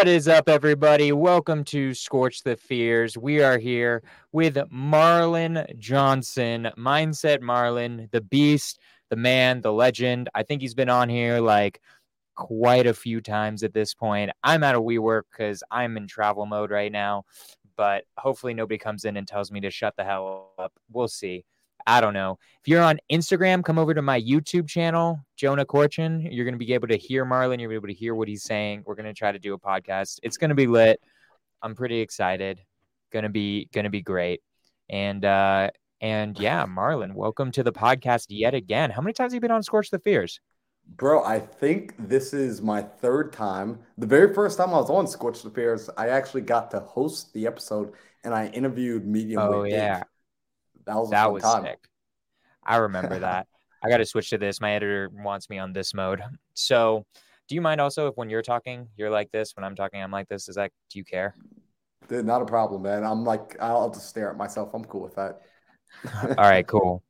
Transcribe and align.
What 0.00 0.08
is 0.08 0.28
up, 0.28 0.48
everybody? 0.48 1.12
Welcome 1.12 1.62
to 1.64 1.90
Skorch 1.90 2.42
the 2.42 2.56
Fears. 2.56 3.18
We 3.18 3.42
are 3.42 3.58
here 3.58 4.02
with 4.32 4.54
Marlon 4.72 5.78
Johnson, 5.78 6.70
Mindset 6.78 7.40
Marlon, 7.40 8.10
the 8.10 8.22
beast, 8.22 8.80
the 9.10 9.16
man, 9.16 9.60
the 9.60 9.74
legend. 9.74 10.30
I 10.34 10.42
think 10.42 10.62
he's 10.62 10.72
been 10.72 10.88
on 10.88 11.10
here 11.10 11.40
like 11.40 11.82
quite 12.34 12.86
a 12.86 12.94
few 12.94 13.20
times 13.20 13.62
at 13.62 13.74
this 13.74 13.92
point. 13.92 14.30
I'm 14.42 14.64
out 14.64 14.74
of 14.74 14.84
WeWork 14.84 15.24
because 15.30 15.62
I'm 15.70 15.98
in 15.98 16.06
travel 16.06 16.46
mode 16.46 16.70
right 16.70 16.90
now, 16.90 17.24
but 17.76 18.04
hopefully 18.16 18.54
nobody 18.54 18.78
comes 18.78 19.04
in 19.04 19.18
and 19.18 19.28
tells 19.28 19.52
me 19.52 19.60
to 19.60 19.70
shut 19.70 19.96
the 19.98 20.04
hell 20.04 20.54
up. 20.58 20.72
We'll 20.90 21.08
see. 21.08 21.44
I 21.86 22.00
don't 22.00 22.14
know. 22.14 22.38
If 22.60 22.68
you're 22.68 22.82
on 22.82 22.98
Instagram, 23.10 23.64
come 23.64 23.78
over 23.78 23.94
to 23.94 24.02
my 24.02 24.20
YouTube 24.20 24.68
channel, 24.68 25.20
Jonah 25.36 25.64
Korchin. 25.64 26.28
You're 26.30 26.44
going 26.44 26.54
to 26.54 26.64
be 26.64 26.72
able 26.74 26.88
to 26.88 26.96
hear 26.96 27.24
Marlon. 27.24 27.58
You're 27.60 27.68
going 27.68 27.68
to 27.68 27.68
be 27.68 27.74
able 27.74 27.88
to 27.88 27.94
hear 27.94 28.14
what 28.14 28.28
he's 28.28 28.42
saying. 28.42 28.82
We're 28.86 28.94
going 28.94 29.06
to 29.06 29.14
try 29.14 29.32
to 29.32 29.38
do 29.38 29.54
a 29.54 29.58
podcast. 29.58 30.18
It's 30.22 30.36
going 30.36 30.50
to 30.50 30.54
be 30.54 30.66
lit. 30.66 31.00
I'm 31.62 31.74
pretty 31.74 32.00
excited. 32.00 32.60
Going 33.12 33.24
to 33.24 33.28
be 33.28 33.68
going 33.72 33.84
to 33.84 33.90
be 33.90 34.02
great. 34.02 34.42
And 34.88 35.24
uh 35.24 35.70
and 36.00 36.38
yeah, 36.38 36.64
Marlon, 36.64 37.12
welcome 37.14 37.50
to 37.52 37.62
the 37.62 37.72
podcast 37.72 38.26
yet 38.30 38.54
again. 38.54 38.90
How 38.90 39.02
many 39.02 39.12
times 39.12 39.32
have 39.32 39.36
you 39.36 39.40
been 39.40 39.50
on 39.50 39.62
Skorch 39.62 39.90
the 39.90 39.98
Fears? 39.98 40.40
Bro, 40.96 41.24
I 41.24 41.38
think 41.38 41.94
this 41.98 42.32
is 42.32 42.62
my 42.62 42.82
third 42.82 43.32
time. 43.32 43.78
The 43.98 44.06
very 44.06 44.32
first 44.32 44.56
time 44.56 44.70
I 44.70 44.78
was 44.78 44.90
on 44.90 45.06
Skorch 45.06 45.42
the 45.42 45.50
Fears, 45.50 45.90
I 45.96 46.08
actually 46.08 46.40
got 46.40 46.70
to 46.72 46.80
host 46.80 47.32
the 47.32 47.46
episode 47.46 47.92
and 48.24 48.34
I 48.34 48.46
interviewed 48.48 49.06
Medium. 49.06 49.40
Oh 49.42 49.64
yeah. 49.64 49.98
Dave. 49.98 50.04
That 50.90 50.96
was 50.96 51.10
that 51.10 51.32
was 51.32 51.42
time. 51.44 51.62
sick. 51.62 51.78
I 52.64 52.76
remember 52.76 53.18
that. 53.20 53.46
I 53.82 53.88
got 53.88 53.98
to 53.98 54.06
switch 54.06 54.30
to 54.30 54.38
this. 54.38 54.60
My 54.60 54.74
editor 54.74 55.08
wants 55.12 55.48
me 55.48 55.58
on 55.58 55.72
this 55.72 55.94
mode. 55.94 56.22
So, 56.52 57.06
do 57.48 57.54
you 57.54 57.62
mind 57.62 57.80
also 57.80 58.08
if 58.08 58.16
when 58.18 58.28
you're 58.28 58.42
talking, 58.42 58.88
you're 58.94 59.08
like 59.08 59.30
this? 59.30 59.56
When 59.56 59.64
I'm 59.64 59.74
talking, 59.74 60.02
I'm 60.02 60.10
like 60.10 60.28
this. 60.28 60.46
Is 60.46 60.56
that? 60.56 60.70
Do 60.90 60.98
you 60.98 61.04
care? 61.04 61.34
Dude, 62.06 62.26
not 62.26 62.42
a 62.42 62.44
problem, 62.44 62.82
man. 62.82 63.02
I'm 63.02 63.24
like, 63.24 63.56
I'll 63.62 63.88
just 63.88 64.10
stare 64.10 64.30
at 64.30 64.36
myself. 64.36 64.74
I'm 64.74 64.84
cool 64.84 65.00
with 65.00 65.14
that. 65.14 65.40
All 66.36 66.44
right, 66.44 66.66
cool. 66.66 67.02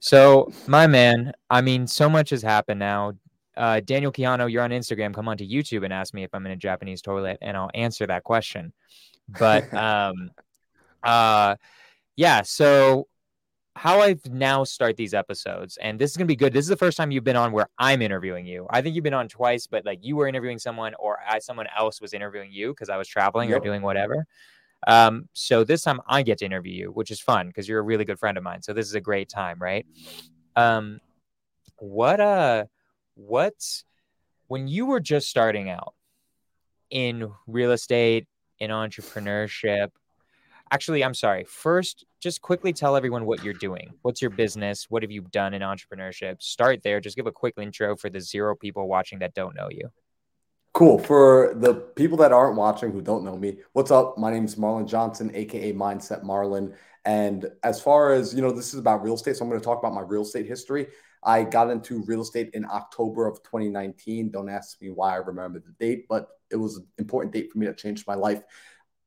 So, 0.00 0.50
my 0.66 0.86
man, 0.86 1.34
I 1.50 1.60
mean, 1.60 1.86
so 1.86 2.08
much 2.08 2.30
has 2.30 2.40
happened 2.40 2.78
now. 2.78 3.12
Uh, 3.58 3.80
Daniel 3.80 4.10
Keano, 4.10 4.50
you're 4.50 4.62
on 4.62 4.70
Instagram. 4.70 5.12
Come 5.12 5.28
on 5.28 5.36
to 5.36 5.46
YouTube 5.46 5.84
and 5.84 5.92
ask 5.92 6.14
me 6.14 6.22
if 6.22 6.30
I'm 6.32 6.46
in 6.46 6.52
a 6.52 6.56
Japanese 6.56 7.02
toilet, 7.02 7.36
and 7.42 7.54
I'll 7.54 7.70
answer 7.74 8.06
that 8.06 8.24
question. 8.24 8.72
But, 9.28 9.74
um, 9.74 10.30
uh, 11.02 11.56
yeah. 12.16 12.40
So 12.40 13.06
how 13.76 14.00
I've 14.00 14.24
now 14.26 14.64
start 14.64 14.96
these 14.96 15.14
episodes, 15.14 15.76
and 15.78 15.98
this 15.98 16.10
is 16.10 16.16
gonna 16.16 16.26
be 16.26 16.36
good. 16.36 16.52
This 16.52 16.64
is 16.64 16.68
the 16.68 16.76
first 16.76 16.96
time 16.96 17.10
you've 17.10 17.24
been 17.24 17.36
on 17.36 17.52
where 17.52 17.68
I'm 17.78 18.02
interviewing 18.02 18.46
you. 18.46 18.66
I 18.70 18.82
think 18.82 18.94
you've 18.94 19.04
been 19.04 19.14
on 19.14 19.28
twice, 19.28 19.66
but 19.66 19.84
like 19.84 19.98
you 20.02 20.16
were 20.16 20.28
interviewing 20.28 20.58
someone, 20.58 20.94
or 20.98 21.18
I, 21.28 21.40
someone 21.40 21.66
else 21.76 22.00
was 22.00 22.14
interviewing 22.14 22.52
you 22.52 22.68
because 22.68 22.88
I 22.88 22.96
was 22.96 23.08
traveling 23.08 23.50
yep. 23.50 23.60
or 23.60 23.64
doing 23.64 23.82
whatever. 23.82 24.26
Um, 24.86 25.28
so 25.32 25.64
this 25.64 25.82
time 25.82 26.00
I 26.06 26.22
get 26.22 26.38
to 26.38 26.44
interview 26.44 26.72
you, 26.72 26.88
which 26.90 27.10
is 27.10 27.20
fun 27.20 27.48
because 27.48 27.68
you're 27.68 27.80
a 27.80 27.82
really 27.82 28.04
good 28.04 28.18
friend 28.18 28.38
of 28.38 28.44
mine. 28.44 28.62
So 28.62 28.72
this 28.72 28.86
is 28.86 28.94
a 28.94 29.00
great 29.00 29.28
time, 29.28 29.58
right? 29.58 29.86
Um, 30.54 31.00
what 31.78 32.20
uh, 32.20 32.66
what's 33.14 33.84
when 34.46 34.68
you 34.68 34.86
were 34.86 35.00
just 35.00 35.28
starting 35.28 35.68
out 35.68 35.94
in 36.90 37.32
real 37.46 37.72
estate, 37.72 38.28
in 38.60 38.70
entrepreneurship, 38.70 39.90
Actually, 40.70 41.04
I'm 41.04 41.14
sorry. 41.14 41.44
First, 41.44 42.04
just 42.24 42.40
quickly 42.40 42.72
tell 42.72 42.96
everyone 42.96 43.26
what 43.26 43.44
you're 43.44 43.52
doing. 43.52 43.92
What's 44.00 44.22
your 44.22 44.30
business? 44.30 44.86
What 44.88 45.02
have 45.02 45.10
you 45.10 45.20
done 45.30 45.52
in 45.52 45.60
entrepreneurship? 45.60 46.42
Start 46.42 46.82
there. 46.82 46.98
Just 46.98 47.16
give 47.16 47.26
a 47.26 47.32
quick 47.32 47.52
intro 47.58 47.96
for 47.96 48.08
the 48.08 48.18
zero 48.18 48.56
people 48.56 48.88
watching 48.88 49.18
that 49.18 49.34
don't 49.34 49.54
know 49.54 49.68
you. 49.70 49.90
Cool. 50.72 50.98
For 50.98 51.52
the 51.54 51.74
people 51.74 52.16
that 52.16 52.32
aren't 52.32 52.56
watching 52.56 52.92
who 52.92 53.02
don't 53.02 53.24
know 53.24 53.36
me, 53.36 53.58
what's 53.74 53.90
up? 53.90 54.16
My 54.16 54.32
name 54.32 54.46
is 54.46 54.56
Marlon 54.56 54.88
Johnson, 54.88 55.32
aka 55.34 55.74
Mindset 55.74 56.24
Marlon. 56.24 56.74
And 57.04 57.46
as 57.62 57.82
far 57.82 58.14
as 58.14 58.34
you 58.34 58.40
know, 58.40 58.50
this 58.50 58.72
is 58.72 58.80
about 58.80 59.02
real 59.02 59.16
estate. 59.16 59.36
So 59.36 59.44
I'm 59.44 59.50
going 59.50 59.60
to 59.60 59.64
talk 59.64 59.78
about 59.78 59.92
my 59.92 60.00
real 60.00 60.22
estate 60.22 60.46
history. 60.46 60.86
I 61.22 61.44
got 61.44 61.68
into 61.68 62.04
real 62.06 62.22
estate 62.22 62.48
in 62.54 62.64
October 62.64 63.26
of 63.26 63.42
2019. 63.42 64.30
Don't 64.30 64.48
ask 64.48 64.80
me 64.80 64.88
why 64.88 65.12
I 65.12 65.16
remember 65.16 65.58
the 65.60 65.72
date, 65.78 66.06
but 66.08 66.28
it 66.50 66.56
was 66.56 66.78
an 66.78 66.86
important 66.96 67.34
date 67.34 67.52
for 67.52 67.58
me 67.58 67.66
to 67.66 67.74
change 67.74 68.06
my 68.06 68.14
life 68.14 68.42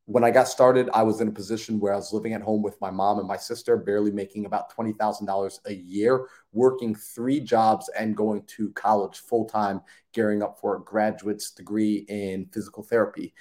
when 0.07 0.23
I 0.23 0.31
got 0.31 0.47
started, 0.47 0.89
I 0.93 1.03
was 1.03 1.19
in 1.19 1.27
a 1.27 1.33
position 1.33 1.81
where 1.81 1.91
I 1.91 1.97
was 1.97 2.13
living 2.13 2.31
at 2.31 2.41
home 2.41 2.63
with 2.63 2.79
my 2.79 2.89
mom 2.89 3.19
and 3.19 3.27
my 3.27 3.35
sister, 3.35 3.75
barely 3.75 4.09
making 4.09 4.45
about 4.45 4.73
$20,000 4.73 5.59
a 5.65 5.73
year, 5.73 6.27
working 6.53 6.95
three 6.95 7.41
jobs 7.41 7.89
and 7.89 8.15
going 8.15 8.43
to 8.43 8.69
college 8.71 9.19
full 9.19 9.43
time, 9.43 9.81
gearing 10.13 10.41
up 10.41 10.59
for 10.61 10.77
a 10.77 10.83
graduate's 10.83 11.51
degree 11.51 12.05
in 12.07 12.45
physical 12.53 12.83
therapy. 12.83 13.33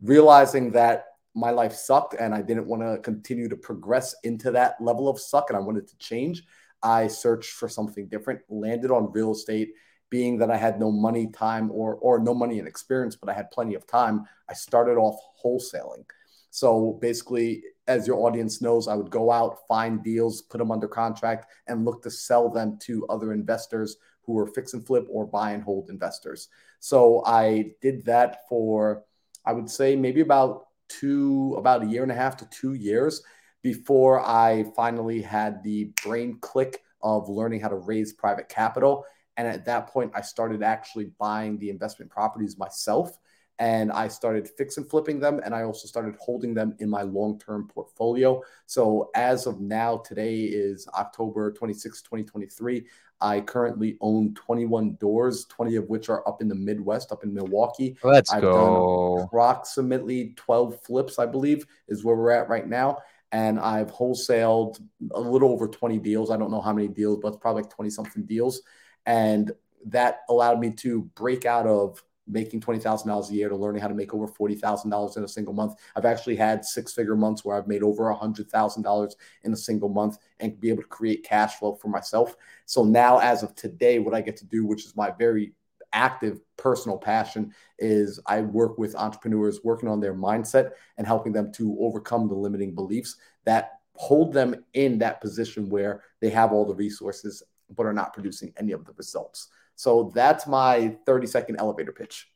Realizing 0.00 0.70
that 0.70 1.06
my 1.34 1.50
life 1.50 1.72
sucked 1.72 2.14
and 2.14 2.32
I 2.32 2.40
didn't 2.40 2.68
want 2.68 2.82
to 2.82 2.98
continue 3.02 3.48
to 3.48 3.56
progress 3.56 4.14
into 4.22 4.52
that 4.52 4.76
level 4.80 5.08
of 5.08 5.18
suck 5.18 5.50
and 5.50 5.56
I 5.56 5.60
wanted 5.60 5.88
to 5.88 5.98
change, 5.98 6.44
I 6.84 7.08
searched 7.08 7.50
for 7.50 7.68
something 7.68 8.06
different, 8.06 8.42
landed 8.48 8.92
on 8.92 9.10
real 9.10 9.32
estate 9.32 9.72
being 10.12 10.36
that 10.36 10.50
I 10.50 10.58
had 10.58 10.78
no 10.78 10.92
money, 10.92 11.26
time, 11.28 11.70
or 11.72 11.94
or 11.96 12.18
no 12.18 12.34
money 12.34 12.58
and 12.58 12.68
experience, 12.68 13.16
but 13.16 13.30
I 13.30 13.32
had 13.32 13.50
plenty 13.50 13.74
of 13.74 13.86
time, 13.86 14.26
I 14.46 14.52
started 14.52 14.98
off 14.98 15.18
wholesaling. 15.42 16.04
So 16.50 16.98
basically, 17.00 17.64
as 17.88 18.06
your 18.06 18.18
audience 18.26 18.60
knows, 18.60 18.88
I 18.88 18.94
would 18.94 19.10
go 19.10 19.32
out, 19.32 19.66
find 19.66 20.04
deals, 20.04 20.42
put 20.42 20.58
them 20.58 20.70
under 20.70 20.86
contract, 20.86 21.46
and 21.66 21.86
look 21.86 22.02
to 22.02 22.10
sell 22.10 22.50
them 22.50 22.78
to 22.82 23.06
other 23.06 23.32
investors 23.32 23.96
who 24.24 24.34
were 24.34 24.46
fix 24.46 24.74
and 24.74 24.86
flip 24.86 25.06
or 25.08 25.26
buy 25.26 25.52
and 25.52 25.62
hold 25.62 25.88
investors. 25.88 26.48
So 26.78 27.22
I 27.24 27.72
did 27.80 28.04
that 28.04 28.46
for, 28.50 29.04
I 29.46 29.54
would 29.54 29.70
say, 29.70 29.96
maybe 29.96 30.20
about 30.20 30.66
two, 30.88 31.54
about 31.56 31.84
a 31.84 31.86
year 31.86 32.02
and 32.02 32.12
a 32.12 32.14
half 32.14 32.36
to 32.36 32.48
two 32.50 32.74
years 32.74 33.22
before 33.62 34.20
I 34.20 34.66
finally 34.76 35.22
had 35.22 35.62
the 35.62 35.90
brain 36.04 36.36
click 36.42 36.82
of 37.00 37.30
learning 37.30 37.60
how 37.60 37.68
to 37.68 37.76
raise 37.76 38.12
private 38.12 38.50
capital 38.50 39.06
and 39.36 39.48
at 39.48 39.64
that 39.66 39.88
point, 39.88 40.12
I 40.14 40.20
started 40.20 40.62
actually 40.62 41.10
buying 41.18 41.58
the 41.58 41.70
investment 41.70 42.10
properties 42.10 42.58
myself. 42.58 43.18
And 43.58 43.92
I 43.92 44.08
started 44.08 44.48
fix 44.48 44.76
and 44.76 44.88
flipping 44.88 45.20
them. 45.20 45.40
And 45.44 45.54
I 45.54 45.62
also 45.62 45.86
started 45.86 46.16
holding 46.18 46.52
them 46.52 46.74
in 46.80 46.90
my 46.90 47.02
long 47.02 47.38
term 47.38 47.68
portfolio. 47.68 48.42
So 48.66 49.10
as 49.14 49.46
of 49.46 49.60
now, 49.60 49.98
today 49.98 50.40
is 50.40 50.88
October 50.98 51.52
26, 51.52 52.02
2023. 52.02 52.86
I 53.20 53.40
currently 53.40 53.98
own 54.00 54.34
21 54.34 54.96
doors, 54.96 55.44
20 55.44 55.76
of 55.76 55.88
which 55.88 56.08
are 56.08 56.26
up 56.26 56.42
in 56.42 56.48
the 56.48 56.56
Midwest, 56.56 57.12
up 57.12 57.22
in 57.22 57.32
Milwaukee. 57.32 57.96
Let's 58.02 58.32
I've 58.32 58.42
go. 58.42 59.20
approximately 59.22 60.34
12 60.36 60.82
flips, 60.82 61.20
I 61.20 61.26
believe, 61.26 61.64
is 61.86 62.04
where 62.04 62.16
we're 62.16 62.32
at 62.32 62.48
right 62.48 62.66
now 62.66 62.98
and 63.32 63.58
I've 63.58 63.90
wholesaled 63.90 64.78
a 65.12 65.20
little 65.20 65.50
over 65.52 65.66
20 65.66 65.98
deals. 65.98 66.30
I 66.30 66.36
don't 66.36 66.50
know 66.50 66.60
how 66.60 66.74
many 66.74 66.88
deals, 66.88 67.18
but 67.22 67.28
it's 67.28 67.38
probably 67.38 67.62
like 67.62 67.72
20 67.72 67.90
something 67.90 68.26
deals. 68.26 68.60
And 69.06 69.52
that 69.86 70.20
allowed 70.28 70.60
me 70.60 70.70
to 70.70 71.02
break 71.14 71.44
out 71.44 71.66
of 71.66 72.02
making 72.26 72.60
$20,000 72.60 73.30
a 73.30 73.34
year 73.34 73.48
to 73.48 73.56
learning 73.56 73.82
how 73.82 73.88
to 73.88 73.94
make 73.94 74.14
over 74.14 74.28
$40,000 74.28 75.16
in 75.16 75.24
a 75.24 75.28
single 75.28 75.52
month. 75.52 75.74
I've 75.96 76.04
actually 76.04 76.36
had 76.36 76.64
six 76.64 76.92
figure 76.92 77.16
months 77.16 77.44
where 77.44 77.56
I've 77.56 77.66
made 77.66 77.82
over 77.82 78.04
$100,000 78.04 79.14
in 79.44 79.52
a 79.52 79.56
single 79.56 79.88
month 79.88 80.18
and 80.40 80.58
be 80.60 80.68
able 80.68 80.82
to 80.82 80.88
create 80.88 81.24
cash 81.24 81.56
flow 81.56 81.74
for 81.74 81.88
myself. 81.88 82.36
So 82.66 82.84
now, 82.84 83.18
as 83.18 83.42
of 83.42 83.54
today, 83.54 83.98
what 83.98 84.14
I 84.14 84.20
get 84.20 84.36
to 84.36 84.46
do, 84.46 84.64
which 84.64 84.84
is 84.84 84.96
my 84.96 85.10
very 85.10 85.52
active 85.92 86.40
personal 86.56 86.96
passion, 86.96 87.52
is 87.78 88.20
I 88.26 88.40
work 88.42 88.78
with 88.78 88.94
entrepreneurs 88.94 89.60
working 89.64 89.88
on 89.88 90.00
their 90.00 90.14
mindset 90.14 90.70
and 90.96 91.06
helping 91.06 91.32
them 91.32 91.52
to 91.54 91.76
overcome 91.80 92.28
the 92.28 92.34
limiting 92.34 92.74
beliefs 92.74 93.16
that 93.44 93.72
hold 93.96 94.32
them 94.32 94.64
in 94.74 94.98
that 94.98 95.20
position 95.20 95.68
where 95.68 96.02
they 96.20 96.30
have 96.30 96.52
all 96.52 96.64
the 96.64 96.74
resources 96.74 97.42
but 97.74 97.86
are 97.86 97.92
not 97.92 98.12
producing 98.12 98.52
any 98.56 98.72
of 98.72 98.84
the 98.84 98.92
results. 98.92 99.48
So 99.74 100.12
that's 100.14 100.46
my 100.46 100.96
30 101.06 101.26
second 101.26 101.56
elevator 101.58 101.92
pitch. 101.92 102.28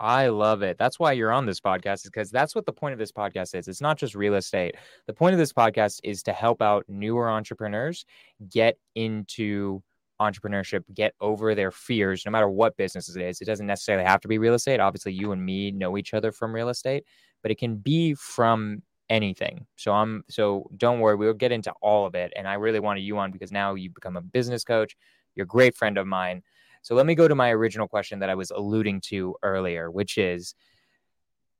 I 0.00 0.28
love 0.28 0.62
it. 0.62 0.78
That's 0.78 0.98
why 1.00 1.12
you're 1.12 1.32
on 1.32 1.44
this 1.44 1.60
podcast, 1.60 2.04
is 2.04 2.04
because 2.04 2.30
that's 2.30 2.54
what 2.54 2.66
the 2.66 2.72
point 2.72 2.92
of 2.92 2.98
this 3.00 3.10
podcast 3.10 3.56
is. 3.56 3.66
It's 3.66 3.80
not 3.80 3.98
just 3.98 4.14
real 4.14 4.34
estate. 4.34 4.76
The 5.06 5.12
point 5.12 5.32
of 5.32 5.38
this 5.38 5.52
podcast 5.52 6.00
is 6.04 6.22
to 6.24 6.32
help 6.32 6.62
out 6.62 6.84
newer 6.88 7.28
entrepreneurs 7.28 8.04
get 8.48 8.78
into 8.94 9.82
entrepreneurship, 10.20 10.82
get 10.94 11.14
over 11.20 11.54
their 11.54 11.72
fears, 11.72 12.24
no 12.24 12.30
matter 12.30 12.48
what 12.48 12.76
business 12.76 13.14
it 13.14 13.22
is. 13.22 13.40
It 13.40 13.46
doesn't 13.46 13.66
necessarily 13.66 14.04
have 14.04 14.20
to 14.20 14.28
be 14.28 14.38
real 14.38 14.54
estate. 14.54 14.80
Obviously, 14.80 15.12
you 15.12 15.32
and 15.32 15.44
me 15.44 15.72
know 15.72 15.96
each 15.96 16.14
other 16.14 16.30
from 16.30 16.54
real 16.54 16.68
estate, 16.68 17.04
but 17.42 17.50
it 17.50 17.58
can 17.58 17.76
be 17.76 18.14
from 18.14 18.82
anything. 19.10 19.66
So 19.76 19.92
I'm 19.92 20.24
so 20.28 20.70
don't 20.76 21.00
worry, 21.00 21.16
we'll 21.16 21.34
get 21.34 21.52
into 21.52 21.72
all 21.80 22.06
of 22.06 22.14
it. 22.14 22.32
And 22.36 22.46
I 22.46 22.54
really 22.54 22.80
wanted 22.80 23.00
you 23.00 23.18
on 23.18 23.30
because 23.30 23.52
now 23.52 23.74
you've 23.74 23.94
become 23.94 24.16
a 24.16 24.22
business 24.22 24.64
coach. 24.64 24.96
You're 25.34 25.44
a 25.44 25.46
great 25.46 25.76
friend 25.76 25.98
of 25.98 26.06
mine. 26.06 26.42
So 26.82 26.94
let 26.94 27.06
me 27.06 27.14
go 27.14 27.28
to 27.28 27.34
my 27.34 27.50
original 27.50 27.88
question 27.88 28.20
that 28.20 28.30
I 28.30 28.34
was 28.34 28.50
alluding 28.50 29.00
to 29.02 29.34
earlier, 29.42 29.90
which 29.90 30.18
is 30.18 30.54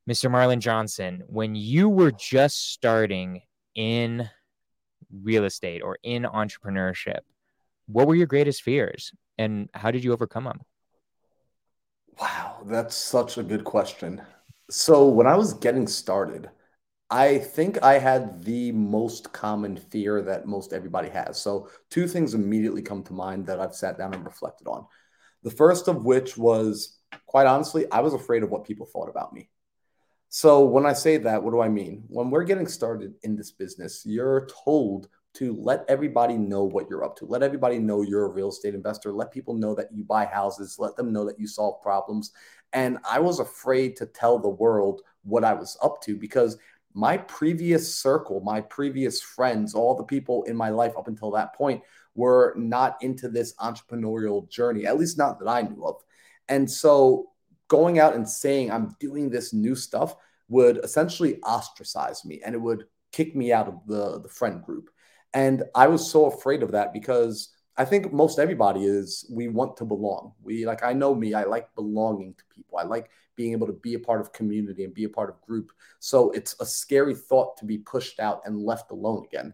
Mr. 0.09 0.29
Marlon 0.29 0.59
Johnson, 0.59 1.23
when 1.27 1.55
you 1.55 1.87
were 1.87 2.11
just 2.11 2.71
starting 2.71 3.41
in 3.75 4.27
real 5.11 5.45
estate 5.45 5.81
or 5.83 5.97
in 6.03 6.23
entrepreneurship, 6.23 7.19
what 7.85 8.07
were 8.07 8.15
your 8.15 8.27
greatest 8.27 8.63
fears 8.63 9.11
and 9.37 9.69
how 9.73 9.91
did 9.91 10.03
you 10.03 10.11
overcome 10.13 10.45
them? 10.45 10.61
Wow, 12.19 12.57
that's 12.65 12.95
such 12.95 13.37
a 13.37 13.43
good 13.43 13.63
question. 13.63 14.21
So 14.69 15.07
when 15.07 15.27
I 15.27 15.35
was 15.35 15.53
getting 15.53 15.87
started, 15.87 16.49
I 17.11 17.39
think 17.39 17.81
I 17.81 17.97
had 17.97 18.43
the 18.43 18.71
most 18.71 19.33
common 19.33 19.77
fear 19.77 20.21
that 20.21 20.45
most 20.45 20.73
everybody 20.73 21.09
has. 21.09 21.41
So 21.41 21.69
two 21.89 22.07
things 22.07 22.35
immediately 22.35 22.83
come 22.83 23.03
to 23.03 23.13
mind 23.13 23.47
that 23.47 23.59
I've 23.59 23.73
sat 23.73 23.97
down 23.97 24.13
and 24.13 24.23
reflected 24.23 24.67
on. 24.67 24.85
The 25.41 25.49
first 25.49 25.87
of 25.87 26.05
which 26.05 26.37
was, 26.37 26.99
quite 27.25 27.47
honestly, 27.47 27.85
I 27.91 28.01
was 28.01 28.13
afraid 28.13 28.43
of 28.43 28.51
what 28.51 28.65
people 28.65 28.85
thought 28.85 29.09
about 29.09 29.33
me. 29.33 29.49
So 30.29 30.63
when 30.65 30.85
I 30.85 30.93
say 30.93 31.17
that, 31.17 31.41
what 31.41 31.51
do 31.51 31.61
I 31.61 31.69
mean? 31.69 32.03
When 32.07 32.29
we're 32.29 32.43
getting 32.43 32.67
started 32.67 33.15
in 33.23 33.35
this 33.35 33.51
business, 33.51 34.03
you're 34.05 34.47
told 34.63 35.09
to 35.35 35.55
let 35.59 35.85
everybody 35.87 36.37
know 36.37 36.63
what 36.63 36.87
you're 36.89 37.03
up 37.03 37.15
to. 37.17 37.25
Let 37.25 37.41
everybody 37.41 37.79
know 37.79 38.03
you're 38.03 38.25
a 38.25 38.33
real 38.33 38.49
estate 38.49 38.75
investor. 38.75 39.11
Let 39.11 39.31
people 39.31 39.55
know 39.55 39.73
that 39.75 39.91
you 39.91 40.03
buy 40.03 40.25
houses. 40.25 40.77
Let 40.77 40.95
them 40.95 41.11
know 41.11 41.25
that 41.25 41.39
you 41.39 41.47
solve 41.47 41.81
problems. 41.81 42.31
And 42.73 42.99
I 43.09 43.19
was 43.19 43.39
afraid 43.39 43.95
to 43.97 44.05
tell 44.05 44.37
the 44.37 44.49
world 44.49 45.01
what 45.23 45.43
I 45.43 45.53
was 45.53 45.77
up 45.81 46.01
to 46.03 46.15
because 46.15 46.57
my 46.93 47.17
previous 47.17 47.95
circle, 47.95 48.41
my 48.41 48.61
previous 48.61 49.21
friends, 49.21 49.73
all 49.73 49.95
the 49.95 50.03
people 50.03 50.43
in 50.43 50.55
my 50.55 50.69
life 50.69 50.93
up 50.97 51.07
until 51.07 51.31
that 51.31 51.53
point 51.53 51.81
were 52.15 52.53
not 52.57 52.97
into 53.01 53.29
this 53.29 53.53
entrepreneurial 53.57 54.49
journey, 54.49 54.85
at 54.85 54.97
least 54.97 55.17
not 55.17 55.39
that 55.39 55.47
I 55.47 55.61
knew 55.61 55.85
of. 55.85 55.95
And 56.47 56.69
so 56.69 57.27
going 57.67 57.99
out 57.99 58.15
and 58.15 58.27
saying 58.27 58.71
I'm 58.71 58.95
doing 58.99 59.29
this 59.29 59.53
new 59.53 59.75
stuff 59.75 60.15
would 60.49 60.77
essentially 60.83 61.41
ostracize 61.43 62.25
me 62.25 62.41
and 62.43 62.55
it 62.55 62.57
would 62.61 62.85
kick 63.11 63.35
me 63.35 63.53
out 63.53 63.67
of 63.67 63.79
the, 63.85 64.19
the 64.21 64.29
friend 64.29 64.63
group. 64.63 64.89
And 65.33 65.63
I 65.75 65.87
was 65.87 66.11
so 66.11 66.25
afraid 66.25 66.63
of 66.63 66.71
that 66.71 66.91
because 66.91 67.49
I 67.79 67.85
think 67.85 68.11
most 68.11 68.39
everybody 68.39 68.83
is 68.83 69.25
we 69.31 69.47
want 69.47 69.77
to 69.77 69.85
belong. 69.85 70.33
We 70.43 70.65
like 70.65 70.83
I 70.83 70.91
know 70.91 71.15
me, 71.15 71.33
I 71.33 71.45
like 71.45 71.73
belonging 71.75 72.33
to 72.33 72.43
people. 72.53 72.77
I 72.77 72.83
like 72.83 73.09
being 73.37 73.53
able 73.53 73.67
to 73.67 73.73
be 73.73 73.93
a 73.93 73.99
part 73.99 74.19
of 74.19 74.33
community 74.33 74.83
and 74.83 74.93
be 74.93 75.05
a 75.05 75.09
part 75.09 75.29
of 75.29 75.39
group. 75.39 75.71
So 75.99 76.29
it's 76.31 76.57
a 76.59 76.65
scary 76.65 77.15
thought 77.15 77.55
to 77.55 77.65
be 77.65 77.77
pushed 77.77 78.19
out 78.19 78.41
and 78.43 78.59
left 78.59 78.91
alone 78.91 79.23
again. 79.23 79.53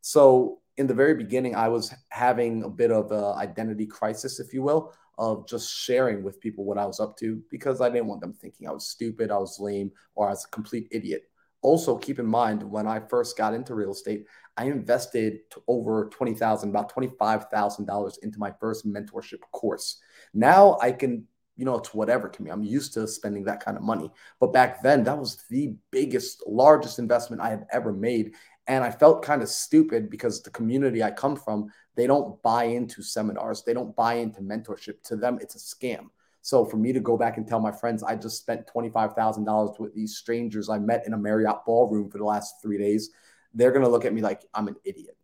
So 0.00 0.60
in 0.78 0.86
the 0.86 0.94
very 0.94 1.14
beginning, 1.14 1.54
I 1.54 1.68
was 1.68 1.92
having 2.08 2.62
a 2.62 2.70
bit 2.70 2.90
of 2.90 3.12
an 3.12 3.36
identity 3.36 3.84
crisis, 3.84 4.40
if 4.40 4.54
you 4.54 4.62
will, 4.62 4.94
of 5.18 5.46
just 5.46 5.70
sharing 5.70 6.22
with 6.22 6.40
people 6.40 6.64
what 6.64 6.78
I 6.78 6.86
was 6.86 6.98
up 6.98 7.18
to 7.18 7.42
because 7.50 7.82
I 7.82 7.90
didn't 7.90 8.06
want 8.06 8.22
them 8.22 8.32
thinking 8.32 8.66
I 8.66 8.72
was 8.72 8.88
stupid, 8.88 9.30
I 9.30 9.36
was 9.36 9.60
lame, 9.60 9.92
or 10.14 10.28
I 10.28 10.30
was 10.30 10.46
a 10.46 10.48
complete 10.48 10.88
idiot. 10.92 11.24
Also, 11.60 11.98
keep 11.98 12.18
in 12.18 12.26
mind 12.26 12.62
when 12.62 12.86
I 12.86 13.00
first 13.00 13.36
got 13.36 13.52
into 13.52 13.74
real 13.74 13.90
estate, 13.90 14.24
I 14.56 14.64
invested 14.64 15.40
over 15.68 16.08
twenty 16.08 16.34
thousand, 16.34 16.70
about 16.70 16.88
twenty 16.88 17.10
five 17.18 17.48
thousand 17.50 17.86
dollars 17.86 18.18
into 18.22 18.38
my 18.38 18.52
first 18.60 18.86
mentorship 18.86 19.40
course. 19.52 20.00
Now 20.34 20.78
I 20.80 20.92
can, 20.92 21.26
you 21.56 21.64
know, 21.64 21.76
it's 21.76 21.94
whatever 21.94 22.28
to 22.28 22.42
me. 22.42 22.50
I'm 22.50 22.64
used 22.64 22.94
to 22.94 23.06
spending 23.06 23.44
that 23.44 23.64
kind 23.64 23.76
of 23.76 23.82
money, 23.82 24.10
but 24.40 24.52
back 24.52 24.82
then 24.82 25.04
that 25.04 25.18
was 25.18 25.44
the 25.50 25.74
biggest, 25.90 26.42
largest 26.46 26.98
investment 26.98 27.42
I 27.42 27.50
had 27.50 27.66
ever 27.72 27.92
made, 27.92 28.32
and 28.66 28.82
I 28.82 28.90
felt 28.90 29.24
kind 29.24 29.42
of 29.42 29.48
stupid 29.48 30.10
because 30.10 30.42
the 30.42 30.50
community 30.50 31.02
I 31.02 31.10
come 31.10 31.36
from, 31.36 31.70
they 31.94 32.06
don't 32.06 32.42
buy 32.42 32.64
into 32.64 33.02
seminars, 33.02 33.62
they 33.62 33.74
don't 33.74 33.94
buy 33.94 34.14
into 34.14 34.40
mentorship. 34.40 35.02
To 35.04 35.16
them, 35.16 35.38
it's 35.40 35.54
a 35.54 35.58
scam. 35.58 36.06
So 36.46 36.64
for 36.64 36.76
me 36.76 36.92
to 36.92 37.00
go 37.00 37.16
back 37.16 37.38
and 37.38 37.46
tell 37.46 37.58
my 37.58 37.72
friends 37.72 38.04
I 38.04 38.14
just 38.14 38.38
spent 38.38 38.68
$25,000 38.72 39.80
with 39.80 39.92
these 39.94 40.16
strangers 40.16 40.68
I 40.68 40.78
met 40.78 41.04
in 41.04 41.12
a 41.12 41.18
Marriott 41.18 41.64
ballroom 41.66 42.08
for 42.08 42.18
the 42.18 42.24
last 42.24 42.62
three 42.62 42.78
days, 42.78 43.10
they're 43.54 43.72
going 43.72 43.84
to 43.84 43.90
look 43.90 44.04
at 44.04 44.12
me 44.12 44.20
like 44.20 44.44
I'm 44.54 44.68
an 44.68 44.76
idiot. 44.84 45.16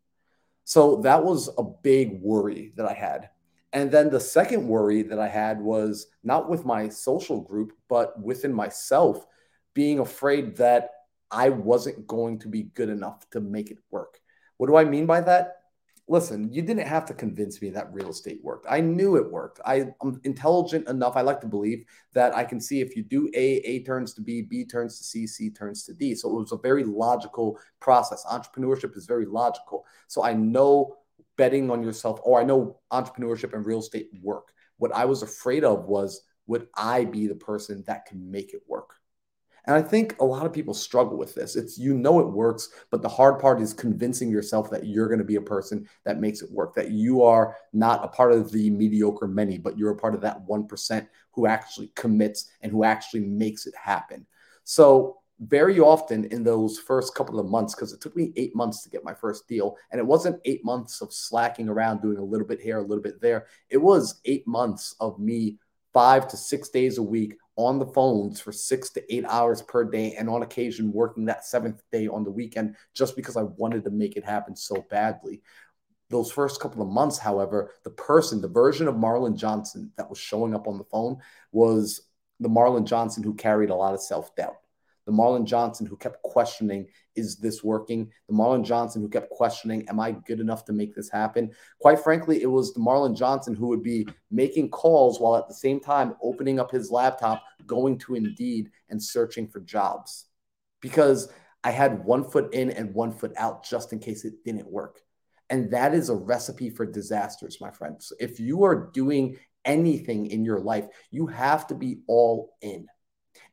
So 0.64 0.96
that 1.02 1.24
was 1.24 1.50
a 1.58 1.62
big 1.62 2.20
worry 2.20 2.72
that 2.76 2.86
I 2.86 2.94
had. 2.94 3.30
And 3.72 3.90
then 3.90 4.10
the 4.10 4.20
second 4.20 4.68
worry 4.68 5.02
that 5.02 5.18
I 5.18 5.28
had 5.28 5.60
was 5.60 6.06
not 6.22 6.48
with 6.48 6.64
my 6.64 6.88
social 6.88 7.40
group, 7.40 7.72
but 7.88 8.20
within 8.20 8.52
myself, 8.52 9.26
being 9.74 9.98
afraid 9.98 10.56
that 10.56 10.90
I 11.30 11.48
wasn't 11.48 12.06
going 12.06 12.38
to 12.40 12.48
be 12.48 12.64
good 12.64 12.90
enough 12.90 13.28
to 13.30 13.40
make 13.40 13.70
it 13.70 13.78
work. 13.90 14.20
What 14.58 14.66
do 14.66 14.76
I 14.76 14.84
mean 14.84 15.06
by 15.06 15.22
that? 15.22 15.61
Listen, 16.08 16.52
you 16.52 16.62
didn't 16.62 16.86
have 16.86 17.04
to 17.06 17.14
convince 17.14 17.62
me 17.62 17.70
that 17.70 17.92
real 17.92 18.10
estate 18.10 18.40
worked. 18.42 18.66
I 18.68 18.80
knew 18.80 19.16
it 19.16 19.30
worked. 19.30 19.60
I, 19.64 19.92
am 20.02 20.20
intelligent 20.24 20.88
enough. 20.88 21.16
I 21.16 21.20
like 21.22 21.40
to 21.42 21.46
believe 21.46 21.84
that 22.12 22.36
I 22.36 22.44
can 22.44 22.60
see 22.60 22.80
if 22.80 22.96
you 22.96 23.02
do 23.02 23.30
A, 23.34 23.56
A 23.56 23.84
turns 23.84 24.12
to 24.14 24.20
B, 24.20 24.42
B 24.42 24.64
turns 24.64 24.98
to 24.98 25.04
C, 25.04 25.26
C 25.26 25.50
turns 25.50 25.84
to 25.84 25.94
D. 25.94 26.14
So 26.14 26.28
it 26.30 26.40
was 26.40 26.52
a 26.52 26.58
very 26.58 26.84
logical 26.84 27.58
process. 27.80 28.24
Entrepreneurship 28.30 28.96
is 28.96 29.06
very 29.06 29.26
logical. 29.26 29.84
So 30.08 30.24
I 30.24 30.32
know 30.32 30.96
betting 31.36 31.70
on 31.70 31.82
yourself, 31.82 32.20
or 32.24 32.40
I 32.40 32.44
know 32.44 32.80
entrepreneurship 32.92 33.54
and 33.54 33.64
real 33.64 33.80
estate 33.80 34.08
work. 34.22 34.52
What 34.78 34.94
I 34.94 35.04
was 35.04 35.22
afraid 35.22 35.64
of 35.64 35.84
was 35.86 36.22
would 36.46 36.66
I 36.76 37.04
be 37.04 37.26
the 37.28 37.36
person 37.36 37.84
that 37.86 38.06
can 38.06 38.30
make 38.30 38.52
it 38.52 38.62
work? 38.66 38.96
And 39.64 39.76
I 39.76 39.82
think 39.82 40.16
a 40.18 40.24
lot 40.24 40.44
of 40.44 40.52
people 40.52 40.74
struggle 40.74 41.16
with 41.16 41.34
this. 41.34 41.54
It's 41.54 41.78
you 41.78 41.94
know 41.94 42.18
it 42.20 42.26
works, 42.26 42.70
but 42.90 43.00
the 43.00 43.08
hard 43.08 43.38
part 43.38 43.60
is 43.60 43.72
convincing 43.72 44.30
yourself 44.30 44.70
that 44.70 44.86
you're 44.86 45.06
going 45.06 45.20
to 45.20 45.24
be 45.24 45.36
a 45.36 45.42
person 45.42 45.88
that 46.04 46.20
makes 46.20 46.42
it 46.42 46.50
work, 46.50 46.74
that 46.74 46.90
you 46.90 47.22
are 47.22 47.56
not 47.72 48.04
a 48.04 48.08
part 48.08 48.32
of 48.32 48.50
the 48.50 48.70
mediocre 48.70 49.28
many, 49.28 49.58
but 49.58 49.78
you're 49.78 49.92
a 49.92 49.96
part 49.96 50.14
of 50.14 50.20
that 50.22 50.44
1% 50.46 51.06
who 51.32 51.46
actually 51.46 51.92
commits 51.94 52.50
and 52.60 52.72
who 52.72 52.84
actually 52.84 53.20
makes 53.20 53.66
it 53.66 53.74
happen. 53.76 54.26
So, 54.64 55.18
very 55.46 55.80
often 55.80 56.26
in 56.26 56.44
those 56.44 56.78
first 56.78 57.16
couple 57.16 57.40
of 57.40 57.48
months, 57.48 57.74
because 57.74 57.92
it 57.92 58.00
took 58.00 58.14
me 58.14 58.32
eight 58.36 58.54
months 58.54 58.82
to 58.82 58.90
get 58.90 59.02
my 59.02 59.14
first 59.14 59.48
deal, 59.48 59.76
and 59.90 59.98
it 59.98 60.06
wasn't 60.06 60.40
eight 60.44 60.64
months 60.64 61.00
of 61.00 61.12
slacking 61.12 61.68
around 61.68 62.00
doing 62.00 62.18
a 62.18 62.22
little 62.22 62.46
bit 62.46 62.60
here, 62.60 62.78
a 62.78 62.82
little 62.82 63.02
bit 63.02 63.20
there. 63.20 63.46
It 63.68 63.78
was 63.78 64.20
eight 64.24 64.46
months 64.46 64.94
of 65.00 65.18
me 65.18 65.58
five 65.92 66.28
to 66.28 66.36
six 66.36 66.68
days 66.68 66.98
a 66.98 67.02
week 67.02 67.36
on 67.56 67.78
the 67.78 67.86
phones 67.86 68.40
for 68.40 68.52
six 68.52 68.90
to 68.90 69.14
eight 69.14 69.24
hours 69.26 69.62
per 69.62 69.84
day, 69.84 70.14
and 70.14 70.28
on 70.28 70.42
occasion 70.42 70.92
working 70.92 71.26
that 71.26 71.44
seventh 71.44 71.82
day 71.92 72.08
on 72.08 72.24
the 72.24 72.30
weekend 72.30 72.76
just 72.94 73.14
because 73.16 73.36
I 73.36 73.42
wanted 73.42 73.84
to 73.84 73.90
make 73.90 74.16
it 74.16 74.24
happen 74.24 74.56
so 74.56 74.86
badly. 74.90 75.42
Those 76.08 76.30
first 76.30 76.60
couple 76.60 76.82
of 76.82 76.88
months, 76.88 77.18
however, 77.18 77.72
the 77.84 77.90
person, 77.90 78.40
the 78.40 78.48
version 78.48 78.88
of 78.88 78.94
Marlon 78.94 79.36
Johnson 79.36 79.92
that 79.96 80.08
was 80.08 80.18
showing 80.18 80.54
up 80.54 80.66
on 80.66 80.78
the 80.78 80.84
phone 80.84 81.18
was 81.52 82.02
the 82.40 82.48
Marlon 82.48 82.84
Johnson 82.84 83.22
who 83.22 83.34
carried 83.34 83.70
a 83.70 83.74
lot 83.74 83.94
of 83.94 84.02
self 84.02 84.34
doubt 84.34 84.56
the 85.06 85.12
Marlon 85.12 85.44
Johnson 85.44 85.86
who 85.86 85.96
kept 85.96 86.22
questioning, 86.22 86.86
is 87.16 87.36
this 87.36 87.62
working? 87.62 88.10
The 88.28 88.34
Marlon 88.34 88.64
Johnson 88.64 89.02
who 89.02 89.08
kept 89.08 89.30
questioning, 89.30 89.88
am 89.88 90.00
I 90.00 90.12
good 90.12 90.40
enough 90.40 90.64
to 90.66 90.72
make 90.72 90.94
this 90.94 91.10
happen? 91.10 91.50
Quite 91.80 92.00
frankly, 92.00 92.42
it 92.42 92.50
was 92.50 92.72
the 92.72 92.80
Marlon 92.80 93.16
Johnson 93.16 93.54
who 93.54 93.68
would 93.68 93.82
be 93.82 94.06
making 94.30 94.70
calls 94.70 95.20
while 95.20 95.36
at 95.36 95.48
the 95.48 95.54
same 95.54 95.80
time 95.80 96.14
opening 96.22 96.60
up 96.60 96.70
his 96.70 96.90
laptop, 96.90 97.42
going 97.66 97.98
to 97.98 98.14
Indeed 98.14 98.70
and 98.88 99.02
searching 99.02 99.48
for 99.48 99.60
jobs 99.60 100.26
because 100.80 101.32
I 101.64 101.70
had 101.70 102.04
one 102.04 102.24
foot 102.24 102.52
in 102.54 102.70
and 102.70 102.94
one 102.94 103.12
foot 103.12 103.32
out 103.36 103.64
just 103.64 103.92
in 103.92 103.98
case 103.98 104.24
it 104.24 104.44
didn't 104.44 104.70
work. 104.70 105.00
And 105.48 105.70
that 105.72 105.94
is 105.94 106.08
a 106.08 106.14
recipe 106.14 106.70
for 106.70 106.86
disasters, 106.86 107.58
my 107.60 107.70
friends. 107.70 108.12
If 108.18 108.40
you 108.40 108.64
are 108.64 108.90
doing 108.92 109.36
anything 109.64 110.26
in 110.26 110.44
your 110.44 110.60
life, 110.60 110.86
you 111.10 111.26
have 111.26 111.66
to 111.68 111.74
be 111.74 112.00
all 112.08 112.54
in. 112.62 112.86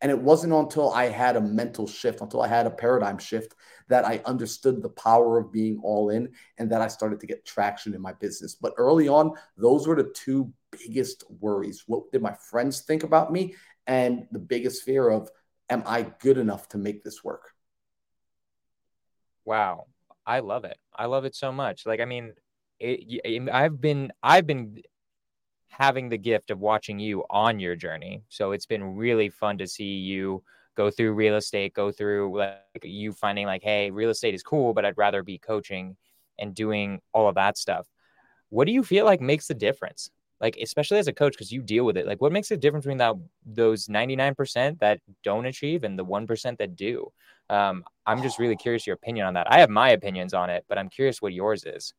And 0.01 0.09
it 0.11 0.19
wasn't 0.19 0.53
until 0.53 0.91
I 0.91 1.09
had 1.09 1.35
a 1.35 1.41
mental 1.41 1.85
shift, 1.85 2.21
until 2.21 2.41
I 2.41 2.47
had 2.47 2.65
a 2.65 2.71
paradigm 2.71 3.17
shift, 3.17 3.55
that 3.89 4.05
I 4.05 4.21
understood 4.25 4.81
the 4.81 4.89
power 4.89 5.37
of 5.37 5.51
being 5.51 5.79
all 5.83 6.09
in 6.09 6.31
and 6.57 6.71
that 6.71 6.81
I 6.81 6.87
started 6.87 7.19
to 7.19 7.27
get 7.27 7.45
traction 7.45 7.93
in 7.93 8.01
my 8.01 8.13
business. 8.13 8.55
But 8.55 8.73
early 8.77 9.09
on, 9.09 9.33
those 9.57 9.87
were 9.87 9.95
the 9.95 10.13
two 10.13 10.53
biggest 10.71 11.23
worries. 11.29 11.83
What 11.87 12.11
did 12.11 12.21
my 12.21 12.33
friends 12.33 12.81
think 12.81 13.03
about 13.03 13.31
me? 13.31 13.55
And 13.87 14.27
the 14.31 14.39
biggest 14.39 14.83
fear 14.83 15.09
of, 15.09 15.29
am 15.69 15.83
I 15.85 16.03
good 16.21 16.37
enough 16.37 16.69
to 16.69 16.77
make 16.77 17.03
this 17.03 17.23
work? 17.23 17.53
Wow. 19.43 19.87
I 20.25 20.39
love 20.39 20.63
it. 20.63 20.77
I 20.95 21.07
love 21.07 21.25
it 21.25 21.35
so 21.35 21.51
much. 21.51 21.85
Like, 21.85 21.99
I 21.99 22.05
mean, 22.05 22.33
it, 22.79 23.49
I've 23.51 23.81
been, 23.81 24.13
I've 24.21 24.45
been 24.45 24.81
having 25.69 26.09
the 26.09 26.17
gift 26.17 26.51
of 26.51 26.59
watching 26.59 26.99
you 26.99 27.23
on 27.29 27.59
your 27.59 27.75
journey. 27.75 28.21
So 28.27 28.51
it's 28.51 28.65
been 28.65 28.95
really 28.95 29.29
fun 29.29 29.57
to 29.59 29.67
see 29.67 29.95
you 29.95 30.43
go 30.75 30.89
through 30.89 31.13
real 31.13 31.35
estate, 31.35 31.73
go 31.73 31.91
through 31.91 32.37
like 32.37 32.59
you 32.83 33.11
finding 33.11 33.45
like, 33.45 33.63
hey, 33.63 33.91
real 33.91 34.09
estate 34.09 34.33
is 34.33 34.43
cool, 34.43 34.73
but 34.73 34.85
I'd 34.85 34.97
rather 34.97 35.23
be 35.23 35.37
coaching 35.37 35.95
and 36.37 36.55
doing 36.55 37.01
all 37.13 37.27
of 37.27 37.35
that 37.35 37.57
stuff. 37.57 37.87
What 38.49 38.65
do 38.65 38.71
you 38.71 38.83
feel 38.83 39.05
like 39.05 39.21
makes 39.21 39.47
the 39.47 39.53
difference? 39.53 40.09
Like, 40.41 40.57
especially 40.61 40.97
as 40.97 41.07
a 41.07 41.13
coach, 41.13 41.33
because 41.33 41.51
you 41.51 41.61
deal 41.61 41.83
with 41.83 41.97
it. 41.97 42.07
Like, 42.07 42.21
what 42.21 42.31
makes 42.31 42.47
the 42.47 42.55
difference 42.55 42.85
between 42.85 42.99
that 42.99 43.15
those 43.45 43.87
99% 43.87 44.79
that 44.79 45.01
don't 45.21 45.45
achieve 45.45 45.83
and 45.83 45.99
the 45.99 46.05
1% 46.05 46.57
that 46.57 46.75
do? 46.77 47.11
Um, 47.49 47.83
I'm 48.05 48.23
just 48.23 48.39
really 48.39 48.55
curious 48.55 48.87
your 48.87 48.93
opinion 48.93 49.25
on 49.25 49.33
that. 49.33 49.51
I 49.51 49.59
have 49.59 49.69
my 49.69 49.89
opinions 49.89 50.33
on 50.33 50.49
it, 50.49 50.63
but 50.69 50.77
I'm 50.77 50.89
curious 50.89 51.21
what 51.21 51.33
yours 51.33 51.65
is. 51.65 51.93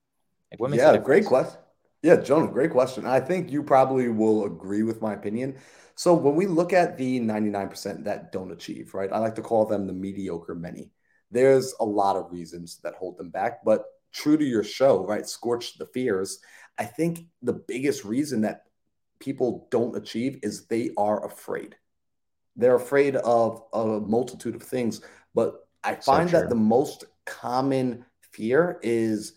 Like, 0.51 0.59
what 0.59 0.71
makes 0.71 0.83
yeah, 0.83 0.97
great 0.97 1.27
question. 1.27 1.61
Yeah, 2.03 2.17
Jonah, 2.17 2.51
great 2.51 2.71
question. 2.71 3.05
I 3.07 3.21
think 3.21 3.51
you 3.51 3.63
probably 3.63 4.09
will 4.09 4.45
agree 4.45 4.83
with 4.83 5.03
my 5.03 5.13
opinion. 5.13 5.59
So 5.97 6.15
when 6.15 6.35
we 6.35 6.47
look 6.47 6.73
at 6.73 6.97
the 6.97 7.21
99% 7.21 8.05
that 8.05 8.33
don't 8.33 8.53
achieve, 8.53 8.95
right? 8.95 9.13
I 9.13 9.19
like 9.19 9.35
to 9.35 9.43
call 9.43 9.67
them 9.67 9.87
the 9.87 9.93
mediocre 9.93 10.55
many. 10.55 10.91
There's 11.31 11.75
a 11.79 11.85
lot 11.85 12.17
of 12.17 12.33
reasons 12.33 12.79
that 12.83 12.95
hold 12.95 13.19
them 13.19 13.29
back, 13.29 13.65
but 13.65 13.85
true 14.13 14.39
to 14.39 14.45
your 14.45 14.65
show, 14.65 15.07
right? 15.07 15.25
Skorch 15.25 15.77
the 15.77 15.87
fears. 15.87 16.41
I 16.79 16.85
think 16.85 17.27
the 17.43 17.53
biggest 17.53 18.05
reason 18.05 18.41
that 18.43 18.65
people 19.19 19.69
don't 19.71 19.97
achieve 19.97 20.39
is 20.43 20.67
they 20.67 20.91
are 20.97 21.25
afraid. 21.27 21.77
They're 22.57 22.77
afraid 22.77 23.17
of 23.17 23.63
a 23.75 24.01
multitude 24.01 24.55
of 24.55 24.63
things. 24.63 25.03
But 25.35 25.69
I 25.85 25.97
find 25.97 26.31
so 26.31 26.41
that 26.41 26.49
the 26.49 26.55
most 26.55 27.05
common 27.27 28.07
fear 28.33 28.79
is 28.83 29.35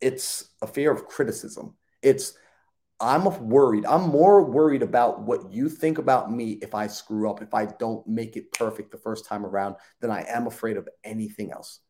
it's 0.00 0.50
a 0.62 0.66
fear 0.66 0.92
of 0.92 1.06
criticism. 1.06 1.74
It's 2.02 2.34
I'm 2.98 3.24
worried. 3.48 3.84
I'm 3.84 4.08
more 4.08 4.42
worried 4.42 4.82
about 4.82 5.20
what 5.20 5.52
you 5.52 5.68
think 5.68 5.98
about 5.98 6.32
me 6.32 6.52
if 6.62 6.74
I 6.74 6.86
screw 6.86 7.30
up, 7.30 7.42
if 7.42 7.52
I 7.52 7.66
don't 7.66 8.06
make 8.06 8.36
it 8.36 8.52
perfect 8.52 8.90
the 8.90 8.96
first 8.96 9.26
time 9.26 9.44
around, 9.44 9.76
than 10.00 10.10
I 10.10 10.24
am 10.28 10.46
afraid 10.46 10.78
of 10.78 10.88
anything 11.04 11.52
else. 11.52 11.80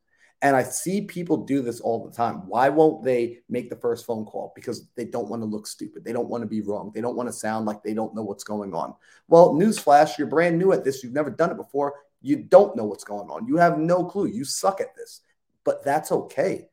And 0.42 0.54
I 0.54 0.64
see 0.64 1.02
people 1.02 1.44
do 1.44 1.62
this 1.62 1.80
all 1.80 2.04
the 2.04 2.14
time. 2.14 2.46
Why 2.46 2.68
won't 2.68 3.04
they 3.04 3.38
make 3.48 3.70
the 3.70 3.76
first 3.76 4.04
phone 4.04 4.24
call? 4.24 4.52
Because 4.54 4.88
they 4.96 5.04
don't 5.04 5.28
want 5.28 5.42
to 5.42 5.46
look 5.46 5.66
stupid. 5.66 6.04
They 6.04 6.12
don't 6.12 6.28
want 6.28 6.42
to 6.42 6.48
be 6.48 6.60
wrong. 6.60 6.90
They 6.94 7.00
don't 7.00 7.16
want 7.16 7.28
to 7.28 7.32
sound 7.32 7.66
like 7.66 7.82
they 7.82 7.94
don't 7.94 8.14
know 8.14 8.22
what's 8.22 8.44
going 8.44 8.74
on. 8.74 8.94
Well, 9.28 9.54
newsflash, 9.54 10.18
you're 10.18 10.26
brand 10.26 10.58
new 10.58 10.72
at 10.72 10.84
this. 10.84 11.02
You've 11.02 11.14
never 11.14 11.30
done 11.30 11.52
it 11.52 11.56
before. 11.56 11.94
You 12.20 12.36
don't 12.36 12.76
know 12.76 12.84
what's 12.84 13.04
going 13.04 13.30
on. 13.30 13.46
You 13.46 13.56
have 13.56 13.78
no 13.78 14.04
clue. 14.04 14.26
You 14.26 14.44
suck 14.44 14.80
at 14.80 14.94
this. 14.96 15.20
But 15.64 15.84
that's 15.84 16.12
okay. 16.12 16.68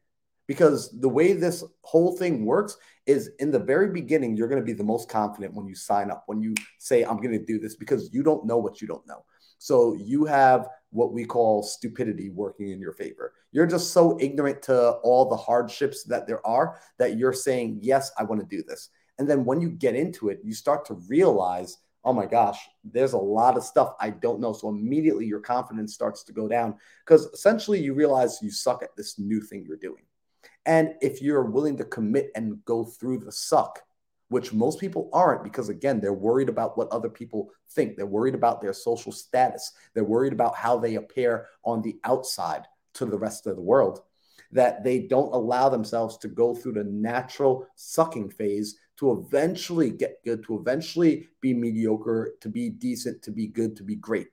Because 0.53 0.91
the 0.99 1.09
way 1.09 1.33
this 1.33 1.63
whole 1.81 2.15
thing 2.15 2.45
works 2.45 2.77
is 3.07 3.31
in 3.39 3.49
the 3.49 3.57
very 3.57 3.89
beginning, 3.89 4.37
you're 4.37 4.47
going 4.47 4.61
to 4.61 4.65
be 4.65 4.73
the 4.73 4.83
most 4.83 5.09
confident 5.09 5.55
when 5.55 5.65
you 5.65 5.73
sign 5.73 6.11
up, 6.11 6.25
when 6.27 6.43
you 6.43 6.53
say, 6.77 7.01
I'm 7.01 7.17
going 7.17 7.31
to 7.31 7.43
do 7.43 7.57
this, 7.57 7.75
because 7.75 8.13
you 8.13 8.21
don't 8.21 8.45
know 8.45 8.57
what 8.57 8.79
you 8.79 8.87
don't 8.87 9.07
know. 9.07 9.25
So 9.57 9.95
you 9.95 10.25
have 10.25 10.67
what 10.91 11.11
we 11.11 11.25
call 11.25 11.63
stupidity 11.63 12.29
working 12.29 12.69
in 12.69 12.79
your 12.79 12.93
favor. 12.93 13.33
You're 13.51 13.65
just 13.65 13.93
so 13.93 14.15
ignorant 14.21 14.61
to 14.63 14.91
all 15.03 15.27
the 15.27 15.35
hardships 15.35 16.03
that 16.03 16.27
there 16.27 16.45
are 16.45 16.77
that 16.99 17.17
you're 17.17 17.33
saying, 17.33 17.79
Yes, 17.81 18.11
I 18.19 18.23
want 18.23 18.39
to 18.41 18.55
do 18.55 18.61
this. 18.61 18.89
And 19.17 19.27
then 19.27 19.45
when 19.45 19.59
you 19.59 19.71
get 19.71 19.95
into 19.95 20.29
it, 20.29 20.39
you 20.43 20.53
start 20.53 20.85
to 20.85 21.01
realize, 21.09 21.79
Oh 22.05 22.13
my 22.13 22.27
gosh, 22.27 22.59
there's 22.83 23.13
a 23.13 23.17
lot 23.17 23.57
of 23.57 23.63
stuff 23.63 23.95
I 23.99 24.11
don't 24.11 24.39
know. 24.39 24.53
So 24.53 24.69
immediately 24.69 25.25
your 25.25 25.39
confidence 25.39 25.95
starts 25.95 26.21
to 26.25 26.31
go 26.31 26.47
down 26.47 26.75
because 27.03 27.25
essentially 27.27 27.81
you 27.81 27.95
realize 27.95 28.37
you 28.43 28.51
suck 28.51 28.83
at 28.83 28.95
this 28.95 29.17
new 29.17 29.41
thing 29.41 29.65
you're 29.67 29.77
doing. 29.77 30.03
And 30.65 30.95
if 31.01 31.21
you're 31.21 31.43
willing 31.43 31.77
to 31.77 31.83
commit 31.83 32.31
and 32.35 32.63
go 32.65 32.85
through 32.85 33.19
the 33.19 33.31
suck, 33.31 33.81
which 34.29 34.53
most 34.53 34.79
people 34.79 35.09
aren't 35.13 35.43
because, 35.43 35.69
again, 35.69 35.99
they're 35.99 36.13
worried 36.13 36.49
about 36.49 36.77
what 36.77 36.89
other 36.89 37.09
people 37.09 37.51
think. 37.71 37.95
They're 37.95 38.05
worried 38.05 38.33
about 38.33 38.61
their 38.61 38.73
social 38.73 39.11
status. 39.11 39.73
They're 39.93 40.03
worried 40.03 40.33
about 40.33 40.55
how 40.55 40.77
they 40.77 40.95
appear 40.95 41.47
on 41.63 41.81
the 41.81 41.99
outside 42.03 42.63
to 42.95 43.05
the 43.05 43.17
rest 43.17 43.45
of 43.45 43.55
the 43.55 43.61
world. 43.61 44.01
That 44.51 44.83
they 44.83 44.99
don't 44.99 45.33
allow 45.33 45.69
themselves 45.69 46.17
to 46.19 46.27
go 46.27 46.55
through 46.55 46.73
the 46.73 46.83
natural 46.83 47.67
sucking 47.75 48.29
phase 48.29 48.77
to 48.97 49.11
eventually 49.11 49.91
get 49.91 50.23
good, 50.23 50.43
to 50.45 50.57
eventually 50.57 51.27
be 51.41 51.53
mediocre, 51.53 52.33
to 52.41 52.49
be 52.49 52.69
decent, 52.69 53.21
to 53.23 53.31
be 53.31 53.47
good, 53.47 53.75
to 53.77 53.83
be 53.83 53.95
great. 53.95 54.27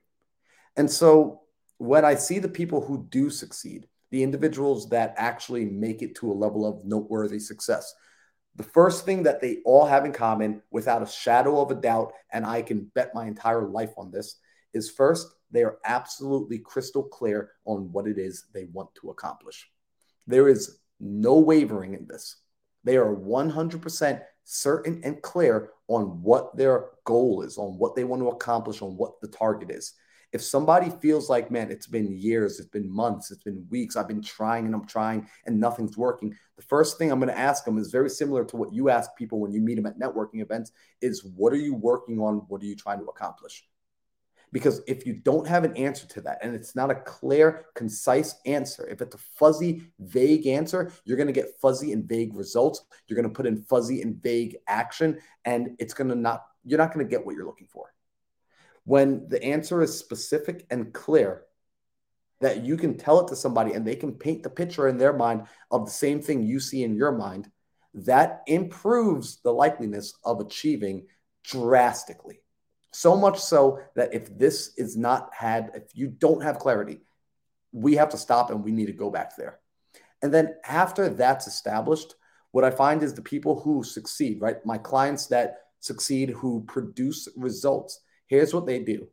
And 0.77 0.89
so 0.89 1.41
when 1.77 2.05
I 2.05 2.15
see 2.15 2.39
the 2.39 2.47
people 2.47 2.79
who 2.79 3.05
do 3.09 3.29
succeed, 3.29 3.87
the 4.11 4.23
individuals 4.23 4.89
that 4.89 5.13
actually 5.17 5.65
make 5.65 6.01
it 6.01 6.15
to 6.15 6.31
a 6.31 6.33
level 6.33 6.65
of 6.65 6.85
noteworthy 6.85 7.39
success, 7.39 7.93
the 8.55 8.63
first 8.63 9.05
thing 9.05 9.23
that 9.23 9.41
they 9.41 9.59
all 9.65 9.85
have 9.85 10.05
in 10.05 10.11
common, 10.11 10.61
without 10.71 11.01
a 11.01 11.07
shadow 11.07 11.61
of 11.61 11.71
a 11.71 11.75
doubt, 11.75 12.11
and 12.31 12.45
I 12.45 12.61
can 12.61 12.91
bet 12.93 13.15
my 13.15 13.25
entire 13.25 13.67
life 13.67 13.93
on 13.97 14.11
this, 14.11 14.35
is 14.73 14.89
first, 14.89 15.27
they 15.51 15.63
are 15.63 15.77
absolutely 15.85 16.59
crystal 16.59 17.03
clear 17.03 17.51
on 17.65 17.91
what 17.91 18.07
it 18.07 18.17
is 18.17 18.45
they 18.53 18.65
want 18.73 18.93
to 18.95 19.09
accomplish. 19.09 19.69
There 20.27 20.49
is 20.49 20.79
no 20.99 21.39
wavering 21.39 21.93
in 21.93 22.07
this. 22.07 22.37
They 22.83 22.97
are 22.97 23.15
100% 23.15 24.21
certain 24.43 25.01
and 25.03 25.21
clear 25.21 25.71
on 25.87 26.21
what 26.21 26.55
their 26.57 26.89
goal 27.05 27.43
is, 27.43 27.57
on 27.57 27.77
what 27.77 27.95
they 27.95 28.03
want 28.03 28.21
to 28.21 28.29
accomplish, 28.29 28.81
on 28.81 28.97
what 28.97 29.19
the 29.21 29.27
target 29.27 29.71
is 29.71 29.93
if 30.33 30.41
somebody 30.41 30.89
feels 31.01 31.29
like, 31.29 31.51
man, 31.51 31.71
it's 31.71 31.87
been 31.87 32.17
years, 32.17 32.59
it's 32.59 32.69
been 32.69 32.89
months, 32.89 33.31
it's 33.31 33.43
been 33.43 33.65
weeks, 33.69 33.95
I've 33.95 34.07
been 34.07 34.21
trying 34.21 34.65
and 34.65 34.73
I'm 34.73 34.85
trying 34.85 35.27
and 35.45 35.59
nothing's 35.59 35.97
working, 35.97 36.35
the 36.55 36.63
first 36.63 36.97
thing 36.97 37.11
I'm 37.11 37.19
going 37.19 37.33
to 37.33 37.37
ask 37.37 37.65
them 37.65 37.77
is 37.77 37.91
very 37.91 38.09
similar 38.09 38.45
to 38.45 38.55
what 38.55 38.73
you 38.73 38.89
ask 38.89 39.11
people 39.17 39.39
when 39.39 39.51
you 39.51 39.61
meet 39.61 39.75
them 39.75 39.85
at 39.85 39.99
networking 39.99 40.41
events 40.41 40.71
is 41.01 41.23
what 41.23 41.51
are 41.53 41.57
you 41.57 41.75
working 41.75 42.19
on? 42.19 42.45
What 42.47 42.61
are 42.61 42.65
you 42.65 42.75
trying 42.75 42.99
to 42.99 43.05
accomplish? 43.05 43.65
Because 44.53 44.81
if 44.85 45.05
you 45.05 45.13
don't 45.13 45.47
have 45.47 45.63
an 45.63 45.75
answer 45.77 46.05
to 46.07 46.21
that 46.21 46.39
and 46.41 46.53
it's 46.53 46.75
not 46.75 46.91
a 46.91 46.95
clear, 46.95 47.67
concise 47.73 48.35
answer, 48.45 48.85
if 48.87 49.01
it's 49.01 49.15
a 49.15 49.19
fuzzy, 49.37 49.83
vague 49.99 50.45
answer, 50.45 50.91
you're 51.05 51.17
going 51.17 51.27
to 51.27 51.33
get 51.33 51.59
fuzzy 51.61 51.93
and 51.93 52.07
vague 52.07 52.35
results. 52.35 52.83
You're 53.07 53.15
going 53.15 53.29
to 53.29 53.35
put 53.35 53.45
in 53.45 53.63
fuzzy 53.63 54.01
and 54.01 54.21
vague 54.21 54.57
action, 54.67 55.19
and 55.45 55.69
it's 55.79 55.93
going 55.93 56.09
to 56.09 56.15
not, 56.15 56.43
you're 56.65 56.79
not 56.79 56.93
going 56.93 57.05
to 57.05 57.09
get 57.09 57.25
what 57.25 57.35
you're 57.35 57.45
looking 57.45 57.67
for 57.71 57.93
when 58.85 59.27
the 59.29 59.43
answer 59.43 59.81
is 59.81 59.97
specific 59.97 60.65
and 60.69 60.93
clear 60.93 61.43
that 62.41 62.63
you 62.63 62.75
can 62.75 62.97
tell 62.97 63.19
it 63.19 63.27
to 63.27 63.35
somebody 63.35 63.73
and 63.73 63.85
they 63.85 63.95
can 63.95 64.13
paint 64.13 64.43
the 64.43 64.49
picture 64.49 64.87
in 64.87 64.97
their 64.97 65.13
mind 65.13 65.43
of 65.69 65.85
the 65.85 65.91
same 65.91 66.21
thing 66.21 66.43
you 66.43 66.59
see 66.59 66.83
in 66.83 66.95
your 66.95 67.11
mind 67.11 67.49
that 67.93 68.41
improves 68.47 69.41
the 69.41 69.53
likeliness 69.53 70.13
of 70.23 70.39
achieving 70.39 71.05
drastically. 71.43 72.41
So 72.91 73.15
much 73.15 73.39
so 73.39 73.79
that 73.95 74.13
if 74.13 74.37
this 74.37 74.73
is 74.77 74.97
not 74.97 75.33
had 75.33 75.71
if 75.75 75.83
you 75.93 76.07
don't 76.07 76.43
have 76.43 76.59
clarity 76.59 77.01
we 77.73 77.95
have 77.95 78.09
to 78.09 78.17
stop 78.17 78.49
and 78.51 78.63
we 78.63 78.71
need 78.71 78.87
to 78.87 78.91
go 78.91 79.09
back 79.09 79.37
there. 79.37 79.59
And 80.21 80.33
then 80.33 80.55
after 80.65 81.07
that's 81.07 81.47
established 81.47 82.15
what 82.51 82.65
i 82.65 82.69
find 82.69 83.01
is 83.01 83.13
the 83.13 83.21
people 83.21 83.61
who 83.61 83.83
succeed 83.83 84.41
right? 84.41 84.65
My 84.65 84.77
clients 84.77 85.27
that 85.27 85.57
succeed 85.79 86.31
who 86.31 86.63
produce 86.67 87.27
results 87.37 88.01
Here's 88.31 88.53
what 88.53 88.65
they 88.65 88.79
do 88.79 89.09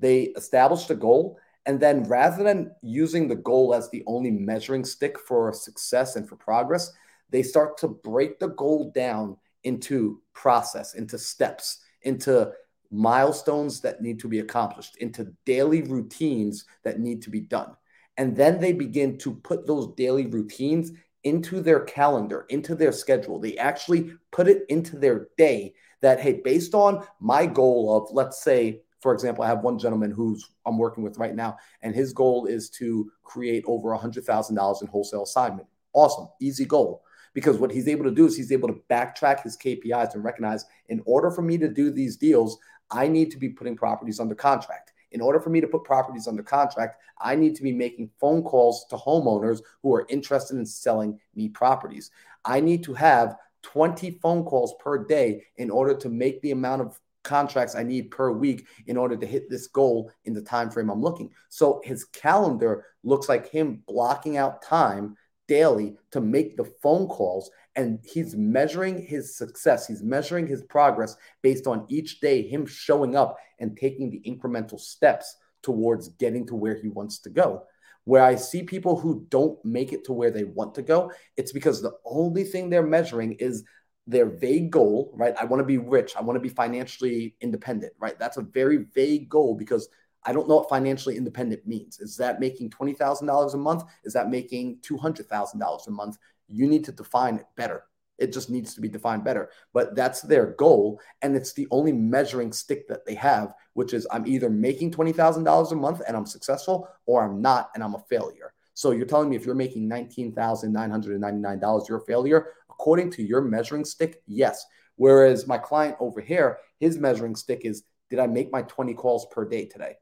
they 0.00 0.22
establish 0.38 0.86
the 0.86 0.94
goal. 0.94 1.38
And 1.66 1.78
then 1.78 2.02
rather 2.04 2.42
than 2.42 2.72
using 2.82 3.28
the 3.28 3.36
goal 3.36 3.74
as 3.74 3.90
the 3.90 4.02
only 4.06 4.30
measuring 4.30 4.84
stick 4.84 5.18
for 5.18 5.52
success 5.52 6.16
and 6.16 6.26
for 6.26 6.36
progress, 6.36 6.90
they 7.28 7.42
start 7.42 7.76
to 7.78 7.88
break 7.88 8.38
the 8.38 8.48
goal 8.48 8.90
down 8.94 9.36
into 9.64 10.22
process, 10.32 10.94
into 10.94 11.18
steps, 11.18 11.80
into 12.02 12.52
milestones 12.90 13.80
that 13.82 14.00
need 14.00 14.18
to 14.20 14.28
be 14.28 14.40
accomplished, 14.40 14.96
into 14.96 15.32
daily 15.44 15.82
routines 15.82 16.64
that 16.84 17.00
need 17.00 17.20
to 17.22 17.30
be 17.30 17.40
done. 17.40 17.74
And 18.16 18.34
then 18.34 18.60
they 18.60 18.72
begin 18.72 19.18
to 19.18 19.34
put 19.34 19.66
those 19.66 19.94
daily 19.94 20.26
routines 20.26 20.92
into 21.22 21.60
their 21.60 21.80
calendar, 21.80 22.46
into 22.48 22.74
their 22.74 22.92
schedule. 22.92 23.38
They 23.38 23.56
actually 23.58 24.12
put 24.30 24.48
it 24.48 24.62
into 24.68 24.98
their 24.98 25.28
day 25.36 25.74
that, 26.04 26.20
hey, 26.20 26.42
based 26.44 26.74
on 26.74 27.02
my 27.18 27.46
goal 27.46 27.96
of, 27.96 28.14
let's 28.14 28.42
say, 28.42 28.82
for 29.00 29.14
example, 29.14 29.42
I 29.42 29.48
have 29.48 29.62
one 29.62 29.78
gentleman 29.78 30.10
who's 30.10 30.50
I'm 30.66 30.76
working 30.76 31.02
with 31.02 31.16
right 31.16 31.34
now, 31.34 31.56
and 31.80 31.94
his 31.94 32.12
goal 32.12 32.44
is 32.44 32.68
to 32.70 33.10
create 33.22 33.64
over 33.66 33.88
$100,000 33.88 34.82
in 34.82 34.88
wholesale 34.88 35.22
assignment. 35.22 35.66
Awesome, 35.94 36.28
easy 36.40 36.66
goal. 36.66 37.02
Because 37.32 37.56
what 37.56 37.72
he's 37.72 37.88
able 37.88 38.04
to 38.04 38.10
do 38.10 38.26
is 38.26 38.36
he's 38.36 38.52
able 38.52 38.68
to 38.68 38.80
backtrack 38.90 39.42
his 39.42 39.56
KPIs 39.56 40.14
and 40.14 40.22
recognize 40.22 40.66
in 40.88 41.02
order 41.06 41.30
for 41.30 41.42
me 41.42 41.56
to 41.56 41.68
do 41.68 41.90
these 41.90 42.16
deals, 42.16 42.58
I 42.90 43.08
need 43.08 43.30
to 43.30 43.38
be 43.38 43.48
putting 43.48 43.74
properties 43.74 44.20
under 44.20 44.34
contract. 44.34 44.92
In 45.12 45.22
order 45.22 45.40
for 45.40 45.48
me 45.48 45.60
to 45.60 45.68
put 45.68 45.84
properties 45.84 46.28
under 46.28 46.42
contract, 46.42 47.00
I 47.18 47.34
need 47.34 47.54
to 47.56 47.62
be 47.62 47.72
making 47.72 48.10
phone 48.20 48.42
calls 48.42 48.84
to 48.90 48.96
homeowners 48.96 49.62
who 49.82 49.94
are 49.94 50.06
interested 50.10 50.58
in 50.58 50.66
selling 50.66 51.18
me 51.34 51.48
properties. 51.48 52.10
I 52.44 52.60
need 52.60 52.82
to 52.84 52.94
have 52.94 53.36
20 53.64 54.12
phone 54.22 54.44
calls 54.44 54.74
per 54.78 55.04
day 55.04 55.42
in 55.56 55.70
order 55.70 55.94
to 55.94 56.08
make 56.08 56.40
the 56.42 56.52
amount 56.52 56.82
of 56.82 56.98
contracts 57.24 57.74
I 57.74 57.82
need 57.82 58.10
per 58.10 58.30
week 58.30 58.66
in 58.86 58.96
order 58.96 59.16
to 59.16 59.26
hit 59.26 59.50
this 59.50 59.66
goal 59.66 60.12
in 60.24 60.34
the 60.34 60.42
time 60.42 60.70
frame 60.70 60.90
I'm 60.90 61.00
looking. 61.00 61.30
So 61.48 61.80
his 61.82 62.04
calendar 62.04 62.84
looks 63.02 63.28
like 63.28 63.50
him 63.50 63.82
blocking 63.86 64.36
out 64.36 64.62
time 64.62 65.16
daily 65.48 65.96
to 66.10 66.20
make 66.20 66.56
the 66.56 66.64
phone 66.82 67.06
calls 67.08 67.50
and 67.76 67.98
he's 68.04 68.34
measuring 68.34 69.04
his 69.04 69.36
success 69.36 69.86
he's 69.86 70.02
measuring 70.02 70.46
his 70.46 70.62
progress 70.62 71.16
based 71.42 71.66
on 71.66 71.84
each 71.88 72.20
day 72.20 72.40
him 72.40 72.64
showing 72.64 73.14
up 73.14 73.36
and 73.58 73.76
taking 73.76 74.08
the 74.08 74.22
incremental 74.26 74.80
steps 74.80 75.36
towards 75.62 76.08
getting 76.08 76.46
to 76.46 76.54
where 76.54 76.80
he 76.80 76.88
wants 76.88 77.18
to 77.18 77.28
go 77.28 77.62
where 78.04 78.22
i 78.22 78.34
see 78.34 78.62
people 78.62 78.98
who 78.98 79.24
don't 79.28 79.62
make 79.64 79.92
it 79.92 80.04
to 80.04 80.12
where 80.12 80.30
they 80.30 80.44
want 80.44 80.74
to 80.74 80.82
go 80.82 81.10
it's 81.36 81.52
because 81.52 81.80
the 81.80 81.92
only 82.04 82.44
thing 82.44 82.68
they're 82.68 82.82
measuring 82.82 83.32
is 83.34 83.64
their 84.06 84.26
vague 84.26 84.70
goal 84.70 85.10
right 85.14 85.34
i 85.40 85.44
want 85.44 85.60
to 85.60 85.64
be 85.64 85.78
rich 85.78 86.14
i 86.16 86.20
want 86.20 86.36
to 86.36 86.40
be 86.40 86.48
financially 86.48 87.34
independent 87.40 87.92
right 87.98 88.18
that's 88.18 88.36
a 88.36 88.42
very 88.42 88.84
vague 88.94 89.28
goal 89.28 89.54
because 89.54 89.88
I 90.26 90.32
don't 90.32 90.48
know 90.48 90.56
what 90.56 90.68
financially 90.68 91.16
independent 91.16 91.66
means. 91.66 92.00
Is 92.00 92.16
that 92.16 92.40
making 92.40 92.70
$20,000 92.70 93.54
a 93.54 93.56
month? 93.58 93.84
Is 94.04 94.14
that 94.14 94.30
making 94.30 94.78
$200,000 94.78 95.86
a 95.86 95.90
month? 95.90 96.16
You 96.48 96.66
need 96.66 96.84
to 96.84 96.92
define 96.92 97.36
it 97.36 97.46
better. 97.56 97.84
It 98.18 98.32
just 98.32 98.50
needs 98.50 98.74
to 98.74 98.80
be 98.80 98.88
defined 98.88 99.24
better. 99.24 99.50
But 99.72 99.94
that's 99.94 100.22
their 100.22 100.52
goal. 100.52 101.00
And 101.22 101.36
it's 101.36 101.52
the 101.52 101.66
only 101.70 101.92
measuring 101.92 102.52
stick 102.52 102.88
that 102.88 103.04
they 103.04 103.14
have, 103.14 103.54
which 103.72 103.92
is 103.92 104.06
I'm 104.10 104.26
either 104.26 104.50
making 104.50 104.92
$20,000 104.92 105.72
a 105.72 105.74
month 105.74 106.02
and 106.06 106.16
I'm 106.16 106.26
successful 106.26 106.88
or 107.06 107.24
I'm 107.24 107.42
not 107.42 107.70
and 107.74 107.82
I'm 107.82 107.94
a 107.94 108.04
failure. 108.08 108.52
So 108.74 108.90
you're 108.90 109.06
telling 109.06 109.30
me 109.30 109.36
if 109.36 109.46
you're 109.46 109.54
making 109.54 109.88
$19,999, 109.88 111.88
you're 111.88 111.98
a 111.98 112.04
failure? 112.04 112.48
According 112.70 113.10
to 113.12 113.22
your 113.22 113.40
measuring 113.40 113.84
stick, 113.84 114.22
yes. 114.26 114.66
Whereas 114.96 115.46
my 115.46 115.58
client 115.58 115.96
over 116.00 116.20
here, 116.20 116.58
his 116.80 116.98
measuring 116.98 117.36
stick 117.36 117.60
is 117.64 117.84
Did 118.10 118.18
I 118.18 118.26
make 118.26 118.52
my 118.52 118.62
20 118.62 118.94
calls 118.94 119.26
per 119.26 119.48
day 119.48 119.66
today? 119.66 119.94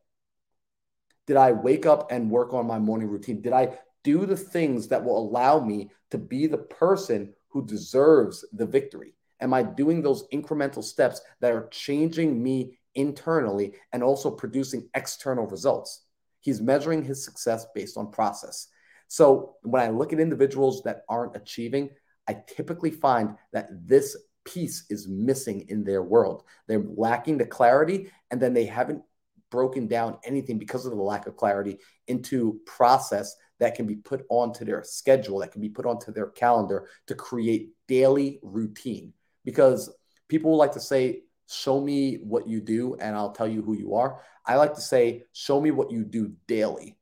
Did 1.26 1.37
I 1.37 1.52
wake 1.52 1.87
up 1.87 2.11
and 2.11 2.31
work 2.31 2.52
on 2.52 2.66
my 2.66 2.78
morning 2.78 3.09
routine? 3.09 3.40
Did 3.40 3.52
I 3.52 3.78
do 4.02 4.26
the 4.26 4.37
things 4.37 4.88
that 4.88 5.04
will 5.04 5.19
allow 5.19 5.61
me 5.61 5.90
to 6.11 6.19
be 6.19 6.47
the 6.47 6.59
person 6.59 7.33
who 7.52 7.64
deserves 7.64 8.44
the 8.52 8.66
victory? 8.66 9.14
Am 9.40 9.52
I 9.52 9.62
doing 9.62 10.02
those 10.02 10.26
incremental 10.28 10.82
steps 10.82 11.21
that 11.40 11.52
are 11.52 11.68
changing 11.68 12.42
me 12.42 12.78
internally 12.94 13.75
and 13.92 14.02
also 14.02 14.30
producing 14.30 14.88
external 14.94 15.47
results? 15.47 16.04
He's 16.40 16.61
measuring 16.61 17.04
his 17.04 17.25
success 17.25 17.66
based 17.75 17.97
on 17.97 18.11
process. 18.11 18.68
So 19.09 19.56
when 19.62 19.82
I 19.82 19.90
look 19.90 20.12
at 20.12 20.21
individuals 20.21 20.82
that 20.85 21.02
aren't 21.09 21.37
achieving, 21.37 21.90
I 22.28 22.42
typically 22.47 22.90
find 22.90 23.37
that 23.52 23.68
this 23.87 24.16
piece 24.44 24.87
is 24.90 25.06
missing 25.06 25.66
in 25.68 25.85
their 25.85 26.02
world. 26.02 26.44
They're 26.66 26.85
lacking 26.97 27.38
the 27.38 27.47
clarity, 27.47 28.11
and 28.30 28.40
then 28.40 28.54
they 28.54 28.64
haven't 28.64 29.02
broken 29.50 29.87
down 29.87 30.18
anything 30.25 30.59
because 30.59 30.87
of 30.87 30.92
the 30.92 31.02
lack 31.02 31.26
of 31.26 31.37
clarity 31.37 31.78
into 32.09 32.61
process 32.64 33.37
that 33.62 33.76
can 33.76 33.87
be 33.87 33.95
put 33.95 34.26
onto 34.28 34.64
their 34.64 34.83
schedule, 34.83 35.38
that 35.38 35.52
can 35.52 35.61
be 35.61 35.69
put 35.69 35.87
onto 35.87 36.12
their 36.12 36.26
calendar 36.26 36.88
to 37.07 37.14
create 37.14 37.71
daily 37.87 38.40
routine. 38.42 39.12
Because 39.45 39.88
people 40.28 40.57
like 40.57 40.73
to 40.73 40.81
say, 40.81 41.23
Show 41.49 41.81
me 41.83 42.16
what 42.16 42.49
you 42.49 42.61
do, 42.62 42.95
and 42.95 43.14
I'll 43.14 43.33
tell 43.33 43.47
you 43.47 43.61
who 43.61 43.76
you 43.76 43.95
are. 43.95 44.21
I 44.47 44.57
like 44.57 44.75
to 44.75 44.81
say, 44.81 45.25
Show 45.33 45.61
me 45.61 45.71
what 45.71 45.92
you 45.92 46.02
do 46.02 46.33
daily, 46.49 46.97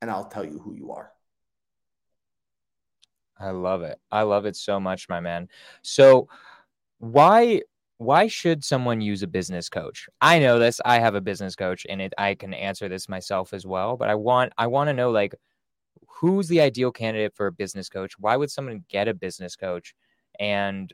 and 0.00 0.10
I'll 0.10 0.28
tell 0.28 0.44
you 0.44 0.58
who 0.58 0.74
you 0.74 0.92
are. 0.92 1.12
I 3.38 3.50
love 3.50 3.82
it. 3.82 3.98
I 4.10 4.22
love 4.22 4.46
it 4.46 4.56
so 4.56 4.80
much, 4.80 5.10
my 5.10 5.20
man. 5.20 5.48
So, 5.82 6.28
why 6.98 7.60
why 7.98 8.26
should 8.26 8.62
someone 8.64 9.00
use 9.00 9.22
a 9.22 9.26
business 9.26 9.68
coach? 9.68 10.08
I 10.20 10.38
know 10.38 10.58
this. 10.58 10.80
I 10.84 10.98
have 10.98 11.14
a 11.14 11.20
business 11.20 11.56
coach 11.56 11.86
and 11.88 12.00
it 12.00 12.12
I 12.16 12.34
can 12.34 12.54
answer 12.54 12.88
this 12.88 13.08
myself 13.08 13.52
as 13.52 13.66
well, 13.66 13.96
but 13.96 14.08
I 14.08 14.14
want 14.14 14.52
I 14.56 14.66
want 14.66 14.88
to 14.88 14.94
know 14.94 15.10
like 15.10 15.34
who's 16.20 16.48
the 16.48 16.60
ideal 16.60 16.90
candidate 16.92 17.34
for 17.34 17.46
a 17.46 17.52
business 17.52 17.88
coach? 17.88 18.18
Why 18.18 18.36
would 18.36 18.50
someone 18.50 18.84
get 18.88 19.08
a 19.08 19.14
business 19.14 19.56
coach? 19.56 19.94
And 20.38 20.92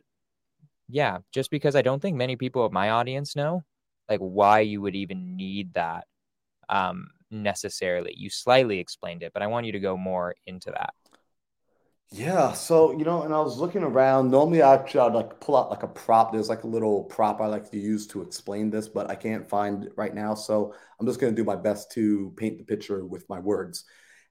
yeah, 0.89 1.19
just 1.33 1.51
because 1.51 1.77
I 1.77 1.83
don't 1.83 2.01
think 2.01 2.17
many 2.17 2.37
people 2.37 2.65
of 2.65 2.73
my 2.73 2.91
audience 2.91 3.37
know 3.37 3.63
like 4.09 4.21
why 4.21 4.61
you 4.61 4.81
would 4.83 4.97
even 4.97 5.37
need 5.37 5.75
that 5.75 6.07
um 6.69 7.09
necessarily. 7.31 8.15
You 8.17 8.31
slightly 8.31 8.79
explained 8.79 9.23
it, 9.23 9.33
but 9.33 9.43
I 9.43 9.47
want 9.47 9.67
you 9.67 9.73
to 9.73 9.81
go 9.81 9.97
more 9.97 10.35
into 10.47 10.71
that. 10.71 10.95
Yeah, 12.15 12.53
so 12.53 12.93
you 12.93 13.07
know, 13.07 13.23
and 13.23 13.33
I 13.33 13.41
was 13.41 13.57
looking 13.57 13.83
around. 13.83 14.31
Normally, 14.31 14.61
I'd 14.61 14.95
like 14.95 15.41
pull 15.41 15.57
out 15.57 15.71
like 15.71 15.83
a 15.83 15.89
prop. 15.89 16.31
There's 16.31 16.51
like 16.51 16.65
a 16.65 16.67
little 16.67 17.05
prop 17.05 17.41
I 17.41 17.47
like 17.47 17.71
to 17.71 17.79
use 17.79 18.07
to 18.09 18.21
explain 18.21 18.69
this, 18.69 18.87
but 18.87 19.11
I 19.11 19.15
can't 19.15 19.49
find 19.49 19.85
it 19.85 19.93
right 19.97 20.15
now. 20.15 20.35
So 20.35 20.75
I'm 21.01 21.07
just 21.07 21.21
going 21.21 21.35
to 21.35 21.41
do 21.41 21.47
my 21.47 21.57
best 21.57 21.91
to 21.93 22.35
paint 22.37 22.59
the 22.59 22.65
picture 22.65 23.07
with 23.07 23.27
my 23.31 23.39
words. 23.39 23.85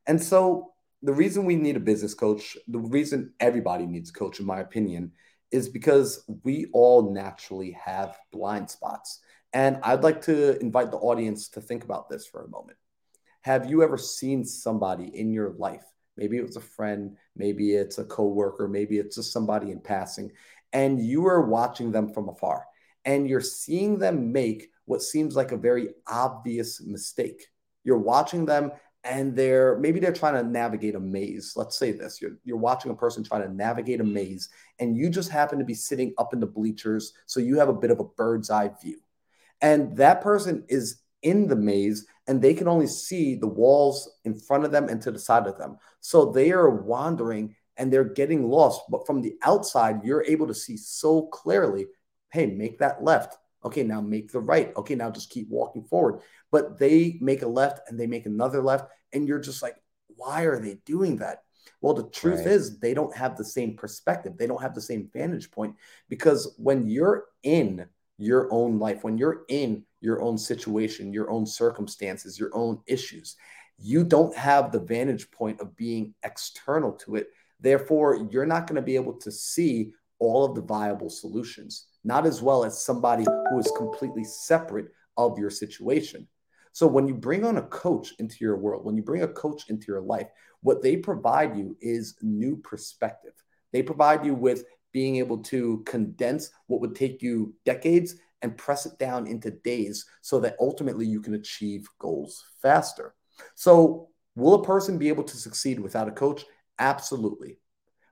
And 0.05 0.21
so 0.21 0.70
the 1.01 1.13
reason 1.13 1.45
we 1.45 1.55
need 1.55 1.75
a 1.75 1.81
business 1.81 2.13
coach, 2.13 2.57
the 2.67 2.79
reason 2.79 3.33
everybody 3.39 3.85
needs 3.85 4.09
a 4.09 4.13
coach, 4.13 4.39
in 4.39 4.45
my 4.45 4.59
opinion, 4.59 5.11
is 5.51 5.67
because 5.67 6.23
we 6.43 6.67
all 6.73 7.11
naturally 7.11 7.71
have 7.71 8.17
blind 8.31 8.69
spots. 8.69 9.19
And 9.53 9.79
I'd 9.83 10.03
like 10.03 10.21
to 10.23 10.59
invite 10.59 10.91
the 10.91 10.97
audience 10.97 11.49
to 11.49 11.61
think 11.61 11.83
about 11.83 12.09
this 12.09 12.25
for 12.25 12.43
a 12.43 12.49
moment. 12.49 12.77
Have 13.41 13.69
you 13.69 13.83
ever 13.83 13.97
seen 13.97 14.45
somebody 14.45 15.05
in 15.05 15.33
your 15.33 15.51
life? 15.57 15.83
Maybe 16.15 16.37
it 16.37 16.45
was 16.45 16.55
a 16.55 16.61
friend, 16.61 17.17
maybe 17.35 17.73
it's 17.73 17.97
a 17.97 18.05
coworker, 18.05 18.67
maybe 18.67 18.97
it's 18.97 19.15
just 19.15 19.33
somebody 19.33 19.71
in 19.71 19.79
passing, 19.79 20.31
and 20.71 21.03
you 21.03 21.25
are 21.25 21.41
watching 21.41 21.91
them 21.91 22.13
from 22.13 22.29
afar 22.29 22.65
and 23.05 23.27
you're 23.27 23.41
seeing 23.41 23.97
them 23.97 24.31
make 24.31 24.69
what 24.85 25.01
seems 25.01 25.35
like 25.35 25.51
a 25.51 25.57
very 25.57 25.89
obvious 26.07 26.81
mistake. 26.81 27.47
You're 27.83 27.97
watching 27.97 28.45
them 28.45 28.71
and 29.03 29.35
they're 29.35 29.77
maybe 29.79 29.99
they're 29.99 30.13
trying 30.13 30.35
to 30.35 30.49
navigate 30.49 30.95
a 30.95 30.99
maze. 30.99 31.53
Let's 31.55 31.77
say 31.77 31.91
this 31.91 32.21
you're, 32.21 32.37
you're 32.43 32.57
watching 32.57 32.91
a 32.91 32.95
person 32.95 33.23
trying 33.23 33.43
to 33.43 33.53
navigate 33.53 34.01
a 34.01 34.03
maze, 34.03 34.49
and 34.79 34.95
you 34.95 35.09
just 35.09 35.29
happen 35.29 35.59
to 35.59 35.65
be 35.65 35.73
sitting 35.73 36.13
up 36.17 36.33
in 36.33 36.39
the 36.39 36.45
bleachers. 36.45 37.13
So 37.25 37.39
you 37.39 37.57
have 37.59 37.69
a 37.69 37.73
bit 37.73 37.91
of 37.91 37.99
a 37.99 38.05
bird's 38.05 38.49
eye 38.49 38.71
view. 38.81 38.99
And 39.61 39.95
that 39.97 40.21
person 40.21 40.65
is 40.67 41.01
in 41.21 41.47
the 41.47 41.55
maze 41.55 42.05
and 42.27 42.41
they 42.41 42.53
can 42.53 42.67
only 42.67 42.87
see 42.87 43.35
the 43.35 43.47
walls 43.47 44.09
in 44.25 44.33
front 44.33 44.63
of 44.65 44.71
them 44.71 44.89
and 44.89 45.01
to 45.01 45.11
the 45.11 45.19
side 45.19 45.45
of 45.45 45.57
them. 45.57 45.77
So 45.99 46.31
they 46.31 46.51
are 46.51 46.69
wandering 46.69 47.55
and 47.77 47.93
they're 47.93 48.03
getting 48.03 48.49
lost. 48.49 48.81
But 48.89 49.05
from 49.05 49.21
the 49.21 49.35
outside, 49.43 50.03
you're 50.03 50.23
able 50.23 50.47
to 50.47 50.53
see 50.53 50.77
so 50.77 51.23
clearly 51.27 51.85
hey, 52.31 52.45
make 52.45 52.79
that 52.79 53.03
left. 53.03 53.37
Okay, 53.63 53.83
now 53.83 54.01
make 54.01 54.31
the 54.31 54.39
right. 54.39 54.75
Okay, 54.75 54.95
now 54.95 55.11
just 55.11 55.29
keep 55.29 55.49
walking 55.49 55.83
forward. 55.83 56.21
But 56.51 56.79
they 56.79 57.17
make 57.21 57.41
a 57.41 57.47
left 57.47 57.89
and 57.89 57.99
they 57.99 58.07
make 58.07 58.25
another 58.25 58.61
left. 58.61 58.91
And 59.13 59.27
you're 59.27 59.39
just 59.39 59.61
like, 59.61 59.75
why 60.07 60.43
are 60.43 60.59
they 60.59 60.79
doing 60.85 61.17
that? 61.17 61.43
Well, 61.79 61.93
the 61.93 62.09
truth 62.09 62.39
right. 62.39 62.47
is, 62.47 62.79
they 62.79 62.93
don't 62.93 63.15
have 63.15 63.37
the 63.37 63.45
same 63.45 63.75
perspective. 63.75 64.37
They 64.37 64.47
don't 64.47 64.61
have 64.61 64.75
the 64.75 64.81
same 64.81 65.09
vantage 65.13 65.51
point 65.51 65.75
because 66.09 66.55
when 66.57 66.87
you're 66.87 67.25
in 67.43 67.85
your 68.17 68.47
own 68.51 68.77
life, 68.77 69.03
when 69.03 69.17
you're 69.17 69.43
in 69.49 69.83
your 69.99 70.21
own 70.21 70.37
situation, 70.37 71.13
your 71.13 71.29
own 71.29 71.45
circumstances, 71.45 72.39
your 72.39 72.51
own 72.53 72.79
issues. 72.87 73.35
You 73.77 74.03
don't 74.03 74.35
have 74.35 74.71
the 74.71 74.79
vantage 74.79 75.31
point 75.31 75.59
of 75.59 75.75
being 75.75 76.13
external 76.23 76.91
to 76.93 77.15
it. 77.15 77.29
Therefore, 77.59 78.27
you're 78.31 78.45
not 78.45 78.67
going 78.67 78.75
to 78.75 78.81
be 78.81 78.95
able 78.95 79.13
to 79.19 79.31
see 79.31 79.93
all 80.19 80.45
of 80.45 80.55
the 80.55 80.61
viable 80.61 81.09
solutions, 81.09 81.87
not 82.03 82.25
as 82.25 82.41
well 82.41 82.63
as 82.63 82.83
somebody 82.83 83.23
who 83.23 83.59
is 83.59 83.71
completely 83.77 84.23
separate 84.23 84.87
of 85.17 85.37
your 85.37 85.49
situation. 85.49 86.27
So, 86.73 86.87
when 86.87 87.07
you 87.07 87.13
bring 87.13 87.45
on 87.45 87.57
a 87.57 87.63
coach 87.63 88.13
into 88.19 88.37
your 88.39 88.57
world, 88.57 88.85
when 88.85 88.95
you 88.95 89.03
bring 89.03 89.23
a 89.23 89.27
coach 89.27 89.69
into 89.69 89.87
your 89.87 90.01
life, 90.01 90.27
what 90.61 90.81
they 90.81 90.95
provide 90.97 91.57
you 91.57 91.75
is 91.81 92.15
new 92.21 92.55
perspective. 92.57 93.33
They 93.73 93.83
provide 93.83 94.25
you 94.25 94.33
with 94.33 94.63
being 94.93 95.17
able 95.17 95.39
to 95.39 95.83
condense 95.85 96.51
what 96.67 96.81
would 96.81 96.95
take 96.95 97.21
you 97.21 97.53
decades 97.65 98.15
and 98.41 98.57
press 98.57 98.85
it 98.85 98.97
down 98.97 99.27
into 99.27 99.51
days 99.51 100.05
so 100.21 100.39
that 100.39 100.55
ultimately 100.59 101.05
you 101.05 101.21
can 101.21 101.35
achieve 101.35 101.87
goals 101.99 102.43
faster. 102.61 103.15
So, 103.55 104.09
will 104.35 104.55
a 104.55 104.63
person 104.63 104.97
be 104.97 105.09
able 105.09 105.23
to 105.25 105.37
succeed 105.37 105.79
without 105.79 106.07
a 106.07 106.11
coach? 106.11 106.45
Absolutely. 106.79 107.57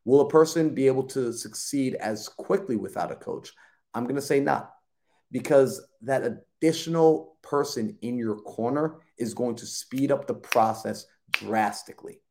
Will 0.05 0.21
a 0.21 0.29
person 0.29 0.73
be 0.73 0.87
able 0.87 1.03
to 1.03 1.33
succeed 1.33 1.95
as 1.95 2.27
quickly 2.29 2.75
without 2.75 3.11
a 3.11 3.15
coach? 3.15 3.51
I'm 3.93 4.03
going 4.03 4.15
to 4.15 4.21
say 4.21 4.39
not, 4.39 4.71
because 5.31 5.85
that 6.01 6.23
additional 6.23 7.37
person 7.41 7.97
in 8.01 8.17
your 8.17 8.37
corner 8.37 9.01
is 9.17 9.33
going 9.33 9.55
to 9.55 9.65
speed 9.65 10.11
up 10.11 10.27
the 10.27 10.33
process 10.33 11.05
drastically. 11.31 12.21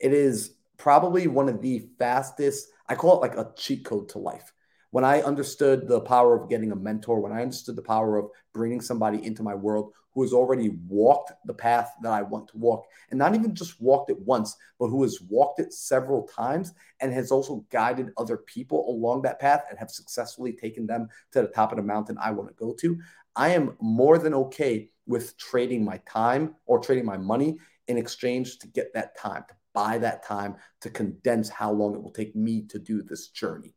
It 0.00 0.12
is 0.12 0.56
probably 0.76 1.26
one 1.26 1.48
of 1.48 1.60
the 1.60 1.88
fastest, 1.98 2.68
I 2.88 2.94
call 2.94 3.22
it 3.22 3.28
like 3.28 3.36
a 3.36 3.52
cheat 3.56 3.84
code 3.84 4.08
to 4.10 4.18
life 4.18 4.52
when 4.94 5.04
I 5.04 5.22
understood 5.22 5.88
the 5.88 6.00
power 6.00 6.40
of 6.40 6.48
getting 6.48 6.70
a 6.70 6.76
mentor, 6.76 7.18
when 7.18 7.32
I 7.32 7.42
understood 7.42 7.74
the 7.74 7.82
power 7.82 8.16
of 8.16 8.30
bringing 8.52 8.80
somebody 8.80 9.26
into 9.26 9.42
my 9.42 9.52
world 9.52 9.92
who 10.12 10.22
has 10.22 10.32
already 10.32 10.68
walked 10.86 11.32
the 11.46 11.52
path 11.52 11.90
that 12.04 12.12
I 12.12 12.22
want 12.22 12.46
to 12.50 12.58
walk, 12.58 12.86
and 13.10 13.18
not 13.18 13.34
even 13.34 13.56
just 13.56 13.82
walked 13.82 14.10
it 14.10 14.20
once, 14.20 14.56
but 14.78 14.86
who 14.86 15.02
has 15.02 15.20
walked 15.28 15.58
it 15.58 15.72
several 15.72 16.28
times 16.28 16.74
and 17.00 17.12
has 17.12 17.32
also 17.32 17.66
guided 17.72 18.12
other 18.16 18.36
people 18.36 18.88
along 18.88 19.22
that 19.22 19.40
path 19.40 19.64
and 19.68 19.76
have 19.80 19.90
successfully 19.90 20.52
taken 20.52 20.86
them 20.86 21.08
to 21.32 21.42
the 21.42 21.48
top 21.48 21.72
of 21.72 21.76
the 21.76 21.82
mountain 21.82 22.16
I 22.22 22.30
want 22.30 22.50
to 22.50 22.54
go 22.54 22.72
to, 22.74 22.96
I 23.34 23.48
am 23.48 23.76
more 23.80 24.18
than 24.18 24.32
okay 24.32 24.90
with 25.08 25.36
trading 25.38 25.84
my 25.84 26.00
time 26.08 26.54
or 26.66 26.78
trading 26.78 27.04
my 27.04 27.16
money 27.16 27.58
in 27.88 27.98
exchange 27.98 28.60
to 28.60 28.68
get 28.68 28.94
that 28.94 29.18
time, 29.18 29.42
to 29.48 29.54
buy 29.72 29.98
that 29.98 30.22
time, 30.22 30.54
to 30.82 30.88
condense 30.88 31.48
how 31.48 31.72
long 31.72 31.96
it 31.96 32.00
will 32.00 32.12
take 32.12 32.36
me 32.36 32.62
to 32.68 32.78
do 32.78 33.02
this 33.02 33.30
journey. 33.30 33.74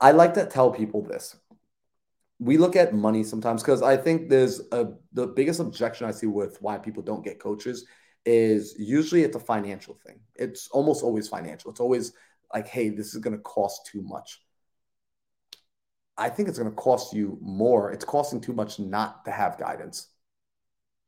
I 0.00 0.12
like 0.12 0.34
to 0.34 0.46
tell 0.46 0.70
people 0.70 1.02
this. 1.02 1.36
We 2.38 2.58
look 2.58 2.76
at 2.76 2.94
money 2.94 3.24
sometimes 3.24 3.62
because 3.62 3.82
I 3.82 3.96
think 3.96 4.28
there's 4.28 4.60
a 4.72 4.88
the 5.12 5.26
biggest 5.26 5.58
objection 5.58 6.06
I 6.06 6.10
see 6.10 6.26
with 6.26 6.60
why 6.60 6.76
people 6.76 7.02
don't 7.02 7.24
get 7.24 7.40
coaches 7.40 7.86
is 8.26 8.74
usually 8.78 9.22
it's 9.22 9.36
a 9.36 9.40
financial 9.40 9.94
thing. 10.06 10.20
It's 10.34 10.68
almost 10.68 11.02
always 11.02 11.28
financial. 11.28 11.70
It's 11.70 11.80
always 11.80 12.12
like, 12.52 12.66
hey, 12.68 12.90
this 12.90 13.14
is 13.14 13.20
going 13.20 13.36
to 13.36 13.42
cost 13.42 13.86
too 13.86 14.02
much. 14.02 14.42
I 16.18 16.28
think 16.28 16.48
it's 16.48 16.58
going 16.58 16.70
to 16.70 16.76
cost 16.76 17.14
you 17.14 17.38
more. 17.40 17.92
It's 17.92 18.04
costing 18.04 18.40
too 18.40 18.52
much 18.52 18.78
not 18.78 19.24
to 19.26 19.30
have 19.30 19.58
guidance. 19.58 20.08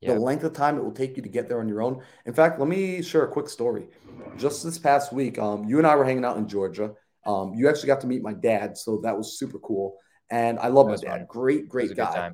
Yep. 0.01 0.14
The 0.14 0.20
length 0.20 0.44
of 0.44 0.53
time 0.53 0.79
it 0.79 0.85
will 0.85 0.92
take 0.92 1.16
you 1.16 1.22
to 1.22 1.29
get 1.29 1.48
there 1.48 1.61
on 1.61 1.68
your 1.68 1.83
own. 1.83 2.03
In 2.24 2.33
fact, 2.33 2.61
let 2.61 2.68
me 2.68 3.03
share 3.03 3.24
a 3.24 3.29
quick 3.29 3.48
story. 3.48 3.88
Just 4.37 4.62
this 4.62 4.79
past 4.79 5.12
week, 5.12 5.38
um, 5.38 5.64
you 5.64 5.79
and 5.79 5.87
I 5.87 5.96
were 5.96 6.05
hanging 6.05 6.24
out 6.24 6.37
in 6.37 6.46
Georgia, 6.46 6.92
um, 7.26 7.54
you 7.54 7.68
actually 7.68 7.88
got 7.88 8.00
to 8.02 8.07
meet 8.07 8.22
my 8.22 8.33
dad, 8.33 8.76
so 8.76 9.00
that 9.02 9.16
was 9.16 9.38
super 9.38 9.59
cool. 9.59 9.96
And 10.31 10.59
I 10.59 10.68
love 10.68 10.88
my 10.88 10.96
dad. 10.96 11.11
Fun. 11.11 11.26
Great, 11.28 11.68
great 11.68 11.94
guy. 11.96 12.33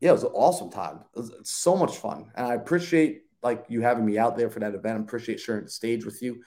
Yeah, 0.00 0.10
it 0.10 0.12
was 0.12 0.24
an 0.24 0.30
awesome 0.34 0.70
time. 0.70 1.00
It 1.14 1.18
was 1.18 1.32
so 1.44 1.76
much 1.76 1.96
fun, 1.96 2.30
and 2.36 2.46
I 2.46 2.54
appreciate 2.54 3.22
like 3.42 3.64
you 3.68 3.80
having 3.80 4.04
me 4.04 4.18
out 4.18 4.36
there 4.36 4.50
for 4.50 4.60
that 4.60 4.74
event. 4.74 4.98
I 4.98 5.02
appreciate 5.02 5.40
sharing 5.40 5.64
the 5.64 5.70
stage 5.70 6.04
with 6.04 6.22
you. 6.22 6.42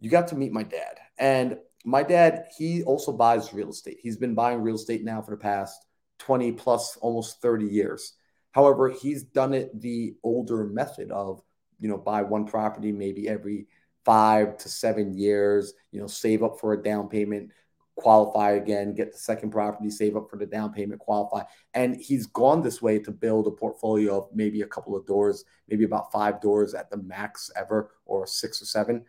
You 0.00 0.10
got 0.10 0.28
to 0.28 0.36
meet 0.36 0.52
my 0.52 0.62
dad, 0.62 0.98
and 1.18 1.58
my 1.84 2.02
dad 2.02 2.46
he 2.56 2.82
also 2.82 3.12
buys 3.12 3.52
real 3.52 3.70
estate. 3.70 3.98
He's 4.02 4.16
been 4.16 4.34
buying 4.34 4.60
real 4.60 4.76
estate 4.76 5.04
now 5.04 5.22
for 5.22 5.30
the 5.32 5.36
past 5.36 5.86
twenty 6.18 6.52
plus, 6.52 6.96
almost 7.00 7.40
thirty 7.40 7.66
years. 7.66 8.14
However, 8.52 8.90
he's 8.90 9.22
done 9.22 9.54
it 9.54 9.80
the 9.80 10.14
older 10.22 10.66
method 10.66 11.10
of, 11.10 11.42
you 11.80 11.88
know, 11.88 11.96
buy 11.96 12.22
one 12.22 12.44
property 12.44 12.92
maybe 12.92 13.28
every 13.28 13.66
five 14.04 14.56
to 14.58 14.68
seven 14.68 15.16
years, 15.16 15.74
you 15.90 16.00
know, 16.00 16.06
save 16.06 16.42
up 16.42 16.58
for 16.60 16.72
a 16.72 16.82
down 16.82 17.08
payment, 17.08 17.50
qualify 17.96 18.52
again, 18.52 18.94
get 18.94 19.12
the 19.12 19.18
second 19.18 19.50
property, 19.50 19.90
save 19.90 20.16
up 20.16 20.28
for 20.30 20.36
the 20.36 20.46
down 20.46 20.72
payment, 20.72 21.00
qualify. 21.00 21.42
And 21.74 21.96
he's 21.96 22.26
gone 22.26 22.62
this 22.62 22.80
way 22.80 22.98
to 23.00 23.10
build 23.10 23.46
a 23.46 23.50
portfolio 23.50 24.18
of 24.18 24.28
maybe 24.34 24.62
a 24.62 24.66
couple 24.66 24.96
of 24.96 25.06
doors, 25.06 25.44
maybe 25.68 25.84
about 25.84 26.10
five 26.12 26.40
doors 26.40 26.74
at 26.74 26.90
the 26.90 26.96
max 26.96 27.50
ever, 27.56 27.90
or 28.04 28.26
six 28.26 28.60
or 28.60 28.64
seven. 28.64 29.04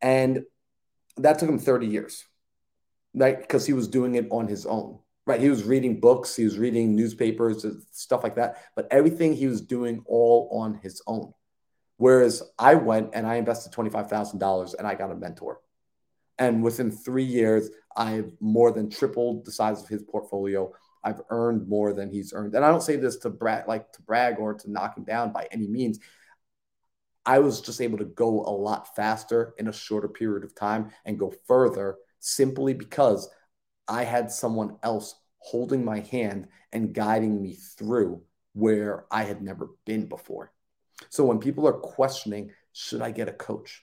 And 0.00 0.44
that 1.16 1.38
took 1.38 1.48
him 1.48 1.58
30 1.58 1.86
years, 1.86 2.24
right? 3.14 3.38
Because 3.38 3.66
he 3.66 3.72
was 3.72 3.88
doing 3.88 4.14
it 4.14 4.28
on 4.30 4.46
his 4.46 4.66
own, 4.66 5.00
right? 5.26 5.40
He 5.40 5.50
was 5.50 5.64
reading 5.64 6.00
books, 6.00 6.36
he 6.36 6.44
was 6.44 6.58
reading 6.58 6.94
newspapers, 6.94 7.66
stuff 7.90 8.22
like 8.22 8.36
that. 8.36 8.58
But 8.76 8.86
everything 8.90 9.34
he 9.34 9.46
was 9.46 9.60
doing 9.60 10.02
all 10.06 10.48
on 10.52 10.74
his 10.74 11.02
own. 11.06 11.32
Whereas 11.98 12.42
I 12.58 12.76
went 12.76 13.10
and 13.12 13.26
I 13.26 13.36
invested 13.36 13.72
$25,000 13.72 14.74
and 14.78 14.86
I 14.86 14.94
got 14.94 15.10
a 15.10 15.16
mentor. 15.16 15.60
And 16.38 16.62
within 16.62 16.90
three 16.90 17.24
years, 17.24 17.70
I've 17.96 18.30
more 18.40 18.70
than 18.70 18.88
tripled 18.88 19.44
the 19.44 19.50
size 19.50 19.82
of 19.82 19.88
his 19.88 20.02
portfolio. 20.04 20.72
I've 21.02 21.20
earned 21.30 21.68
more 21.68 21.92
than 21.92 22.10
he's 22.10 22.32
earned. 22.32 22.54
And 22.54 22.64
I 22.64 22.70
don't 22.70 22.82
say 22.82 22.96
this 22.96 23.16
to 23.18 23.30
brag, 23.30 23.66
like 23.66 23.92
to 23.92 24.02
brag 24.02 24.38
or 24.38 24.54
to 24.54 24.70
knock 24.70 24.96
him 24.96 25.04
down 25.04 25.32
by 25.32 25.48
any 25.50 25.66
means. 25.66 25.98
I 27.26 27.40
was 27.40 27.60
just 27.60 27.80
able 27.80 27.98
to 27.98 28.04
go 28.04 28.42
a 28.42 28.54
lot 28.54 28.94
faster 28.94 29.54
in 29.58 29.66
a 29.68 29.72
shorter 29.72 30.08
period 30.08 30.44
of 30.44 30.54
time 30.54 30.92
and 31.04 31.18
go 31.18 31.34
further 31.46 31.96
simply 32.20 32.74
because 32.74 33.28
I 33.88 34.04
had 34.04 34.30
someone 34.30 34.76
else 34.82 35.14
holding 35.38 35.84
my 35.84 36.00
hand 36.00 36.46
and 36.72 36.94
guiding 36.94 37.42
me 37.42 37.54
through 37.54 38.22
where 38.52 39.06
I 39.10 39.24
had 39.24 39.42
never 39.42 39.70
been 39.84 40.08
before. 40.08 40.52
So 41.10 41.24
when 41.24 41.38
people 41.38 41.66
are 41.66 41.72
questioning, 41.72 42.50
should 42.72 43.02
I 43.02 43.10
get 43.10 43.28
a 43.28 43.32
coach? 43.32 43.82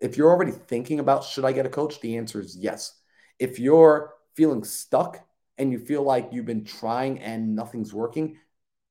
If 0.00 0.16
you're 0.16 0.30
already 0.30 0.52
thinking 0.52 1.00
about 1.00 1.24
should 1.24 1.44
I 1.44 1.52
get 1.52 1.66
a 1.66 1.70
coach, 1.70 2.00
the 2.00 2.16
answer 2.16 2.40
is 2.40 2.56
yes. 2.56 2.92
If 3.38 3.58
you're 3.58 4.14
feeling 4.34 4.64
stuck 4.64 5.26
and 5.58 5.72
you 5.72 5.78
feel 5.78 6.02
like 6.02 6.28
you've 6.32 6.46
been 6.46 6.64
trying 6.64 7.20
and 7.20 7.56
nothing's 7.56 7.94
working, 7.94 8.36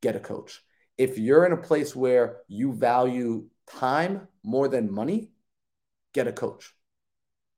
get 0.02 0.16
a 0.16 0.20
coach. 0.20 0.62
If 0.98 1.18
you're 1.18 1.46
in 1.46 1.52
a 1.52 1.58
place 1.58 1.96
where 1.96 2.38
you 2.48 2.74
value 2.74 3.46
time 3.68 4.28
more 4.44 4.68
than 4.68 4.92
money, 4.92 5.32
get 6.14 6.28
a 6.28 6.32
coach. 6.32 6.74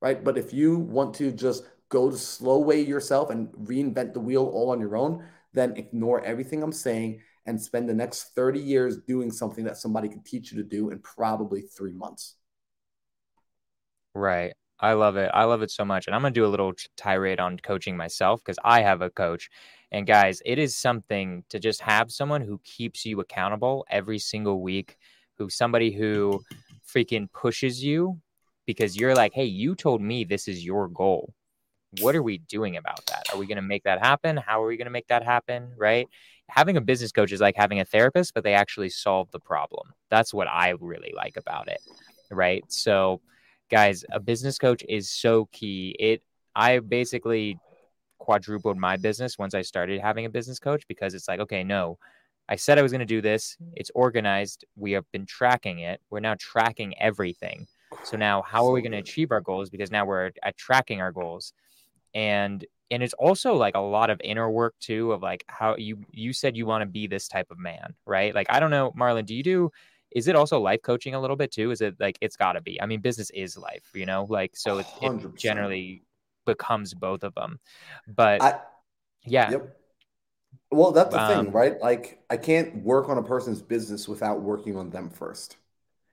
Right? 0.00 0.22
But 0.22 0.38
if 0.38 0.52
you 0.52 0.78
want 0.78 1.14
to 1.16 1.32
just 1.32 1.64
go 1.88 2.10
the 2.10 2.18
slow 2.18 2.58
way 2.58 2.80
yourself 2.80 3.30
and 3.30 3.48
reinvent 3.52 4.12
the 4.12 4.20
wheel 4.20 4.44
all 4.44 4.70
on 4.70 4.80
your 4.80 4.96
own, 4.96 5.24
then 5.54 5.76
ignore 5.76 6.22
everything 6.22 6.62
I'm 6.62 6.72
saying 6.72 7.20
and 7.48 7.60
spend 7.60 7.88
the 7.88 7.94
next 7.94 8.34
30 8.34 8.60
years 8.60 8.98
doing 8.98 9.30
something 9.30 9.64
that 9.64 9.78
somebody 9.78 10.06
could 10.06 10.22
teach 10.22 10.52
you 10.52 10.62
to 10.62 10.68
do 10.68 10.90
in 10.90 10.98
probably 10.98 11.62
three 11.62 11.94
months. 11.94 12.36
Right. 14.14 14.52
I 14.78 14.92
love 14.92 15.16
it. 15.16 15.30
I 15.32 15.44
love 15.44 15.62
it 15.62 15.70
so 15.70 15.82
much. 15.82 16.06
And 16.06 16.14
I'm 16.14 16.20
going 16.20 16.34
to 16.34 16.38
do 16.38 16.44
a 16.44 16.46
little 16.46 16.74
tirade 16.98 17.40
on 17.40 17.58
coaching 17.58 17.96
myself 17.96 18.42
because 18.44 18.58
I 18.62 18.82
have 18.82 19.00
a 19.00 19.08
coach. 19.08 19.48
And 19.90 20.06
guys, 20.06 20.42
it 20.44 20.58
is 20.58 20.76
something 20.76 21.42
to 21.48 21.58
just 21.58 21.80
have 21.80 22.12
someone 22.12 22.42
who 22.42 22.60
keeps 22.64 23.06
you 23.06 23.18
accountable 23.20 23.86
every 23.88 24.18
single 24.18 24.60
week, 24.60 24.98
who 25.38 25.48
somebody 25.48 25.90
who 25.90 26.42
freaking 26.86 27.32
pushes 27.32 27.82
you 27.82 28.20
because 28.66 28.94
you're 28.94 29.14
like, 29.14 29.32
hey, 29.32 29.46
you 29.46 29.74
told 29.74 30.02
me 30.02 30.22
this 30.22 30.48
is 30.48 30.62
your 30.62 30.86
goal. 30.88 31.32
What 32.02 32.14
are 32.14 32.22
we 32.22 32.36
doing 32.36 32.76
about 32.76 33.06
that? 33.06 33.32
Are 33.32 33.38
we 33.38 33.46
going 33.46 33.56
to 33.56 33.62
make 33.62 33.84
that 33.84 34.04
happen? 34.04 34.36
How 34.36 34.62
are 34.62 34.66
we 34.66 34.76
going 34.76 34.84
to 34.84 34.90
make 34.90 35.08
that 35.08 35.24
happen? 35.24 35.72
Right. 35.78 36.06
Having 36.50 36.76
a 36.76 36.80
business 36.80 37.12
coach 37.12 37.32
is 37.32 37.40
like 37.40 37.56
having 37.56 37.80
a 37.80 37.84
therapist, 37.84 38.34
but 38.34 38.44
they 38.44 38.54
actually 38.54 38.88
solve 38.88 39.30
the 39.30 39.40
problem. 39.40 39.92
That's 40.10 40.32
what 40.32 40.48
I 40.48 40.74
really 40.80 41.12
like 41.14 41.36
about 41.36 41.68
it. 41.68 41.80
Right. 42.30 42.64
So, 42.68 43.20
guys, 43.70 44.04
a 44.10 44.20
business 44.20 44.58
coach 44.58 44.82
is 44.88 45.10
so 45.10 45.48
key. 45.52 45.94
It 45.98 46.22
I 46.54 46.80
basically 46.80 47.58
quadrupled 48.18 48.76
my 48.76 48.96
business 48.96 49.38
once 49.38 49.54
I 49.54 49.62
started 49.62 50.00
having 50.00 50.24
a 50.24 50.30
business 50.30 50.58
coach 50.58 50.84
because 50.88 51.14
it's 51.14 51.28
like, 51.28 51.40
okay, 51.40 51.62
no, 51.62 51.98
I 52.48 52.56
said 52.56 52.78
I 52.78 52.82
was 52.82 52.92
going 52.92 53.00
to 53.00 53.06
do 53.06 53.20
this. 53.20 53.56
It's 53.74 53.90
organized. 53.94 54.64
We 54.74 54.92
have 54.92 55.10
been 55.12 55.26
tracking 55.26 55.80
it. 55.80 56.00
We're 56.10 56.20
now 56.20 56.34
tracking 56.38 56.98
everything. 56.98 57.66
So 58.04 58.16
now, 58.16 58.42
how 58.42 58.66
are 58.66 58.72
we 58.72 58.82
going 58.82 58.92
to 58.92 58.98
achieve 58.98 59.30
our 59.30 59.40
goals? 59.40 59.70
Because 59.70 59.90
now 59.90 60.04
we're 60.04 60.32
at 60.42 60.56
tracking 60.56 61.00
our 61.00 61.12
goals, 61.12 61.52
and 62.14 62.64
and 62.90 63.02
it's 63.02 63.14
also 63.14 63.54
like 63.54 63.74
a 63.76 63.80
lot 63.80 64.10
of 64.10 64.20
inner 64.24 64.50
work 64.50 64.74
too 64.80 65.12
of 65.12 65.22
like 65.22 65.44
how 65.48 65.76
you 65.76 65.98
you 66.10 66.32
said 66.32 66.56
you 66.56 66.66
want 66.66 66.82
to 66.82 66.86
be 66.86 67.06
this 67.06 67.28
type 67.28 67.50
of 67.50 67.58
man, 67.58 67.94
right? 68.06 68.34
Like 68.34 68.46
I 68.50 68.60
don't 68.60 68.70
know, 68.70 68.92
Marlon, 68.98 69.26
do 69.26 69.34
you 69.34 69.42
do 69.42 69.70
is 70.10 70.26
it 70.26 70.34
also 70.34 70.58
life 70.58 70.80
coaching 70.82 71.14
a 71.14 71.20
little 71.20 71.36
bit 71.36 71.52
too? 71.52 71.70
Is 71.70 71.80
it 71.80 71.96
like 72.00 72.16
it's 72.20 72.36
got 72.36 72.52
to 72.52 72.60
be? 72.60 72.80
I 72.80 72.86
mean, 72.86 73.00
business 73.00 73.30
is 73.30 73.56
life, 73.56 73.90
you 73.94 74.06
know, 74.06 74.26
like 74.28 74.56
so 74.56 74.78
it, 74.78 74.86
it 75.02 75.36
generally 75.36 76.02
becomes 76.46 76.94
both 76.94 77.24
of 77.24 77.34
them. 77.34 77.60
But 78.06 78.42
I, 78.42 78.60
yeah. 79.24 79.50
Yep. 79.50 79.76
Well, 80.70 80.92
that's 80.92 81.14
the 81.14 81.20
um, 81.20 81.44
thing, 81.46 81.52
right? 81.52 81.80
Like, 81.80 82.20
I 82.28 82.36
can't 82.36 82.76
work 82.82 83.08
on 83.08 83.16
a 83.16 83.22
person's 83.22 83.62
business 83.62 84.08
without 84.08 84.42
working 84.42 84.76
on 84.76 84.90
them 84.90 85.08
first 85.08 85.56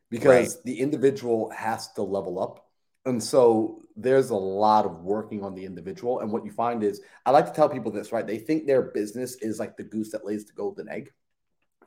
because 0.10 0.56
right. 0.56 0.64
the 0.64 0.80
individual 0.80 1.50
has 1.50 1.92
to 1.94 2.04
level 2.04 2.42
up. 2.42 2.64
And 3.06 3.24
so 3.24 3.84
there's 3.96 4.32
a 4.32 4.36
lot 4.36 4.86
of 4.86 5.02
working 5.02 5.44
on 5.44 5.54
the 5.54 5.65
individual. 5.65 6.20
And 6.20 6.32
what 6.32 6.46
you 6.46 6.52
find 6.52 6.84
is, 6.84 7.02
I 7.26 7.32
like 7.32 7.46
to 7.46 7.54
tell 7.54 7.70
people 7.70 7.91
this, 7.91 8.12
right? 8.12 8.26
They 8.26 8.39
think 8.39 8.65
their 8.65 8.82
business 8.82 9.36
is 9.36 9.60
like 9.60 9.78
the 9.78 9.84
goose 9.84 10.12
that 10.12 10.26
lays 10.26 10.46
the 10.46 10.54
golden 10.54 10.89
egg. 10.89 11.12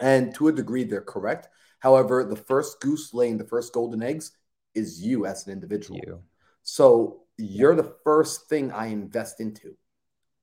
And 0.01 0.33
to 0.37 0.49
a 0.49 0.53
degree, 0.53 0.85
they're 0.85 1.01
correct. 1.01 1.49
However, 1.81 2.25
the 2.25 2.37
first 2.37 2.81
goose 2.81 3.13
laying 3.13 3.37
the 3.37 3.45
first 3.45 3.73
golden 3.73 4.03
eggs 4.03 4.33
is 4.75 5.03
you 5.03 5.27
as 5.27 5.47
an 5.47 5.53
individual. 5.53 6.01
You. 6.07 6.21
So 6.63 7.23
you're 7.37 7.75
the 7.75 7.95
first 8.05 8.49
thing 8.49 8.71
I 8.71 8.87
invest 8.87 9.41
into. 9.41 9.77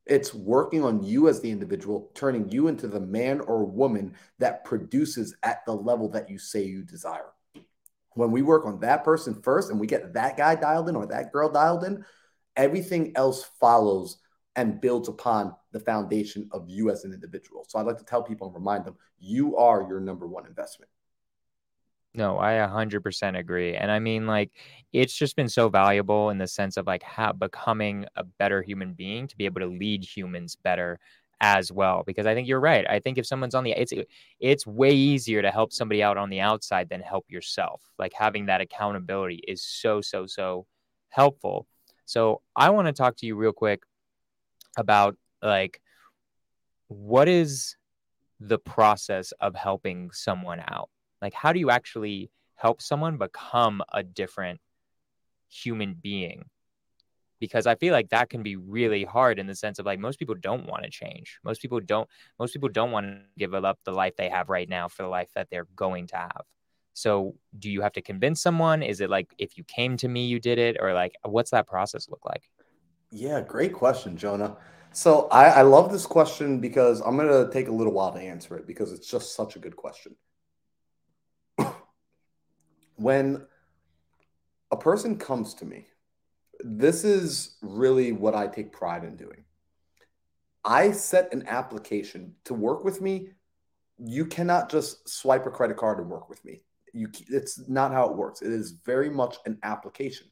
It's 0.06 0.34
working 0.34 0.84
on 0.84 1.04
you 1.04 1.30
as 1.30 1.42
the 1.42 1.50
individual, 1.50 2.12
turning 2.14 2.50
you 2.52 2.68
into 2.68 2.88
the 2.88 3.00
man 3.00 3.40
or 3.40 3.66
woman 3.66 4.14
that 4.40 4.64
produces 4.64 5.36
at 5.42 5.66
the 5.66 5.74
level 5.74 6.10
that 6.10 6.30
you 6.30 6.38
say 6.38 6.64
you 6.64 6.84
desire. 6.84 7.32
When 8.15 8.32
we 8.32 8.41
work 8.41 8.65
on 8.65 8.80
that 8.80 9.04
person 9.04 9.41
first 9.41 9.69
and 9.69 9.80
we 9.80 9.88
get 9.88 10.13
that 10.13 10.36
guy 10.38 10.56
dialed 10.56 10.89
in 10.89 10.95
or 10.95 11.06
that 11.08 11.32
girl 11.32 11.49
dialed 11.49 11.84
in, 11.84 12.04
everything 12.56 13.12
else 13.15 13.43
follows 13.60 14.17
and 14.56 14.80
builds 14.82 15.10
upon 15.10 15.54
the 15.71 15.80
foundation 15.80 16.49
of 16.51 16.69
you 16.69 16.89
as 16.89 17.04
an 17.04 17.13
individual. 17.13 17.65
So 17.67 17.78
I'd 17.78 17.86
like 17.86 17.97
to 17.97 18.06
tell 18.06 18.23
people 18.23 18.47
and 18.47 18.56
remind 18.56 18.86
them 18.86 18.95
you 19.19 19.58
are 19.58 19.86
your 19.88 19.99
number 19.99 20.28
one 20.28 20.45
investment. 20.45 20.89
No, 22.13 22.38
I 22.38 22.54
100% 22.65 23.38
agree. 23.38 23.75
And 23.75 23.91
I 23.91 23.99
mean, 23.99 24.25
like, 24.25 24.51
it's 24.93 25.17
just 25.17 25.36
been 25.36 25.49
so 25.49 25.67
valuable 25.67 26.30
in 26.30 26.38
the 26.38 26.47
sense 26.47 26.78
of 26.78 26.88
like 26.88 27.04
how 27.04 27.34
becoming 27.34 28.06
a 28.15 28.23
better 28.23 28.62
human 28.62 28.93
being 28.93 29.28
to 29.28 29.36
be 29.36 29.43
able 29.43 29.60
to 29.60 29.67
lead 29.67 30.06
humans 30.06 30.56
better 30.56 30.97
as 31.41 31.71
well. 31.71 32.04
Because 32.06 32.26
I 32.26 32.34
think 32.34 32.48
you're 32.48 32.60
right. 32.60 32.86
I 32.89 33.00
think 33.00 33.17
if 33.17 33.26
someone's 33.26 33.56
on 33.56 33.63
the, 33.63 33.71
it's, 33.71 33.93
it's 34.39 34.67
way 34.67 34.91
easier 34.91 35.41
to 35.41 35.52
help 35.52 35.74
somebody 35.74 36.02
out 36.02 36.17
on 36.17 36.30
the 36.30 36.39
outside 36.39 36.89
than 36.89 37.02
help 37.02 37.26
yourself. 37.30 37.82
Like 38.00 38.13
having 38.13 38.48
that 38.48 38.62
accountability 38.62 39.41
is 39.48 39.63
so, 39.63 40.02
so, 40.02 40.26
so 40.28 40.65
helpful. 41.10 41.67
So 42.06 42.41
I 42.56 42.69
want 42.69 42.88
to 42.88 42.93
talk 42.93 43.17
to 43.17 43.26
you 43.26 43.36
real 43.36 43.54
quick 43.54 43.84
about 44.78 45.17
like, 45.41 45.82
what 46.88 47.28
is 47.28 47.76
the 48.39 48.60
process 48.60 49.32
of 49.39 49.56
helping 49.56 50.12
someone 50.12 50.60
out? 50.60 50.89
like 51.26 51.34
how 51.34 51.52
do 51.52 51.60
you 51.60 51.71
actually 51.71 52.30
help 52.56 52.82
someone 52.82 53.17
become 53.17 53.82
a 53.91 54.04
different 54.04 54.60
human 55.50 55.95
being 55.95 56.45
because 57.46 57.66
i 57.68 57.76
feel 57.76 57.94
like 57.94 58.10
that 58.10 58.30
can 58.30 58.44
be 58.44 58.56
really 58.56 59.04
hard 59.04 59.40
in 59.40 59.48
the 59.48 59.56
sense 59.56 59.80
of 59.80 59.86
like 59.86 60.00
most 60.00 60.20
people 60.20 60.36
don't 60.36 60.66
want 60.66 60.84
to 60.84 60.90
change. 60.90 61.40
Most 61.44 61.62
people 61.62 61.80
don't 61.80 62.08
most 62.40 62.54
people 62.54 62.70
don't 62.70 62.92
want 62.92 63.06
to 63.08 63.18
give 63.38 63.54
up 63.54 63.80
the 63.84 63.92
life 63.92 64.16
they 64.16 64.30
have 64.30 64.50
right 64.50 64.70
now 64.70 64.88
for 64.88 65.04
the 65.04 65.10
life 65.10 65.30
that 65.36 65.48
they're 65.50 65.68
going 65.76 66.08
to 66.08 66.18
have. 66.18 66.44
So 66.94 67.36
do 67.60 67.70
you 67.70 67.82
have 67.82 67.94
to 67.94 68.02
convince 68.02 68.42
someone? 68.42 68.82
Is 68.82 69.02
it 69.02 69.10
like 69.10 69.34
if 69.38 69.58
you 69.58 69.64
came 69.64 69.98
to 69.98 70.08
me 70.08 70.26
you 70.26 70.40
did 70.40 70.60
it? 70.60 70.78
Or 70.80 70.94
like 70.94 71.14
what's 71.24 71.52
that 71.52 71.68
process 71.68 72.10
look 72.10 72.26
like? 72.26 72.44
Yeah 73.12 73.42
great 73.42 73.74
question 73.74 74.18
jonah. 74.18 74.58
So 74.92 75.28
I, 75.30 75.46
I 75.60 75.62
love 75.64 75.92
this 75.92 76.06
question 76.06 76.60
because 76.60 77.02
i'm 77.02 77.18
to 77.18 77.50
take 77.52 77.68
a 77.68 77.72
little 77.80 77.92
while 77.94 78.14
to 78.14 78.20
answer 78.20 78.56
it 78.58 78.66
because 78.66 78.94
it's 78.94 79.10
just 79.10 79.36
such 79.36 79.56
a 79.56 79.60
good 79.60 79.76
question. 79.76 80.16
When 82.98 83.46
a 84.72 84.78
person 84.78 85.18
comes 85.18 85.54
to 85.56 85.66
me, 85.66 85.88
this 86.67 87.04
is 87.04 87.58
really 87.62 88.12
what 88.12 88.34
I 88.34 88.47
take 88.47 88.71
pride 88.71 89.04
in 89.04 89.15
doing. 89.15 89.43
I 90.63 90.91
set 90.91 91.32
an 91.32 91.47
application 91.47 92.34
to 92.45 92.56
work 92.56 92.84
with 92.84 93.01
me. 93.01 93.30
You 93.99 94.25
cannot 94.25 94.71
just 94.71 95.08
swipe 95.08 95.45
a 95.45 95.51
credit 95.51 95.78
card 95.78 95.99
and 95.99 96.10
work 96.10 96.28
with 96.28 96.43
me. 96.43 96.63
You, 96.91 97.10
it's 97.30 97.62
not 97.69 97.91
how 97.91 98.10
it 98.10 98.15
works. 98.17 98.41
It 98.41 98.51
is 98.51 98.71
very 98.84 99.12
much 99.12 99.38
an 99.45 99.60
application. 99.62 100.28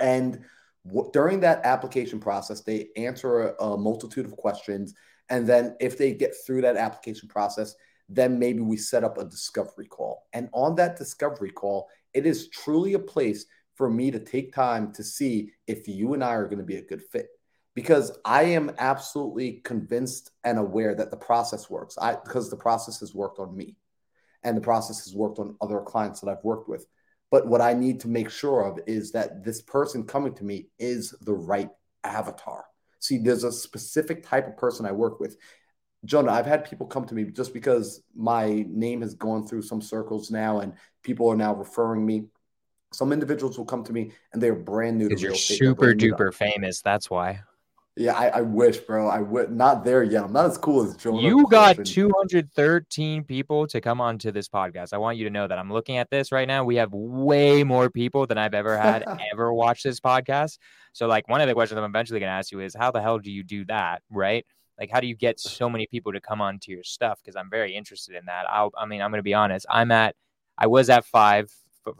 And 0.00 0.40
w- 0.84 1.08
during 1.12 1.38
that 1.40 1.64
application 1.64 2.18
process, 2.18 2.62
they 2.62 2.88
answer 2.96 3.54
a, 3.54 3.64
a 3.64 3.78
multitude 3.78 4.26
of 4.26 4.36
questions. 4.36 4.92
And 5.28 5.46
then 5.46 5.76
if 5.78 5.96
they 5.96 6.14
get 6.14 6.34
through 6.44 6.62
that 6.62 6.76
application 6.76 7.28
process, 7.28 7.76
then 8.08 8.40
maybe 8.40 8.60
we 8.60 8.76
set 8.76 9.04
up 9.04 9.18
a 9.18 9.24
discovery 9.24 9.86
call. 9.86 10.24
And 10.32 10.48
on 10.52 10.74
that 10.76 10.96
discovery 10.96 11.50
call, 11.50 11.88
it 12.12 12.26
is 12.26 12.48
truly 12.48 12.94
a 12.94 12.98
place 12.98 13.46
for 13.74 13.90
me 13.90 14.10
to 14.10 14.18
take 14.18 14.52
time 14.52 14.92
to 14.92 15.02
see 15.02 15.50
if 15.66 15.88
you 15.88 16.14
and 16.14 16.22
I 16.22 16.34
are 16.34 16.46
going 16.46 16.58
to 16.58 16.64
be 16.64 16.76
a 16.76 16.84
good 16.84 17.02
fit. 17.02 17.28
Because 17.74 18.16
I 18.24 18.44
am 18.44 18.70
absolutely 18.78 19.60
convinced 19.64 20.30
and 20.44 20.58
aware 20.58 20.94
that 20.94 21.10
the 21.10 21.16
process 21.16 21.68
works. 21.68 21.98
I 22.00 22.14
because 22.14 22.48
the 22.48 22.56
process 22.56 23.00
has 23.00 23.14
worked 23.14 23.40
on 23.40 23.56
me 23.56 23.76
and 24.44 24.56
the 24.56 24.60
process 24.60 25.04
has 25.04 25.14
worked 25.14 25.40
on 25.40 25.56
other 25.60 25.80
clients 25.80 26.20
that 26.20 26.30
I've 26.30 26.44
worked 26.44 26.68
with. 26.68 26.86
But 27.32 27.48
what 27.48 27.60
I 27.60 27.74
need 27.74 27.98
to 28.00 28.08
make 28.08 28.30
sure 28.30 28.62
of 28.62 28.78
is 28.86 29.10
that 29.12 29.42
this 29.42 29.60
person 29.62 30.06
coming 30.06 30.34
to 30.34 30.44
me 30.44 30.68
is 30.78 31.12
the 31.22 31.34
right 31.34 31.70
avatar. 32.04 32.64
See, 33.00 33.18
there's 33.18 33.42
a 33.42 33.50
specific 33.50 34.24
type 34.24 34.46
of 34.46 34.56
person 34.56 34.86
I 34.86 34.92
work 34.92 35.18
with. 35.18 35.36
Jonah, 36.04 36.32
I've 36.32 36.46
had 36.46 36.68
people 36.68 36.86
come 36.86 37.06
to 37.06 37.14
me 37.14 37.24
just 37.24 37.52
because 37.54 38.02
my 38.14 38.64
name 38.68 39.00
has 39.00 39.14
gone 39.14 39.46
through 39.46 39.62
some 39.62 39.80
circles 39.80 40.30
now 40.30 40.60
and 40.60 40.74
people 41.02 41.28
are 41.28 41.36
now 41.36 41.54
referring 41.54 42.04
me. 42.04 42.26
Some 42.94 43.12
individuals 43.12 43.58
will 43.58 43.64
come 43.64 43.84
to 43.84 43.92
me 43.92 44.12
and 44.32 44.42
they're 44.42 44.54
brand 44.54 44.98
new 44.98 45.08
to 45.08 45.18
you're 45.18 45.32
estate. 45.32 45.58
super 45.58 45.94
duper 45.94 46.32
famous. 46.32 46.80
That's 46.82 47.10
why. 47.10 47.40
Yeah, 47.96 48.14
I, 48.14 48.26
I 48.26 48.40
wish, 48.40 48.78
bro. 48.78 49.06
I 49.06 49.20
would 49.20 49.52
not 49.52 49.84
there 49.84 50.02
yet. 50.02 50.24
I'm 50.24 50.32
not 50.32 50.46
as 50.46 50.58
cool 50.58 50.84
as 50.84 50.96
Jonah. 50.96 51.22
You 51.22 51.46
got 51.48 51.84
213 51.84 53.22
people 53.22 53.68
to 53.68 53.80
come 53.80 54.00
on 54.00 54.18
to 54.18 54.32
this 54.32 54.48
podcast. 54.48 54.92
I 54.92 54.98
want 54.98 55.16
you 55.16 55.24
to 55.24 55.30
know 55.30 55.46
that 55.46 55.58
I'm 55.58 55.72
looking 55.72 55.98
at 55.98 56.10
this 56.10 56.32
right 56.32 56.48
now. 56.48 56.64
We 56.64 56.74
have 56.76 56.92
way 56.92 57.62
more 57.62 57.88
people 57.90 58.26
than 58.26 58.36
I've 58.36 58.54
ever 58.54 58.76
had 58.76 59.04
ever 59.32 59.54
watch 59.54 59.84
this 59.84 60.00
podcast. 60.00 60.58
So, 60.92 61.06
like, 61.06 61.28
one 61.28 61.40
of 61.40 61.46
the 61.46 61.54
questions 61.54 61.78
I'm 61.78 61.84
eventually 61.84 62.18
going 62.18 62.30
to 62.30 62.34
ask 62.34 62.50
you 62.50 62.58
is, 62.60 62.74
how 62.74 62.90
the 62.90 63.00
hell 63.00 63.20
do 63.20 63.30
you 63.30 63.44
do 63.44 63.64
that? 63.66 64.02
Right? 64.10 64.44
Like, 64.76 64.90
how 64.90 64.98
do 64.98 65.06
you 65.06 65.14
get 65.14 65.38
so 65.38 65.70
many 65.70 65.86
people 65.86 66.12
to 66.14 66.20
come 66.20 66.40
on 66.40 66.58
to 66.62 66.72
your 66.72 66.82
stuff? 66.82 67.20
Because 67.22 67.36
I'm 67.36 67.48
very 67.48 67.76
interested 67.76 68.16
in 68.16 68.24
that. 68.26 68.46
I'll, 68.50 68.72
I 68.76 68.86
mean, 68.86 69.02
I'm 69.02 69.12
going 69.12 69.20
to 69.20 69.22
be 69.22 69.34
honest. 69.34 69.66
I'm 69.70 69.92
at, 69.92 70.16
I 70.58 70.66
was 70.66 70.90
at 70.90 71.04
five 71.04 71.48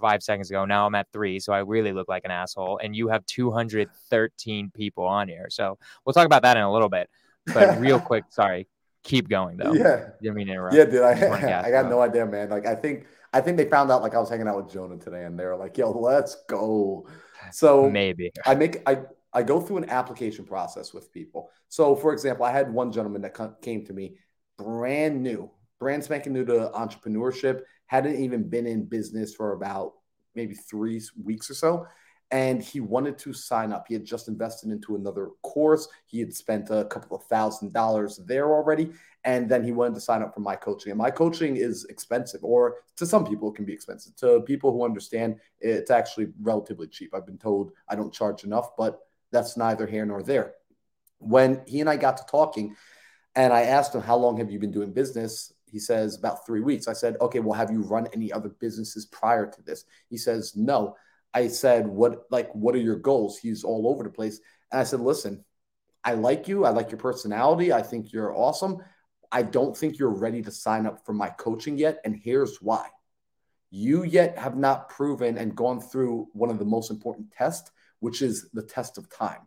five 0.00 0.22
seconds 0.22 0.50
ago. 0.50 0.64
Now 0.64 0.86
I'm 0.86 0.94
at 0.94 1.06
three, 1.12 1.38
so 1.40 1.52
I 1.52 1.58
really 1.60 1.92
look 1.92 2.08
like 2.08 2.24
an 2.24 2.30
asshole. 2.30 2.80
And 2.82 2.94
you 2.94 3.08
have 3.08 3.24
213 3.26 4.70
people 4.74 5.04
on 5.04 5.28
here, 5.28 5.46
so 5.50 5.78
we'll 6.04 6.12
talk 6.12 6.26
about 6.26 6.42
that 6.42 6.56
in 6.56 6.62
a 6.62 6.72
little 6.72 6.88
bit. 6.88 7.08
But 7.52 7.78
real 7.78 8.00
quick, 8.10 8.24
sorry, 8.30 8.68
keep 9.02 9.28
going 9.28 9.56
though. 9.56 9.72
Yeah, 9.72 10.10
didn't 10.22 10.36
mean 10.36 10.48
interrupt. 10.48 10.74
Yeah, 10.74 10.84
dude, 10.84 11.02
I, 11.02 11.62
I 11.62 11.70
got 11.70 11.88
no 11.88 12.00
idea, 12.00 12.26
man. 12.26 12.48
Like 12.48 12.66
I 12.66 12.74
think 12.74 13.06
I 13.32 13.40
think 13.40 13.56
they 13.56 13.68
found 13.68 13.90
out 13.90 14.02
like 14.02 14.14
I 14.14 14.18
was 14.18 14.30
hanging 14.30 14.48
out 14.48 14.56
with 14.56 14.72
Jonah 14.72 14.96
today, 14.96 15.24
and 15.24 15.38
they 15.38 15.44
were 15.44 15.56
like, 15.56 15.76
"Yo, 15.76 15.90
let's 15.90 16.36
go." 16.48 17.06
So 17.52 17.90
maybe 17.90 18.32
I 18.46 18.54
make 18.54 18.88
I 18.88 19.02
I 19.34 19.42
go 19.42 19.60
through 19.60 19.78
an 19.78 19.90
application 19.90 20.44
process 20.44 20.94
with 20.94 21.12
people. 21.12 21.50
So, 21.68 21.96
for 21.96 22.12
example, 22.12 22.46
I 22.46 22.52
had 22.52 22.72
one 22.72 22.92
gentleman 22.92 23.22
that 23.22 23.36
came 23.60 23.84
to 23.86 23.92
me 23.92 24.16
brand 24.56 25.22
new, 25.22 25.50
brand 25.80 26.04
spanking 26.04 26.32
new 26.32 26.44
to 26.44 26.70
entrepreneurship 26.74 27.62
hadn't 27.86 28.16
even 28.16 28.48
been 28.48 28.66
in 28.66 28.84
business 28.84 29.34
for 29.34 29.52
about 29.52 29.94
maybe 30.34 30.54
three 30.54 31.00
weeks 31.22 31.50
or 31.50 31.54
so. 31.54 31.86
And 32.30 32.62
he 32.62 32.80
wanted 32.80 33.18
to 33.18 33.32
sign 33.32 33.72
up. 33.72 33.84
He 33.86 33.94
had 33.94 34.04
just 34.04 34.28
invested 34.28 34.70
into 34.70 34.96
another 34.96 35.28
course. 35.42 35.86
He 36.06 36.18
had 36.18 36.34
spent 36.34 36.68
a 36.70 36.84
couple 36.86 37.16
of 37.16 37.22
thousand 37.24 37.72
dollars 37.72 38.18
there 38.26 38.52
already. 38.52 38.90
And 39.24 39.48
then 39.48 39.62
he 39.62 39.72
wanted 39.72 39.94
to 39.94 40.00
sign 40.00 40.22
up 40.22 40.34
for 40.34 40.40
my 40.40 40.56
coaching. 40.56 40.90
And 40.90 40.98
my 40.98 41.10
coaching 41.10 41.56
is 41.56 41.84
expensive, 41.84 42.42
or 42.42 42.76
to 42.96 43.06
some 43.06 43.24
people, 43.24 43.50
it 43.50 43.56
can 43.56 43.64
be 43.64 43.72
expensive. 43.72 44.16
To 44.16 44.40
people 44.40 44.72
who 44.72 44.84
understand, 44.84 45.36
it's 45.60 45.90
actually 45.90 46.28
relatively 46.42 46.88
cheap. 46.88 47.14
I've 47.14 47.26
been 47.26 47.38
told 47.38 47.72
I 47.88 47.94
don't 47.94 48.12
charge 48.12 48.44
enough, 48.44 48.76
but 48.76 49.00
that's 49.30 49.56
neither 49.56 49.86
here 49.86 50.04
nor 50.04 50.22
there. 50.22 50.54
When 51.18 51.62
he 51.66 51.80
and 51.80 51.88
I 51.88 51.96
got 51.96 52.16
to 52.18 52.24
talking, 52.28 52.74
and 53.36 53.52
I 53.52 53.62
asked 53.62 53.94
him, 53.94 54.02
How 54.02 54.16
long 54.16 54.36
have 54.38 54.50
you 54.50 54.58
been 54.58 54.70
doing 54.70 54.92
business? 54.92 55.53
He 55.74 55.80
says, 55.80 56.16
about 56.16 56.46
three 56.46 56.60
weeks. 56.60 56.86
I 56.86 56.92
said, 56.92 57.16
okay, 57.20 57.40
well, 57.40 57.58
have 57.58 57.72
you 57.72 57.82
run 57.82 58.06
any 58.14 58.32
other 58.32 58.50
businesses 58.60 59.06
prior 59.06 59.44
to 59.44 59.62
this? 59.62 59.86
He 60.08 60.16
says, 60.16 60.52
no. 60.54 60.94
I 61.34 61.48
said, 61.48 61.88
what, 61.88 62.26
like, 62.30 62.54
what 62.54 62.76
are 62.76 62.80
your 62.80 62.94
goals? 62.94 63.38
He's 63.38 63.64
all 63.64 63.88
over 63.88 64.04
the 64.04 64.08
place. 64.08 64.38
And 64.70 64.80
I 64.80 64.84
said, 64.84 65.00
listen, 65.00 65.44
I 66.04 66.14
like 66.14 66.46
you. 66.46 66.64
I 66.64 66.70
like 66.70 66.92
your 66.92 67.00
personality. 67.00 67.72
I 67.72 67.82
think 67.82 68.12
you're 68.12 68.32
awesome. 68.32 68.84
I 69.32 69.42
don't 69.42 69.76
think 69.76 69.98
you're 69.98 70.10
ready 70.10 70.42
to 70.42 70.52
sign 70.52 70.86
up 70.86 71.04
for 71.04 71.12
my 71.12 71.30
coaching 71.30 71.76
yet. 71.76 71.98
And 72.04 72.14
here's 72.14 72.62
why 72.62 72.86
you 73.72 74.04
yet 74.04 74.38
have 74.38 74.56
not 74.56 74.88
proven 74.88 75.36
and 75.38 75.56
gone 75.56 75.80
through 75.80 76.28
one 76.34 76.50
of 76.50 76.60
the 76.60 76.64
most 76.64 76.92
important 76.92 77.32
tests, 77.32 77.72
which 77.98 78.22
is 78.22 78.48
the 78.52 78.62
test 78.62 78.96
of 78.96 79.10
time. 79.10 79.40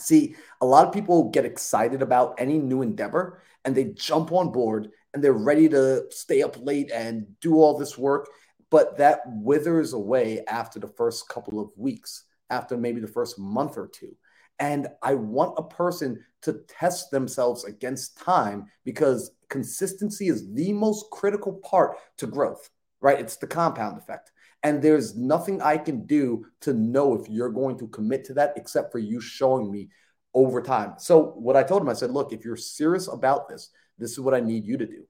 See, 0.00 0.34
a 0.62 0.66
lot 0.66 0.86
of 0.86 0.94
people 0.94 1.28
get 1.28 1.44
excited 1.44 2.00
about 2.00 2.36
any 2.38 2.58
new 2.58 2.80
endeavor 2.80 3.42
and 3.66 3.74
they 3.74 3.84
jump 3.84 4.32
on 4.32 4.50
board 4.50 4.88
and 5.14 5.22
they're 5.22 5.32
ready 5.32 5.68
to 5.68 6.06
stay 6.10 6.42
up 6.42 6.56
late 6.62 6.90
and 6.92 7.26
do 7.40 7.56
all 7.56 7.76
this 7.76 7.98
work. 7.98 8.28
But 8.70 8.96
that 8.98 9.20
withers 9.26 9.92
away 9.92 10.44
after 10.48 10.78
the 10.78 10.88
first 10.88 11.28
couple 11.28 11.60
of 11.60 11.70
weeks, 11.76 12.24
after 12.48 12.76
maybe 12.76 13.00
the 13.00 13.06
first 13.06 13.38
month 13.38 13.76
or 13.76 13.88
two. 13.88 14.16
And 14.58 14.88
I 15.02 15.14
want 15.14 15.58
a 15.58 15.62
person 15.62 16.24
to 16.42 16.60
test 16.68 17.10
themselves 17.10 17.64
against 17.64 18.16
time 18.16 18.66
because 18.84 19.32
consistency 19.50 20.28
is 20.28 20.52
the 20.54 20.72
most 20.72 21.06
critical 21.10 21.54
part 21.64 21.96
to 22.18 22.26
growth, 22.26 22.70
right? 23.00 23.20
It's 23.20 23.36
the 23.36 23.46
compound 23.46 23.98
effect. 23.98 24.30
And 24.62 24.80
there's 24.80 25.16
nothing 25.16 25.60
I 25.60 25.76
can 25.76 26.06
do 26.06 26.46
to 26.60 26.72
know 26.72 27.14
if 27.14 27.28
you're 27.28 27.50
going 27.50 27.78
to 27.78 27.88
commit 27.88 28.24
to 28.26 28.34
that 28.34 28.52
except 28.56 28.92
for 28.92 28.98
you 28.98 29.20
showing 29.20 29.70
me 29.70 29.90
over 30.34 30.62
time. 30.62 30.94
So, 30.98 31.32
what 31.36 31.56
I 31.56 31.62
told 31.62 31.82
him, 31.82 31.88
I 31.88 31.94
said, 31.94 32.10
look, 32.10 32.32
if 32.32 32.44
you're 32.44 32.56
serious 32.56 33.08
about 33.08 33.48
this, 33.48 33.70
this 33.98 34.12
is 34.12 34.20
what 34.20 34.34
I 34.34 34.40
need 34.40 34.66
you 34.66 34.76
to 34.76 34.86
do. 34.86 35.04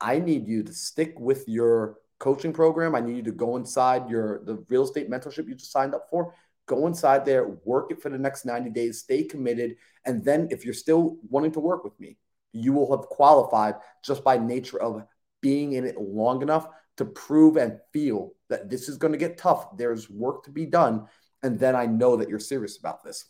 I 0.00 0.18
need 0.18 0.46
you 0.46 0.62
to 0.62 0.72
stick 0.72 1.18
with 1.18 1.48
your 1.48 1.96
coaching 2.18 2.52
program. 2.52 2.94
I 2.94 3.00
need 3.00 3.16
you 3.16 3.22
to 3.24 3.32
go 3.32 3.56
inside 3.56 4.08
your 4.08 4.44
the 4.44 4.64
real 4.68 4.84
estate 4.84 5.10
mentorship 5.10 5.48
you 5.48 5.54
just 5.54 5.72
signed 5.72 5.94
up 5.94 6.08
for. 6.10 6.34
Go 6.66 6.86
inside 6.86 7.24
there, 7.24 7.58
work 7.64 7.90
it 7.90 8.02
for 8.02 8.10
the 8.10 8.18
next 8.18 8.44
90 8.44 8.70
days, 8.70 8.98
stay 8.98 9.22
committed. 9.22 9.76
And 10.04 10.24
then 10.24 10.48
if 10.50 10.64
you're 10.64 10.74
still 10.74 11.16
wanting 11.28 11.52
to 11.52 11.60
work 11.60 11.84
with 11.84 11.98
me, 12.00 12.16
you 12.52 12.72
will 12.72 12.90
have 12.96 13.06
qualified 13.08 13.74
just 14.04 14.24
by 14.24 14.36
nature 14.36 14.80
of 14.80 15.04
being 15.40 15.74
in 15.74 15.84
it 15.84 16.00
long 16.00 16.42
enough 16.42 16.66
to 16.96 17.04
prove 17.04 17.56
and 17.56 17.78
feel 17.92 18.32
that 18.48 18.68
this 18.68 18.88
is 18.88 18.96
going 18.96 19.12
to 19.12 19.18
get 19.18 19.38
tough. 19.38 19.76
There's 19.76 20.10
work 20.10 20.44
to 20.44 20.50
be 20.50 20.66
done. 20.66 21.06
And 21.42 21.58
then 21.58 21.76
I 21.76 21.86
know 21.86 22.16
that 22.16 22.28
you're 22.28 22.38
serious 22.38 22.78
about 22.78 23.04
this. 23.04 23.26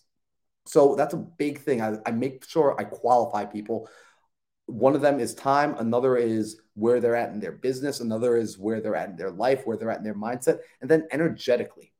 So 0.67 0.95
that's 0.95 1.15
a 1.15 1.19
big 1.19 1.59
thing. 1.59 1.83
I, 1.83 1.97
I 2.07 2.13
make 2.13 2.45
sure 2.47 2.75
I 2.79 2.85
qualify 2.85 3.45
people 3.45 3.89
one 4.67 4.95
of 4.95 5.01
them 5.01 5.21
is 5.21 5.35
time, 5.35 5.77
another 5.79 6.17
is 6.17 6.61
where 6.75 7.01
they're 7.01 7.17
at 7.17 7.33
in 7.33 7.41
their 7.41 7.53
business, 7.53 8.01
another 8.01 8.37
is 8.37 8.59
where 8.59 8.81
they're 8.81 8.97
at 8.97 9.09
in 9.09 9.17
their 9.17 9.31
life, 9.31 9.63
where 9.65 9.77
they're 9.77 9.91
at 9.91 9.99
in 9.99 10.05
their 10.05 10.15
mindset, 10.15 10.59
and 10.81 10.91
then 10.91 11.07
energetically. 11.13 11.93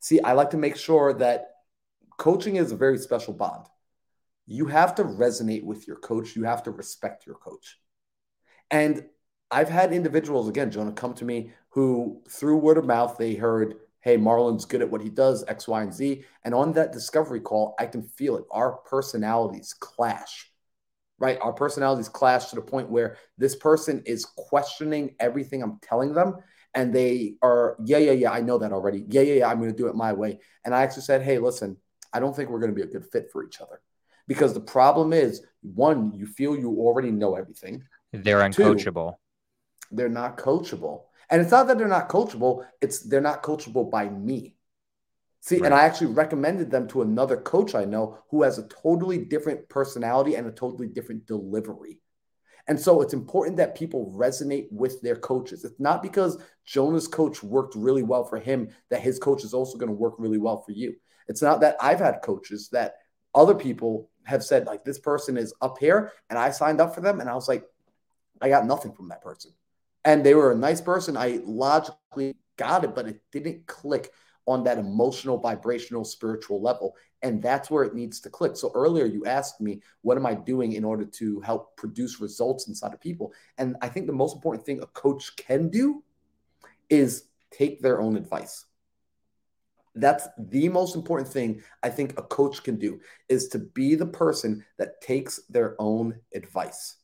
See, 0.00 0.20
I 0.20 0.32
like 0.32 0.50
to 0.50 0.56
make 0.56 0.76
sure 0.76 1.12
that 1.14 1.50
coaching 2.18 2.56
is 2.56 2.72
a 2.72 2.76
very 2.76 2.98
special 2.98 3.32
bond. 3.32 3.66
You 4.46 4.66
have 4.66 4.96
to 4.96 5.04
resonate 5.04 5.64
with 5.64 5.86
your 5.86 5.96
coach, 5.96 6.34
you 6.36 6.44
have 6.44 6.64
to 6.64 6.70
respect 6.72 7.26
your 7.26 7.36
coach. 7.36 7.78
And 8.70 9.06
I've 9.50 9.68
had 9.68 9.92
individuals, 9.92 10.48
again, 10.48 10.70
Jonah, 10.70 10.92
come 10.92 11.14
to 11.14 11.24
me 11.24 11.52
who, 11.70 12.22
through 12.28 12.56
word 12.56 12.78
of 12.78 12.84
mouth, 12.84 13.16
they 13.16 13.34
heard, 13.34 13.74
hey, 14.00 14.16
Marlon's 14.16 14.64
good 14.64 14.82
at 14.82 14.90
what 14.90 15.00
he 15.00 15.08
does, 15.08 15.44
X, 15.46 15.68
Y, 15.68 15.82
and 15.82 15.94
Z. 15.94 16.24
And 16.44 16.54
on 16.54 16.72
that 16.72 16.92
discovery 16.92 17.40
call, 17.40 17.74
I 17.78 17.86
can 17.86 18.02
feel 18.02 18.36
it. 18.36 18.44
Our 18.50 18.72
personalities 18.72 19.74
clash 19.78 20.51
right? 21.22 21.38
Our 21.40 21.52
personalities 21.52 22.08
clash 22.08 22.46
to 22.46 22.56
the 22.56 22.62
point 22.62 22.90
where 22.90 23.16
this 23.38 23.54
person 23.54 24.02
is 24.04 24.24
questioning 24.24 25.14
everything 25.20 25.62
I'm 25.62 25.78
telling 25.80 26.14
them. 26.14 26.34
And 26.74 26.92
they 26.92 27.36
are, 27.42 27.76
yeah, 27.84 27.98
yeah, 27.98 28.10
yeah, 28.12 28.32
I 28.32 28.40
know 28.40 28.58
that 28.58 28.72
already. 28.72 29.04
Yeah, 29.06 29.22
yeah, 29.22 29.34
yeah, 29.34 29.48
I'm 29.48 29.58
going 29.58 29.70
to 29.70 29.76
do 29.76 29.86
it 29.86 29.94
my 29.94 30.12
way. 30.12 30.40
And 30.64 30.74
I 30.74 30.82
actually 30.82 31.02
said, 31.02 31.22
hey, 31.22 31.38
listen, 31.38 31.76
I 32.12 32.18
don't 32.18 32.34
think 32.34 32.50
we're 32.50 32.58
going 32.58 32.74
to 32.74 32.76
be 32.76 32.82
a 32.82 32.90
good 32.90 33.06
fit 33.12 33.30
for 33.30 33.46
each 33.46 33.60
other. 33.60 33.80
Because 34.26 34.52
the 34.52 34.60
problem 34.60 35.12
is, 35.12 35.42
one, 35.62 36.12
you 36.12 36.26
feel 36.26 36.56
you 36.56 36.70
already 36.70 37.12
know 37.12 37.36
everything. 37.36 37.84
They're 38.12 38.40
uncoachable. 38.40 39.14
they 39.92 40.02
they're 40.02 40.08
not 40.08 40.36
coachable. 40.36 41.02
And 41.30 41.40
it's 41.40 41.52
not 41.52 41.68
that 41.68 41.78
they're 41.78 41.86
not 41.86 42.08
coachable, 42.08 42.66
it's 42.80 43.00
they're 43.00 43.20
not 43.20 43.44
coachable 43.44 43.88
by 43.88 44.08
me. 44.08 44.56
See, 45.44 45.56
right. 45.56 45.66
and 45.66 45.74
I 45.74 45.84
actually 45.84 46.12
recommended 46.12 46.70
them 46.70 46.86
to 46.88 47.02
another 47.02 47.36
coach 47.36 47.74
I 47.74 47.84
know 47.84 48.18
who 48.30 48.44
has 48.44 48.58
a 48.58 48.68
totally 48.68 49.18
different 49.18 49.68
personality 49.68 50.36
and 50.36 50.46
a 50.46 50.52
totally 50.52 50.86
different 50.86 51.26
delivery. 51.26 51.98
And 52.68 52.78
so 52.78 53.02
it's 53.02 53.12
important 53.12 53.56
that 53.56 53.74
people 53.74 54.14
resonate 54.16 54.68
with 54.70 55.02
their 55.02 55.16
coaches. 55.16 55.64
It's 55.64 55.80
not 55.80 56.00
because 56.00 56.40
Jonah's 56.64 57.08
coach 57.08 57.42
worked 57.42 57.74
really 57.74 58.04
well 58.04 58.24
for 58.24 58.38
him 58.38 58.68
that 58.88 59.00
his 59.00 59.18
coach 59.18 59.42
is 59.42 59.52
also 59.52 59.76
going 59.76 59.88
to 59.88 59.96
work 59.96 60.14
really 60.16 60.38
well 60.38 60.62
for 60.62 60.70
you. 60.70 60.94
It's 61.26 61.42
not 61.42 61.60
that 61.62 61.76
I've 61.80 61.98
had 61.98 62.22
coaches 62.22 62.68
that 62.70 62.94
other 63.34 63.56
people 63.56 64.10
have 64.22 64.44
said, 64.44 64.66
like, 64.66 64.84
this 64.84 65.00
person 65.00 65.36
is 65.36 65.52
up 65.60 65.78
here, 65.78 66.12
and 66.30 66.38
I 66.38 66.50
signed 66.50 66.80
up 66.80 66.94
for 66.94 67.00
them, 67.00 67.18
and 67.18 67.28
I 67.28 67.34
was 67.34 67.48
like, 67.48 67.64
I 68.40 68.48
got 68.48 68.64
nothing 68.64 68.92
from 68.92 69.08
that 69.08 69.22
person. 69.22 69.50
And 70.04 70.24
they 70.24 70.34
were 70.34 70.52
a 70.52 70.56
nice 70.56 70.80
person. 70.80 71.16
I 71.16 71.40
logically 71.44 72.36
got 72.56 72.84
it, 72.84 72.94
but 72.94 73.08
it 73.08 73.20
didn't 73.32 73.66
click 73.66 74.12
on 74.46 74.64
that 74.64 74.78
emotional, 74.78 75.38
vibrational, 75.38 76.04
spiritual 76.04 76.60
level. 76.60 76.96
And 77.22 77.40
that's 77.40 77.70
where 77.70 77.84
it 77.84 77.94
needs 77.94 78.20
to 78.20 78.30
click. 78.30 78.56
So 78.56 78.72
earlier 78.74 79.04
you 79.04 79.24
asked 79.24 79.60
me, 79.60 79.80
what 80.02 80.16
am 80.16 80.26
I 80.26 80.34
doing 80.34 80.72
in 80.72 80.84
order 80.84 81.04
to 81.04 81.40
help 81.40 81.76
produce 81.76 82.20
results 82.20 82.66
inside 82.66 82.92
of 82.92 83.00
people? 83.00 83.32
And 83.58 83.76
I 83.80 83.88
think 83.88 84.06
the 84.06 84.12
most 84.12 84.34
important 84.34 84.66
thing 84.66 84.82
a 84.82 84.86
coach 84.86 85.36
can 85.36 85.68
do 85.68 86.02
is 86.90 87.24
take 87.50 87.80
their 87.80 88.00
own 88.00 88.16
advice. 88.16 88.64
That's 89.94 90.26
the 90.38 90.68
most 90.70 90.96
important 90.96 91.28
thing 91.28 91.62
I 91.82 91.90
think 91.90 92.18
a 92.18 92.22
coach 92.22 92.62
can 92.62 92.76
do 92.78 93.00
is 93.28 93.48
to 93.48 93.58
be 93.58 93.94
the 93.94 94.06
person 94.06 94.64
that 94.78 95.00
takes 95.02 95.40
their 95.50 95.76
own 95.78 96.18
advice. 96.34 96.96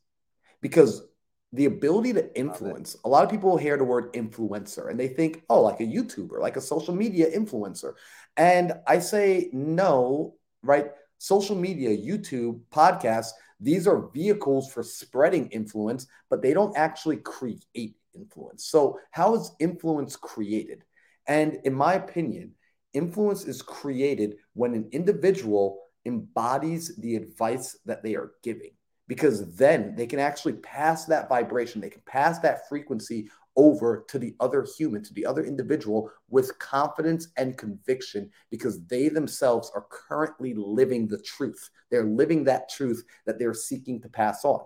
Because 0.63 1.03
the 1.53 1.65
ability 1.65 2.13
to 2.13 2.39
influence, 2.39 2.97
a 3.05 3.09
lot 3.09 3.25
of 3.25 3.31
people 3.31 3.57
hear 3.57 3.77
the 3.77 3.85
word 3.85 4.13
influencer 4.13 4.91
and 4.91 5.01
they 5.01 5.09
think, 5.09 5.43
oh, 5.49 5.63
like 5.63 5.81
a 5.81 5.85
YouTuber, 5.85 6.41
like 6.41 6.57
a 6.57 6.61
social 6.61 6.95
media 6.95 7.31
influencer. 7.31 7.95
And 8.37 8.75
I 8.87 8.99
say, 8.99 9.49
no, 9.53 10.35
right? 10.63 10.91
Social 11.19 11.57
media, 11.57 11.97
YouTube, 11.97 12.61
podcasts, 12.71 13.31
these 13.61 13.89
are 13.89 14.11
vehicles 14.11 14.71
for 14.71 14.83
spreading 14.83 15.49
influence, 15.49 16.07
but 16.31 16.43
they 16.43 16.55
don't 16.55 16.77
actually 16.77 17.17
create 17.17 17.97
influence. 18.15 18.67
So, 18.67 19.01
how 19.11 19.35
is 19.35 19.53
influence 19.59 20.17
created? 20.17 20.85
And 21.27 21.59
in 21.65 21.75
my 21.75 21.95
opinion, 21.95 22.53
influence 22.93 23.45
is 23.45 23.63
created 23.63 24.37
when 24.55 24.75
an 24.75 24.89
individual 24.93 25.81
embodies 26.05 26.97
the 26.97 27.17
advice 27.17 27.77
that 27.85 28.03
they 28.03 28.15
are 28.15 28.33
giving 28.43 28.71
because 29.09 29.55
then 29.57 29.97
they 29.97 30.07
can 30.07 30.21
actually 30.21 30.53
pass 30.53 31.07
that 31.07 31.29
vibration, 31.29 31.81
they 31.81 31.91
can 31.91 32.03
pass 32.07 32.39
that 32.41 32.69
frequency 32.69 33.29
over 33.57 34.05
to 34.09 34.21
the 34.21 34.37
other 34.39 34.65
human, 34.77 35.03
to 35.03 35.13
the 35.15 35.27
other 35.27 35.45
individual 35.45 36.13
with 36.31 36.57
confidence 36.61 37.29
and 37.37 37.59
conviction 37.59 38.31
because 38.51 38.87
they 38.87 39.09
themselves 39.09 39.73
are 39.75 39.87
currently 39.91 40.55
living 40.55 41.09
the 41.09 41.19
truth. 41.19 41.71
They're 41.91 42.05
living 42.05 42.45
that 42.45 42.69
truth 42.69 43.03
that 43.27 43.39
they're 43.39 43.55
seeking 43.55 44.01
to 44.03 44.09
pass 44.09 44.45
on. 44.45 44.61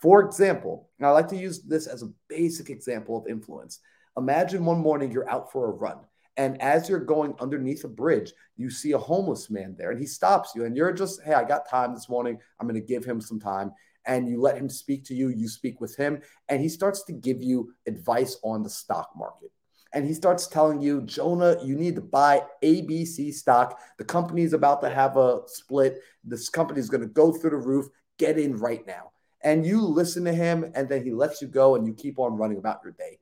For 0.00 0.22
example, 0.22 0.90
I 1.02 1.10
like 1.10 1.26
to 1.28 1.36
use 1.36 1.62
this 1.62 1.88
as 1.88 2.04
a 2.04 2.12
basic 2.28 2.70
example 2.70 3.16
of 3.16 3.26
influence. 3.26 3.80
Imagine 4.16 4.64
one 4.64 4.78
morning 4.78 5.10
you're 5.10 5.28
out 5.28 5.50
for 5.50 5.66
a 5.66 5.72
run 5.72 5.98
and 6.38 6.62
as 6.62 6.88
you're 6.88 7.00
going 7.00 7.34
underneath 7.40 7.82
a 7.82 7.88
bridge, 7.88 8.32
you 8.56 8.70
see 8.70 8.92
a 8.92 8.98
homeless 8.98 9.50
man 9.50 9.74
there 9.76 9.90
and 9.90 10.00
he 10.00 10.06
stops 10.06 10.52
you. 10.54 10.64
And 10.64 10.76
you're 10.76 10.92
just, 10.92 11.20
hey, 11.22 11.34
I 11.34 11.42
got 11.42 11.68
time 11.68 11.92
this 11.92 12.08
morning. 12.08 12.38
I'm 12.58 12.68
going 12.68 12.80
to 12.80 12.86
give 12.86 13.04
him 13.04 13.20
some 13.20 13.40
time. 13.40 13.72
And 14.06 14.28
you 14.28 14.40
let 14.40 14.56
him 14.56 14.70
speak 14.70 15.04
to 15.06 15.14
you. 15.14 15.30
You 15.30 15.48
speak 15.48 15.80
with 15.80 15.96
him. 15.96 16.22
And 16.48 16.62
he 16.62 16.68
starts 16.68 17.02
to 17.04 17.12
give 17.12 17.42
you 17.42 17.74
advice 17.88 18.38
on 18.44 18.62
the 18.62 18.70
stock 18.70 19.10
market. 19.16 19.50
And 19.92 20.06
he 20.06 20.14
starts 20.14 20.46
telling 20.46 20.80
you, 20.80 21.02
Jonah, 21.02 21.56
you 21.64 21.74
need 21.74 21.96
to 21.96 22.02
buy 22.02 22.44
ABC 22.62 23.34
stock. 23.34 23.80
The 23.98 24.04
company 24.04 24.42
is 24.42 24.52
about 24.52 24.80
to 24.82 24.90
have 24.90 25.16
a 25.16 25.40
split. 25.46 25.98
This 26.22 26.48
company 26.48 26.78
is 26.78 26.88
going 26.88 27.00
to 27.00 27.08
go 27.08 27.32
through 27.32 27.50
the 27.50 27.56
roof. 27.56 27.88
Get 28.16 28.38
in 28.38 28.56
right 28.56 28.86
now. 28.86 29.10
And 29.42 29.66
you 29.66 29.80
listen 29.80 30.24
to 30.24 30.32
him, 30.32 30.70
and 30.74 30.88
then 30.88 31.04
he 31.04 31.12
lets 31.12 31.40
you 31.40 31.48
go, 31.48 31.74
and 31.74 31.86
you 31.86 31.94
keep 31.94 32.18
on 32.18 32.36
running 32.36 32.58
about 32.58 32.80
your 32.84 32.92
day. 32.92 33.18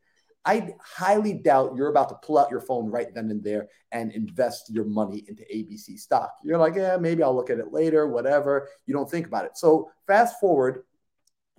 I 0.47 0.75
highly 0.81 1.35
doubt 1.35 1.75
you're 1.77 1.89
about 1.89 2.09
to 2.11 2.15
pull 2.23 2.39
out 2.39 2.51
your 2.51 2.61
phone 2.61 2.89
right 2.89 3.13
then 3.13 3.31
and 3.31 3.43
there 3.43 3.69
and 3.91 4.13
invest 4.13 4.73
your 4.73 4.85
money 4.85 5.25
into 5.27 5.43
ABC 5.53 5.99
stock. 5.99 6.37
You're 6.45 6.57
like, 6.57 6.77
yeah, 6.77 6.97
maybe 6.97 7.25
I'll 7.25 7.35
look 7.35 7.51
at 7.51 7.59
it 7.59 7.73
later, 7.73 8.07
whatever. 8.07 8.69
You 8.87 8.95
don't 8.95 9.11
think 9.11 9.27
about 9.27 9.45
it. 9.45 9.59
So 9.59 9.91
fast 10.07 10.39
forward, 10.39 10.85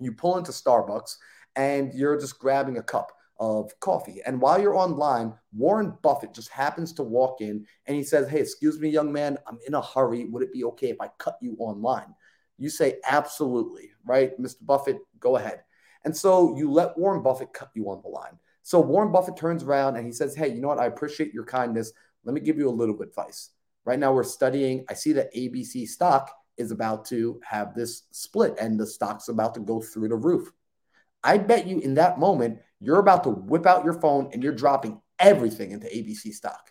you 0.00 0.12
pull 0.12 0.38
into 0.38 0.52
Starbucks 0.52 1.16
and 1.54 1.92
you're 1.92 2.18
just 2.18 2.38
grabbing 2.38 2.78
a 2.78 2.82
cup 2.82 3.12
of 3.38 3.70
coffee. 3.80 4.22
And 4.24 4.40
while 4.40 4.60
you're 4.60 4.74
online, 4.74 5.34
Warren 5.54 5.96
Buffett 6.02 6.32
just 6.32 6.48
happens 6.48 6.94
to 6.94 7.02
walk 7.02 7.42
in 7.42 7.66
and 7.86 7.94
he 7.94 8.02
says, 8.02 8.28
Hey, 8.28 8.40
excuse 8.40 8.80
me, 8.80 8.88
young 8.88 9.12
man, 9.12 9.36
I'm 9.46 9.58
in 9.66 9.74
a 9.74 9.82
hurry. 9.82 10.24
Would 10.24 10.42
it 10.42 10.52
be 10.52 10.64
okay 10.64 10.88
if 10.88 11.00
I 11.00 11.08
cut 11.18 11.36
you 11.42 11.56
online? 11.58 12.14
You 12.56 12.70
say, 12.70 13.00
Absolutely, 13.04 13.90
right? 14.04 14.38
Mr. 14.40 14.64
Buffett, 14.64 14.98
go 15.20 15.36
ahead. 15.36 15.62
And 16.04 16.16
so 16.16 16.56
you 16.56 16.70
let 16.70 16.96
Warren 16.96 17.22
Buffett 17.22 17.52
cut 17.52 17.70
you 17.74 17.90
on 17.90 18.00
the 18.02 18.08
line. 18.08 18.38
So 18.68 18.80
Warren 18.80 19.10
Buffett 19.10 19.38
turns 19.38 19.62
around 19.62 19.96
and 19.96 20.04
he 20.04 20.12
says, 20.12 20.36
Hey, 20.36 20.48
you 20.48 20.60
know 20.60 20.68
what? 20.68 20.78
I 20.78 20.84
appreciate 20.84 21.32
your 21.32 21.46
kindness. 21.46 21.90
Let 22.24 22.34
me 22.34 22.42
give 22.42 22.58
you 22.58 22.68
a 22.68 22.70
little 22.70 23.00
advice. 23.00 23.48
Right 23.86 23.98
now, 23.98 24.12
we're 24.12 24.24
studying. 24.24 24.84
I 24.90 24.92
see 24.92 25.14
that 25.14 25.34
ABC 25.34 25.88
stock 25.88 26.30
is 26.58 26.70
about 26.70 27.06
to 27.06 27.40
have 27.42 27.74
this 27.74 28.02
split 28.10 28.56
and 28.60 28.78
the 28.78 28.86
stock's 28.86 29.28
about 29.28 29.54
to 29.54 29.60
go 29.60 29.80
through 29.80 30.08
the 30.08 30.16
roof. 30.16 30.52
I 31.24 31.38
bet 31.38 31.66
you 31.66 31.78
in 31.78 31.94
that 31.94 32.18
moment, 32.18 32.58
you're 32.78 32.98
about 32.98 33.24
to 33.24 33.30
whip 33.30 33.64
out 33.64 33.86
your 33.86 33.98
phone 34.02 34.28
and 34.34 34.42
you're 34.42 34.52
dropping 34.52 35.00
everything 35.18 35.70
into 35.70 35.86
ABC 35.86 36.34
stock. 36.34 36.70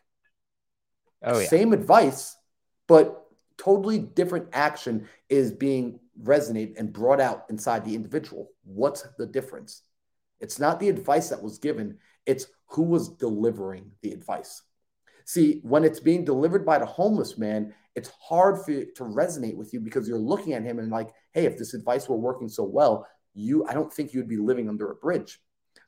Oh, 1.23 1.39
yeah. 1.39 1.47
Same 1.47 1.73
advice, 1.73 2.37
but 2.85 3.25
totally 3.57 3.97
different 3.97 4.49
action 4.53 5.07
is 5.29 5.51
being 5.51 5.99
resonated 6.21 6.77
and 6.77 6.93
brought 6.93 7.19
out 7.19 7.45
inside 7.49 7.83
the 7.83 7.95
individual. 7.95 8.51
What's 8.65 9.03
the 9.17 9.25
difference? 9.25 9.81
It's 10.39 10.59
not 10.59 10.79
the 10.79 10.89
advice 10.89 11.29
that 11.29 11.41
was 11.41 11.57
given, 11.57 11.97
it's 12.25 12.47
who 12.67 12.83
was 12.83 13.09
delivering 13.09 13.91
the 14.01 14.11
advice. 14.11 14.61
See, 15.25 15.59
when 15.63 15.83
it's 15.83 15.99
being 15.99 16.23
delivered 16.23 16.65
by 16.65 16.77
the 16.77 16.85
homeless 16.85 17.37
man, 17.37 17.73
it's 17.95 18.11
hard 18.21 18.63
for 18.63 18.71
it 18.71 18.95
to 18.95 19.03
resonate 19.03 19.55
with 19.55 19.73
you 19.73 19.79
because 19.79 20.07
you're 20.07 20.17
looking 20.17 20.53
at 20.53 20.63
him 20.63 20.79
and 20.79 20.91
like, 20.91 21.09
hey, 21.33 21.45
if 21.45 21.57
this 21.57 21.73
advice 21.73 22.07
were 22.07 22.15
working 22.15 22.47
so 22.47 22.63
well, 22.63 23.07
you 23.33 23.65
I 23.67 23.73
don't 23.73 23.91
think 23.91 24.13
you'd 24.13 24.29
be 24.29 24.37
living 24.37 24.69
under 24.69 24.91
a 24.91 24.95
bridge. 24.95 25.39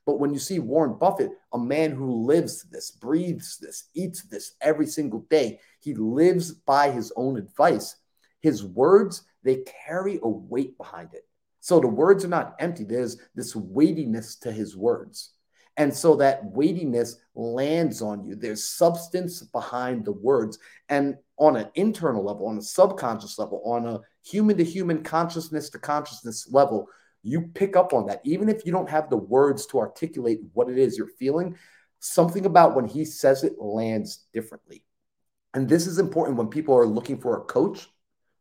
But 0.05 0.19
when 0.19 0.33
you 0.33 0.39
see 0.39 0.57
Warren 0.57 0.97
Buffett, 0.97 1.31
a 1.53 1.59
man 1.59 1.91
who 1.91 2.25
lives 2.25 2.63
this, 2.63 2.89
breathes 2.89 3.59
this, 3.61 3.89
eats 3.93 4.23
this 4.23 4.55
every 4.59 4.87
single 4.87 5.19
day, 5.29 5.59
he 5.79 5.93
lives 5.93 6.51
by 6.51 6.89
his 6.89 7.13
own 7.15 7.37
advice. 7.37 7.95
His 8.41 8.63
words, 8.63 9.21
they 9.43 9.63
carry 9.85 10.19
a 10.23 10.27
weight 10.27 10.77
behind 10.79 11.13
it. 11.13 11.28
So 11.69 11.79
the 11.79 11.87
words 11.87 12.25
are 12.25 12.29
not 12.29 12.55
empty. 12.57 12.83
There's 12.83 13.17
this 13.35 13.55
weightiness 13.55 14.37
to 14.37 14.51
his 14.51 14.75
words. 14.75 15.33
And 15.77 15.93
so 15.93 16.15
that 16.15 16.43
weightiness 16.43 17.17
lands 17.35 18.01
on 18.01 18.25
you. 18.25 18.33
There's 18.33 18.67
substance 18.67 19.43
behind 19.43 20.03
the 20.03 20.13
words. 20.13 20.57
And 20.89 21.17
on 21.37 21.57
an 21.57 21.67
internal 21.75 22.25
level, 22.25 22.47
on 22.47 22.57
a 22.57 22.61
subconscious 22.63 23.37
level, 23.37 23.61
on 23.63 23.85
a 23.85 23.99
human 24.25 24.57
to 24.57 24.63
human, 24.63 25.03
consciousness 25.03 25.69
to 25.69 25.77
consciousness 25.77 26.47
level, 26.51 26.87
you 27.21 27.41
pick 27.53 27.75
up 27.75 27.93
on 27.93 28.07
that. 28.07 28.21
Even 28.23 28.49
if 28.49 28.65
you 28.65 28.71
don't 28.71 28.89
have 28.89 29.11
the 29.11 29.17
words 29.17 29.67
to 29.67 29.77
articulate 29.77 30.39
what 30.53 30.71
it 30.71 30.79
is 30.79 30.97
you're 30.97 31.11
feeling, 31.19 31.55
something 31.99 32.47
about 32.47 32.75
when 32.75 32.87
he 32.87 33.05
says 33.05 33.43
it 33.43 33.61
lands 33.61 34.25
differently. 34.33 34.83
And 35.53 35.69
this 35.69 35.85
is 35.85 35.99
important 35.99 36.35
when 36.35 36.47
people 36.47 36.75
are 36.75 36.87
looking 36.87 37.21
for 37.21 37.37
a 37.37 37.45
coach, 37.45 37.87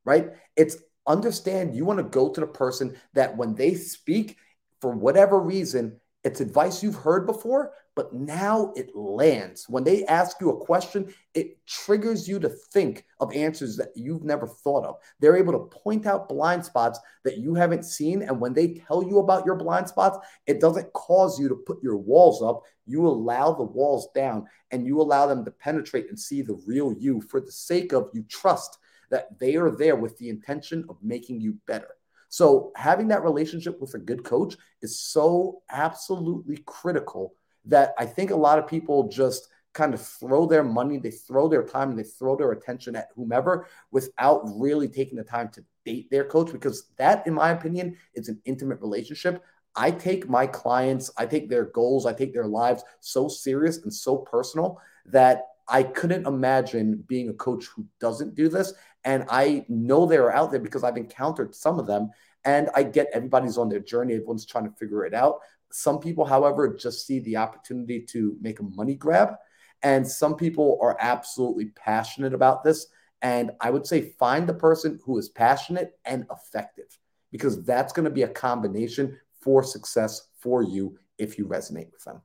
right? 0.06 0.30
It's 0.56 0.78
understand 1.08 1.74
you 1.74 1.84
want 1.84 1.98
to 1.98 2.04
go 2.04 2.32
to 2.32 2.40
the 2.40 2.46
person 2.46 2.96
that 3.14 3.36
when 3.36 3.54
they 3.54 3.74
speak, 3.74 4.36
for 4.80 4.92
whatever 4.92 5.40
reason, 5.40 5.98
it's 6.24 6.40
advice 6.40 6.82
you've 6.82 6.94
heard 6.94 7.26
before, 7.26 7.72
but 7.94 8.12
now 8.12 8.72
it 8.76 8.94
lands. 8.94 9.68
When 9.68 9.82
they 9.82 10.04
ask 10.04 10.40
you 10.40 10.50
a 10.50 10.64
question, 10.64 11.12
it 11.34 11.64
triggers 11.66 12.28
you 12.28 12.38
to 12.40 12.48
think 12.48 13.04
of 13.18 13.34
answers 13.34 13.76
that 13.76 13.90
you've 13.96 14.24
never 14.24 14.46
thought 14.46 14.84
of. 14.84 14.96
They're 15.20 15.36
able 15.36 15.52
to 15.52 15.78
point 15.78 16.06
out 16.06 16.28
blind 16.28 16.64
spots 16.64 17.00
that 17.24 17.38
you 17.38 17.54
haven't 17.54 17.84
seen. 17.84 18.22
And 18.22 18.40
when 18.40 18.52
they 18.52 18.74
tell 18.74 19.02
you 19.02 19.18
about 19.18 19.46
your 19.46 19.56
blind 19.56 19.88
spots, 19.88 20.18
it 20.46 20.60
doesn't 20.60 20.92
cause 20.92 21.40
you 21.40 21.48
to 21.48 21.56
put 21.56 21.82
your 21.82 21.96
walls 21.96 22.42
up. 22.42 22.62
You 22.86 23.06
allow 23.06 23.52
the 23.52 23.64
walls 23.64 24.08
down 24.14 24.46
and 24.70 24.86
you 24.86 25.00
allow 25.00 25.26
them 25.26 25.44
to 25.44 25.50
penetrate 25.50 26.08
and 26.08 26.18
see 26.18 26.42
the 26.42 26.60
real 26.66 26.92
you 26.98 27.20
for 27.20 27.40
the 27.40 27.52
sake 27.52 27.92
of 27.92 28.10
you 28.12 28.24
trust 28.28 28.78
that 29.10 29.38
they 29.38 29.56
are 29.56 29.70
there 29.70 29.96
with 29.96 30.16
the 30.18 30.28
intention 30.28 30.84
of 30.88 30.96
making 31.02 31.40
you 31.40 31.56
better. 31.66 31.94
So, 32.28 32.72
having 32.76 33.08
that 33.08 33.22
relationship 33.22 33.80
with 33.80 33.94
a 33.94 33.98
good 33.98 34.22
coach 34.22 34.56
is 34.82 35.00
so 35.00 35.62
absolutely 35.70 36.58
critical 36.66 37.34
that 37.64 37.94
I 37.98 38.04
think 38.06 38.30
a 38.30 38.36
lot 38.36 38.58
of 38.58 38.66
people 38.66 39.08
just 39.08 39.48
kind 39.72 39.94
of 39.94 40.00
throw 40.00 40.46
their 40.46 40.64
money, 40.64 40.98
they 40.98 41.10
throw 41.10 41.48
their 41.48 41.62
time, 41.62 41.90
and 41.90 41.98
they 41.98 42.02
throw 42.02 42.36
their 42.36 42.52
attention 42.52 42.96
at 42.96 43.08
whomever 43.14 43.66
without 43.90 44.42
really 44.56 44.88
taking 44.88 45.16
the 45.16 45.24
time 45.24 45.48
to 45.50 45.64
date 45.86 46.10
their 46.10 46.24
coach 46.24 46.52
because 46.52 46.90
that, 46.96 47.26
in 47.26 47.34
my 47.34 47.50
opinion, 47.50 47.96
is 48.14 48.28
an 48.28 48.40
intimate 48.44 48.80
relationship. 48.80 49.42
I 49.76 49.90
take 49.90 50.28
my 50.28 50.46
clients, 50.46 51.10
I 51.16 51.26
take 51.26 51.48
their 51.48 51.66
goals, 51.66 52.06
I 52.06 52.12
take 52.12 52.34
their 52.34 52.46
lives 52.46 52.82
so 53.00 53.28
serious 53.28 53.78
and 53.78 53.94
so 53.94 54.16
personal 54.16 54.80
that 55.06 55.46
I 55.68 55.82
couldn't 55.82 56.26
imagine 56.26 57.04
being 57.06 57.28
a 57.28 57.34
coach 57.34 57.66
who 57.66 57.86
doesn't 58.00 58.34
do 58.34 58.48
this. 58.48 58.72
And 59.04 59.24
I 59.28 59.64
know 59.68 60.06
they're 60.06 60.34
out 60.34 60.50
there 60.50 60.60
because 60.60 60.84
I've 60.84 60.96
encountered 60.96 61.54
some 61.54 61.78
of 61.78 61.86
them. 61.86 62.10
And 62.44 62.70
I 62.74 62.82
get 62.82 63.08
everybody's 63.12 63.58
on 63.58 63.68
their 63.68 63.80
journey, 63.80 64.14
everyone's 64.14 64.46
trying 64.46 64.64
to 64.64 64.76
figure 64.76 65.04
it 65.04 65.14
out. 65.14 65.40
Some 65.70 65.98
people, 65.98 66.24
however, 66.24 66.74
just 66.74 67.06
see 67.06 67.20
the 67.20 67.36
opportunity 67.36 68.00
to 68.10 68.36
make 68.40 68.60
a 68.60 68.62
money 68.62 68.94
grab. 68.94 69.34
And 69.82 70.06
some 70.06 70.34
people 70.34 70.78
are 70.80 70.96
absolutely 71.00 71.66
passionate 71.66 72.34
about 72.34 72.64
this. 72.64 72.86
And 73.22 73.50
I 73.60 73.70
would 73.70 73.86
say 73.86 74.12
find 74.18 74.48
the 74.48 74.54
person 74.54 74.98
who 75.04 75.18
is 75.18 75.28
passionate 75.28 75.98
and 76.04 76.26
effective 76.30 76.98
because 77.32 77.64
that's 77.64 77.92
going 77.92 78.04
to 78.04 78.10
be 78.10 78.22
a 78.22 78.28
combination 78.28 79.18
for 79.40 79.62
success 79.62 80.28
for 80.38 80.62
you 80.62 80.98
if 81.18 81.38
you 81.38 81.46
resonate 81.46 81.90
with 81.92 82.04
them. 82.04 82.22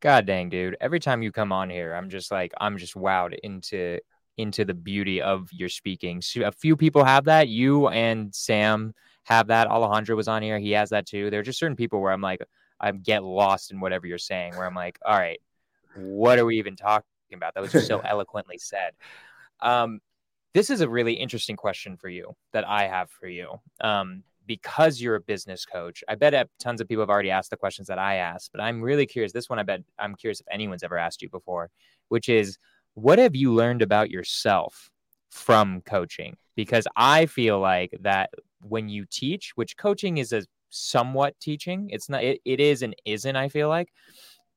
God 0.00 0.26
dang, 0.26 0.50
dude. 0.50 0.76
Every 0.80 1.00
time 1.00 1.22
you 1.22 1.32
come 1.32 1.50
on 1.50 1.70
here, 1.70 1.94
I'm 1.94 2.10
just 2.10 2.30
like, 2.30 2.52
I'm 2.60 2.76
just 2.76 2.94
wowed 2.94 3.38
into 3.42 3.98
into 4.36 4.64
the 4.64 4.74
beauty 4.74 5.22
of 5.22 5.48
your 5.52 5.68
speaking. 5.68 6.20
So 6.20 6.42
a 6.42 6.52
few 6.52 6.76
people 6.76 7.04
have 7.04 7.24
that. 7.24 7.48
You 7.48 7.88
and 7.88 8.34
Sam 8.34 8.94
have 9.24 9.46
that. 9.48 9.68
Alejandro 9.68 10.16
was 10.16 10.28
on 10.28 10.42
here. 10.42 10.58
He 10.58 10.72
has 10.72 10.90
that 10.90 11.06
too. 11.06 11.30
There 11.30 11.40
are 11.40 11.44
just 11.44 11.58
certain 11.58 11.76
people 11.76 12.00
where 12.00 12.12
I'm 12.12 12.20
like, 12.20 12.40
I 12.80 12.90
get 12.92 13.22
lost 13.22 13.70
in 13.70 13.80
whatever 13.80 14.06
you're 14.06 14.18
saying, 14.18 14.56
where 14.56 14.66
I'm 14.66 14.74
like, 14.74 14.98
all 15.04 15.16
right, 15.16 15.40
what 15.94 16.38
are 16.38 16.44
we 16.44 16.58
even 16.58 16.76
talking 16.76 17.04
about? 17.32 17.54
That 17.54 17.60
was 17.60 17.72
just 17.72 17.86
so 17.86 17.98
eloquently 18.04 18.58
said. 18.58 18.92
Um, 19.60 20.00
this 20.52 20.70
is 20.70 20.80
a 20.80 20.88
really 20.88 21.14
interesting 21.14 21.56
question 21.56 21.96
for 21.96 22.08
you 22.08 22.34
that 22.52 22.66
I 22.66 22.86
have 22.86 23.10
for 23.10 23.26
you. 23.26 23.60
Um, 23.80 24.22
because 24.46 25.00
you're 25.00 25.14
a 25.14 25.20
business 25.20 25.64
coach, 25.64 26.04
I 26.06 26.16
bet 26.16 26.48
tons 26.58 26.80
of 26.80 26.88
people 26.88 27.02
have 27.02 27.10
already 27.10 27.30
asked 27.30 27.50
the 27.50 27.56
questions 27.56 27.88
that 27.88 27.98
I 27.98 28.16
asked, 28.16 28.50
but 28.52 28.60
I'm 28.60 28.82
really 28.82 29.06
curious. 29.06 29.32
This 29.32 29.48
one, 29.48 29.58
I 29.58 29.62
bet 29.62 29.80
I'm 29.98 30.14
curious 30.14 30.40
if 30.40 30.46
anyone's 30.50 30.82
ever 30.82 30.98
asked 30.98 31.22
you 31.22 31.30
before, 31.30 31.70
which 32.08 32.28
is 32.28 32.58
what 32.94 33.18
have 33.18 33.36
you 33.36 33.52
learned 33.52 33.82
about 33.82 34.10
yourself 34.10 34.90
from 35.30 35.82
coaching? 35.82 36.36
Because 36.56 36.86
I 36.96 37.26
feel 37.26 37.58
like 37.58 37.92
that 38.00 38.30
when 38.60 38.88
you 38.88 39.04
teach, 39.10 39.52
which 39.56 39.76
coaching 39.76 40.18
is 40.18 40.32
a 40.32 40.42
somewhat 40.70 41.38
teaching, 41.40 41.88
it's 41.90 42.08
not, 42.08 42.22
it, 42.22 42.40
it 42.44 42.60
is 42.60 42.82
and 42.82 42.94
isn't, 43.04 43.36
I 43.36 43.48
feel 43.48 43.68
like. 43.68 43.92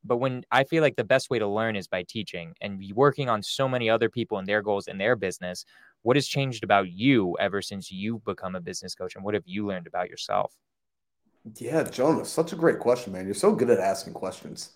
But 0.03 0.17
when 0.17 0.43
I 0.51 0.63
feel 0.63 0.81
like 0.81 0.95
the 0.95 1.03
best 1.03 1.29
way 1.29 1.39
to 1.39 1.47
learn 1.47 1.75
is 1.75 1.87
by 1.87 2.03
teaching 2.07 2.53
and 2.61 2.81
working 2.93 3.29
on 3.29 3.43
so 3.43 3.67
many 3.67 3.89
other 3.89 4.09
people 4.09 4.37
and 4.37 4.47
their 4.47 4.61
goals 4.61 4.87
and 4.87 5.01
their 5.01 5.15
business, 5.15 5.65
what 6.03 6.15
has 6.15 6.27
changed 6.27 6.63
about 6.63 6.89
you 6.89 7.35
ever 7.39 7.61
since 7.61 7.91
you've 7.91 8.23
become 8.23 8.55
a 8.55 8.61
business 8.61 8.95
coach 8.95 9.15
and 9.15 9.25
what 9.25 9.33
have 9.33 9.43
you 9.45 9.67
learned 9.67 9.87
about 9.87 10.09
yourself? 10.09 10.53
Yeah, 11.55 11.83
Jonas, 11.83 12.29
such 12.29 12.53
a 12.53 12.55
great 12.55 12.79
question, 12.79 13.13
man. 13.13 13.25
You're 13.25 13.33
so 13.33 13.53
good 13.53 13.69
at 13.69 13.79
asking 13.79 14.13
questions. 14.13 14.71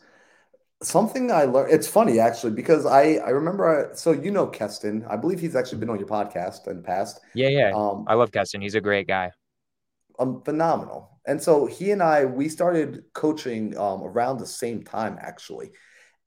Something 0.83 1.31
I 1.31 1.43
learned, 1.43 1.71
it's 1.71 1.87
funny 1.87 2.19
actually, 2.19 2.53
because 2.53 2.85
I, 2.85 3.15
I 3.15 3.29
remember, 3.29 3.91
I, 3.91 3.95
so 3.95 4.11
you 4.11 4.31
know 4.31 4.47
Keston, 4.47 5.05
I 5.07 5.15
believe 5.15 5.39
he's 5.39 5.55
actually 5.55 5.77
been 5.79 5.89
on 5.89 5.99
your 5.99 6.07
podcast 6.07 6.67
in 6.67 6.77
the 6.77 6.83
past. 6.83 7.19
Yeah, 7.35 7.49
yeah. 7.49 7.71
Um, 7.75 8.05
I 8.07 8.15
love 8.15 8.31
Keston. 8.31 8.61
He's 8.61 8.75
a 8.75 8.81
great 8.81 9.07
guy. 9.07 9.31
Um, 10.17 10.41
phenomenal. 10.43 11.19
And 11.27 11.41
so 11.41 11.67
he 11.67 11.91
and 11.91 12.01
I, 12.01 12.25
we 12.25 12.49
started 12.49 13.03
coaching 13.13 13.77
um, 13.77 14.03
around 14.03 14.39
the 14.39 14.47
same 14.47 14.83
time 14.83 15.17
actually. 15.21 15.71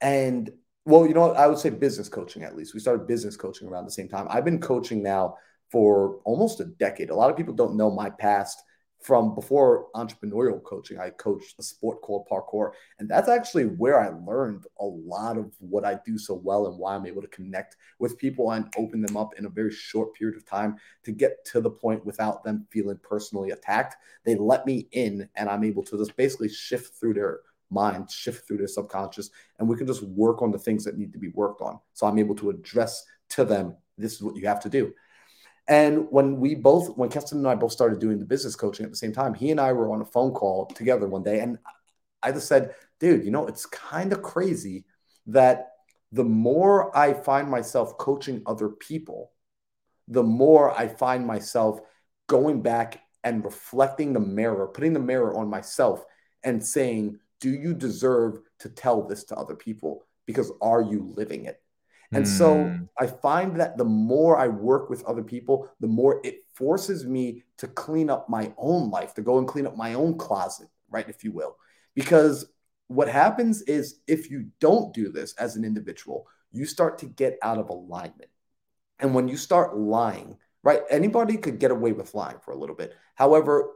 And 0.01 0.49
well, 0.85 1.07
you 1.07 1.13
know 1.13 1.27
what? 1.27 1.37
I 1.37 1.47
would 1.47 1.57
say 1.57 1.69
business 1.69 2.09
coaching 2.09 2.43
at 2.43 2.55
least. 2.55 2.73
We 2.73 2.79
started 2.79 3.07
business 3.07 3.35
coaching 3.35 3.67
around 3.67 3.85
the 3.85 3.91
same 3.91 4.07
time. 4.07 4.27
I've 4.29 4.45
been 4.45 4.61
coaching 4.61 5.01
now 5.01 5.35
for 5.71 6.19
almost 6.25 6.59
a 6.59 6.65
decade. 6.65 7.09
A 7.09 7.15
lot 7.15 7.31
of 7.31 7.37
people 7.37 7.53
don't 7.53 7.75
know 7.75 7.89
my 7.89 8.09
past 8.09 8.61
from 9.05 9.35
before 9.35 9.85
entrepreneurial 9.93 10.63
coaching. 10.63 10.99
I 10.99 11.11
coached 11.11 11.59
a 11.59 11.63
sport 11.63 12.01
called 12.01 12.27
parkour, 12.27 12.71
and 12.97 13.07
that's 13.07 13.29
actually 13.29 13.65
where 13.65 13.99
I 13.99 14.09
learned 14.09 14.65
a 14.79 14.85
lot 14.85 15.37
of 15.37 15.53
what 15.59 15.85
I 15.85 15.99
do 16.03 16.17
so 16.17 16.33
well 16.33 16.65
and 16.65 16.79
why 16.79 16.95
I'm 16.95 17.05
able 17.05 17.21
to 17.21 17.27
connect 17.27 17.77
with 17.99 18.17
people 18.17 18.49
and 18.51 18.73
open 18.77 19.01
them 19.01 19.15
up 19.15 19.37
in 19.37 19.45
a 19.45 19.49
very 19.49 19.71
short 19.71 20.15
period 20.15 20.35
of 20.35 20.45
time 20.47 20.77
to 21.03 21.11
get 21.11 21.45
to 21.45 21.61
the 21.61 21.69
point 21.69 22.03
without 22.03 22.43
them 22.43 22.65
feeling 22.71 22.99
personally 23.03 23.51
attacked. 23.51 23.95
They 24.23 24.33
let 24.33 24.65
me 24.65 24.87
in, 24.91 25.29
and 25.35 25.49
I'm 25.49 25.63
able 25.63 25.83
to 25.83 25.97
just 25.99 26.17
basically 26.17 26.49
shift 26.49 26.99
through 26.99 27.13
their 27.13 27.41
mind, 27.69 28.09
shift 28.09 28.47
through 28.47 28.57
their 28.57 28.67
subconscious, 28.67 29.29
and 29.59 29.67
we 29.69 29.77
can 29.77 29.85
just 29.85 30.01
work 30.01 30.41
on 30.41 30.51
the 30.51 30.57
things 30.57 30.83
that 30.85 30.97
need 30.97 31.13
to 31.13 31.19
be 31.19 31.29
worked 31.29 31.61
on. 31.61 31.79
So 31.93 32.07
I'm 32.07 32.17
able 32.17 32.35
to 32.37 32.49
address 32.49 33.05
to 33.29 33.45
them, 33.45 33.75
this 33.99 34.13
is 34.13 34.23
what 34.23 34.35
you 34.35 34.47
have 34.47 34.61
to 34.61 34.69
do. 34.69 34.93
And 35.67 36.07
when 36.11 36.39
we 36.39 36.53
both, 36.55 36.95
when 36.95 37.09
Keston 37.09 37.39
and 37.39 37.47
I 37.47 37.55
both 37.55 37.71
started 37.71 37.99
doing 37.99 38.19
the 38.19 38.25
business 38.25 38.55
coaching 38.55 38.85
at 38.85 38.91
the 38.91 38.97
same 38.97 39.13
time, 39.13 39.33
he 39.33 39.51
and 39.51 39.59
I 39.59 39.73
were 39.73 39.91
on 39.91 40.01
a 40.01 40.05
phone 40.05 40.31
call 40.31 40.67
together 40.67 41.07
one 41.07 41.23
day. 41.23 41.39
And 41.39 41.57
I 42.21 42.31
just 42.31 42.47
said, 42.47 42.75
dude, 42.99 43.25
you 43.25 43.31
know, 43.31 43.47
it's 43.47 43.65
kind 43.65 44.13
of 44.13 44.21
crazy 44.21 44.85
that 45.27 45.71
the 46.11 46.23
more 46.23 46.95
I 46.95 47.13
find 47.13 47.49
myself 47.49 47.97
coaching 47.97 48.43
other 48.45 48.69
people, 48.69 49.31
the 50.07 50.23
more 50.23 50.77
I 50.77 50.87
find 50.87 51.25
myself 51.25 51.79
going 52.27 52.61
back 52.61 53.01
and 53.23 53.43
reflecting 53.43 54.13
the 54.13 54.19
mirror, 54.19 54.67
putting 54.67 54.93
the 54.93 54.99
mirror 54.99 55.35
on 55.35 55.49
myself 55.49 56.05
and 56.43 56.63
saying, 56.63 57.19
do 57.39 57.49
you 57.49 57.73
deserve 57.73 58.39
to 58.59 58.69
tell 58.69 59.01
this 59.07 59.23
to 59.25 59.35
other 59.35 59.55
people? 59.55 60.05
Because 60.27 60.51
are 60.61 60.81
you 60.81 61.11
living 61.15 61.45
it? 61.45 61.61
And 62.11 62.25
mm. 62.25 62.27
so 62.27 62.63
hmm. 62.63 62.83
I 62.99 63.07
find 63.07 63.59
that 63.59 63.77
the 63.77 63.85
more 63.85 64.37
I 64.37 64.47
work 64.47 64.89
with 64.89 65.03
other 65.05 65.23
people, 65.23 65.69
the 65.79 65.87
more 65.87 66.21
it 66.23 66.45
forces 66.53 67.05
me 67.05 67.43
to 67.57 67.67
clean 67.67 68.09
up 68.09 68.29
my 68.29 68.53
own 68.57 68.89
life, 68.89 69.13
to 69.15 69.21
go 69.21 69.37
and 69.37 69.47
clean 69.47 69.67
up 69.67 69.75
my 69.75 69.93
own 69.93 70.17
closet, 70.17 70.67
right? 70.89 71.07
If 71.09 71.23
you 71.23 71.31
will. 71.31 71.57
Because 71.95 72.45
what 72.87 73.07
happens 73.07 73.61
is 73.63 73.99
if 74.07 74.29
you 74.29 74.47
don't 74.59 74.93
do 74.93 75.11
this 75.11 75.33
as 75.35 75.55
an 75.55 75.65
individual, 75.65 76.27
you 76.51 76.65
start 76.65 76.99
to 76.99 77.05
get 77.05 77.37
out 77.41 77.57
of 77.57 77.69
alignment. 77.69 78.29
And 78.99 79.13
when 79.13 79.27
you 79.27 79.37
start 79.37 79.77
lying, 79.77 80.37
right? 80.63 80.81
Anybody 80.89 81.37
could 81.37 81.59
get 81.59 81.71
away 81.71 81.91
with 81.91 82.13
lying 82.13 82.37
for 82.43 82.51
a 82.51 82.57
little 82.57 82.75
bit. 82.75 82.93
However, 83.15 83.71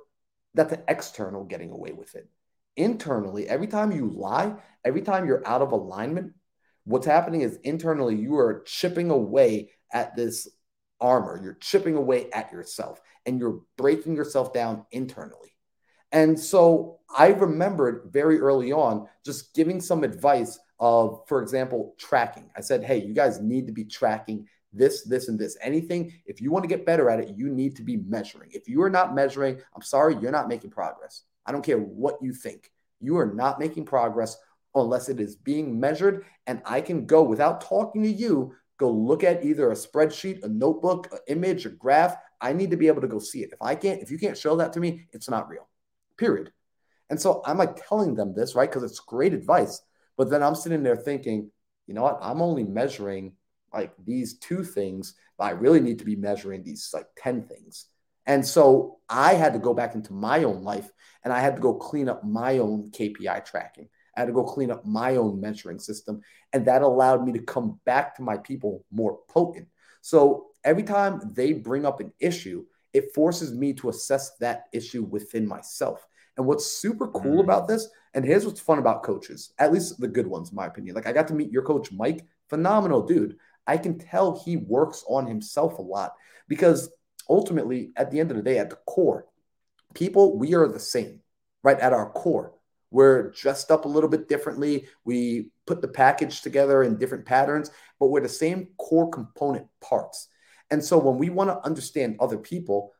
that's 0.54 0.74
an 0.74 0.84
external 0.88 1.44
getting 1.44 1.72
away 1.72 1.92
with 1.92 2.16
it. 2.16 2.28
Internally, 2.76 3.48
every 3.48 3.68
time 3.68 3.92
you 3.92 4.10
lie, 4.10 4.56
every 4.86 5.02
time 5.02 5.28
you're 5.28 5.46
out 5.48 5.62
of 5.62 5.72
alignment, 5.72 6.34
what's 6.90 7.06
happening 7.06 7.42
is 7.42 7.60
internally 7.64 8.16
you 8.16 8.36
are 8.38 8.64
chipping 8.66 9.12
away 9.12 9.70
at 9.94 10.16
this 10.16 10.48
armor. 11.00 11.40
You're 11.42 11.58
chipping 11.62 11.96
away 11.96 12.32
at 12.32 12.52
yourself 12.52 13.00
and 13.28 13.40
you're 13.40 13.62
breaking 13.78 14.16
yourself 14.16 14.54
down 14.54 14.86
internally. 14.92 15.54
And 16.12 16.40
so 16.40 17.00
I 17.16 17.28
remembered 17.28 18.10
very 18.12 18.40
early 18.40 18.72
on 18.72 19.08
just 19.24 19.54
giving 19.54 19.80
some 19.80 20.04
advice 20.04 20.58
of, 20.80 21.22
for 21.28 21.44
example, 21.44 21.94
tracking. 22.00 22.50
I 22.58 22.62
said, 22.62 22.84
hey, 22.84 22.98
you 23.06 23.14
guys 23.14 23.40
need 23.40 23.68
to 23.68 23.74
be 23.74 23.86
tracking 23.86 24.48
this, 24.74 25.04
this, 25.04 25.28
and 25.28 25.38
this. 25.38 25.58
Anything, 25.62 26.12
if 26.26 26.42
you 26.42 26.50
want 26.50 26.64
to 26.64 26.70
get 26.76 26.88
better 26.88 27.12
at 27.12 27.20
it, 27.20 27.36
you 27.38 27.50
need 27.50 27.76
to 27.76 27.84
be 27.84 27.98
measuring. 27.98 28.50
If 28.52 28.68
you 28.68 28.82
are 28.82 28.90
not 28.90 29.14
measuring, 29.14 29.60
I'm 29.76 29.84
sorry, 29.84 30.16
you're 30.20 30.32
not 30.32 30.48
making 30.48 30.72
progress. 30.72 31.22
I 31.46 31.52
don't 31.52 31.64
care 31.64 31.78
what 31.78 32.18
you 32.20 32.34
think. 32.34 32.72
You 33.00 33.18
are 33.18 33.32
not 33.32 33.60
making 33.60 33.86
progress 33.86 34.38
unless 34.76 35.10
it 35.10 35.20
is 35.20 35.36
being 35.36 35.80
measured. 35.80 36.26
And 36.48 36.62
I 36.66 36.82
can 36.82 37.06
go 37.06 37.24
without 37.24 37.62
talking 37.62 38.04
to 38.04 38.10
you, 38.10 38.56
go 38.78 38.92
look 38.92 39.24
at 39.24 39.44
either 39.44 39.72
a 39.72 39.76
spreadsheet, 39.76 40.44
a 40.44 40.48
notebook, 40.48 41.10
an 41.12 41.20
image, 41.28 41.66
a 41.66 41.70
graph. 41.70 42.16
I 42.42 42.54
need 42.54 42.72
to 42.72 42.78
be 42.78 42.88
able 42.88 43.02
to 43.02 43.08
go 43.08 43.20
see 43.20 43.42
it. 43.42 43.52
If 43.52 43.62
I 43.62 43.76
can't, 43.76 44.02
if 44.02 44.12
you 44.12 44.18
can't 44.18 44.38
show 44.38 44.56
that 44.58 44.74
to 44.74 44.80
me, 44.80 45.08
it's 45.12 45.30
not 45.30 45.50
real, 45.50 45.68
period. 46.18 46.52
And 47.10 47.20
so 47.20 47.42
I'm 47.46 47.58
like 47.58 47.88
telling 47.88 48.16
them 48.16 48.34
this, 48.36 48.56
right? 48.56 48.70
Because 48.70 48.84
it's 48.84 49.00
great 49.00 49.34
advice. 49.34 49.82
But 50.18 50.30
then 50.30 50.44
I'm 50.44 50.56
sitting 50.56 50.84
there 50.84 50.96
thinking, 50.96 51.52
you 51.88 51.94
know 51.94 52.04
what? 52.04 52.20
I'm 52.22 52.42
only 52.42 52.64
measuring 52.64 53.34
like 53.74 53.94
these 54.04 54.38
two 54.38 54.64
things, 54.64 55.16
but 55.38 55.46
I 55.46 55.52
really 55.52 55.80
need 55.80 56.00
to 56.00 56.06
be 56.06 56.16
measuring 56.16 56.64
these 56.64 56.90
like 56.94 57.08
10 57.18 57.44
things. 57.48 57.86
And 58.26 58.46
so 58.46 59.00
I 59.10 59.34
had 59.34 59.54
to 59.54 59.60
go 59.60 59.74
back 59.74 59.96
into 59.96 60.14
my 60.14 60.44
own 60.44 60.64
life 60.64 60.92
and 61.24 61.34
I 61.34 61.40
had 61.40 61.56
to 61.56 61.62
go 61.62 61.74
clean 61.74 62.08
up 62.08 62.24
my 62.24 62.60
own 62.60 62.92
KPI 62.92 63.44
tracking. 63.46 63.90
I 64.20 64.24
had 64.24 64.28
to 64.28 64.34
go 64.34 64.44
clean 64.44 64.70
up 64.70 64.86
my 64.86 65.16
own 65.16 65.42
mentoring 65.42 65.80
system. 65.80 66.20
And 66.52 66.66
that 66.66 66.82
allowed 66.82 67.26
me 67.26 67.32
to 67.32 67.40
come 67.40 67.80
back 67.86 68.18
to 68.18 68.22
my 68.22 68.36
people 68.36 68.84
more 68.92 69.20
potent. 69.30 69.70
So 70.02 70.48
every 70.66 70.84
time 70.84 71.22
they 71.34 71.54
bring 71.54 71.86
up 71.86 72.02
an 72.02 72.12
issue, 72.20 72.66
it 72.92 73.14
forces 73.16 73.54
me 73.54 73.72
to 73.76 73.88
assess 73.88 74.36
that 74.40 74.66
issue 74.74 75.04
within 75.04 75.48
myself. 75.48 76.06
And 76.36 76.46
what's 76.46 76.66
super 76.66 77.08
cool 77.08 77.38
mm. 77.38 77.44
about 77.44 77.70
this, 77.70 77.88
and 78.14 78.26
here's 78.26 78.46
what's 78.46 78.60
fun 78.60 78.80
about 78.80 79.04
coaches, 79.04 79.54
at 79.58 79.72
least 79.72 80.02
the 80.02 80.08
good 80.08 80.28
ones, 80.28 80.50
in 80.50 80.56
my 80.58 80.66
opinion. 80.66 80.96
Like 80.96 81.08
I 81.08 81.14
got 81.14 81.30
to 81.30 81.34
meet 81.34 81.52
your 81.52 81.64
coach, 81.64 81.90
Mike, 81.94 82.26
phenomenal 82.50 83.06
dude. 83.06 83.38
I 83.68 83.78
can 83.78 83.98
tell 84.00 84.38
he 84.38 84.58
works 84.58 85.06
on 85.08 85.28
himself 85.28 85.78
a 85.78 85.82
lot 85.82 86.12
because 86.50 86.92
ultimately, 87.30 87.92
at 87.96 88.12
the 88.12 88.20
end 88.20 88.32
of 88.32 88.38
the 88.38 88.44
day, 88.44 88.58
at 88.58 88.70
the 88.70 88.80
core, 88.86 89.28
people, 89.94 90.38
we 90.38 90.56
are 90.56 90.68
the 90.68 90.80
same, 90.80 91.22
right? 91.64 91.80
At 91.80 91.94
our 91.94 92.10
core. 92.10 92.54
We're 92.92 93.32
dressed 93.32 93.72
up 93.72 93.86
a 93.86 93.90
little 93.90 94.10
bit 94.10 94.28
differently. 94.28 94.88
We 95.04 95.52
put 95.68 95.82
the 95.82 95.88
package 95.88 96.42
together 96.42 96.84
in 96.84 96.98
different 96.98 97.26
patterns, 97.26 97.72
but 98.00 98.08
we're 98.08 98.22
the 98.22 98.30
same 98.30 98.70
core 98.78 99.10
component 99.10 99.68
parts. 99.82 100.28
And 100.72 100.84
so 100.84 100.98
when 100.98 101.18
we 101.18 101.30
want 101.30 101.50
to 101.50 101.66
understand 101.66 102.18
other 102.20 102.38
people, 102.38 102.94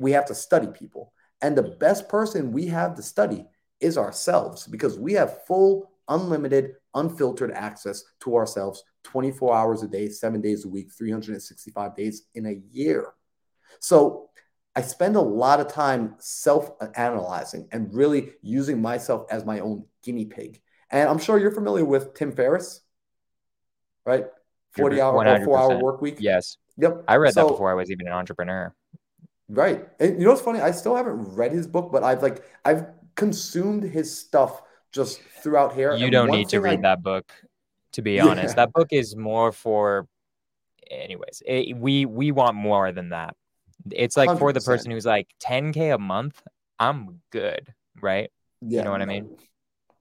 we 0.00 0.12
have 0.12 0.26
to 0.26 0.34
study 0.34 0.68
people. 0.68 1.12
And 1.42 1.56
the 1.56 1.76
best 1.80 2.08
person 2.08 2.52
we 2.52 2.66
have 2.68 2.94
to 2.94 3.02
study 3.02 3.46
is 3.80 3.98
ourselves 3.98 4.66
because 4.66 4.98
we 4.98 5.12
have 5.14 5.44
full, 5.46 5.90
unlimited, 6.08 6.74
unfiltered 6.94 7.52
access 7.52 8.04
to 8.20 8.36
ourselves 8.36 8.84
24 9.04 9.54
hours 9.54 9.82
a 9.82 9.88
day, 9.88 10.08
seven 10.08 10.40
days 10.40 10.64
a 10.64 10.68
week, 10.68 10.90
365 10.96 11.94
days 11.94 12.22
in 12.34 12.46
a 12.46 12.60
year. 12.70 13.12
So 13.80 14.30
I 14.76 14.82
spend 14.82 15.16
a 15.16 15.20
lot 15.20 15.60
of 15.60 15.68
time 15.68 16.16
self 16.18 16.70
analyzing 16.96 17.68
and 17.70 17.94
really 17.94 18.32
using 18.42 18.82
myself 18.82 19.26
as 19.30 19.44
my 19.44 19.60
own 19.60 19.84
guinea 20.02 20.24
pig. 20.24 20.60
And 20.90 21.08
I'm 21.08 21.18
sure 21.18 21.38
you're 21.38 21.52
familiar 21.52 21.84
with 21.84 22.14
Tim 22.14 22.32
Ferriss, 22.32 22.80
right? 24.04 24.26
40 24.72 25.00
hour 25.00 25.26
or 25.26 25.44
four 25.44 25.58
hour 25.58 25.78
work 25.78 26.00
week. 26.00 26.16
Yes. 26.18 26.56
Yep. 26.78 27.04
I 27.06 27.16
read 27.16 27.34
so, 27.34 27.44
that 27.44 27.52
before 27.52 27.70
I 27.70 27.74
was 27.74 27.90
even 27.90 28.06
an 28.08 28.12
entrepreneur. 28.12 28.74
Right. 29.48 29.86
And 30.00 30.18
you 30.18 30.24
know 30.24 30.30
what's 30.30 30.42
funny? 30.42 30.60
I 30.60 30.72
still 30.72 30.96
haven't 30.96 31.34
read 31.34 31.52
his 31.52 31.66
book, 31.66 31.90
but 31.92 32.02
I've 32.02 32.22
like 32.22 32.44
I've 32.64 32.86
consumed 33.14 33.84
his 33.84 34.16
stuff 34.16 34.62
just 34.90 35.20
throughout 35.42 35.74
here. 35.74 35.94
You 35.94 36.10
don't 36.10 36.30
need 36.30 36.48
to 36.48 36.60
read 36.60 36.80
I, 36.80 36.82
that 36.82 37.02
book, 37.02 37.32
to 37.92 38.02
be 38.02 38.18
honest. 38.18 38.52
Yeah. 38.52 38.64
That 38.64 38.72
book 38.72 38.88
is 38.90 39.14
more 39.14 39.52
for 39.52 40.08
anyways, 40.90 41.42
it, 41.46 41.76
we 41.76 42.06
we 42.06 42.32
want 42.32 42.56
more 42.56 42.92
than 42.92 43.10
that. 43.10 43.36
It's 43.90 44.16
like 44.16 44.30
100%. 44.30 44.38
for 44.38 44.52
the 44.52 44.60
person 44.60 44.90
who's 44.90 45.06
like 45.06 45.28
10k 45.42 45.94
a 45.94 45.98
month, 45.98 46.42
I'm 46.78 47.20
good, 47.30 47.72
right? 48.00 48.30
Yeah, 48.60 48.78
you 48.78 48.84
know 48.84 48.90
what 48.92 48.98
no, 48.98 49.04
I 49.04 49.06
mean? 49.06 49.36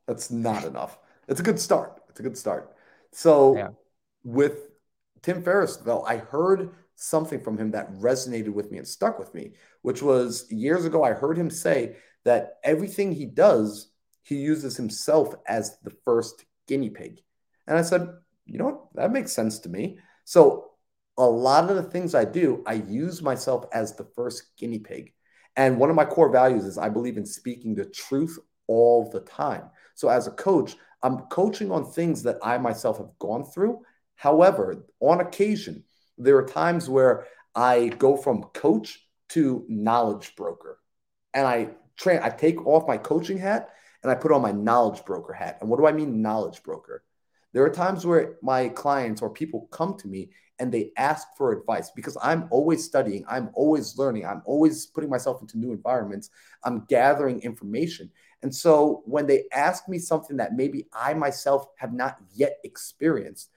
That's 0.07 0.31
not 0.31 0.63
enough. 0.63 0.97
It's 1.27 1.39
a 1.39 1.43
good 1.43 1.59
start. 1.59 2.01
It's 2.09 2.19
a 2.19 2.23
good 2.23 2.37
start. 2.37 2.75
So 3.11 3.55
yeah. 3.57 3.69
with 4.23 4.69
Tim 5.21 5.43
Ferriss, 5.43 5.77
though, 5.77 6.03
I 6.03 6.17
heard 6.17 6.71
something 6.95 7.41
from 7.41 7.57
him 7.57 7.71
that 7.71 7.91
resonated 7.93 8.53
with 8.53 8.71
me 8.71 8.77
and 8.77 8.87
stuck 8.87 9.19
with 9.19 9.33
me, 9.33 9.53
which 9.81 10.01
was 10.01 10.45
years 10.51 10.85
ago, 10.85 11.03
I 11.03 11.11
heard 11.11 11.37
him 11.37 11.49
say 11.49 11.97
that 12.23 12.57
everything 12.63 13.11
he 13.11 13.25
does, 13.25 13.89
he 14.23 14.35
uses 14.35 14.77
himself 14.77 15.33
as 15.47 15.77
the 15.83 15.91
first 16.05 16.45
guinea 16.67 16.89
pig. 16.89 17.21
And 17.67 17.77
I 17.77 17.81
said, 17.81 18.09
you 18.45 18.57
know 18.57 18.65
what? 18.65 18.81
That 18.95 19.11
makes 19.11 19.31
sense 19.31 19.59
to 19.59 19.69
me. 19.69 19.99
So 20.25 20.71
a 21.17 21.25
lot 21.25 21.69
of 21.69 21.75
the 21.75 21.83
things 21.83 22.15
I 22.15 22.25
do, 22.25 22.63
I 22.65 22.73
use 22.73 23.21
myself 23.21 23.65
as 23.73 23.95
the 23.95 24.05
first 24.15 24.55
guinea 24.57 24.79
pig. 24.79 25.13
And 25.55 25.77
one 25.77 25.89
of 25.89 25.95
my 25.95 26.05
core 26.05 26.31
values 26.31 26.65
is 26.65 26.77
I 26.77 26.89
believe 26.89 27.17
in 27.17 27.25
speaking 27.25 27.75
the 27.75 27.85
truth 27.85 28.39
all 28.67 29.09
the 29.11 29.19
time. 29.19 29.69
So 29.95 30.09
as 30.09 30.27
a 30.27 30.31
coach, 30.31 30.75
I'm 31.03 31.19
coaching 31.29 31.71
on 31.71 31.85
things 31.85 32.23
that 32.23 32.37
I 32.41 32.57
myself 32.57 32.97
have 32.97 33.11
gone 33.19 33.43
through. 33.43 33.81
However, 34.15 34.85
on 34.99 35.19
occasion, 35.19 35.83
there 36.17 36.37
are 36.37 36.45
times 36.45 36.89
where 36.89 37.27
I 37.53 37.89
go 37.89 38.17
from 38.17 38.43
coach 38.53 38.99
to 39.29 39.65
knowledge 39.67 40.35
broker. 40.35 40.79
And 41.33 41.45
I 41.45 41.69
train, 41.97 42.19
I 42.23 42.29
take 42.29 42.65
off 42.65 42.87
my 42.87 42.97
coaching 42.97 43.37
hat 43.37 43.69
and 44.01 44.11
I 44.11 44.15
put 44.15 44.31
on 44.31 44.41
my 44.41 44.51
knowledge 44.51 45.05
broker 45.05 45.33
hat. 45.33 45.57
And 45.61 45.69
what 45.69 45.77
do 45.77 45.85
I 45.85 45.91
mean 45.91 46.21
knowledge 46.21 46.63
broker? 46.63 47.03
There 47.53 47.63
are 47.63 47.69
times 47.69 48.05
where 48.05 48.35
my 48.41 48.69
clients 48.69 49.21
or 49.21 49.29
people 49.29 49.67
come 49.71 49.95
to 49.99 50.07
me 50.07 50.31
and 50.59 50.71
they 50.71 50.91
ask 50.97 51.27
for 51.37 51.51
advice 51.51 51.91
because 51.95 52.17
I'm 52.21 52.47
always 52.51 52.83
studying, 52.83 53.25
I'm 53.27 53.49
always 53.53 53.97
learning, 53.97 54.25
I'm 54.25 54.41
always 54.45 54.85
putting 54.87 55.09
myself 55.09 55.41
into 55.41 55.57
new 55.57 55.71
environments, 55.71 56.29
I'm 56.63 56.85
gathering 56.89 57.41
information. 57.41 58.11
And 58.41 58.53
so 58.53 59.03
when 59.05 59.25
they 59.25 59.45
ask 59.53 59.87
me 59.87 59.99
something 59.99 60.37
that 60.37 60.53
maybe 60.53 60.87
I 60.93 61.13
myself 61.13 61.67
have 61.77 61.93
not 61.93 62.17
yet 62.33 62.57
experienced, 62.63 63.49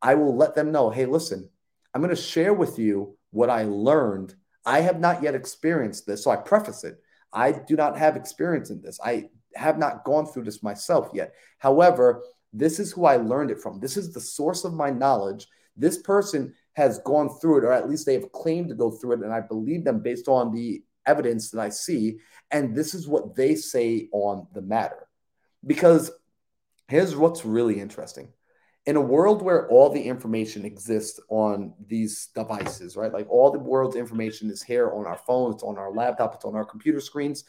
I 0.00 0.14
will 0.14 0.36
let 0.36 0.54
them 0.54 0.70
know 0.70 0.90
hey, 0.90 1.06
listen, 1.06 1.48
I'm 1.94 2.02
going 2.02 2.14
to 2.14 2.20
share 2.20 2.54
with 2.54 2.78
you 2.78 3.16
what 3.30 3.50
I 3.50 3.64
learned. 3.64 4.34
I 4.64 4.80
have 4.80 5.00
not 5.00 5.22
yet 5.22 5.34
experienced 5.34 6.06
this. 6.06 6.24
So 6.24 6.30
I 6.30 6.36
preface 6.36 6.84
it. 6.84 7.00
I 7.32 7.52
do 7.52 7.76
not 7.76 7.98
have 7.98 8.16
experience 8.16 8.70
in 8.70 8.80
this. 8.80 8.98
I 9.04 9.30
have 9.54 9.78
not 9.78 10.04
gone 10.04 10.26
through 10.26 10.44
this 10.44 10.62
myself 10.62 11.10
yet. 11.12 11.34
However, 11.58 12.22
this 12.52 12.78
is 12.78 12.92
who 12.92 13.04
I 13.04 13.16
learned 13.16 13.50
it 13.50 13.60
from. 13.60 13.80
This 13.80 13.96
is 13.96 14.12
the 14.12 14.20
source 14.20 14.64
of 14.64 14.74
my 14.74 14.90
knowledge. 14.90 15.46
This 15.76 15.98
person 15.98 16.54
has 16.74 16.98
gone 17.00 17.28
through 17.40 17.58
it, 17.58 17.64
or 17.64 17.72
at 17.72 17.88
least 17.88 18.06
they 18.06 18.14
have 18.14 18.32
claimed 18.32 18.68
to 18.68 18.74
go 18.74 18.90
through 18.90 19.12
it. 19.12 19.20
And 19.20 19.32
I 19.32 19.40
believe 19.40 19.84
them 19.84 20.00
based 20.00 20.28
on 20.28 20.52
the 20.52 20.82
evidence 21.06 21.50
that 21.50 21.60
I 21.60 21.68
see. 21.68 22.18
And 22.50 22.74
this 22.74 22.94
is 22.94 23.08
what 23.08 23.34
they 23.34 23.54
say 23.54 24.08
on 24.12 24.46
the 24.52 24.62
matter. 24.62 25.08
Because 25.66 26.10
here's 26.88 27.16
what's 27.16 27.44
really 27.44 27.80
interesting. 27.80 28.28
In 28.86 28.96
a 28.96 29.00
world 29.00 29.42
where 29.42 29.68
all 29.68 29.90
the 29.90 30.02
information 30.02 30.64
exists 30.64 31.20
on 31.28 31.74
these 31.86 32.28
devices, 32.34 32.96
right? 32.96 33.12
Like 33.12 33.28
all 33.28 33.50
the 33.50 33.58
world's 33.58 33.96
information 33.96 34.50
is 34.50 34.62
here 34.62 34.90
on 34.90 35.04
our 35.06 35.18
phone, 35.26 35.52
it's 35.52 35.62
on 35.62 35.76
our 35.76 35.92
laptop, 35.92 36.34
it's 36.34 36.46
on 36.46 36.54
our 36.54 36.64
computer 36.64 37.00
screens. 37.00 37.44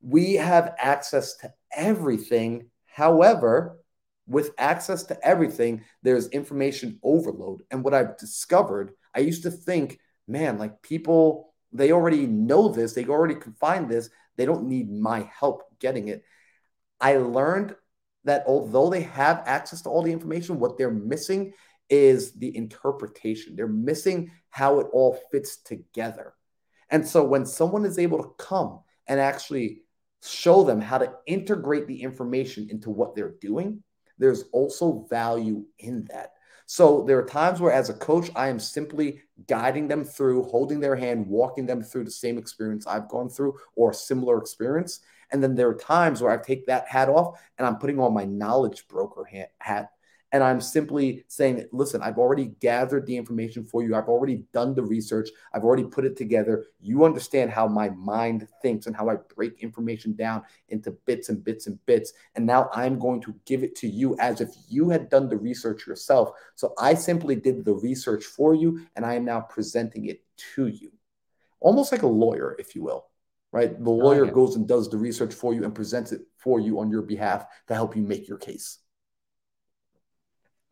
We 0.00 0.34
have 0.34 0.74
access 0.78 1.36
to 1.38 1.52
everything. 1.74 2.70
However, 2.86 3.81
with 4.26 4.52
access 4.58 5.02
to 5.04 5.26
everything, 5.26 5.84
there's 6.02 6.28
information 6.28 6.98
overload. 7.02 7.62
And 7.70 7.82
what 7.82 7.94
I've 7.94 8.16
discovered, 8.18 8.92
I 9.14 9.20
used 9.20 9.42
to 9.42 9.50
think, 9.50 9.98
man, 10.28 10.58
like 10.58 10.82
people, 10.82 11.52
they 11.72 11.92
already 11.92 12.26
know 12.26 12.68
this, 12.68 12.92
they 12.92 13.06
already 13.06 13.34
can 13.34 13.52
find 13.54 13.88
this, 13.88 14.10
they 14.36 14.46
don't 14.46 14.68
need 14.68 14.90
my 14.90 15.28
help 15.38 15.62
getting 15.80 16.08
it. 16.08 16.22
I 17.00 17.16
learned 17.16 17.74
that 18.24 18.44
although 18.46 18.88
they 18.88 19.02
have 19.02 19.42
access 19.46 19.82
to 19.82 19.88
all 19.88 20.02
the 20.02 20.12
information, 20.12 20.60
what 20.60 20.78
they're 20.78 20.90
missing 20.90 21.54
is 21.90 22.32
the 22.32 22.56
interpretation. 22.56 23.56
They're 23.56 23.66
missing 23.66 24.30
how 24.50 24.80
it 24.80 24.86
all 24.92 25.18
fits 25.30 25.56
together. 25.58 26.32
And 26.88 27.06
so 27.06 27.24
when 27.24 27.44
someone 27.44 27.84
is 27.84 27.98
able 27.98 28.22
to 28.22 28.30
come 28.38 28.80
and 29.06 29.18
actually 29.18 29.82
show 30.24 30.62
them 30.62 30.80
how 30.80 30.98
to 30.98 31.12
integrate 31.26 31.88
the 31.88 32.02
information 32.02 32.68
into 32.70 32.90
what 32.90 33.14
they're 33.14 33.34
doing, 33.40 33.82
there's 34.22 34.44
also 34.52 35.06
value 35.10 35.64
in 35.78 36.04
that. 36.06 36.34
So 36.66 37.02
there 37.02 37.18
are 37.18 37.26
times 37.26 37.60
where, 37.60 37.72
as 37.72 37.90
a 37.90 37.94
coach, 37.94 38.30
I 38.34 38.48
am 38.48 38.58
simply 38.58 39.20
guiding 39.46 39.88
them 39.88 40.04
through, 40.04 40.44
holding 40.44 40.80
their 40.80 40.96
hand, 40.96 41.26
walking 41.26 41.66
them 41.66 41.82
through 41.82 42.04
the 42.04 42.10
same 42.10 42.38
experience 42.38 42.86
I've 42.86 43.08
gone 43.08 43.28
through 43.28 43.58
or 43.76 43.92
similar 43.92 44.38
experience. 44.38 45.00
And 45.30 45.42
then 45.42 45.54
there 45.54 45.68
are 45.68 45.74
times 45.74 46.22
where 46.22 46.32
I 46.32 46.42
take 46.42 46.66
that 46.66 46.88
hat 46.88 47.08
off 47.08 47.40
and 47.58 47.66
I'm 47.66 47.76
putting 47.76 47.98
on 47.98 48.14
my 48.14 48.24
knowledge 48.24 48.86
broker 48.88 49.28
hat 49.58 49.90
and 50.32 50.42
I'm 50.42 50.62
simply 50.62 51.24
saying, 51.28 51.66
listen, 51.72 52.02
I've 52.02 52.16
already 52.16 52.46
gathered 52.60 53.06
the 53.06 53.16
information 53.16 53.64
for 53.64 53.82
you. 53.82 53.94
I've 53.94 54.08
already 54.08 54.44
done 54.54 54.74
the 54.74 54.82
research. 54.82 55.28
I've 55.52 55.62
already 55.62 55.84
put 55.84 56.06
it 56.06 56.16
together. 56.16 56.64
You 56.80 57.04
understand 57.04 57.50
how 57.50 57.68
my 57.68 57.90
mind 57.90 58.48
thinks 58.62 58.86
and 58.86 58.96
how 58.96 59.10
I 59.10 59.16
break 59.36 59.62
information 59.62 60.14
down 60.14 60.42
into 60.70 60.92
bits 61.04 61.28
and 61.28 61.44
bits 61.44 61.66
and 61.66 61.78
bits. 61.84 62.14
And 62.34 62.46
now 62.46 62.70
I'm 62.72 62.98
going 62.98 63.20
to 63.22 63.34
give 63.44 63.62
it 63.62 63.76
to 63.76 63.88
you 63.88 64.16
as 64.18 64.40
if 64.40 64.48
you 64.68 64.88
had 64.88 65.10
done 65.10 65.28
the 65.28 65.36
research 65.36 65.86
yourself. 65.86 66.30
So 66.54 66.72
I 66.78 66.94
simply 66.94 67.36
did 67.36 67.64
the 67.66 67.74
research 67.74 68.24
for 68.24 68.54
you 68.54 68.86
and 68.96 69.04
I 69.04 69.16
am 69.16 69.26
now 69.26 69.40
presenting 69.40 70.06
it 70.06 70.22
to 70.54 70.68
you. 70.68 70.92
Almost 71.60 71.92
like 71.92 72.02
a 72.02 72.08
lawyer, 72.08 72.56
if 72.58 72.74
you 72.74 72.82
will 72.82 73.06
right? 73.54 73.78
The 73.84 73.90
oh, 73.90 73.94
lawyer 73.94 74.22
oh, 74.22 74.28
yeah. 74.28 74.32
goes 74.32 74.56
and 74.56 74.66
does 74.66 74.88
the 74.88 74.96
research 74.96 75.34
for 75.34 75.52
you 75.52 75.64
and 75.64 75.74
presents 75.74 76.10
it 76.10 76.22
for 76.38 76.58
you 76.58 76.80
on 76.80 76.90
your 76.90 77.02
behalf 77.02 77.44
to 77.68 77.74
help 77.74 77.94
you 77.94 78.00
make 78.02 78.26
your 78.26 78.38
case. 78.38 78.78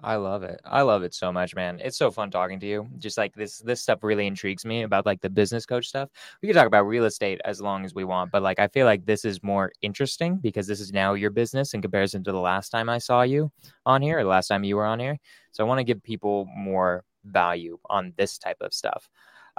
I 0.03 0.17
love 0.17 0.43
it. 0.43 0.61
I 0.65 0.83
love 0.83 1.03
it 1.03 1.13
so 1.13 1.31
much, 1.31 1.55
man. 1.55 1.79
It's 1.83 1.99
so 1.99 2.11
fun 2.11 2.31
talking 2.31 2.59
to 2.61 2.67
you. 2.67 2.89
Just 2.99 3.19
like 3.19 3.35
this 3.35 3.59
this 3.59 3.83
stuff 3.83 4.03
really 4.03 4.27
intrigues 4.27 4.65
me 4.65 4.83
about 4.83 5.05
like 5.05 5.21
the 5.21 5.29
business 5.29 5.67
coach 5.67 5.87
stuff. 5.89 6.09
We 6.41 6.49
could 6.49 6.55
talk 6.55 6.67
about 6.67 6.87
real 6.87 7.05
estate 7.05 7.41
as 7.45 7.61
long 7.61 7.85
as 7.85 7.95
we 7.95 8.05
want, 8.05 8.31
but 8.31 8.43
like 8.43 8.59
I 8.59 8.69
feel 8.69 8.87
like 8.87 9.05
this 9.05 9.25
is 9.25 9.43
more 9.43 9.73
interesting 9.83 10.37
because 10.37 10.67
this 10.67 10.81
is 10.81 10.93
now 10.93 11.15
your 11.15 11.31
business 11.31 11.75
in 11.75 11.83
comparison 11.83 12.25
to 12.25 12.33
the 12.33 12.41
last 12.41 12.71
time 12.71 12.89
I 12.89 12.99
saw 12.99 13.23
you 13.23 13.53
on 13.85 14.01
here 14.01 14.19
or 14.19 14.23
the 14.23 14.29
last 14.31 14.49
time 14.49 14.65
you 14.65 14.77
were 14.77 14.87
on 14.87 15.01
here. 15.01 15.19
So 15.53 15.65
I 15.65 15.69
want 15.69 15.79
to 15.79 15.85
give 15.85 16.03
people 16.03 16.47
more 16.57 17.05
value 17.25 17.79
on 17.91 18.15
this 18.17 18.39
type 18.39 18.59
of 18.63 18.73
stuff. 18.73 19.09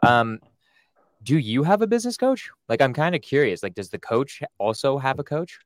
Um 0.03 0.39
do 1.23 1.37
you 1.37 1.61
have 1.63 1.83
a 1.83 1.87
business 1.87 2.17
coach? 2.17 2.49
Like 2.67 2.81
I'm 2.81 2.93
kind 2.93 3.13
of 3.15 3.21
curious. 3.21 3.61
Like 3.61 3.75
does 3.75 3.89
the 3.89 3.99
coach 3.99 4.41
also 4.57 4.97
have 4.97 5.19
a 5.19 5.23
coach? 5.23 5.59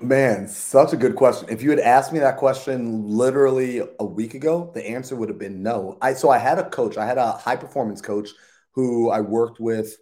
Man, 0.00 0.46
such 0.46 0.92
a 0.92 0.96
good 0.96 1.16
question. 1.16 1.48
If 1.48 1.62
you 1.62 1.70
had 1.70 1.78
asked 1.78 2.12
me 2.12 2.18
that 2.18 2.36
question 2.36 3.08
literally 3.08 3.80
a 3.98 4.04
week 4.04 4.34
ago, 4.34 4.70
the 4.74 4.86
answer 4.86 5.16
would 5.16 5.30
have 5.30 5.38
been 5.38 5.62
no. 5.62 5.96
I 6.02 6.12
so 6.12 6.28
I 6.28 6.36
had 6.36 6.58
a 6.58 6.68
coach, 6.68 6.98
I 6.98 7.06
had 7.06 7.16
a 7.16 7.32
high 7.32 7.56
performance 7.56 8.02
coach 8.02 8.28
who 8.72 9.08
I 9.10 9.22
worked 9.22 9.58
with 9.58 9.96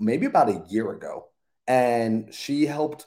maybe 0.00 0.26
about 0.26 0.48
a 0.48 0.64
year 0.68 0.90
ago, 0.90 1.28
and 1.68 2.34
she 2.34 2.66
helped 2.66 3.06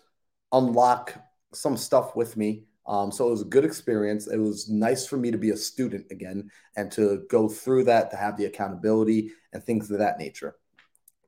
unlock 0.53 1.13
some 1.53 1.75
stuff 1.75 2.15
with 2.15 2.37
me. 2.37 2.67
Um, 2.87 3.11
so 3.11 3.27
it 3.27 3.31
was 3.31 3.41
a 3.41 3.45
good 3.45 3.65
experience. 3.65 4.27
It 4.27 4.37
was 4.37 4.69
nice 4.69 5.05
for 5.05 5.17
me 5.17 5.29
to 5.31 5.37
be 5.37 5.49
a 5.49 5.57
student 5.57 6.05
again 6.09 6.49
and 6.77 6.89
to 6.93 7.25
go 7.29 7.49
through 7.49 7.83
that, 7.85 8.11
to 8.11 8.17
have 8.17 8.37
the 8.37 8.45
accountability 8.45 9.31
and 9.51 9.61
things 9.61 9.91
of 9.91 9.99
that 9.99 10.19
nature. 10.19 10.55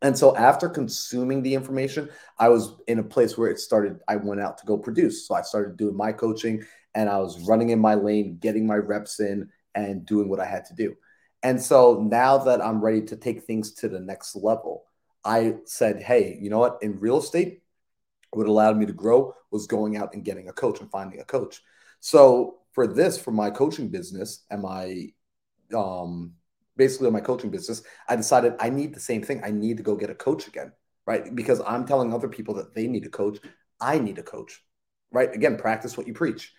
And 0.01 0.17
so 0.17 0.35
after 0.35 0.69
consuming 0.69 1.43
the 1.43 1.53
information, 1.53 2.09
I 2.37 2.49
was 2.49 2.75
in 2.87 2.99
a 2.99 3.03
place 3.03 3.37
where 3.37 3.49
it 3.49 3.59
started, 3.59 3.99
I 4.07 4.15
went 4.15 4.39
out 4.39 4.57
to 4.59 4.65
go 4.65 4.77
produce. 4.77 5.27
So 5.27 5.35
I 5.35 5.41
started 5.41 5.75
doing 5.75 5.95
my 5.95 6.13
coaching 6.13 6.63
and 6.95 7.09
I 7.09 7.17
was 7.17 7.47
running 7.47 7.69
in 7.69 7.79
my 7.79 7.95
lane, 7.95 8.37
getting 8.39 8.65
my 8.65 8.77
reps 8.77 9.19
in 9.19 9.49
and 9.75 10.05
doing 10.05 10.29
what 10.29 10.39
I 10.39 10.45
had 10.45 10.65
to 10.65 10.73
do. 10.73 10.95
And 11.43 11.61
so 11.61 12.05
now 12.09 12.37
that 12.37 12.61
I'm 12.61 12.81
ready 12.81 13.01
to 13.03 13.15
take 13.15 13.43
things 13.43 13.73
to 13.75 13.89
the 13.89 13.99
next 13.99 14.35
level, 14.35 14.85
I 15.23 15.55
said, 15.65 16.01
hey, 16.01 16.37
you 16.41 16.49
know 16.49 16.59
what? 16.59 16.77
In 16.81 16.99
real 16.99 17.17
estate, 17.17 17.61
what 18.31 18.47
allowed 18.47 18.77
me 18.77 18.85
to 18.85 18.93
grow 18.93 19.33
was 19.51 19.67
going 19.67 19.97
out 19.97 20.13
and 20.13 20.23
getting 20.23 20.47
a 20.49 20.53
coach 20.53 20.79
and 20.79 20.89
finding 20.91 21.19
a 21.19 21.25
coach. 21.25 21.61
So 21.99 22.59
for 22.71 22.87
this, 22.87 23.17
for 23.17 23.31
my 23.31 23.49
coaching 23.49 23.89
business 23.89 24.45
and 24.49 24.61
my 24.61 25.11
um, 25.75 26.33
basically 26.79 27.05
on 27.05 27.13
my 27.13 27.19
coaching 27.19 27.51
business, 27.51 27.83
I 28.07 28.15
decided 28.15 28.53
I 28.59 28.71
need 28.71 28.95
the 28.95 28.99
same 28.99 29.21
thing. 29.21 29.41
I 29.43 29.51
need 29.51 29.77
to 29.77 29.83
go 29.83 29.95
get 29.95 30.09
a 30.09 30.15
coach 30.15 30.47
again, 30.47 30.71
right? 31.05 31.35
Because 31.35 31.61
I'm 31.67 31.85
telling 31.85 32.11
other 32.11 32.29
people 32.29 32.55
that 32.55 32.73
they 32.73 32.87
need 32.87 33.05
a 33.05 33.09
coach. 33.09 33.37
I 33.79 33.99
need 33.99 34.17
a 34.17 34.23
coach, 34.23 34.63
right? 35.11 35.31
Again, 35.31 35.57
practice 35.57 35.95
what 35.95 36.07
you 36.07 36.13
preach. 36.13 36.53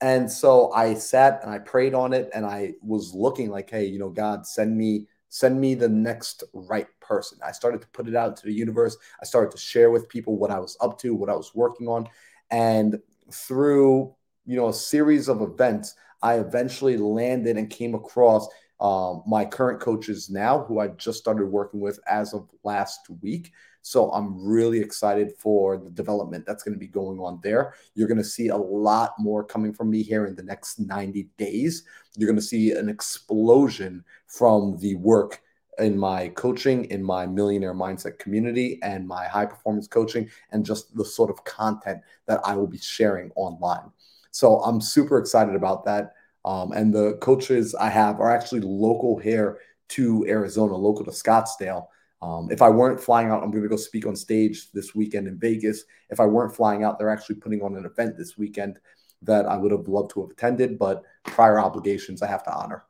And 0.00 0.30
so 0.30 0.72
I 0.72 0.94
sat 0.94 1.40
and 1.42 1.50
I 1.50 1.58
prayed 1.58 1.94
on 1.94 2.12
it 2.12 2.30
and 2.34 2.44
I 2.44 2.74
was 2.82 3.14
looking 3.14 3.50
like, 3.50 3.70
hey, 3.70 3.86
you 3.86 3.98
know, 3.98 4.10
God, 4.10 4.46
send 4.46 4.76
me 4.76 5.08
send 5.32 5.58
me 5.58 5.74
the 5.74 5.88
next 5.88 6.44
right 6.52 6.88
person. 7.00 7.38
I 7.42 7.52
started 7.52 7.80
to 7.80 7.88
put 7.88 8.06
it 8.06 8.14
out 8.14 8.36
to 8.36 8.44
the 8.44 8.52
universe. 8.52 8.98
I 9.22 9.24
started 9.24 9.50
to 9.52 9.56
share 9.56 9.90
with 9.90 10.10
people 10.10 10.36
what 10.36 10.50
I 10.50 10.58
was 10.58 10.76
up 10.82 10.98
to, 10.98 11.14
what 11.14 11.30
I 11.30 11.34
was 11.34 11.54
working 11.54 11.88
on. 11.88 12.06
And 12.50 12.98
through, 13.32 14.14
you 14.44 14.56
know, 14.56 14.68
a 14.68 14.74
series 14.74 15.28
of 15.28 15.40
events, 15.40 15.94
I 16.22 16.34
eventually 16.34 16.98
landed 16.98 17.56
and 17.56 17.70
came 17.70 17.94
across 17.94 18.46
um, 18.82 19.22
my 19.28 19.44
current 19.44 19.80
coaches 19.80 20.28
now, 20.28 20.64
who 20.64 20.80
I 20.80 20.88
just 20.88 21.18
started 21.18 21.46
working 21.46 21.80
with 21.80 22.00
as 22.08 22.34
of 22.34 22.50
last 22.64 23.08
week. 23.22 23.52
So 23.80 24.10
I'm 24.10 24.44
really 24.44 24.80
excited 24.80 25.32
for 25.38 25.78
the 25.78 25.90
development 25.90 26.44
that's 26.46 26.64
going 26.64 26.74
to 26.74 26.80
be 26.80 26.88
going 26.88 27.20
on 27.20 27.38
there. 27.44 27.74
You're 27.94 28.08
going 28.08 28.18
to 28.18 28.24
see 28.24 28.48
a 28.48 28.56
lot 28.56 29.14
more 29.20 29.44
coming 29.44 29.72
from 29.72 29.88
me 29.88 30.02
here 30.02 30.26
in 30.26 30.34
the 30.34 30.42
next 30.42 30.80
90 30.80 31.28
days. 31.38 31.84
You're 32.16 32.26
going 32.26 32.38
to 32.38 32.44
see 32.44 32.72
an 32.72 32.88
explosion 32.88 34.04
from 34.26 34.76
the 34.78 34.96
work 34.96 35.40
in 35.78 35.96
my 35.96 36.28
coaching, 36.30 36.86
in 36.86 37.04
my 37.04 37.24
millionaire 37.24 37.74
mindset 37.74 38.18
community, 38.18 38.80
and 38.82 39.06
my 39.06 39.26
high 39.26 39.46
performance 39.46 39.86
coaching, 39.86 40.28
and 40.50 40.66
just 40.66 40.94
the 40.96 41.04
sort 41.04 41.30
of 41.30 41.44
content 41.44 42.00
that 42.26 42.40
I 42.44 42.56
will 42.56 42.66
be 42.66 42.78
sharing 42.78 43.30
online. 43.36 43.92
So 44.32 44.60
I'm 44.60 44.80
super 44.80 45.18
excited 45.18 45.54
about 45.54 45.84
that. 45.84 46.14
Um, 46.44 46.72
and 46.72 46.92
the 46.92 47.14
coaches 47.18 47.74
I 47.74 47.88
have 47.88 48.20
are 48.20 48.30
actually 48.30 48.62
local 48.62 49.18
here 49.18 49.58
to 49.90 50.24
Arizona, 50.28 50.74
local 50.74 51.04
to 51.04 51.10
Scottsdale. 51.10 51.86
Um, 52.20 52.48
if 52.50 52.62
I 52.62 52.68
weren't 52.68 53.00
flying 53.00 53.28
out, 53.28 53.42
I'm 53.42 53.50
going 53.50 53.62
to 53.62 53.68
go 53.68 53.76
speak 53.76 54.06
on 54.06 54.16
stage 54.16 54.70
this 54.72 54.94
weekend 54.94 55.26
in 55.28 55.38
Vegas. 55.38 55.84
If 56.10 56.20
I 56.20 56.26
weren't 56.26 56.54
flying 56.54 56.84
out, 56.84 56.98
they're 56.98 57.10
actually 57.10 57.36
putting 57.36 57.62
on 57.62 57.76
an 57.76 57.84
event 57.84 58.16
this 58.16 58.38
weekend 58.38 58.78
that 59.22 59.46
I 59.46 59.56
would 59.56 59.72
have 59.72 59.86
loved 59.88 60.10
to 60.12 60.22
have 60.22 60.30
attended, 60.30 60.78
but 60.78 61.02
prior 61.24 61.58
obligations 61.60 62.22
I 62.22 62.26
have 62.26 62.42
to 62.44 62.52
honor. 62.52 62.84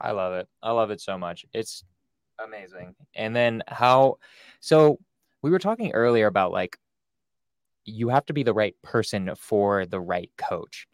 I 0.00 0.12
love 0.12 0.34
it. 0.34 0.48
I 0.62 0.72
love 0.72 0.90
it 0.90 1.00
so 1.00 1.18
much. 1.18 1.46
It's 1.52 1.84
amazing. 2.42 2.94
And 3.14 3.34
then 3.34 3.62
how, 3.66 4.18
so 4.60 4.98
we 5.42 5.50
were 5.50 5.58
talking 5.58 5.92
earlier 5.92 6.26
about 6.26 6.52
like, 6.52 6.78
you 7.84 8.08
have 8.08 8.26
to 8.26 8.32
be 8.32 8.42
the 8.42 8.54
right 8.54 8.74
person 8.82 9.32
for 9.36 9.86
the 9.86 10.00
right 10.00 10.30
coach. 10.36 10.86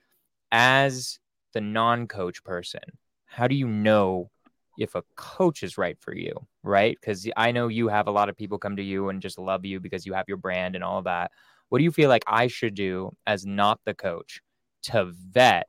As 0.52 1.18
the 1.52 1.60
non 1.60 2.06
coach 2.06 2.44
person, 2.44 2.82
how 3.26 3.48
do 3.48 3.54
you 3.54 3.66
know 3.66 4.30
if 4.78 4.94
a 4.94 5.02
coach 5.16 5.62
is 5.62 5.76
right 5.76 5.98
for 5.98 6.14
you? 6.14 6.46
Right. 6.62 6.96
Because 7.00 7.28
I 7.36 7.50
know 7.50 7.68
you 7.68 7.88
have 7.88 8.06
a 8.06 8.12
lot 8.12 8.28
of 8.28 8.36
people 8.36 8.58
come 8.58 8.76
to 8.76 8.82
you 8.82 9.08
and 9.08 9.20
just 9.20 9.38
love 9.38 9.64
you 9.64 9.80
because 9.80 10.06
you 10.06 10.12
have 10.12 10.26
your 10.28 10.36
brand 10.36 10.76
and 10.76 10.84
all 10.84 10.98
of 10.98 11.04
that. 11.04 11.32
What 11.68 11.78
do 11.78 11.84
you 11.84 11.90
feel 11.90 12.08
like 12.08 12.24
I 12.26 12.46
should 12.46 12.74
do 12.74 13.10
as 13.26 13.44
not 13.46 13.80
the 13.84 13.94
coach 13.94 14.40
to 14.84 15.10
vet 15.30 15.66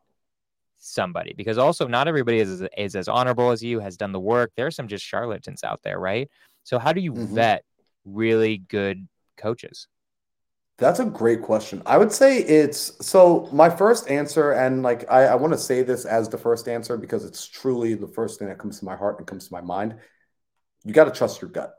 somebody 0.75 1.33
because 1.37 1.57
also 1.57 1.87
not 1.87 2.09
everybody 2.09 2.39
is, 2.39 2.61
is 2.77 2.95
as 2.95 3.07
honorable 3.07 3.51
as 3.51 3.63
you 3.63 3.79
has 3.79 3.95
done 3.95 4.11
the 4.11 4.19
work 4.19 4.51
there 4.57 4.67
are 4.67 4.71
some 4.71 4.87
just 4.87 5.05
charlatans 5.05 5.63
out 5.63 5.81
there 5.81 5.97
right 5.97 6.29
so 6.63 6.77
how 6.77 6.91
do 6.91 6.99
you 6.99 7.13
mm-hmm. 7.13 7.35
vet 7.35 7.63
really 8.03 8.57
good 8.57 9.07
coaches 9.37 9.87
that's 10.77 10.99
a 10.99 11.05
great 11.05 11.41
question 11.41 11.81
i 11.85 11.97
would 11.97 12.11
say 12.11 12.39
it's 12.39 13.05
so 13.05 13.47
my 13.51 13.69
first 13.69 14.09
answer 14.09 14.51
and 14.51 14.83
like 14.83 15.09
i, 15.11 15.25
I 15.25 15.35
want 15.35 15.53
to 15.53 15.59
say 15.59 15.83
this 15.83 16.05
as 16.05 16.29
the 16.29 16.37
first 16.37 16.67
answer 16.67 16.97
because 16.97 17.25
it's 17.25 17.47
truly 17.47 17.93
the 17.93 18.07
first 18.07 18.39
thing 18.39 18.47
that 18.47 18.57
comes 18.59 18.79
to 18.79 18.85
my 18.85 18.95
heart 18.95 19.19
and 19.19 19.27
comes 19.27 19.47
to 19.47 19.53
my 19.53 19.61
mind 19.61 19.95
you 20.83 20.93
got 20.93 21.05
to 21.05 21.11
trust 21.11 21.41
your 21.41 21.51
gut 21.51 21.75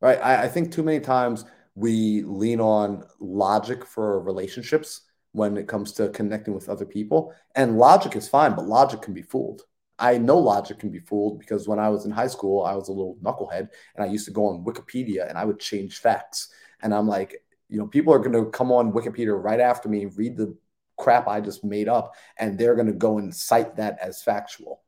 right 0.00 0.18
I, 0.22 0.44
I 0.44 0.48
think 0.48 0.72
too 0.72 0.82
many 0.82 1.00
times 1.00 1.44
we 1.74 2.22
lean 2.22 2.60
on 2.60 3.04
logic 3.20 3.84
for 3.84 4.20
relationships 4.20 5.02
when 5.32 5.56
it 5.56 5.68
comes 5.68 5.92
to 5.92 6.08
connecting 6.08 6.54
with 6.54 6.68
other 6.68 6.84
people. 6.84 7.32
And 7.54 7.78
logic 7.78 8.16
is 8.16 8.28
fine, 8.28 8.54
but 8.54 8.66
logic 8.66 9.02
can 9.02 9.14
be 9.14 9.22
fooled. 9.22 9.62
I 9.98 10.18
know 10.18 10.38
logic 10.38 10.78
can 10.78 10.90
be 10.90 11.00
fooled 11.00 11.38
because 11.38 11.68
when 11.68 11.78
I 11.78 11.88
was 11.88 12.04
in 12.04 12.10
high 12.10 12.26
school, 12.28 12.64
I 12.64 12.74
was 12.74 12.88
a 12.88 12.92
little 12.92 13.16
knucklehead 13.22 13.68
and 13.94 14.04
I 14.04 14.06
used 14.06 14.26
to 14.26 14.32
go 14.32 14.46
on 14.46 14.64
Wikipedia 14.64 15.28
and 15.28 15.38
I 15.38 15.44
would 15.44 15.60
change 15.60 15.98
facts. 15.98 16.52
And 16.82 16.94
I'm 16.94 17.08
like, 17.08 17.42
you 17.68 17.78
know, 17.78 17.86
people 17.86 18.12
are 18.12 18.18
going 18.18 18.32
to 18.32 18.50
come 18.50 18.72
on 18.72 18.92
Wikipedia 18.92 19.40
right 19.40 19.60
after 19.60 19.88
me, 19.88 20.06
read 20.06 20.36
the 20.36 20.56
crap 20.98 21.28
I 21.28 21.40
just 21.40 21.64
made 21.64 21.88
up, 21.88 22.14
and 22.38 22.58
they're 22.58 22.74
going 22.74 22.86
to 22.86 22.92
go 22.92 23.18
and 23.18 23.34
cite 23.34 23.76
that 23.76 23.98
as 24.00 24.22
factual. 24.22 24.82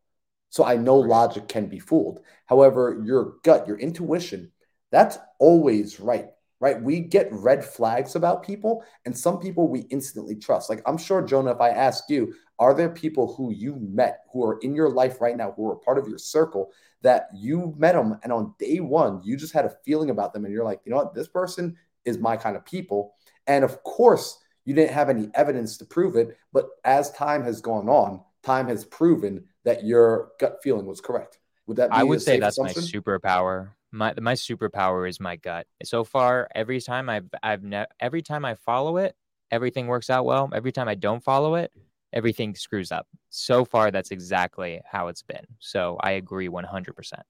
So 0.48 0.64
I 0.64 0.76
know 0.76 0.96
logic 0.96 1.48
can 1.48 1.66
be 1.66 1.78
fooled. 1.78 2.20
However, 2.46 3.02
your 3.04 3.34
gut, 3.44 3.68
your 3.68 3.78
intuition, 3.78 4.50
that's 4.90 5.18
always 5.38 6.00
right 6.00 6.30
right? 6.60 6.80
We 6.80 7.00
get 7.00 7.32
red 7.32 7.64
flags 7.64 8.14
about 8.14 8.42
people, 8.42 8.84
and 9.06 9.16
some 9.16 9.38
people 9.38 9.66
we 9.66 9.80
instantly 9.90 10.36
trust. 10.36 10.68
Like 10.68 10.82
I'm 10.86 10.98
sure, 10.98 11.22
Jonah, 11.22 11.52
if 11.52 11.60
I 11.60 11.70
ask 11.70 12.04
you, 12.08 12.34
are 12.58 12.74
there 12.74 12.90
people 12.90 13.34
who 13.34 13.50
you 13.50 13.76
met 13.76 14.20
who 14.30 14.44
are 14.44 14.58
in 14.58 14.74
your 14.74 14.90
life 14.90 15.20
right 15.20 15.36
now, 15.36 15.52
who 15.52 15.68
are 15.70 15.76
part 15.76 15.98
of 15.98 16.06
your 16.06 16.18
circle 16.18 16.70
that 17.00 17.28
you 17.34 17.74
met 17.78 17.94
them, 17.94 18.18
and 18.22 18.32
on 18.32 18.54
day 18.58 18.78
one, 18.80 19.22
you 19.24 19.36
just 19.36 19.54
had 19.54 19.64
a 19.64 19.74
feeling 19.84 20.10
about 20.10 20.34
them, 20.34 20.44
and 20.44 20.52
you're 20.52 20.64
like, 20.64 20.80
you 20.84 20.90
know 20.90 20.98
what, 20.98 21.14
this 21.14 21.28
person 21.28 21.76
is 22.04 22.18
my 22.18 22.36
kind 22.36 22.56
of 22.56 22.64
people. 22.64 23.14
And 23.46 23.64
of 23.64 23.82
course, 23.82 24.38
you 24.64 24.74
didn't 24.74 24.92
have 24.92 25.08
any 25.08 25.30
evidence 25.34 25.76
to 25.78 25.84
prove 25.84 26.16
it, 26.16 26.36
but 26.52 26.68
as 26.84 27.10
time 27.12 27.42
has 27.44 27.60
gone 27.60 27.88
on, 27.88 28.20
time 28.42 28.68
has 28.68 28.84
proven 28.84 29.44
that 29.64 29.84
your 29.84 30.30
gut 30.38 30.58
feeling 30.62 30.86
was 30.86 31.00
correct. 31.00 31.38
Would 31.66 31.78
that 31.78 31.92
I 31.92 32.02
would 32.02 32.22
say 32.22 32.38
that's 32.38 32.58
assumption? 32.58 32.82
my 32.82 33.12
superpower 33.12 33.70
my 33.92 34.14
my 34.20 34.34
superpower 34.34 35.08
is 35.08 35.20
my 35.20 35.36
gut. 35.36 35.66
So 35.84 36.04
far, 36.04 36.48
every 36.54 36.80
time 36.80 37.08
I've 37.08 37.28
I've 37.42 37.62
ne- 37.62 37.86
every 37.98 38.22
time 38.22 38.44
I 38.44 38.54
follow 38.54 38.96
it, 38.98 39.14
everything 39.50 39.86
works 39.86 40.10
out 40.10 40.24
well. 40.24 40.50
Every 40.54 40.72
time 40.72 40.88
I 40.88 40.94
don't 40.94 41.22
follow 41.22 41.56
it, 41.56 41.72
everything 42.12 42.54
screws 42.54 42.92
up. 42.92 43.06
So 43.30 43.64
far, 43.64 43.90
that's 43.90 44.10
exactly 44.10 44.80
how 44.90 45.08
it's 45.08 45.22
been. 45.22 45.44
So 45.58 45.96
I 46.00 46.12
agree 46.12 46.48
one 46.48 46.64
hundred 46.64 46.94
percent. 46.94 47.22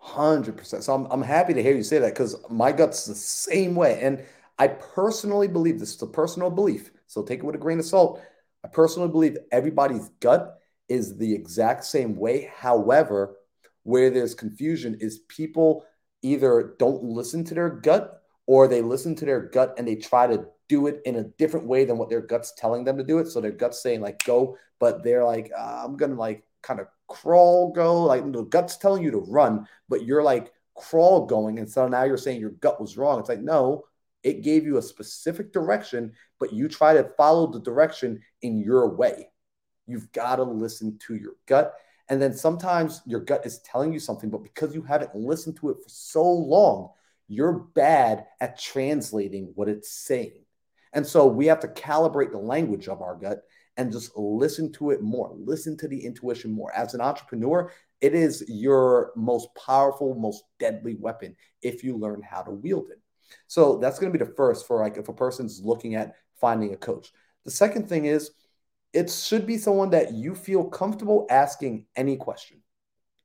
Hundred 0.00 0.56
percent. 0.56 0.84
So 0.84 0.94
I'm 0.94 1.06
I'm 1.10 1.22
happy 1.22 1.54
to 1.54 1.62
hear 1.62 1.74
you 1.74 1.82
say 1.82 1.98
that 1.98 2.14
because 2.14 2.36
my 2.48 2.70
gut's 2.72 3.04
the 3.04 3.14
same 3.14 3.74
way, 3.74 4.00
and 4.00 4.24
I 4.58 4.68
personally 4.68 5.48
believe 5.48 5.78
this 5.78 5.94
is 5.94 6.02
a 6.02 6.06
personal 6.06 6.50
belief. 6.50 6.90
So 7.06 7.22
take 7.22 7.40
it 7.40 7.44
with 7.44 7.56
a 7.56 7.58
grain 7.58 7.78
of 7.78 7.84
salt. 7.84 8.20
I 8.64 8.68
personally 8.68 9.08
believe 9.08 9.36
everybody's 9.50 10.08
gut 10.20 10.58
is 10.88 11.16
the 11.18 11.34
exact 11.34 11.84
same 11.84 12.16
way. 12.16 12.50
However, 12.56 13.36
where 13.82 14.10
there's 14.10 14.34
confusion 14.34 14.96
is 15.00 15.20
people 15.28 15.84
either 16.22 16.74
don't 16.78 17.02
listen 17.02 17.44
to 17.44 17.54
their 17.54 17.70
gut 17.70 18.22
or 18.46 18.68
they 18.68 18.82
listen 18.82 19.14
to 19.16 19.24
their 19.24 19.40
gut 19.42 19.74
and 19.78 19.86
they 19.86 19.96
try 19.96 20.26
to 20.26 20.46
do 20.68 20.86
it 20.86 21.00
in 21.06 21.16
a 21.16 21.24
different 21.24 21.66
way 21.66 21.84
than 21.84 21.98
what 21.98 22.08
their 22.08 22.20
gut's 22.20 22.52
telling 22.52 22.84
them 22.84 22.98
to 22.98 23.04
do 23.04 23.18
it. 23.18 23.28
So 23.28 23.40
their 23.40 23.50
gut's 23.52 23.82
saying 23.82 24.00
like 24.00 24.22
go, 24.24 24.56
but 24.78 25.02
they're 25.02 25.24
like 25.24 25.50
uh, 25.56 25.82
I'm 25.84 25.96
gonna 25.96 26.14
like 26.14 26.44
kind 26.62 26.80
of 26.80 26.86
crawl 27.08 27.72
go. 27.72 28.04
Like 28.04 28.30
the 28.30 28.44
gut's 28.44 28.76
telling 28.76 29.02
you 29.02 29.10
to 29.10 29.18
run, 29.18 29.66
but 29.88 30.04
you're 30.04 30.22
like 30.22 30.52
crawl 30.74 31.26
going, 31.26 31.58
and 31.58 31.68
so 31.68 31.88
now 31.88 32.04
you're 32.04 32.16
saying 32.16 32.40
your 32.40 32.50
gut 32.50 32.80
was 32.80 32.96
wrong. 32.96 33.18
It's 33.18 33.28
like 33.28 33.40
no, 33.40 33.84
it 34.22 34.42
gave 34.42 34.64
you 34.64 34.78
a 34.78 34.82
specific 34.82 35.52
direction, 35.52 36.12
but 36.38 36.52
you 36.52 36.68
try 36.68 36.94
to 36.94 37.10
follow 37.16 37.50
the 37.50 37.60
direction 37.60 38.20
in 38.42 38.58
your 38.58 38.94
way. 38.94 39.30
You've 39.86 40.12
got 40.12 40.36
to 40.36 40.44
listen 40.44 40.98
to 41.06 41.14
your 41.14 41.34
gut. 41.46 41.74
And 42.10 42.20
then 42.20 42.34
sometimes 42.34 43.02
your 43.06 43.20
gut 43.20 43.44
is 43.44 43.58
telling 43.60 43.92
you 43.92 43.98
something, 43.98 44.30
but 44.30 44.42
because 44.42 44.74
you 44.74 44.82
haven't 44.82 45.14
listened 45.14 45.56
to 45.56 45.70
it 45.70 45.76
for 45.82 45.88
so 45.88 46.24
long, 46.24 46.90
you're 47.28 47.52
bad 47.52 48.26
at 48.40 48.58
translating 48.58 49.52
what 49.54 49.68
it's 49.68 49.90
saying. 49.90 50.44
And 50.92 51.06
so 51.06 51.26
we 51.26 51.46
have 51.46 51.60
to 51.60 51.68
calibrate 51.68 52.32
the 52.32 52.38
language 52.38 52.88
of 52.88 53.02
our 53.02 53.14
gut 53.14 53.42
and 53.78 53.92
just 53.92 54.10
listen 54.16 54.70
to 54.72 54.90
it 54.90 55.00
more, 55.00 55.32
listen 55.38 55.76
to 55.78 55.88
the 55.88 56.04
intuition 56.04 56.52
more. 56.52 56.74
As 56.74 56.94
an 56.94 57.00
entrepreneur, 57.00 57.72
it 58.00 58.14
is 58.14 58.44
your 58.48 59.12
most 59.16 59.48
powerful, 59.54 60.14
most 60.16 60.42
deadly 60.58 60.96
weapon 60.96 61.36
if 61.62 61.82
you 61.82 61.96
learn 61.96 62.20
how 62.20 62.42
to 62.42 62.50
wield 62.50 62.90
it. 62.90 63.00
So 63.46 63.78
that's 63.78 63.98
going 63.98 64.12
to 64.12 64.18
be 64.18 64.24
the 64.24 64.32
first 64.32 64.66
for 64.66 64.80
like 64.80 64.96
if 64.96 65.08
a 65.08 65.14
person's 65.14 65.60
looking 65.62 65.94
at 65.94 66.14
finding 66.40 66.74
a 66.74 66.76
coach. 66.76 67.12
The 67.44 67.50
second 67.50 67.88
thing 67.88 68.04
is 68.04 68.32
it 68.92 69.10
should 69.10 69.46
be 69.46 69.58
someone 69.58 69.90
that 69.90 70.12
you 70.12 70.34
feel 70.34 70.64
comfortable 70.64 71.26
asking 71.30 71.86
any 71.94 72.16
question. 72.16 72.60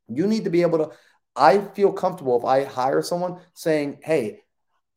You 0.08 0.28
need 0.28 0.44
to 0.44 0.50
be 0.50 0.62
able 0.62 0.78
to. 0.80 0.92
I 1.36 1.60
feel 1.60 1.92
comfortable 1.92 2.38
if 2.38 2.46
I 2.46 2.64
hire 2.64 3.02
someone 3.02 3.40
saying, 3.54 4.00
Hey, 4.04 4.42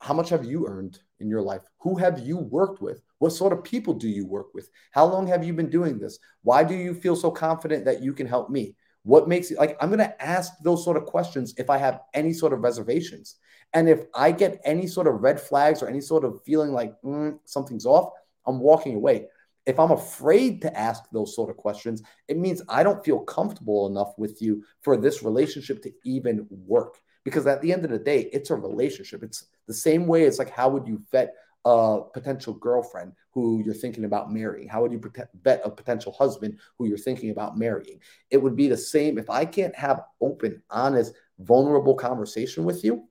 how 0.00 0.12
much 0.12 0.28
have 0.28 0.44
you 0.44 0.66
earned 0.66 0.98
in 1.18 1.30
your 1.30 1.40
life? 1.40 1.62
Who 1.80 1.96
have 1.96 2.18
you 2.18 2.36
worked 2.36 2.82
with? 2.82 3.00
What 3.18 3.30
sort 3.30 3.52
of 3.52 3.64
people 3.64 3.94
do 3.94 4.08
you 4.08 4.26
work 4.26 4.54
with? 4.54 4.68
How 4.90 5.06
long 5.06 5.26
have 5.26 5.44
you 5.44 5.52
been 5.52 5.70
doing 5.70 5.98
this? 5.98 6.18
Why 6.42 6.64
do 6.64 6.74
you 6.74 6.94
feel 6.94 7.16
so 7.16 7.30
confident 7.30 7.84
that 7.84 8.02
you 8.02 8.12
can 8.12 8.26
help 8.26 8.50
me? 8.50 8.74
What 9.02 9.28
makes 9.28 9.50
it 9.50 9.58
like 9.58 9.76
I'm 9.80 9.88
going 9.88 10.00
to 10.00 10.22
ask 10.22 10.52
those 10.62 10.84
sort 10.84 10.96
of 10.96 11.06
questions 11.06 11.54
if 11.58 11.70
I 11.70 11.78
have 11.78 12.00
any 12.12 12.32
sort 12.32 12.52
of 12.52 12.60
reservations. 12.60 13.36
And 13.72 13.88
if 13.88 14.04
I 14.14 14.30
get 14.32 14.60
any 14.64 14.86
sort 14.86 15.06
of 15.06 15.22
red 15.22 15.40
flags 15.40 15.82
or 15.82 15.88
any 15.88 16.00
sort 16.00 16.24
of 16.24 16.40
feeling 16.44 16.72
like 16.72 16.94
mm, 17.02 17.38
something's 17.44 17.86
off, 17.86 18.10
I'm 18.46 18.60
walking 18.60 18.94
away 18.94 19.26
if 19.66 19.80
I'm 19.80 19.90
afraid 19.90 20.62
to 20.62 20.78
ask 20.78 21.02
those 21.10 21.34
sort 21.34 21.50
of 21.50 21.56
questions, 21.56 22.00
it 22.28 22.38
means 22.38 22.62
I 22.68 22.84
don't 22.84 23.04
feel 23.04 23.18
comfortable 23.18 23.88
enough 23.88 24.12
with 24.16 24.40
you 24.40 24.64
for 24.80 24.96
this 24.96 25.24
relationship 25.24 25.82
to 25.82 25.92
even 26.04 26.46
work. 26.48 26.98
Because 27.24 27.48
at 27.48 27.60
the 27.60 27.72
end 27.72 27.84
of 27.84 27.90
the 27.90 27.98
day, 27.98 28.30
it's 28.32 28.50
a 28.50 28.54
relationship. 28.54 29.24
It's 29.24 29.46
the 29.66 29.74
same 29.74 30.06
way 30.06 30.22
it's 30.22 30.38
like, 30.38 30.50
how 30.50 30.68
would 30.68 30.86
you 30.86 31.02
vet 31.10 31.34
a 31.66 32.00
potential 32.14 32.54
girlfriend 32.54 33.12
who 33.32 33.60
you're 33.64 33.74
thinking 33.74 34.04
about 34.04 34.32
marrying? 34.32 34.68
How 34.68 34.82
would 34.82 34.92
you 34.92 35.02
vet 35.42 35.60
a 35.64 35.70
potential 35.70 36.12
husband 36.12 36.58
who 36.78 36.86
you're 36.86 36.96
thinking 36.96 37.30
about 37.30 37.58
marrying? 37.58 37.98
It 38.30 38.38
would 38.38 38.54
be 38.54 38.68
the 38.68 38.76
same. 38.76 39.18
If 39.18 39.28
I 39.28 39.44
can't 39.44 39.74
have 39.74 40.02
open, 40.20 40.62
honest, 40.70 41.12
vulnerable 41.40 41.94
conversation 41.94 42.64
with 42.64 42.84
you, 42.84 43.08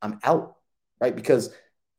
I'm 0.00 0.20
out, 0.22 0.56
right? 1.00 1.14
Because 1.14 1.50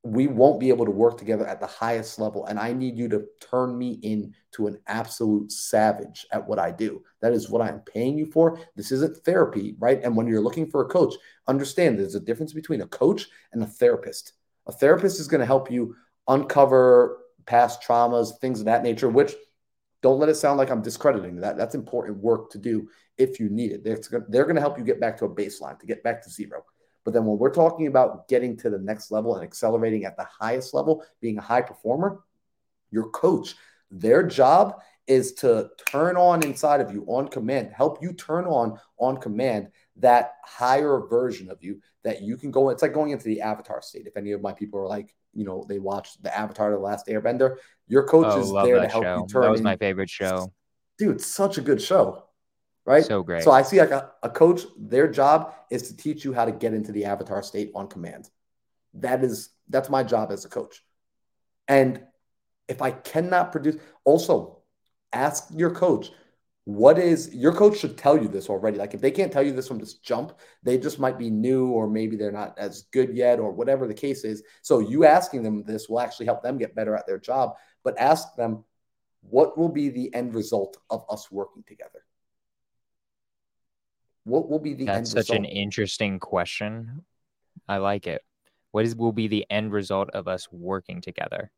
we 0.04 0.28
won't 0.28 0.62
be 0.62 0.70
able 0.70 0.86
to 0.86 0.92
work 0.92 1.18
together 1.18 1.46
at 1.46 1.60
the 1.60 1.68
highest 1.68 2.20
level. 2.20 2.46
And 2.46 2.58
I 2.58 2.72
need 2.72 2.98
you 2.98 3.10
to 3.10 3.26
turn 3.42 3.78
me 3.78 4.00
into 4.02 4.68
an 4.68 4.80
absolute 4.88 5.52
savage 5.52 6.26
at 6.32 6.48
what 6.48 6.60
I 6.60 6.72
do. 6.72 7.04
That 7.22 7.34
is 7.34 7.50
what 7.50 7.62
I'm 7.62 7.82
paying 7.82 8.18
you 8.18 8.28
for. 8.28 8.60
This 8.78 8.94
isn't 8.94 9.18
therapy, 9.26 9.76
right? 9.78 10.02
And 10.02 10.16
when 10.16 10.28
you're 10.28 10.40
looking 10.40 10.70
for 10.70 10.84
a 10.84 10.88
coach, 10.88 11.16
understand 11.48 12.00
there's 12.00 12.16
a 12.16 12.22
difference 12.22 12.54
between 12.54 12.82
a 12.82 12.88
coach 12.88 13.28
and 13.52 13.62
a 13.62 13.68
therapist. 13.68 14.34
A 14.68 14.72
therapist 14.72 15.20
is 15.20 15.28
going 15.28 15.40
to 15.40 15.46
help 15.46 15.72
you 15.72 15.96
uncover 16.28 17.20
past 17.46 17.82
traumas, 17.82 18.38
things 18.40 18.60
of 18.60 18.66
that 18.66 18.84
nature, 18.84 19.10
which 19.10 19.34
don't 20.02 20.20
let 20.20 20.30
it 20.30 20.36
sound 20.36 20.58
like 20.58 20.70
I'm 20.70 20.82
discrediting 20.82 21.38
that. 21.38 21.58
That's 21.58 21.76
important 21.76 22.18
work 22.18 22.52
to 22.52 22.58
do 22.58 22.90
if 23.18 23.40
you 23.40 23.50
need 23.50 23.72
it. 23.72 23.84
They're, 23.84 24.00
they're 24.30 24.44
going 24.44 24.56
to 24.56 24.62
help 24.62 24.78
you 24.78 24.84
get 24.84 25.00
back 25.00 25.18
to 25.18 25.26
a 25.26 25.30
baseline, 25.30 25.80
to 25.80 25.86
get 25.86 26.04
back 26.04 26.22
to 26.24 26.30
zero. 26.30 26.64
But 27.04 27.14
then 27.14 27.26
when 27.26 27.38
we're 27.38 27.54
talking 27.54 27.88
about 27.88 28.28
getting 28.28 28.58
to 28.58 28.70
the 28.70 28.78
next 28.78 29.12
level 29.12 29.36
and 29.36 29.44
accelerating 29.44 30.04
at 30.04 30.18
the 30.18 30.26
highest 30.26 30.74
level, 30.74 31.04
being 31.22 31.38
a 31.38 31.42
high 31.42 31.62
performer, 31.62 32.20
your 32.92 33.10
coach, 33.10 33.56
their 33.90 34.24
job 34.24 34.82
is 35.08 35.32
to 35.36 35.70
turn 35.88 36.18
on 36.18 36.44
inside 36.44 36.82
of 36.82 36.92
you 36.92 37.06
on 37.08 37.30
command, 37.30 37.72
help 37.74 38.04
you 38.04 38.12
turn 38.12 38.46
on 38.46 38.78
on 38.98 39.18
command 39.18 39.70
that 40.00 40.36
higher 40.44 41.02
version 41.10 41.50
of 41.50 41.64
you 41.64 41.82
that 42.04 42.22
you 42.22 42.38
can 42.38 42.52
go. 42.52 42.70
It's 42.70 42.82
like 42.82 42.94
going 42.94 43.12
into 43.12 43.26
the 43.26 43.42
avatar 43.42 43.82
state. 43.82 44.08
If 44.08 44.18
any 44.18 44.32
of 44.32 44.42
my 44.42 44.54
people 44.54 44.80
are 44.80 44.88
like, 44.88 45.16
you 45.34 45.46
know, 45.46 45.66
they 45.68 45.80
watched 45.80 46.24
the 46.24 46.36
Avatar: 46.36 46.74
of 46.74 46.80
The 46.80 46.84
Last 46.84 47.08
Airbender, 47.08 47.58
your 47.88 48.04
coach 48.04 48.28
oh, 48.30 48.40
is 48.40 48.52
there 48.52 48.82
to 48.82 48.88
help 48.88 49.04
show. 49.04 49.18
you 49.18 49.28
turn. 49.28 49.42
That 49.44 49.52
was 49.52 49.62
my 49.62 49.78
favorite 49.78 50.10
show. 50.10 50.52
Dude, 50.98 51.22
such 51.22 51.58
a 51.58 51.62
good 51.62 51.82
show 51.82 52.28
right? 52.88 53.06
So 53.06 53.22
great. 53.22 53.44
So 53.44 53.52
I 53.52 53.62
see 53.62 53.80
like 53.80 53.92
a, 53.92 54.12
a 54.24 54.30
coach, 54.30 54.62
their 54.80 55.08
job 55.08 55.54
is 55.70 55.90
to 55.90 55.96
teach 55.96 56.24
you 56.24 56.34
how 56.34 56.46
to 56.46 56.52
get 56.52 56.74
into 56.74 56.92
the 56.92 57.06
avatar 57.06 57.44
state 57.44 57.72
on 57.76 57.88
command. 57.88 58.30
That 58.96 59.24
is 59.24 59.50
that's 59.70 59.90
my 59.90 60.02
job 60.02 60.32
as 60.32 60.46
a 60.46 60.50
coach. 60.50 60.82
And 61.68 62.02
if 62.68 62.82
I 62.82 62.92
cannot 62.92 63.52
produce, 63.52 63.76
also 64.06 64.62
ask 65.12 65.48
your 65.54 65.72
coach, 65.72 66.12
what 66.68 67.00
is 67.00 67.34
your 67.34 67.54
coach 67.54 67.78
should 67.78 67.98
tell 67.98 68.22
you 68.22 68.28
this 68.28 68.50
already. 68.50 68.78
Like 68.78 68.94
if 68.94 69.00
they 69.00 69.10
can't 69.10 69.32
tell 69.32 69.42
you 69.42 69.54
this 69.54 69.70
from 69.70 69.80
this 69.80 69.94
jump, 69.94 70.38
they 70.64 70.78
just 70.78 71.00
might 71.00 71.18
be 71.18 71.30
new 71.30 71.68
or 71.68 71.88
maybe 71.88 72.18
they're 72.18 72.30
not 72.30 72.60
as 72.60 72.82
good 72.92 73.16
yet 73.16 73.40
or 73.40 73.54
whatever 73.54 73.88
the 73.88 73.94
case 73.94 74.26
is. 74.26 74.44
So 74.64 74.80
you 74.80 75.06
asking 75.06 75.44
them 75.44 75.64
this 75.64 75.88
will 75.88 76.02
actually 76.02 76.26
help 76.26 76.44
them 76.44 76.58
get 76.58 76.76
better 76.76 76.94
at 76.94 77.08
their 77.08 77.20
job. 77.20 77.54
But 77.86 77.98
ask 77.98 78.36
them, 78.36 78.66
what 79.22 79.58
will 79.58 79.70
be 79.70 79.88
the 79.88 80.14
end 80.14 80.36
result 80.36 80.76
of 80.90 81.06
us 81.10 81.32
working 81.32 81.64
together? 81.66 82.04
What 84.26 84.50
will 84.50 84.60
be 84.60 84.74
the 84.74 84.88
That's 84.88 85.12
such 85.12 85.30
result? 85.30 85.40
an 85.40 85.46
interesting 85.46 86.20
question. 86.20 87.06
I 87.70 87.78
like 87.78 88.08
it. 88.08 88.22
What 88.72 88.84
is 88.84 88.94
will 88.94 89.14
be 89.14 89.30
the 89.30 89.46
end 89.50 89.72
result 89.72 90.10
of 90.10 90.28
us 90.28 90.52
working 90.52 91.00
together? 91.00 91.50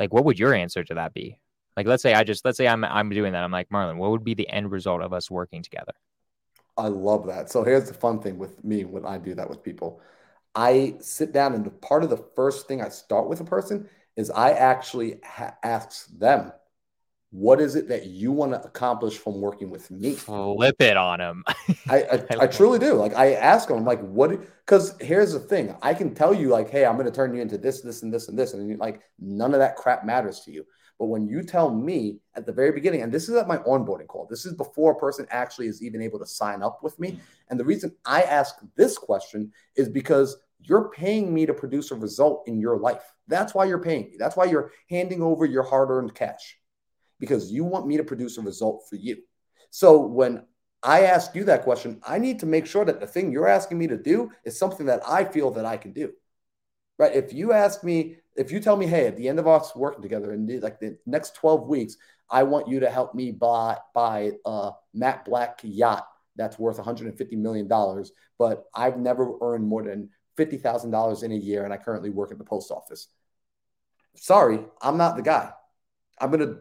Like 0.00 0.14
what 0.14 0.24
would 0.24 0.38
your 0.38 0.54
answer 0.54 0.82
to 0.82 0.94
that 0.94 1.12
be? 1.12 1.38
Like 1.78 1.86
let's 1.86 2.02
say 2.02 2.12
I 2.12 2.24
just 2.24 2.44
let's 2.44 2.56
say 2.56 2.66
I'm 2.66 2.84
I'm 2.84 3.08
doing 3.08 3.34
that. 3.34 3.44
I'm 3.44 3.52
like, 3.52 3.68
Marlon, 3.68 3.98
what 3.98 4.10
would 4.10 4.24
be 4.24 4.34
the 4.34 4.48
end 4.48 4.72
result 4.72 5.00
of 5.00 5.12
us 5.12 5.30
working 5.30 5.62
together? 5.62 5.92
I 6.76 6.88
love 6.88 7.28
that. 7.28 7.52
So 7.52 7.62
here's 7.62 7.86
the 7.86 7.94
fun 7.94 8.20
thing 8.20 8.36
with 8.36 8.64
me 8.64 8.84
when 8.84 9.06
I 9.06 9.16
do 9.16 9.32
that 9.36 9.48
with 9.48 9.62
people. 9.62 10.00
I 10.56 10.96
sit 10.98 11.30
down 11.30 11.54
and 11.54 11.64
the 11.64 11.70
part 11.70 12.02
of 12.02 12.10
the 12.10 12.24
first 12.34 12.66
thing 12.66 12.82
I 12.82 12.88
start 12.88 13.28
with 13.28 13.40
a 13.40 13.44
person 13.44 13.88
is 14.16 14.28
I 14.28 14.50
actually 14.50 15.20
ha- 15.24 15.54
ask 15.62 16.08
them 16.18 16.50
what 17.30 17.60
is 17.60 17.76
it 17.76 17.88
that 17.90 18.06
you 18.06 18.32
want 18.32 18.52
to 18.52 18.64
accomplish 18.64 19.16
from 19.16 19.40
working 19.40 19.70
with 19.70 19.88
me? 19.88 20.14
Flip 20.14 20.74
it 20.80 20.96
on 20.96 21.20
them. 21.20 21.44
I, 21.88 22.02
I, 22.02 22.24
I, 22.40 22.46
truly 22.48 22.80
do. 22.80 22.94
Like 22.94 23.14
I 23.14 23.34
ask 23.34 23.68
them, 23.68 23.76
I'm 23.76 23.84
like, 23.84 24.00
what? 24.00 24.30
Because 24.66 24.96
here's 25.00 25.32
the 25.32 25.38
thing: 25.38 25.76
I 25.80 25.94
can 25.94 26.12
tell 26.12 26.34
you, 26.34 26.48
like, 26.48 26.70
hey, 26.70 26.84
I'm 26.84 26.94
going 26.94 27.06
to 27.06 27.12
turn 27.12 27.34
you 27.34 27.40
into 27.40 27.56
this, 27.56 27.82
this, 27.82 28.02
and 28.02 28.12
this, 28.12 28.28
and 28.28 28.36
this, 28.36 28.54
and 28.54 28.78
like 28.80 29.02
none 29.20 29.52
of 29.52 29.60
that 29.60 29.76
crap 29.76 30.04
matters 30.04 30.40
to 30.40 30.50
you. 30.50 30.64
But 30.98 31.06
when 31.06 31.28
you 31.28 31.42
tell 31.42 31.72
me 31.72 32.18
at 32.34 32.44
the 32.44 32.52
very 32.52 32.72
beginning, 32.72 33.02
and 33.02 33.12
this 33.12 33.28
is 33.28 33.36
at 33.36 33.46
my 33.46 33.58
onboarding 33.58 34.08
call, 34.08 34.26
this 34.28 34.44
is 34.44 34.54
before 34.54 34.92
a 34.92 34.98
person 34.98 35.26
actually 35.30 35.68
is 35.68 35.82
even 35.82 36.02
able 36.02 36.18
to 36.18 36.26
sign 36.26 36.62
up 36.62 36.82
with 36.82 36.98
me. 36.98 37.12
Mm-hmm. 37.12 37.20
And 37.50 37.60
the 37.60 37.64
reason 37.64 37.94
I 38.04 38.22
ask 38.22 38.56
this 38.76 38.98
question 38.98 39.52
is 39.76 39.88
because 39.88 40.36
you're 40.60 40.90
paying 40.90 41.32
me 41.32 41.46
to 41.46 41.54
produce 41.54 41.92
a 41.92 41.94
result 41.94 42.44
in 42.48 42.60
your 42.60 42.76
life. 42.76 43.12
That's 43.28 43.54
why 43.54 43.66
you're 43.66 43.82
paying 43.82 44.10
me. 44.10 44.16
That's 44.18 44.36
why 44.36 44.46
you're 44.46 44.72
handing 44.90 45.22
over 45.22 45.44
your 45.44 45.62
hard 45.62 45.90
earned 45.90 46.14
cash 46.14 46.58
because 47.20 47.52
you 47.52 47.64
want 47.64 47.86
me 47.86 47.96
to 47.96 48.04
produce 48.04 48.38
a 48.38 48.42
result 48.42 48.84
for 48.88 48.96
you. 48.96 49.18
So 49.70 49.98
when 50.00 50.44
I 50.82 51.02
ask 51.02 51.34
you 51.34 51.44
that 51.44 51.62
question, 51.62 52.00
I 52.06 52.18
need 52.18 52.40
to 52.40 52.46
make 52.46 52.66
sure 52.66 52.84
that 52.84 53.00
the 53.00 53.06
thing 53.06 53.30
you're 53.30 53.48
asking 53.48 53.78
me 53.78 53.86
to 53.88 53.96
do 53.96 54.30
is 54.44 54.58
something 54.58 54.86
that 54.86 55.02
I 55.06 55.24
feel 55.24 55.50
that 55.52 55.64
I 55.64 55.76
can 55.76 55.92
do. 55.92 56.12
Right? 56.98 57.14
If 57.14 57.32
you 57.32 57.52
ask 57.52 57.84
me, 57.84 58.16
if 58.36 58.50
you 58.50 58.60
tell 58.60 58.76
me, 58.76 58.86
hey, 58.86 59.06
at 59.06 59.16
the 59.16 59.28
end 59.28 59.38
of 59.38 59.46
us 59.46 59.74
working 59.74 60.02
together 60.02 60.32
in 60.32 60.46
the, 60.46 60.60
like 60.60 60.80
the 60.80 60.98
next 61.06 61.34
12 61.36 61.68
weeks, 61.68 61.96
I 62.30 62.42
want 62.42 62.68
you 62.68 62.80
to 62.80 62.90
help 62.90 63.14
me 63.14 63.32
buy 63.32 63.76
buy 63.94 64.32
a 64.44 64.72
Matte 64.94 65.24
Black 65.24 65.60
yacht 65.62 66.06
that's 66.36 66.58
worth 66.58 66.76
150 66.76 67.36
million 67.36 67.68
dollars, 67.68 68.12
but 68.38 68.64
I've 68.74 68.98
never 68.98 69.32
earned 69.40 69.66
more 69.66 69.82
than 69.82 70.10
fifty 70.36 70.56
thousand 70.56 70.90
dollars 70.90 71.22
in 71.22 71.32
a 71.32 71.36
year, 71.36 71.64
and 71.64 71.72
I 71.72 71.76
currently 71.78 72.10
work 72.10 72.30
at 72.30 72.38
the 72.38 72.44
post 72.44 72.70
office. 72.70 73.08
Sorry, 74.14 74.60
I'm 74.82 74.96
not 74.96 75.16
the 75.16 75.22
guy. 75.22 75.52
I'm 76.20 76.30
gonna 76.30 76.56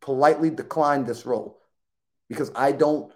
politely 0.00 0.50
decline 0.50 1.04
this 1.04 1.26
role 1.26 1.60
because 2.28 2.50
I 2.54 2.72
don't, 2.72 3.12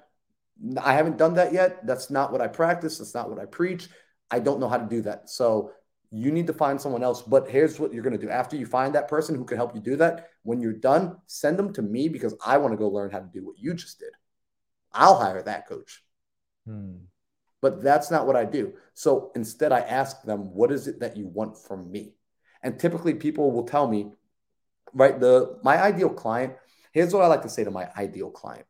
I 0.81 0.95
haven't 0.95 1.19
done 1.19 1.35
that 1.35 1.53
yet. 1.53 1.87
That's 1.87 2.11
not 2.11 2.33
what 2.33 2.41
I 2.41 2.49
practice. 2.49 2.99
That's 2.99 3.15
not 3.15 3.31
what 3.31 3.39
I 3.39 3.47
preach. 3.47 3.89
I 4.31 4.41
don't 4.41 4.61
know 4.61 4.69
how 4.69 4.79
to 4.79 4.87
do 4.87 5.03
that. 5.03 5.31
So 5.31 5.73
you 6.11 6.31
need 6.31 6.47
to 6.47 6.53
find 6.53 6.81
someone 6.81 7.03
else. 7.03 7.23
But 7.23 7.49
here's 7.49 7.79
what 7.79 7.93
you're 7.93 8.03
going 8.03 8.19
to 8.19 8.25
do 8.25 8.31
after 8.31 8.57
you 8.57 8.67
find 8.67 8.95
that 8.95 9.09
person 9.09 9.35
who 9.35 9.45
can 9.45 9.57
help 9.57 9.75
you 9.75 9.81
do 9.81 9.97
that. 9.97 10.31
When 10.43 10.61
you're 10.61 10.73
done, 10.73 11.17
send 11.27 11.59
them 11.59 11.73
to 11.75 11.83
me 11.83 12.09
because 12.09 12.35
I 12.45 12.59
want 12.59 12.73
to 12.73 12.79
go 12.79 12.89
learn 12.89 13.11
how 13.11 13.21
to 13.21 13.31
do 13.33 13.45
what 13.45 13.59
you 13.59 13.75
just 13.75 13.99
did. 13.99 14.13
I'll 14.93 15.19
hire 15.19 15.43
that 15.43 15.69
coach. 15.69 16.03
Hmm. 16.67 16.97
But 17.61 17.83
that's 17.83 18.11
not 18.11 18.27
what 18.27 18.37
I 18.37 18.45
do. 18.45 18.75
So 18.95 19.33
instead, 19.35 19.73
I 19.73 19.81
ask 19.81 20.23
them, 20.23 20.55
what 20.55 20.71
is 20.71 20.87
it 20.87 21.01
that 21.01 21.17
you 21.17 21.27
want 21.27 21.59
from 21.59 21.91
me? 21.91 22.15
And 22.63 22.79
typically, 22.79 23.15
people 23.15 23.51
will 23.51 23.65
tell 23.65 23.89
me, 23.89 24.13
right? 24.95 25.19
The 25.19 25.59
my 25.63 25.81
ideal 25.83 26.11
client 26.11 26.55
Here's 26.93 27.13
what 27.13 27.23
I 27.23 27.27
like 27.27 27.43
to 27.43 27.49
say 27.49 27.65
to 27.65 27.71
my 27.71 27.89
ideal 27.97 28.31
client 28.31 28.67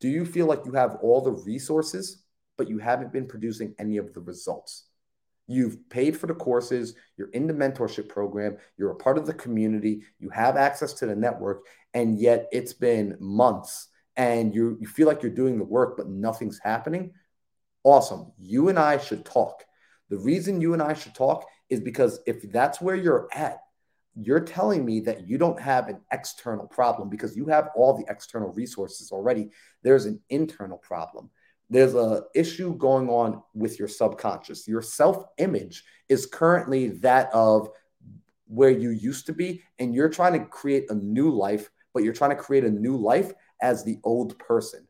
Do 0.00 0.08
you 0.08 0.24
feel 0.24 0.46
like 0.46 0.64
you 0.64 0.72
have 0.72 0.98
all 1.02 1.20
the 1.20 1.32
resources, 1.32 2.24
but 2.56 2.68
you 2.68 2.78
haven't 2.78 3.12
been 3.12 3.26
producing 3.26 3.74
any 3.78 3.96
of 3.96 4.12
the 4.14 4.20
results? 4.20 4.88
You've 5.46 5.88
paid 5.90 6.16
for 6.16 6.26
the 6.26 6.34
courses, 6.34 6.94
you're 7.16 7.30
in 7.30 7.46
the 7.46 7.52
mentorship 7.52 8.08
program, 8.08 8.56
you're 8.78 8.92
a 8.92 8.96
part 8.96 9.18
of 9.18 9.26
the 9.26 9.34
community, 9.34 10.02
you 10.18 10.30
have 10.30 10.56
access 10.56 10.94
to 10.94 11.06
the 11.06 11.14
network, 11.14 11.66
and 11.92 12.18
yet 12.18 12.48
it's 12.50 12.72
been 12.72 13.16
months 13.20 13.88
and 14.16 14.54
you, 14.54 14.78
you 14.80 14.86
feel 14.86 15.06
like 15.06 15.22
you're 15.22 15.32
doing 15.32 15.58
the 15.58 15.64
work, 15.64 15.96
but 15.96 16.08
nothing's 16.08 16.60
happening. 16.62 17.12
Awesome. 17.82 18.32
You 18.38 18.68
and 18.68 18.78
I 18.78 18.98
should 18.98 19.24
talk. 19.24 19.64
The 20.08 20.18
reason 20.18 20.60
you 20.60 20.72
and 20.72 20.82
I 20.82 20.94
should 20.94 21.14
talk 21.14 21.46
is 21.68 21.80
because 21.80 22.20
if 22.26 22.50
that's 22.52 22.80
where 22.80 22.94
you're 22.94 23.28
at, 23.32 23.58
you're 24.16 24.40
telling 24.40 24.84
me 24.84 25.00
that 25.00 25.26
you 25.26 25.38
don't 25.38 25.60
have 25.60 25.88
an 25.88 26.00
external 26.12 26.66
problem 26.66 27.08
because 27.08 27.36
you 27.36 27.46
have 27.46 27.70
all 27.74 27.98
the 27.98 28.04
external 28.08 28.52
resources 28.52 29.10
already. 29.10 29.50
There's 29.82 30.06
an 30.06 30.20
internal 30.30 30.78
problem. 30.78 31.30
There's 31.70 31.94
a 31.94 32.24
issue 32.34 32.76
going 32.76 33.08
on 33.08 33.42
with 33.54 33.78
your 33.78 33.88
subconscious. 33.88 34.68
Your 34.68 34.82
self-image 34.82 35.82
is 36.08 36.26
currently 36.26 36.88
that 36.98 37.32
of 37.32 37.68
where 38.46 38.70
you 38.70 38.90
used 38.90 39.26
to 39.26 39.32
be 39.32 39.62
and 39.78 39.94
you're 39.94 40.08
trying 40.08 40.34
to 40.34 40.44
create 40.44 40.90
a 40.90 40.94
new 40.94 41.30
life, 41.30 41.70
but 41.92 42.02
you're 42.02 42.12
trying 42.12 42.30
to 42.30 42.36
create 42.36 42.64
a 42.64 42.70
new 42.70 42.96
life 42.96 43.32
as 43.62 43.82
the 43.82 43.98
old 44.04 44.38
person. 44.38 44.86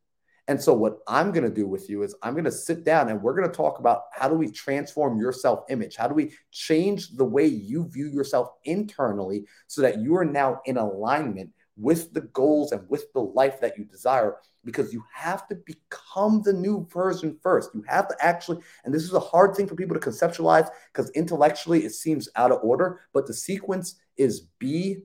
And 0.47 0.61
so, 0.61 0.75
what 0.75 0.99
I'm 1.09 1.33
going 1.33 1.45
to 1.45 1.55
do 1.55 1.67
with 1.67 1.89
you 1.89 2.03
is 2.03 2.15
I'm 2.23 2.35
going 2.35 2.45
to 2.45 2.53
sit 2.53 2.85
down 2.85 3.09
and 3.09 3.23
we're 3.23 3.35
going 3.35 3.49
to 3.49 3.57
talk 3.57 3.79
about 3.79 4.03
how 4.13 4.29
do 4.29 4.35
we 4.35 4.51
transform 4.51 5.19
your 5.19 5.33
self 5.33 5.65
image? 5.71 5.97
How 5.97 6.07
do 6.07 6.15
we 6.15 6.35
change 6.51 7.11
the 7.17 7.25
way 7.25 7.47
you 7.47 7.89
view 7.89 8.09
yourself 8.09 8.51
internally 8.65 9.47
so 9.69 9.81
that 9.81 10.01
you 10.01 10.15
are 10.17 10.25
now 10.25 10.61
in 10.67 10.77
alignment 10.77 11.51
with 11.77 12.13
the 12.13 12.21
goals 12.21 12.73
and 12.73 12.89
with 12.89 13.13
the 13.13 13.21
life 13.21 13.61
that 13.61 13.77
you 13.79 13.85
desire? 13.85 14.37
Because 14.65 14.93
you 14.93 15.05
have 15.13 15.47
to 15.49 15.57
become 15.57 16.43
the 16.43 16.53
new 16.53 16.87
version 16.93 17.37
first. 17.43 17.71
You 17.75 17.85
have 17.89 18.09
to 18.09 18.17
actually, 18.21 18.61
and 18.85 18.95
this 18.95 19.03
is 19.03 19.13
a 19.13 19.21
hard 19.21 19.55
thing 19.55 19.67
for 19.67 19.75
people 19.75 19.99
to 19.99 20.11
conceptualize 20.11 20.69
because 20.93 21.11
intellectually 21.11 21.85
it 21.85 21.93
seems 21.93 22.29
out 22.37 22.53
of 22.53 22.61
order, 22.63 23.01
but 23.13 23.27
the 23.27 23.35
sequence 23.35 23.97
is 24.17 24.41
be, 24.59 25.03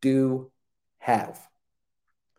do, 0.00 0.50
have. 0.98 1.40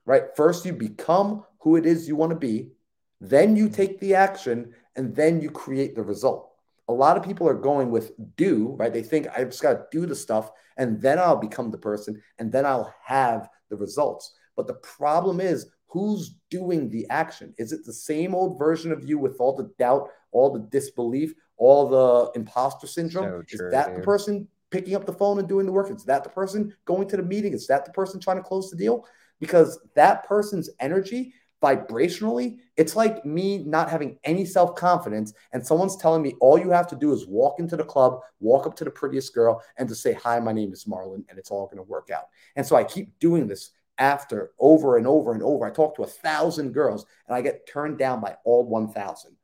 Right? 0.06 0.24
First, 0.36 0.66
you 0.66 0.74
become 0.74 1.44
who 1.60 1.76
it 1.76 1.86
is 1.86 2.08
you 2.08 2.16
want 2.16 2.32
to 2.32 2.38
be, 2.38 2.72
then 3.20 3.56
you 3.56 3.68
take 3.70 4.00
the 4.00 4.16
action, 4.16 4.74
and 4.96 5.16
then 5.16 5.42
you 5.42 5.50
create 5.50 5.96
the 5.96 6.04
result. 6.04 6.52
A 6.88 6.94
lot 6.94 7.18
of 7.18 7.24
people 7.24 7.48
are 7.50 7.54
going 7.54 7.92
with 7.92 8.14
do, 8.38 8.76
right? 8.80 8.94
They 8.94 9.04
think 9.04 9.28
I 9.36 9.44
just 9.44 9.62
got 9.62 9.74
to 9.74 9.86
do 9.92 10.06
the 10.06 10.16
stuff, 10.16 10.52
and 10.78 11.02
then 11.02 11.20
I'll 11.20 11.38
become 11.38 11.72
the 11.72 11.78
person, 11.78 12.22
and 12.40 12.52
then 12.52 12.66
I'll 12.66 12.94
have 13.04 13.50
the 13.70 13.76
results. 13.76 14.34
But 14.56 14.68
the 14.68 14.76
problem 14.76 15.40
is, 15.40 15.68
who's 15.88 16.36
doing 16.50 16.90
the 16.90 17.08
action? 17.10 17.54
Is 17.58 17.72
it 17.72 17.86
the 17.86 17.94
same 17.94 18.36
old 18.36 18.58
version 18.58 18.92
of 18.92 19.08
you 19.08 19.18
with 19.18 19.38
all 19.40 19.56
the 19.56 19.72
doubt, 19.80 20.10
all 20.32 20.52
the 20.52 20.68
disbelief, 20.72 21.34
all 21.58 21.88
the 21.88 22.40
imposter 22.40 22.88
syndrome? 22.88 23.26
So 23.26 23.58
true, 23.58 23.68
is 23.68 23.72
that 23.72 23.88
dude. 23.88 23.98
the 23.98 24.02
person 24.02 24.48
picking 24.70 24.96
up 24.96 25.06
the 25.06 25.14
phone 25.14 25.40
and 25.40 25.48
doing 25.48 25.66
the 25.66 25.72
work? 25.72 25.90
Is 25.92 26.04
that 26.06 26.24
the 26.24 26.30
person 26.30 26.74
going 26.86 27.08
to 27.10 27.18
the 27.18 27.24
meeting? 27.24 27.54
Is 27.54 27.68
that 27.68 27.86
the 27.86 27.92
person 27.92 28.20
trying 28.20 28.38
to 28.38 28.44
close 28.44 28.70
the 28.70 28.78
deal? 28.78 29.06
Because 29.40 29.80
that 29.96 30.28
person's 30.28 30.70
energy 30.80 31.34
vibrationally, 31.62 32.58
it's 32.76 32.96
like 32.96 33.26
me 33.26 33.60
not 33.60 33.90
having 33.90 34.20
any 34.24 34.46
self 34.46 34.76
confidence, 34.76 35.34
and 35.54 35.66
someone's 35.66 35.98
telling 35.98 36.22
me 36.22 36.36
all 36.40 36.58
you 36.58 36.70
have 36.72 36.88
to 36.88 36.96
do 36.96 37.14
is 37.14 37.28
walk 37.28 37.60
into 37.60 37.76
the 37.76 37.84
club, 37.84 38.20
walk 38.40 38.68
up 38.68 38.76
to 38.78 38.84
the 38.84 38.92
prettiest 38.92 39.34
girl, 39.34 39.62
and 39.78 39.90
just 39.90 40.02
say, 40.02 40.14
Hi, 40.14 40.40
my 40.40 40.54
name 40.54 40.72
is 40.74 40.86
Marlon, 40.86 41.24
and 41.30 41.38
it's 41.38 41.52
all 41.52 41.66
going 41.66 41.78
to 41.78 41.84
work 41.84 42.10
out. 42.10 42.28
And 42.56 42.66
so 42.66 42.76
I 42.76 42.84
keep 42.84 43.18
doing 43.20 43.48
this 43.48 43.72
after 43.98 44.52
over 44.60 44.98
and 44.98 45.08
over 45.08 45.34
and 45.34 45.42
over. 45.42 45.66
I 45.66 45.72
talk 45.72 45.96
to 45.96 46.04
a 46.04 46.08
thousand 46.08 46.74
girls, 46.74 47.06
and 47.28 47.36
I 47.36 47.42
get 47.42 47.68
turned 47.68 47.98
down 47.98 48.22
by 48.22 48.36
all 48.46 48.66
1,000. 48.68 49.36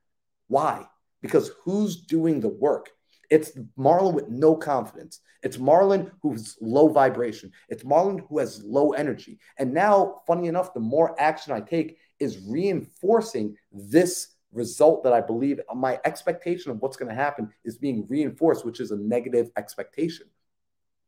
Why? 0.47 0.85
Because 1.21 1.51
who's 1.63 2.05
doing 2.05 2.39
the 2.39 2.49
work? 2.49 2.89
It's 3.29 3.51
Marlon 3.77 4.13
with 4.13 4.29
no 4.29 4.55
confidence. 4.55 5.21
It's 5.41 5.57
Marlon 5.57 6.11
who's 6.21 6.57
low 6.61 6.89
vibration. 6.89 7.51
It's 7.67 7.83
Marlon 7.83 8.21
who 8.27 8.39
has 8.39 8.63
low 8.63 8.91
energy. 8.91 9.39
And 9.57 9.73
now, 9.73 10.21
funny 10.27 10.47
enough, 10.47 10.73
the 10.73 10.79
more 10.79 11.19
action 11.19 11.53
I 11.53 11.61
take 11.61 11.97
is 12.23 12.39
reinforcing 12.47 13.55
this 13.71 14.29
result 14.51 15.03
that 15.03 15.13
I 15.13 15.21
believe 15.21 15.59
uh, 15.69 15.75
my 15.75 15.99
expectation 16.05 16.71
of 16.71 16.81
what's 16.81 16.97
going 16.97 17.09
to 17.09 17.15
happen 17.15 17.49
is 17.63 17.77
being 17.77 18.05
reinforced, 18.07 18.65
which 18.65 18.79
is 18.79 18.91
a 18.91 18.97
negative 18.97 19.51
expectation. 19.57 20.27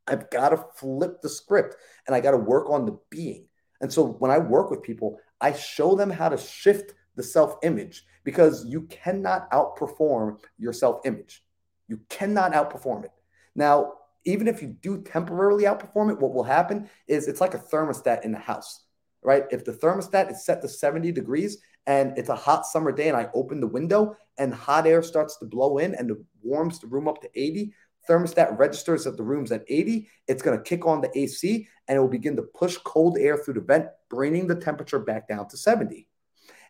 I've 0.07 0.29
got 0.29 0.49
to 0.49 0.63
flip 0.75 1.21
the 1.21 1.29
script 1.29 1.75
and 2.05 2.15
I 2.15 2.19
got 2.19 2.31
to 2.31 2.37
work 2.37 2.69
on 2.69 2.85
the 2.85 2.97
being. 3.09 3.47
And 3.81 3.91
so 3.91 4.05
when 4.05 4.31
I 4.31 4.37
work 4.37 4.69
with 4.69 4.83
people, 4.83 5.19
I 5.41 5.53
show 5.53 5.95
them 5.95 6.09
how 6.09 6.29
to 6.29 6.37
shift 6.37 6.93
the 7.15 7.23
self 7.23 7.57
image 7.63 8.03
because 8.23 8.65
you 8.65 8.83
cannot 8.83 9.49
outperform 9.51 10.39
your 10.57 10.73
self 10.73 11.05
image. 11.05 11.43
You 11.87 11.99
cannot 12.09 12.53
outperform 12.53 13.05
it. 13.05 13.11
Now, 13.55 13.93
even 14.25 14.47
if 14.47 14.61
you 14.61 14.69
do 14.69 15.01
temporarily 15.01 15.65
outperform 15.65 16.11
it, 16.11 16.19
what 16.19 16.33
will 16.33 16.43
happen 16.43 16.89
is 17.07 17.27
it's 17.27 17.41
like 17.41 17.53
a 17.53 17.59
thermostat 17.59 18.25
in 18.25 18.31
the 18.31 18.39
house, 18.39 18.84
right? 19.25 19.43
If 19.49 19.65
the 19.65 19.73
thermostat 19.73 20.31
is 20.31 20.45
set 20.45 20.61
to 20.61 20.69
70 20.69 21.11
degrees 21.11 21.57
and 21.87 22.17
it's 22.17 22.29
a 22.29 22.35
hot 22.35 22.65
summer 22.65 22.91
day 22.91 23.09
and 23.09 23.17
I 23.17 23.27
open 23.33 23.59
the 23.59 23.67
window 23.67 24.15
and 24.37 24.53
hot 24.53 24.85
air 24.85 25.01
starts 25.01 25.37
to 25.37 25.45
blow 25.45 25.79
in 25.79 25.95
and 25.95 26.11
it 26.11 26.17
warms 26.43 26.79
the 26.79 26.87
room 26.87 27.07
up 27.07 27.21
to 27.21 27.29
80, 27.33 27.73
thermostat 28.07 28.57
registers 28.57 29.03
that 29.03 29.17
the 29.17 29.23
room's 29.23 29.51
at 29.51 29.65
80, 29.67 30.07
it's 30.27 30.43
going 30.43 30.57
to 30.57 30.63
kick 30.63 30.85
on 30.85 31.01
the 31.01 31.17
AC 31.17 31.67
and 31.87 31.97
it 31.97 31.99
will 31.99 32.07
begin 32.07 32.35
to 32.35 32.43
push 32.43 32.77
cold 32.77 33.17
air 33.17 33.37
through 33.37 33.55
the 33.55 33.61
vent, 33.61 33.87
bringing 34.09 34.47
the 34.47 34.55
temperature 34.55 34.99
back 34.99 35.27
down 35.27 35.47
to 35.49 35.57
70. 35.57 36.07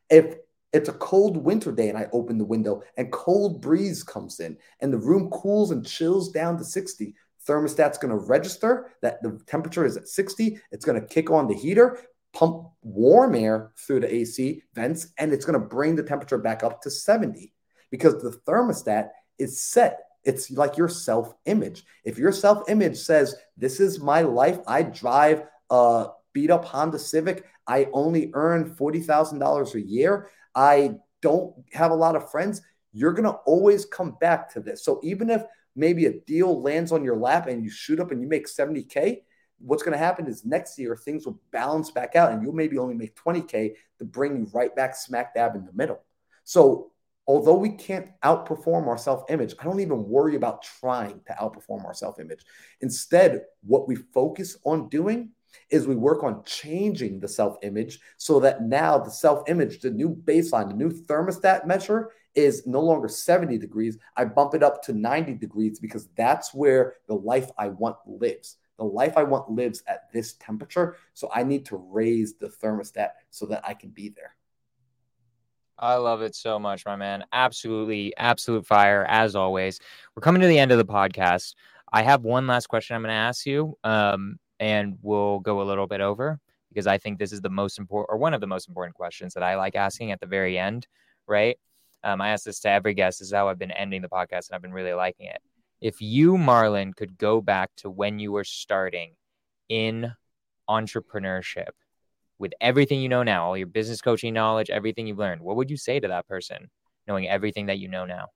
If 0.10 0.36
it's 0.72 0.90
a 0.90 0.94
cold 0.94 1.38
winter 1.38 1.72
day 1.72 1.90
and 1.90 1.98
I 1.98 2.08
open 2.12 2.38
the 2.38 2.46
window 2.46 2.84
and 2.98 3.12
cold 3.12 3.62
breeze 3.62 4.04
comes 4.04 4.40
in 4.40 4.58
and 4.82 4.92
the 4.92 4.98
room 4.98 5.30
cools 5.30 5.72
and 5.72 5.86
chills 5.86 6.32
down 6.32 6.58
to 6.58 6.66
60. 6.66 7.14
Thermostat's 7.48 7.98
going 7.98 8.12
to 8.12 8.26
register 8.26 8.92
that 9.02 9.22
the 9.22 9.40
temperature 9.46 9.86
is 9.86 9.96
at 9.98 10.08
60. 10.08 10.60
It's 10.72 10.84
going 10.84 11.00
to 11.00 11.08
kick 11.08 11.30
on 11.30 11.48
the 11.48 11.54
heater, 11.54 12.00
pump 12.36 12.68
warm 12.84 13.34
air 13.34 13.72
through 13.78 14.02
the 14.02 14.14
AC 14.14 14.62
vents, 14.76 15.08
and 15.18 15.34
it's 15.34 15.46
going 15.46 15.60
to 15.60 15.68
bring 15.68 15.96
the 15.96 16.04
temperature 16.04 16.38
back 16.38 16.64
up 16.64 16.82
to 16.82 16.92
70 16.92 17.52
because 17.90 18.22
the 18.22 18.38
thermostat 18.46 19.10
is 19.40 19.64
set. 19.64 20.02
It's 20.24 20.52
like 20.52 20.78
your 20.78 20.90
self 20.90 21.34
image. 21.46 21.84
If 22.04 22.18
your 22.18 22.32
self 22.32 22.70
image 22.70 22.98
says, 22.98 23.36
This 23.58 23.80
is 23.80 24.00
my 24.00 24.22
life, 24.22 24.60
I 24.68 24.84
drive 24.84 25.44
a 25.70 26.08
beat 26.34 26.52
up 26.52 26.66
Honda 26.66 27.00
Civic, 27.00 27.46
I 27.66 27.88
only 27.94 28.30
earn 28.34 28.76
$40,000 28.76 29.74
a 29.74 29.82
year. 29.82 30.30
I 30.54 30.96
don't 31.22 31.56
have 31.74 31.92
a 31.92 31.96
lot 31.96 32.16
of 32.16 32.30
friends, 32.30 32.62
you're 32.92 33.14
going 33.14 33.24
to 33.26 33.40
always 33.46 33.86
come 33.86 34.18
back 34.20 34.52
to 34.54 34.60
this. 34.60 34.84
So 34.84 35.00
even 35.04 35.30
if 35.30 35.44
maybe 35.76 36.06
a 36.06 36.20
deal 36.22 36.62
lands 36.62 36.92
on 36.92 37.04
your 37.04 37.18
lap 37.18 37.48
and 37.48 37.64
you 37.64 37.70
shoot 37.70 38.00
up 38.00 38.12
and 38.12 38.22
you 38.22 38.28
make 38.28 38.48
70K, 38.48 39.22
what's 39.60 39.84
going 39.84 39.94
to 39.94 40.04
happen 40.04 40.28
is 40.28 40.46
next 40.46 40.78
year 40.78 40.96
things 40.96 41.26
will 41.26 41.40
balance 41.52 41.92
back 41.92 42.16
out 42.16 42.32
and 42.32 42.44
you'll 42.44 42.54
maybe 42.54 42.78
only 42.78 42.96
make 42.96 43.16
20K 43.16 43.74
to 44.00 44.06
bring 44.06 44.36
you 44.36 44.48
right 44.54 44.76
back 44.76 44.96
smack 44.96 45.34
dab 45.34 45.56
in 45.56 45.66
the 45.66 45.74
middle. 45.74 46.02
So 46.44 46.92
although 47.28 47.56
we 47.56 47.70
can't 47.70 48.10
outperform 48.24 48.88
our 48.88 48.98
self 48.98 49.24
image, 49.30 49.56
I 49.60 49.64
don't 49.64 49.80
even 49.80 50.08
worry 50.08 50.36
about 50.36 50.62
trying 50.62 51.22
to 51.28 51.34
outperform 51.34 51.86
our 51.86 51.94
self 51.94 52.20
image. 52.20 52.46
Instead, 52.82 53.42
what 53.64 53.88
we 53.88 53.96
focus 53.96 54.58
on 54.66 54.90
doing 54.90 55.32
is 55.70 55.88
we 55.88 55.96
work 55.96 56.24
on 56.24 56.44
changing 56.44 57.20
the 57.20 57.28
self 57.28 57.58
image 57.64 58.00
so 58.18 58.40
that 58.42 58.64
now 58.64 58.98
the 58.98 59.12
self 59.12 59.50
image, 59.50 59.80
the 59.80 59.90
new 59.90 60.10
baseline, 60.10 60.70
the 60.70 60.76
new 60.76 60.92
thermostat 60.92 61.66
measure 61.66 62.12
is 62.36 62.68
no 62.68 62.82
longer 62.82 63.08
70 63.08 63.58
degrees. 63.58 63.98
I 64.18 64.26
bump 64.26 64.54
it 64.54 64.64
up 64.64 64.84
to 64.84 64.94
90 64.94 65.36
degrees 65.36 65.80
because 65.80 66.10
that's 66.18 66.54
where 66.54 66.96
the 67.08 67.16
life 67.16 67.50
I 67.58 67.70
want 67.70 67.96
lives. 68.06 68.58
The 68.78 68.84
life 68.84 69.18
I 69.18 69.24
want 69.24 69.50
lives 69.50 69.84
at 69.88 70.12
this 70.12 70.34
temperature. 70.34 70.98
So 71.14 71.30
I 71.34 71.44
need 71.44 71.66
to 71.68 71.78
raise 71.78 72.36
the 72.36 72.48
thermostat 72.48 73.12
so 73.30 73.46
that 73.48 73.64
I 73.66 73.74
can 73.74 73.90
be 73.90 74.10
there. 74.10 74.36
I 75.78 75.96
love 75.96 76.22
it 76.22 76.36
so 76.36 76.58
much, 76.58 76.86
my 76.86 76.96
man. 76.96 77.26
Absolutely, 77.34 78.16
absolute 78.18 78.66
fire 78.66 79.06
as 79.10 79.36
always. 79.36 79.80
We're 80.16 80.22
coming 80.22 80.42
to 80.42 80.48
the 80.48 80.60
end 80.60 80.72
of 80.72 80.78
the 80.78 80.86
podcast. 80.86 81.56
I 81.92 82.02
have 82.02 82.24
one 82.24 82.48
last 82.48 82.68
question 82.68 82.96
I'm 82.96 83.02
going 83.02 83.10
to 83.10 83.16
ask 83.16 83.46
you. 83.46 83.78
Um, 83.84 84.40
and 84.60 84.98
we'll 85.02 85.40
go 85.40 85.62
a 85.62 85.64
little 85.64 85.88
bit 85.88 86.02
over 86.02 86.40
because 86.70 86.88
I 86.88 86.98
think 86.98 87.20
this 87.20 87.32
is 87.32 87.42
the 87.42 87.50
most 87.50 87.80
important 87.80 88.08
or 88.10 88.18
one 88.18 88.34
of 88.34 88.42
the 88.42 88.48
most 88.48 88.68
important 88.68 88.96
questions 88.96 89.34
that 89.34 89.44
I 89.44 89.56
like 89.56 89.76
asking 89.76 90.12
at 90.12 90.20
the 90.20 90.26
very 90.26 90.58
end, 90.58 90.88
right? 91.28 91.58
Um, 92.04 92.22
I 92.22 92.30
ask 92.30 92.46
this 92.46 92.60
to 92.62 92.70
every 92.70 92.94
guest. 92.94 93.20
This 93.20 93.30
is 93.30 93.34
how 93.34 93.48
I've 93.48 93.60
been 93.60 93.72
ending 93.72 94.02
the 94.02 94.10
podcast, 94.10 94.50
and 94.50 94.56
I've 94.56 94.62
been 94.62 94.74
really 94.74 94.94
liking 94.94 95.28
it. 95.28 95.42
If 95.82 96.02
you, 96.02 96.34
Marlon, 96.34 96.96
could 96.96 97.18
go 97.18 97.42
back 97.42 97.72
to 97.78 97.90
when 97.90 98.20
you 98.20 98.32
were 98.32 98.44
starting 98.44 99.14
in 99.70 100.14
entrepreneurship 100.70 101.70
with 102.38 102.54
everything 102.60 103.02
you 103.02 103.10
know 103.10 103.24
now, 103.24 103.46
all 103.46 103.58
your 103.58 103.68
business 103.68 104.02
coaching 104.02 104.34
knowledge, 104.34 104.70
everything 104.70 105.08
you've 105.08 105.18
learned, 105.18 105.42
what 105.42 105.56
would 105.56 105.70
you 105.70 105.78
say 105.78 106.00
to 106.00 106.08
that 106.08 106.28
person, 106.28 106.70
knowing 107.08 107.28
everything 107.28 107.68
that 107.68 107.80
you 107.80 107.88
know 107.88 108.06
now? 108.06 108.28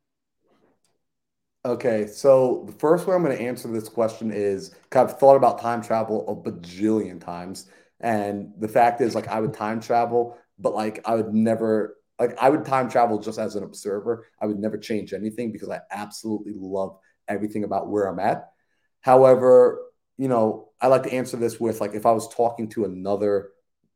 Okay, 1.66 2.08
so 2.08 2.64
the 2.68 2.72
first 2.74 3.06
way 3.06 3.16
I'm 3.16 3.24
going 3.24 3.38
to 3.38 3.44
answer 3.44 3.68
this 3.68 3.90
question 3.90 4.32
is 4.32 4.74
I've 4.94 5.20
thought 5.20 5.36
about 5.36 5.60
time 5.60 5.82
travel 5.82 6.26
a 6.30 6.50
bajillion 6.50 7.20
times. 7.20 7.70
And 8.00 8.54
the 8.58 8.70
fact 8.70 9.02
is, 9.02 9.14
like, 9.14 9.28
I 9.28 9.42
would 9.42 9.54
time 9.54 9.82
travel, 9.82 10.38
but 10.58 10.74
like, 10.74 11.02
I 11.04 11.16
would 11.16 11.34
never, 11.34 11.98
like, 12.18 12.38
I 12.42 12.50
would 12.50 12.64
time 12.64 12.90
travel 12.90 13.20
just 13.20 13.40
as 13.40 13.58
an 13.58 13.64
observer. 13.64 14.26
I 14.42 14.46
would 14.46 14.58
never 14.58 14.78
change 14.78 15.12
anything 15.12 15.52
because 15.52 15.70
I 15.70 15.82
absolutely 15.92 16.54
love 16.56 16.98
everything 17.30 17.64
about 17.64 17.88
where 17.88 18.06
I'm 18.06 18.20
at. 18.20 18.52
However, 19.02 19.80
you 20.18 20.28
know, 20.28 20.70
I 20.82 20.88
like 20.88 21.04
to 21.04 21.14
answer 21.14 21.38
this 21.38 21.60
with 21.60 21.80
like, 21.80 21.94
if 21.94 22.06
I 22.06 22.12
was 22.12 22.34
talking 22.34 22.68
to 22.70 22.86
another 22.86 23.52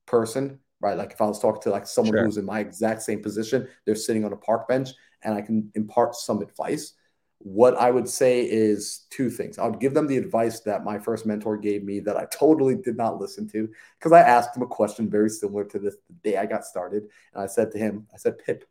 person, 0.05 0.59
right? 0.79 0.97
Like, 0.97 1.11
if 1.11 1.21
I 1.21 1.25
was 1.25 1.39
talking 1.39 1.61
to 1.63 1.69
like 1.71 1.87
someone 1.87 2.13
sure. 2.13 2.25
who's 2.25 2.37
in 2.37 2.45
my 2.45 2.59
exact 2.59 3.01
same 3.01 3.21
position, 3.21 3.67
they're 3.85 3.95
sitting 3.95 4.23
on 4.23 4.33
a 4.33 4.37
park 4.37 4.67
bench 4.67 4.89
and 5.23 5.33
I 5.33 5.41
can 5.41 5.71
impart 5.75 6.15
some 6.15 6.41
advice 6.41 6.93
what 7.43 7.75
I 7.75 7.91
would 7.91 8.07
say 8.07 8.41
is 8.41 9.05
two 9.09 9.29
things. 9.29 9.59
I 9.59 9.67
would 9.67 9.81
give 9.81 9.93
them 9.93 10.07
the 10.07 10.17
advice 10.17 10.61
that 10.61 10.85
my 10.85 10.97
first 10.97 11.25
mentor 11.25 11.57
gave 11.57 11.83
me 11.83 11.99
that 12.01 12.15
I 12.15 12.25
totally 12.25 12.75
did 12.75 12.95
not 12.95 13.19
listen 13.19 13.49
to 13.49 13.69
because 13.99 14.13
I 14.13 14.21
asked 14.21 14.55
him 14.55 14.63
a 14.63 14.67
question 14.67 15.09
very 15.09 15.29
similar 15.29 15.65
to 15.65 15.79
this 15.79 15.97
the 16.07 16.31
day 16.31 16.37
I 16.37 16.45
got 16.45 16.63
started. 16.63 17.03
And 17.33 17.43
I 17.43 17.47
said 17.47 17.71
to 17.71 17.77
him, 17.77 18.07
I 18.13 18.17
said, 18.17 18.39
Pip, 18.39 18.63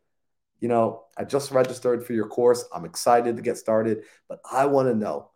you 0.63 0.69
know, 0.69 1.03
I 1.17 1.25
just 1.25 1.51
registered 1.51 2.05
for 2.05 2.13
your 2.13 2.27
course. 2.27 2.63
I'm 2.73 2.85
excited 2.85 3.35
to 3.35 3.41
get 3.41 3.57
started, 3.57 4.05
but 4.29 4.39
I 4.49 4.65
want 4.65 4.87
to 4.87 4.95
know 4.95 5.31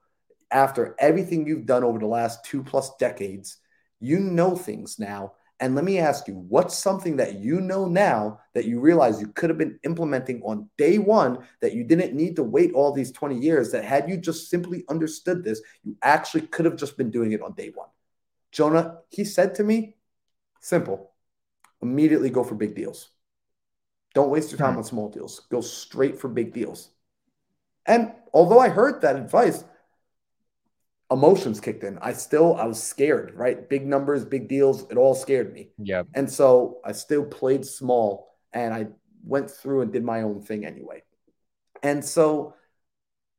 after 0.49 0.95
everything 0.99 1.45
you've 1.45 1.65
done 1.65 1.83
over 1.83 1.99
the 1.99 2.07
last 2.07 2.45
two 2.45 2.63
plus 2.63 2.95
decades, 2.95 3.57
you 3.99 4.19
know 4.19 4.55
things 4.55 4.97
now 4.97 5.33
and 5.59 5.73
let 5.73 5.85
me 5.85 5.97
ask 5.97 6.27
you, 6.27 6.35
what's 6.35 6.77
something 6.77 7.17
that 7.17 7.39
you 7.39 7.59
know 7.59 7.87
now 7.87 8.39
that 8.53 8.65
you 8.65 8.79
realize 8.79 9.19
you 9.19 9.27
could 9.27 9.49
have 9.49 9.57
been 9.57 9.79
implementing 9.83 10.41
on 10.43 10.69
day 10.77 10.99
one 10.99 11.39
that 11.61 11.73
you 11.73 11.83
didn't 11.83 12.13
need 12.13 12.35
to 12.35 12.43
wait 12.43 12.73
all 12.73 12.91
these 12.91 13.11
20 13.11 13.39
years? 13.39 13.71
That 13.71 13.83
had 13.83 14.07
you 14.07 14.17
just 14.17 14.51
simply 14.51 14.83
understood 14.87 15.43
this, 15.43 15.61
you 15.83 15.97
actually 16.03 16.41
could 16.41 16.65
have 16.65 16.75
just 16.75 16.95
been 16.95 17.09
doing 17.09 17.31
it 17.31 17.41
on 17.41 17.53
day 17.53 17.71
one. 17.73 17.89
Jonah, 18.51 18.99
he 19.09 19.23
said 19.25 19.55
to 19.55 19.63
me, 19.63 19.95
simple, 20.61 21.11
immediately 21.81 22.29
go 22.29 22.43
for 22.43 22.53
big 22.53 22.75
deals. 22.75 23.09
Don't 24.17 24.31
waste 24.31 24.49
your 24.49 24.57
time 24.57 24.69
mm-hmm. 24.69 24.79
on 24.79 24.83
small 24.83 25.09
deals, 25.09 25.41
go 25.51 25.61
straight 25.61 26.19
for 26.19 26.27
big 26.27 26.51
deals. 26.51 26.89
And 27.85 28.13
although 28.33 28.57
I 28.57 28.67
heard 28.67 29.03
that 29.03 29.15
advice, 29.15 29.63
emotions 31.11 31.59
kicked 31.59 31.83
in. 31.83 31.99
I 32.01 32.13
still 32.13 32.55
I 32.55 32.65
was 32.65 32.81
scared, 32.81 33.35
right? 33.35 33.69
Big 33.69 33.85
numbers, 33.85 34.25
big 34.25 34.47
deals, 34.47 34.89
it 34.89 34.97
all 34.97 35.13
scared 35.13 35.53
me. 35.53 35.69
Yeah. 35.77 36.01
And 36.15 36.27
so 36.27 36.79
I 36.83 36.93
still 36.93 37.25
played 37.25 37.63
small 37.63 38.33
and 38.53 38.73
I 38.73 38.87
went 39.23 39.51
through 39.51 39.81
and 39.81 39.93
did 39.93 40.03
my 40.03 40.23
own 40.23 40.41
thing 40.41 40.65
anyway. 40.65 41.03
And 41.83 42.03
so 42.03 42.55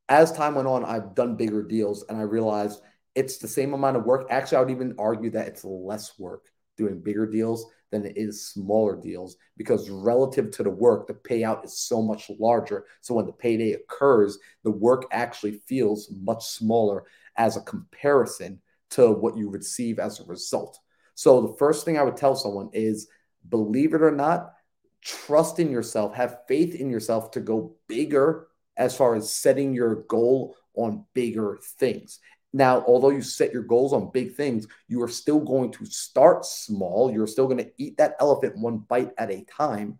as 0.07 0.31
time 0.31 0.55
went 0.55 0.69
on, 0.69 0.85
I've 0.85 1.13
done 1.13 1.35
bigger 1.35 1.61
deals 1.61 2.05
and 2.07 2.17
I 2.17 2.21
realized 2.21 2.81
it's 3.15 3.39
the 3.39 3.49
same 3.49 3.73
amount 3.73 3.97
of 3.97 4.05
work. 4.05 4.27
Actually, 4.29 4.59
I 4.59 4.61
would 4.61 4.71
even 4.71 4.95
argue 4.97 5.31
that 5.31 5.49
it's 5.49 5.65
less 5.65 6.17
work 6.17 6.45
doing 6.77 7.01
bigger 7.01 7.25
deals 7.25 7.69
than 7.91 8.05
it 8.05 8.13
is 8.15 8.47
smaller 8.47 8.95
deals 8.95 9.37
because 9.57 9.89
relative 9.89 10.51
to 10.51 10.63
the 10.63 10.69
work, 10.69 11.07
the 11.07 11.13
payout 11.13 11.65
is 11.65 11.79
so 11.79 12.01
much 12.01 12.29
larger. 12.39 12.85
So 13.01 13.13
when 13.13 13.25
the 13.25 13.33
payday 13.33 13.73
occurs, 13.73 14.37
the 14.63 14.71
work 14.71 15.05
actually 15.11 15.61
feels 15.67 16.11
much 16.21 16.45
smaller 16.45 17.05
as 17.35 17.57
a 17.57 17.61
comparison 17.61 18.61
to 18.91 19.11
what 19.11 19.37
you 19.37 19.49
receive 19.49 19.99
as 19.99 20.19
a 20.19 20.25
result. 20.25 20.79
So 21.15 21.41
the 21.41 21.57
first 21.57 21.85
thing 21.85 21.97
I 21.97 22.03
would 22.03 22.17
tell 22.17 22.35
someone 22.35 22.69
is 22.73 23.07
believe 23.47 23.93
it 23.93 24.01
or 24.01 24.11
not, 24.11 24.53
trust 25.01 25.59
in 25.59 25.71
yourself, 25.71 26.15
have 26.15 26.39
faith 26.47 26.75
in 26.75 26.89
yourself 26.89 27.31
to 27.31 27.39
go 27.39 27.75
bigger 27.87 28.47
as 28.77 28.95
far 28.95 29.15
as 29.15 29.33
setting 29.33 29.73
your 29.73 30.03
goal 30.03 30.55
on 30.75 31.05
bigger 31.13 31.59
things. 31.77 32.19
Now, 32.51 32.83
although 32.87 33.11
you 33.11 33.21
set 33.21 33.53
your 33.53 33.63
goals 33.63 33.93
on 33.93 34.11
big 34.11 34.33
things, 34.33 34.67
you 34.87 35.01
are 35.03 35.07
still 35.07 35.39
going 35.39 35.71
to 35.73 35.85
start 35.85 36.45
small. 36.45 37.11
You're 37.11 37.27
still 37.27 37.45
going 37.45 37.63
to 37.63 37.71
eat 37.77 37.97
that 37.97 38.15
elephant 38.19 38.57
one 38.57 38.79
bite 38.79 39.11
at 39.17 39.29
a 39.29 39.43
time. 39.45 39.99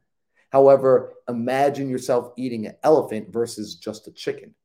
However, 0.51 1.13
imagine 1.27 1.89
yourself 1.89 2.33
eating 2.37 2.65
an 2.65 2.75
elephant 2.83 3.31
versus 3.31 3.75
just 3.75 4.07
a 4.07 4.11
chicken, 4.11 4.55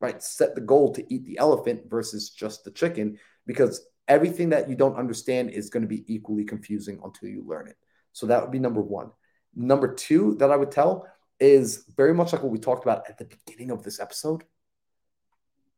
right? 0.00 0.22
Set 0.22 0.54
the 0.54 0.60
goal 0.60 0.92
to 0.94 1.04
eat 1.12 1.24
the 1.24 1.38
elephant 1.38 1.90
versus 1.90 2.30
just 2.30 2.64
the 2.64 2.70
chicken 2.70 3.18
because 3.44 3.84
everything 4.06 4.50
that 4.50 4.68
you 4.68 4.76
don't 4.76 4.96
understand 4.96 5.50
is 5.50 5.68
going 5.68 5.82
to 5.82 5.88
be 5.88 6.04
equally 6.06 6.44
confusing 6.44 7.00
until 7.02 7.28
you 7.28 7.42
learn 7.44 7.66
it. 7.66 7.76
So 8.12 8.26
that 8.26 8.40
would 8.40 8.52
be 8.52 8.60
number 8.60 8.80
one. 8.80 9.10
Number 9.54 9.92
two 9.94 10.36
that 10.38 10.52
I 10.52 10.56
would 10.56 10.70
tell 10.70 11.08
is 11.40 11.84
very 11.96 12.14
much 12.14 12.32
like 12.32 12.42
what 12.42 12.52
we 12.52 12.58
talked 12.58 12.84
about 12.84 13.08
at 13.08 13.18
the 13.18 13.24
beginning 13.26 13.72
of 13.72 13.82
this 13.82 13.98
episode. 13.98 14.44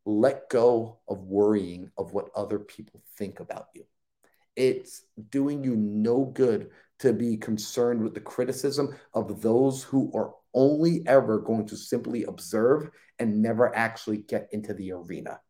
Let 0.09 0.49
go 0.49 1.01
of 1.07 1.25
worrying 1.25 1.91
of 1.99 2.15
what 2.15 2.31
other 2.35 2.59
people 2.59 3.03
think 3.19 3.41
about 3.41 3.67
you. 3.75 3.85
It's 4.57 5.03
doing 5.29 5.63
you 5.63 5.77
no 5.77 6.25
good 6.25 6.71
to 7.01 7.13
be 7.13 7.37
concerned 7.37 8.03
with 8.03 8.15
the 8.15 8.21
criticism 8.21 8.97
of 9.13 9.43
those 9.43 9.83
who 9.83 10.11
are 10.15 10.33
only 10.55 11.07
ever 11.07 11.39
going 11.39 11.67
to 11.67 11.77
simply 11.77 12.25
observe 12.25 12.89
and 13.19 13.43
never 13.43 13.77
actually 13.77 14.17
get 14.17 14.49
into 14.51 14.73
the 14.73 14.93
arena. 14.93 15.41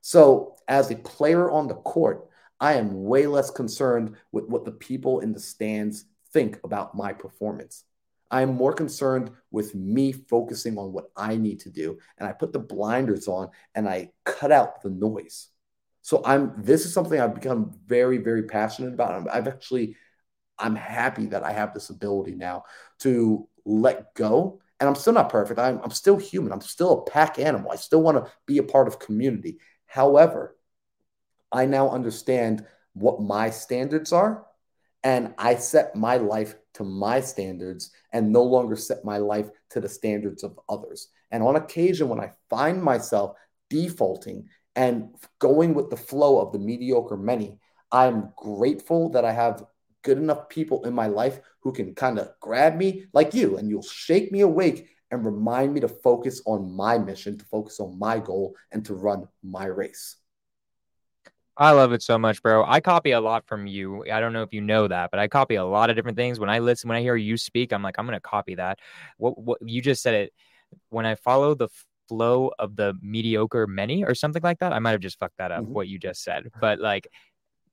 So, 0.00 0.56
as 0.66 0.90
a 0.90 0.96
player 0.96 1.48
on 1.48 1.68
the 1.68 1.74
court, 1.74 2.28
I 2.58 2.74
am 2.74 3.04
way 3.04 3.28
less 3.28 3.52
concerned 3.52 4.16
with 4.32 4.46
what 4.46 4.64
the 4.64 4.72
people 4.72 5.20
in 5.20 5.32
the 5.32 5.38
stands 5.38 6.06
think 6.32 6.58
about 6.64 6.96
my 6.96 7.12
performance. 7.12 7.84
I 8.32 8.42
am 8.42 8.54
more 8.54 8.72
concerned 8.72 9.30
with 9.50 9.74
me 9.74 10.10
focusing 10.12 10.78
on 10.78 10.92
what 10.92 11.10
I 11.14 11.36
need 11.36 11.60
to 11.60 11.70
do. 11.70 11.98
And 12.18 12.26
I 12.26 12.32
put 12.32 12.52
the 12.52 12.58
blinders 12.58 13.28
on 13.28 13.50
and 13.74 13.86
I 13.88 14.10
cut 14.24 14.50
out 14.50 14.82
the 14.82 14.90
noise. 14.90 15.48
So 16.00 16.22
I'm 16.24 16.54
this 16.56 16.86
is 16.86 16.94
something 16.94 17.20
I've 17.20 17.34
become 17.34 17.78
very, 17.86 18.16
very 18.16 18.44
passionate 18.44 18.94
about. 18.94 19.28
I've 19.30 19.46
actually, 19.46 19.96
I'm 20.58 20.74
happy 20.74 21.26
that 21.26 21.44
I 21.44 21.52
have 21.52 21.74
this 21.74 21.90
ability 21.90 22.34
now 22.34 22.64
to 23.00 23.46
let 23.64 24.14
go. 24.14 24.60
And 24.80 24.88
I'm 24.88 24.96
still 24.96 25.12
not 25.12 25.28
perfect. 25.28 25.60
I'm, 25.60 25.80
I'm 25.84 25.92
still 25.92 26.16
human. 26.16 26.52
I'm 26.52 26.60
still 26.62 26.92
a 26.92 27.10
pack 27.10 27.38
animal. 27.38 27.70
I 27.70 27.76
still 27.76 28.02
want 28.02 28.16
to 28.16 28.32
be 28.46 28.58
a 28.58 28.64
part 28.64 28.88
of 28.88 28.98
community. 28.98 29.58
However, 29.86 30.56
I 31.52 31.66
now 31.66 31.90
understand 31.90 32.66
what 32.94 33.20
my 33.20 33.50
standards 33.50 34.12
are, 34.12 34.44
and 35.04 35.34
I 35.38 35.56
set 35.56 35.94
my 35.94 36.16
life 36.16 36.56
to 36.74 36.84
my 36.84 37.20
standards 37.20 37.90
and 38.12 38.32
no 38.32 38.42
longer 38.42 38.76
set 38.76 39.04
my 39.04 39.18
life 39.18 39.48
to 39.70 39.80
the 39.80 39.88
standards 39.88 40.42
of 40.42 40.58
others. 40.68 41.08
And 41.30 41.42
on 41.42 41.56
occasion, 41.56 42.08
when 42.08 42.20
I 42.20 42.32
find 42.50 42.82
myself 42.82 43.36
defaulting 43.70 44.48
and 44.76 45.08
going 45.38 45.74
with 45.74 45.90
the 45.90 45.96
flow 45.96 46.40
of 46.40 46.52
the 46.52 46.58
mediocre 46.58 47.16
many, 47.16 47.58
I'm 47.90 48.32
grateful 48.36 49.10
that 49.10 49.24
I 49.24 49.32
have 49.32 49.64
good 50.02 50.18
enough 50.18 50.48
people 50.48 50.84
in 50.84 50.94
my 50.94 51.06
life 51.06 51.40
who 51.60 51.72
can 51.72 51.94
kind 51.94 52.18
of 52.18 52.30
grab 52.40 52.76
me 52.76 53.04
like 53.12 53.34
you 53.34 53.56
and 53.56 53.68
you'll 53.68 53.82
shake 53.82 54.32
me 54.32 54.40
awake 54.40 54.88
and 55.10 55.24
remind 55.24 55.74
me 55.74 55.80
to 55.80 55.88
focus 55.88 56.40
on 56.46 56.74
my 56.74 56.96
mission, 56.98 57.36
to 57.38 57.44
focus 57.44 57.78
on 57.80 57.98
my 57.98 58.18
goal, 58.18 58.56
and 58.72 58.84
to 58.86 58.94
run 58.94 59.28
my 59.42 59.66
race. 59.66 60.16
I 61.56 61.72
love 61.72 61.92
it 61.92 62.02
so 62.02 62.18
much, 62.18 62.42
bro. 62.42 62.64
I 62.64 62.80
copy 62.80 63.10
a 63.10 63.20
lot 63.20 63.46
from 63.46 63.66
you. 63.66 64.04
I 64.10 64.20
don't 64.20 64.32
know 64.32 64.42
if 64.42 64.54
you 64.54 64.60
know 64.60 64.88
that, 64.88 65.10
but 65.10 65.20
I 65.20 65.28
copy 65.28 65.56
a 65.56 65.64
lot 65.64 65.90
of 65.90 65.96
different 65.96 66.16
things. 66.16 66.40
When 66.40 66.48
I 66.48 66.60
listen, 66.60 66.88
when 66.88 66.96
I 66.96 67.02
hear 67.02 67.16
you 67.16 67.36
speak, 67.36 67.72
I'm 67.72 67.82
like, 67.82 67.96
I'm 67.98 68.06
going 68.06 68.16
to 68.16 68.20
copy 68.20 68.54
that. 68.54 68.78
What, 69.18 69.38
what 69.38 69.58
you 69.68 69.82
just 69.82 70.02
said 70.02 70.14
it. 70.14 70.32
When 70.88 71.04
I 71.04 71.16
follow 71.16 71.54
the 71.54 71.68
flow 72.08 72.52
of 72.58 72.76
the 72.76 72.94
mediocre 73.02 73.66
many 73.66 74.04
or 74.04 74.14
something 74.14 74.42
like 74.42 74.60
that, 74.60 74.72
I 74.72 74.78
might 74.78 74.92
have 74.92 75.00
just 75.00 75.18
fucked 75.18 75.36
that 75.38 75.52
up. 75.52 75.64
Mm-hmm. 75.64 75.72
What 75.74 75.88
you 75.88 75.98
just 75.98 76.22
said, 76.22 76.50
but 76.60 76.78
like 76.78 77.08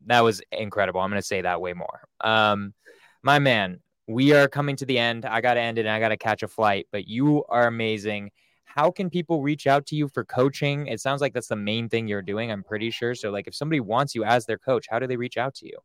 that 0.08 0.22
was 0.22 0.42
incredible. 0.52 1.02
I'm 1.02 1.10
going 1.10 1.22
to 1.22 1.26
say 1.26 1.42
that 1.42 1.62
way 1.62 1.74
more. 1.74 2.02
Um, 2.22 2.74
my 3.24 3.40
man, 3.40 3.80
we 4.08 4.34
are 4.34 4.48
coming 4.48 4.76
to 4.78 4.86
the 4.86 4.98
end. 4.98 5.26
I 5.26 5.42
got 5.42 5.56
to 5.56 5.62
end 5.62 5.78
it 5.78 5.82
and 5.82 5.90
I 5.90 6.00
got 6.00 6.10
to 6.10 6.18
catch 6.18 6.44
a 6.44 6.48
flight, 6.48 6.88
but 6.92 7.08
you 7.08 7.44
are 7.50 7.68
amazing. 7.68 8.32
How 8.70 8.92
can 8.92 9.10
people 9.10 9.42
reach 9.42 9.66
out 9.66 9.88
to 9.88 9.96
you 9.96 10.08
for 10.08 10.24
coaching? 10.24 10.86
It 10.86 11.02
sounds 11.02 11.22
like 11.22 11.34
that's 11.34 11.48
the 11.48 11.56
main 11.56 11.90
thing 11.90 12.08
you're 12.08 12.22
doing. 12.22 12.52
I'm 12.52 12.64
pretty 12.64 12.92
sure. 12.92 13.16
So, 13.16 13.32
like, 13.32 13.48
if 13.48 13.56
somebody 13.56 13.80
wants 13.80 14.14
you 14.14 14.24
as 14.24 14.46
their 14.46 14.60
coach, 14.60 14.86
how 14.88 15.00
do 15.00 15.08
they 15.08 15.18
reach 15.18 15.38
out 15.38 15.56
to 15.56 15.66
you? 15.66 15.80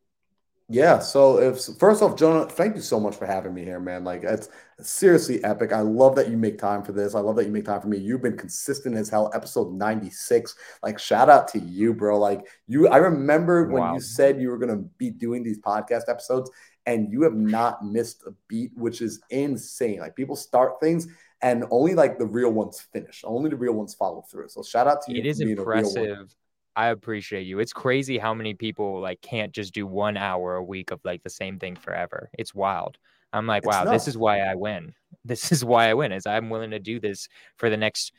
Yeah. 0.69 0.99
So, 0.99 1.39
if 1.39 1.59
first 1.79 2.03
off, 2.03 2.15
Jonah, 2.15 2.47
thank 2.47 2.75
you 2.75 2.81
so 2.81 2.99
much 2.99 3.15
for 3.15 3.25
having 3.25 3.55
me 3.55 3.63
here, 3.63 3.79
man. 3.79 4.03
Like, 4.03 4.23
it's 4.23 4.49
seriously 4.81 5.43
epic. 5.43 5.73
I 5.73 5.79
love 5.79 6.15
that 6.17 6.29
you 6.29 6.37
make 6.37 6.59
time 6.59 6.83
for 6.83 6.91
this. 6.91 7.15
I 7.15 7.21
love 7.21 7.35
that 7.37 7.45
you 7.45 7.51
make 7.51 7.65
time 7.65 7.81
for 7.81 7.87
me. 7.87 7.97
You've 7.97 8.21
been 8.21 8.37
consistent 8.37 8.95
as 8.95 9.09
hell. 9.09 9.31
Episode 9.33 9.73
96. 9.73 10.55
Like, 10.83 10.99
shout 10.99 11.27
out 11.27 11.47
to 11.49 11.59
you, 11.59 11.91
bro. 11.91 12.19
Like, 12.19 12.47
you, 12.67 12.87
I 12.87 12.97
remember 12.97 13.65
when 13.65 13.81
wow. 13.81 13.93
you 13.95 13.99
said 13.99 14.39
you 14.39 14.49
were 14.49 14.59
going 14.59 14.77
to 14.77 14.87
be 14.99 15.09
doing 15.09 15.41
these 15.41 15.59
podcast 15.59 16.03
episodes 16.07 16.51
and 16.85 17.11
you 17.11 17.23
have 17.23 17.33
not 17.33 17.83
missed 17.83 18.23
a 18.27 18.31
beat, 18.47 18.71
which 18.75 19.01
is 19.01 19.21
insane. 19.29 19.99
Like 19.99 20.15
people 20.15 20.35
start 20.35 20.79
things 20.79 21.07
and 21.45 21.63
only 21.69 21.93
like 21.93 22.17
the 22.17 22.25
real 22.25 22.49
ones 22.49 22.87
finish. 22.91 23.21
Only 23.23 23.51
the 23.51 23.55
real 23.55 23.73
ones 23.73 23.93
follow 23.93 24.25
through. 24.31 24.49
So 24.49 24.63
shout 24.63 24.87
out 24.87 25.03
to 25.03 25.13
you. 25.13 25.19
It 25.19 25.27
is 25.27 25.39
impressive. 25.39 26.35
I 26.75 26.87
appreciate 26.87 27.43
you. 27.43 27.59
It's 27.59 27.71
crazy 27.71 28.17
how 28.17 28.33
many 28.33 28.55
people 28.55 28.99
like 28.99 29.21
can't 29.21 29.53
just 29.53 29.71
do 29.71 29.85
one 29.85 30.17
hour 30.17 30.55
a 30.55 30.63
week 30.63 30.89
of 30.89 30.99
like 31.05 31.21
the 31.21 31.29
same 31.29 31.59
thing 31.59 31.75
forever. 31.75 32.31
It's 32.33 32.55
wild. 32.55 32.97
I'm 33.31 33.45
like, 33.45 33.63
wow, 33.63 33.85
this 33.85 34.07
is 34.07 34.17
why 34.17 34.39
I 34.39 34.55
win. 34.55 34.93
This 35.23 35.51
is 35.51 35.65
why 35.65 35.89
I 35.89 35.95
win. 35.95 36.11
Is 36.11 36.27
I'm 36.27 36.51
willing 36.51 36.69
to 36.69 36.77
do 36.77 36.99
this 36.99 37.27
for 37.57 37.71
the 37.71 37.77
next 37.77 38.11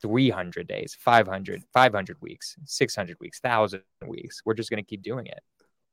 300 0.00 0.66
days, 0.66 0.96
500, 0.98 1.62
500 1.74 2.16
weeks, 2.22 2.56
600 2.64 3.18
weeks, 3.20 3.38
1000 3.42 3.82
weeks. 4.06 4.40
We're 4.46 4.54
just 4.54 4.70
going 4.70 4.82
to 4.82 4.88
keep 4.88 5.02
doing 5.02 5.26
it 5.26 5.40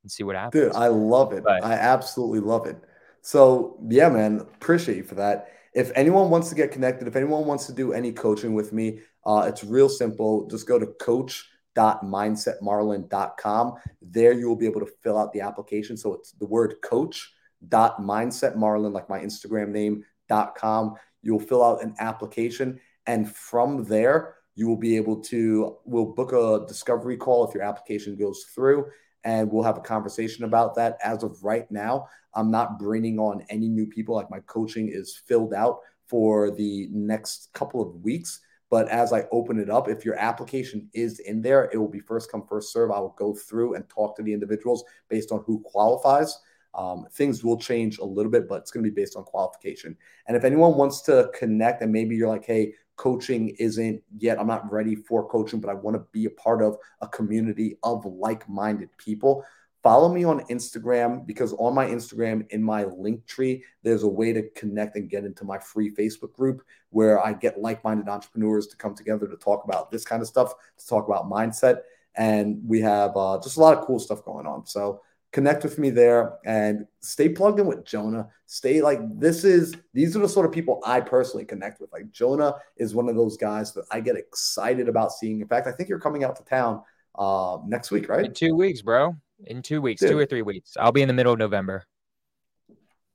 and 0.02 0.10
see 0.10 0.22
what 0.22 0.36
happens. 0.36 0.64
Dude, 0.64 0.74
I 0.74 0.86
love 0.86 1.34
it. 1.34 1.44
But, 1.44 1.62
I 1.62 1.74
absolutely 1.74 2.40
love 2.40 2.66
it. 2.66 2.78
So 3.20 3.78
yeah, 3.88 4.08
man, 4.08 4.40
appreciate 4.40 4.96
you 4.96 5.04
for 5.04 5.16
that. 5.16 5.48
If 5.78 5.90
anyone 5.94 6.28
wants 6.28 6.48
to 6.48 6.56
get 6.56 6.72
connected, 6.72 7.06
if 7.06 7.14
anyone 7.14 7.46
wants 7.46 7.66
to 7.66 7.72
do 7.72 7.92
any 7.92 8.10
coaching 8.10 8.52
with 8.52 8.72
me, 8.72 8.98
uh, 9.24 9.44
it's 9.46 9.62
real 9.62 9.88
simple. 9.88 10.44
Just 10.48 10.66
go 10.66 10.76
to 10.76 10.86
coach.mindsetmarlon.com. 10.86 13.74
There 14.02 14.32
you 14.32 14.48
will 14.48 14.56
be 14.56 14.66
able 14.66 14.80
to 14.80 14.90
fill 15.04 15.16
out 15.16 15.32
the 15.32 15.42
application. 15.42 15.96
So 15.96 16.14
it's 16.14 16.32
the 16.32 16.46
word 16.46 16.74
coach.mindsetmarlin, 16.82 18.92
like 18.92 19.08
my 19.08 19.20
Instagram 19.20 19.68
name, 19.68 20.04
dot 20.28 20.56
com. 20.56 20.96
You'll 21.22 21.38
fill 21.38 21.62
out 21.62 21.84
an 21.84 21.94
application. 22.00 22.80
And 23.06 23.32
from 23.32 23.84
there, 23.84 24.34
you 24.56 24.66
will 24.66 24.76
be 24.76 24.96
able 24.96 25.20
to, 25.20 25.76
we'll 25.84 26.06
book 26.06 26.32
a 26.32 26.66
discovery 26.66 27.16
call 27.16 27.46
if 27.46 27.54
your 27.54 27.62
application 27.62 28.16
goes 28.16 28.46
through 28.52 28.84
and 29.24 29.50
we'll 29.50 29.64
have 29.64 29.78
a 29.78 29.82
conversation 29.82 30.44
about 30.44 30.74
that. 30.76 30.98
As 31.02 31.22
of 31.22 31.42
right 31.42 31.70
now, 31.70 32.08
I'm 32.34 32.50
not 32.50 32.78
bringing 32.78 33.18
on 33.18 33.44
any 33.48 33.68
new 33.68 33.86
people. 33.86 34.14
Like 34.14 34.30
my 34.30 34.40
coaching 34.40 34.88
is 34.88 35.20
filled 35.26 35.54
out 35.54 35.80
for 36.06 36.50
the 36.50 36.88
next 36.90 37.50
couple 37.52 37.82
of 37.82 38.02
weeks. 38.02 38.40
But 38.70 38.88
as 38.88 39.12
I 39.12 39.24
open 39.32 39.58
it 39.58 39.70
up, 39.70 39.88
if 39.88 40.04
your 40.04 40.16
application 40.16 40.88
is 40.92 41.20
in 41.20 41.40
there, 41.40 41.70
it 41.72 41.78
will 41.78 41.88
be 41.88 42.00
first 42.00 42.30
come, 42.30 42.46
first 42.46 42.72
serve. 42.72 42.90
I 42.90 42.98
will 42.98 43.14
go 43.18 43.34
through 43.34 43.74
and 43.74 43.88
talk 43.88 44.16
to 44.16 44.22
the 44.22 44.32
individuals 44.32 44.84
based 45.08 45.32
on 45.32 45.42
who 45.46 45.60
qualifies. 45.60 46.38
Um, 46.74 47.06
things 47.12 47.42
will 47.42 47.56
change 47.56 47.98
a 47.98 48.04
little 48.04 48.30
bit, 48.30 48.46
but 48.46 48.60
it's 48.60 48.70
going 48.70 48.84
to 48.84 48.90
be 48.90 48.94
based 48.94 49.16
on 49.16 49.24
qualification. 49.24 49.96
And 50.26 50.36
if 50.36 50.44
anyone 50.44 50.76
wants 50.76 51.00
to 51.02 51.30
connect 51.34 51.80
and 51.82 51.90
maybe 51.90 52.14
you're 52.14 52.28
like, 52.28 52.44
hey, 52.44 52.74
coaching 52.98 53.50
isn't 53.58 54.02
yet, 54.18 54.38
I'm 54.38 54.46
not 54.46 54.70
ready 54.70 54.94
for 54.94 55.26
coaching, 55.26 55.60
but 55.60 55.70
I 55.70 55.74
want 55.74 55.96
to 55.96 56.04
be 56.12 56.26
a 56.26 56.30
part 56.30 56.60
of 56.60 56.76
a 57.00 57.08
community 57.08 57.78
of 57.82 58.04
like 58.04 58.46
minded 58.48 58.90
people. 58.98 59.44
Follow 59.82 60.12
me 60.12 60.24
on 60.24 60.40
Instagram 60.46 61.24
because 61.24 61.54
on 61.54 61.72
my 61.72 61.86
Instagram, 61.86 62.44
in 62.50 62.62
my 62.62 62.84
link 62.84 63.24
tree, 63.26 63.64
there's 63.84 64.02
a 64.02 64.08
way 64.08 64.32
to 64.32 64.50
connect 64.50 64.96
and 64.96 65.08
get 65.08 65.24
into 65.24 65.44
my 65.44 65.58
free 65.58 65.94
Facebook 65.94 66.32
group 66.32 66.62
where 66.90 67.24
I 67.24 67.32
get 67.32 67.60
like 67.60 67.82
minded 67.84 68.08
entrepreneurs 68.08 68.66
to 68.66 68.76
come 68.76 68.94
together 68.94 69.28
to 69.28 69.36
talk 69.36 69.64
about 69.64 69.90
this 69.90 70.04
kind 70.04 70.20
of 70.20 70.28
stuff, 70.28 70.52
to 70.76 70.86
talk 70.86 71.06
about 71.06 71.30
mindset. 71.30 71.78
And 72.16 72.60
we 72.66 72.80
have 72.80 73.16
uh, 73.16 73.38
just 73.42 73.56
a 73.56 73.60
lot 73.60 73.78
of 73.78 73.84
cool 73.84 74.00
stuff 74.00 74.24
going 74.24 74.46
on. 74.46 74.66
So 74.66 75.02
connect 75.32 75.62
with 75.62 75.78
me 75.78 75.90
there 75.90 76.38
and 76.44 76.86
stay 77.00 77.28
plugged 77.28 77.60
in 77.60 77.66
with 77.66 77.84
Jonah. 77.84 78.28
Stay 78.46 78.80
like 78.80 79.00
this 79.18 79.44
is 79.44 79.74
these 79.92 80.16
are 80.16 80.20
the 80.20 80.28
sort 80.28 80.46
of 80.46 80.52
people 80.52 80.80
I 80.84 81.00
personally 81.00 81.44
connect 81.44 81.80
with. 81.80 81.92
Like 81.92 82.10
Jonah 82.10 82.54
is 82.76 82.94
one 82.94 83.08
of 83.08 83.16
those 83.16 83.36
guys 83.36 83.72
that 83.74 83.84
I 83.90 84.00
get 84.00 84.16
excited 84.16 84.88
about 84.88 85.12
seeing. 85.12 85.40
In 85.40 85.48
fact, 85.48 85.66
I 85.66 85.72
think 85.72 85.88
you're 85.88 86.00
coming 86.00 86.24
out 86.24 86.36
to 86.36 86.44
town 86.44 86.82
uh, 87.18 87.58
next 87.66 87.90
week, 87.90 88.08
right? 88.08 88.24
In 88.24 88.32
two 88.32 88.54
weeks, 88.54 88.80
bro. 88.80 89.16
In 89.46 89.62
two 89.62 89.80
weeks, 89.80 90.00
Dude. 90.00 90.10
two 90.10 90.18
or 90.18 90.26
three 90.26 90.42
weeks. 90.42 90.76
I'll 90.80 90.92
be 90.92 91.02
in 91.02 91.08
the 91.08 91.14
middle 91.14 91.32
of 91.32 91.38
November. 91.38 91.84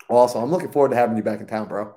Awesome. 0.10 0.44
I'm 0.44 0.52
looking 0.52 0.72
forward 0.72 0.90
to 0.90 0.96
having 0.96 1.18
you 1.18 1.24
back 1.24 1.40
in 1.40 1.48
town, 1.48 1.68
bro. 1.68 1.96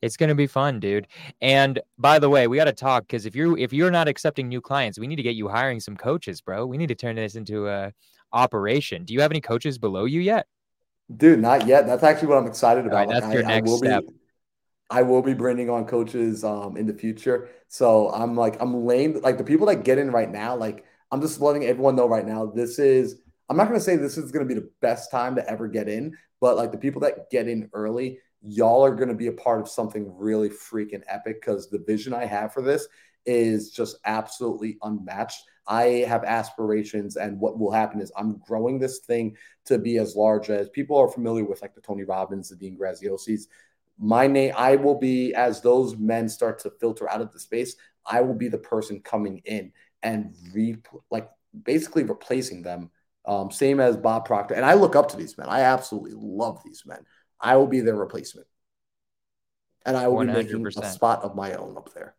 It's 0.00 0.16
gonna 0.16 0.34
be 0.36 0.46
fun, 0.46 0.78
dude. 0.78 1.08
And 1.40 1.80
by 1.98 2.20
the 2.20 2.30
way, 2.30 2.46
we 2.46 2.56
got 2.56 2.66
to 2.66 2.72
talk 2.72 3.02
because 3.02 3.26
if 3.26 3.34
you're 3.34 3.58
if 3.58 3.72
you're 3.72 3.90
not 3.90 4.06
accepting 4.06 4.48
new 4.48 4.60
clients, 4.60 4.96
we 4.96 5.08
need 5.08 5.16
to 5.16 5.24
get 5.24 5.34
you 5.34 5.48
hiring 5.48 5.80
some 5.80 5.96
coaches, 5.96 6.40
bro. 6.40 6.66
We 6.66 6.76
need 6.76 6.86
to 6.86 6.94
turn 6.94 7.16
this 7.16 7.34
into 7.34 7.68
a 7.68 7.92
operation. 8.32 9.04
Do 9.04 9.14
you 9.14 9.20
have 9.20 9.30
any 9.30 9.40
coaches 9.40 9.78
below 9.78 10.04
you 10.04 10.20
yet? 10.20 10.46
Dude, 11.14 11.40
not 11.40 11.66
yet. 11.66 11.86
That's 11.86 12.02
actually 12.02 12.28
what 12.28 12.38
I'm 12.38 12.46
excited 12.46 12.86
about. 12.86 12.96
Right, 12.96 13.08
that's 13.08 13.26
like, 13.26 13.34
your 13.34 13.44
I, 13.44 13.60
next 13.60 13.72
I 13.72 13.76
step. 13.76 14.06
Be, 14.06 14.12
I 14.90 15.02
will 15.02 15.22
be 15.22 15.34
bringing 15.34 15.70
on 15.70 15.86
coaches 15.86 16.44
um, 16.44 16.76
in 16.76 16.86
the 16.86 16.94
future. 16.94 17.48
So 17.68 18.10
I'm 18.10 18.36
like, 18.36 18.60
I'm 18.60 18.84
lame. 18.84 19.20
Like 19.22 19.38
the 19.38 19.44
people 19.44 19.66
that 19.68 19.84
get 19.84 19.98
in 19.98 20.10
right 20.10 20.30
now, 20.30 20.56
like 20.56 20.84
I'm 21.10 21.20
just 21.20 21.40
letting 21.40 21.64
everyone 21.64 21.96
know 21.96 22.08
right 22.08 22.26
now. 22.26 22.46
This 22.46 22.78
is. 22.78 23.20
I'm 23.50 23.56
not 23.56 23.68
going 23.68 23.80
to 23.80 23.84
say 23.84 23.96
this 23.96 24.18
is 24.18 24.30
going 24.30 24.46
to 24.46 24.54
be 24.54 24.60
the 24.60 24.70
best 24.82 25.10
time 25.10 25.34
to 25.36 25.50
ever 25.50 25.68
get 25.68 25.88
in, 25.88 26.14
but 26.38 26.58
like 26.58 26.70
the 26.70 26.76
people 26.76 27.00
that 27.00 27.30
get 27.30 27.48
in 27.48 27.70
early, 27.72 28.18
y'all 28.42 28.84
are 28.84 28.94
going 28.94 29.08
to 29.08 29.14
be 29.14 29.28
a 29.28 29.32
part 29.32 29.58
of 29.58 29.70
something 29.70 30.14
really 30.18 30.50
freaking 30.50 31.02
epic 31.08 31.40
because 31.40 31.70
the 31.70 31.78
vision 31.78 32.12
I 32.12 32.26
have 32.26 32.52
for 32.52 32.60
this 32.60 32.86
is 33.24 33.70
just 33.70 33.96
absolutely 34.04 34.76
unmatched. 34.82 35.42
I 35.68 36.04
have 36.08 36.24
aspirations, 36.24 37.16
and 37.16 37.38
what 37.38 37.58
will 37.58 37.70
happen 37.70 38.00
is 38.00 38.10
I'm 38.16 38.38
growing 38.38 38.78
this 38.78 39.00
thing 39.00 39.36
to 39.66 39.78
be 39.78 39.98
as 39.98 40.16
large 40.16 40.48
as 40.48 40.70
people 40.70 40.96
are 40.96 41.08
familiar 41.08 41.44
with, 41.44 41.60
like 41.60 41.74
the 41.74 41.80
Tony 41.82 42.04
Robbins, 42.04 42.48
the 42.48 42.56
Dean 42.56 42.76
Graziosis. 42.76 43.42
My 43.98 44.26
name, 44.26 44.54
I 44.56 44.76
will 44.76 44.98
be 44.98 45.34
as 45.34 45.60
those 45.60 45.96
men 45.96 46.28
start 46.28 46.58
to 46.60 46.70
filter 46.80 47.10
out 47.10 47.20
of 47.20 47.32
the 47.32 47.38
space. 47.38 47.76
I 48.06 48.22
will 48.22 48.34
be 48.34 48.48
the 48.48 48.58
person 48.58 49.00
coming 49.00 49.42
in 49.44 49.72
and 50.02 50.34
re 50.54 50.76
like 51.10 51.28
basically 51.64 52.04
replacing 52.04 52.62
them. 52.62 52.90
Um, 53.26 53.50
same 53.50 53.78
as 53.78 53.96
Bob 53.96 54.24
Proctor, 54.24 54.54
and 54.54 54.64
I 54.64 54.72
look 54.72 54.96
up 54.96 55.08
to 55.10 55.18
these 55.18 55.36
men. 55.36 55.48
I 55.50 55.60
absolutely 55.60 56.14
love 56.14 56.62
these 56.64 56.84
men. 56.86 57.04
I 57.38 57.56
will 57.56 57.66
be 57.66 57.80
their 57.80 57.96
replacement. 57.96 58.46
And 59.84 59.96
I 59.96 60.08
will 60.08 60.18
100%. 60.18 60.26
be 60.26 60.32
making 60.32 60.66
a 60.66 60.90
spot 60.90 61.22
of 61.22 61.34
my 61.34 61.54
own 61.54 61.76
up 61.76 61.92
there. 61.92 62.14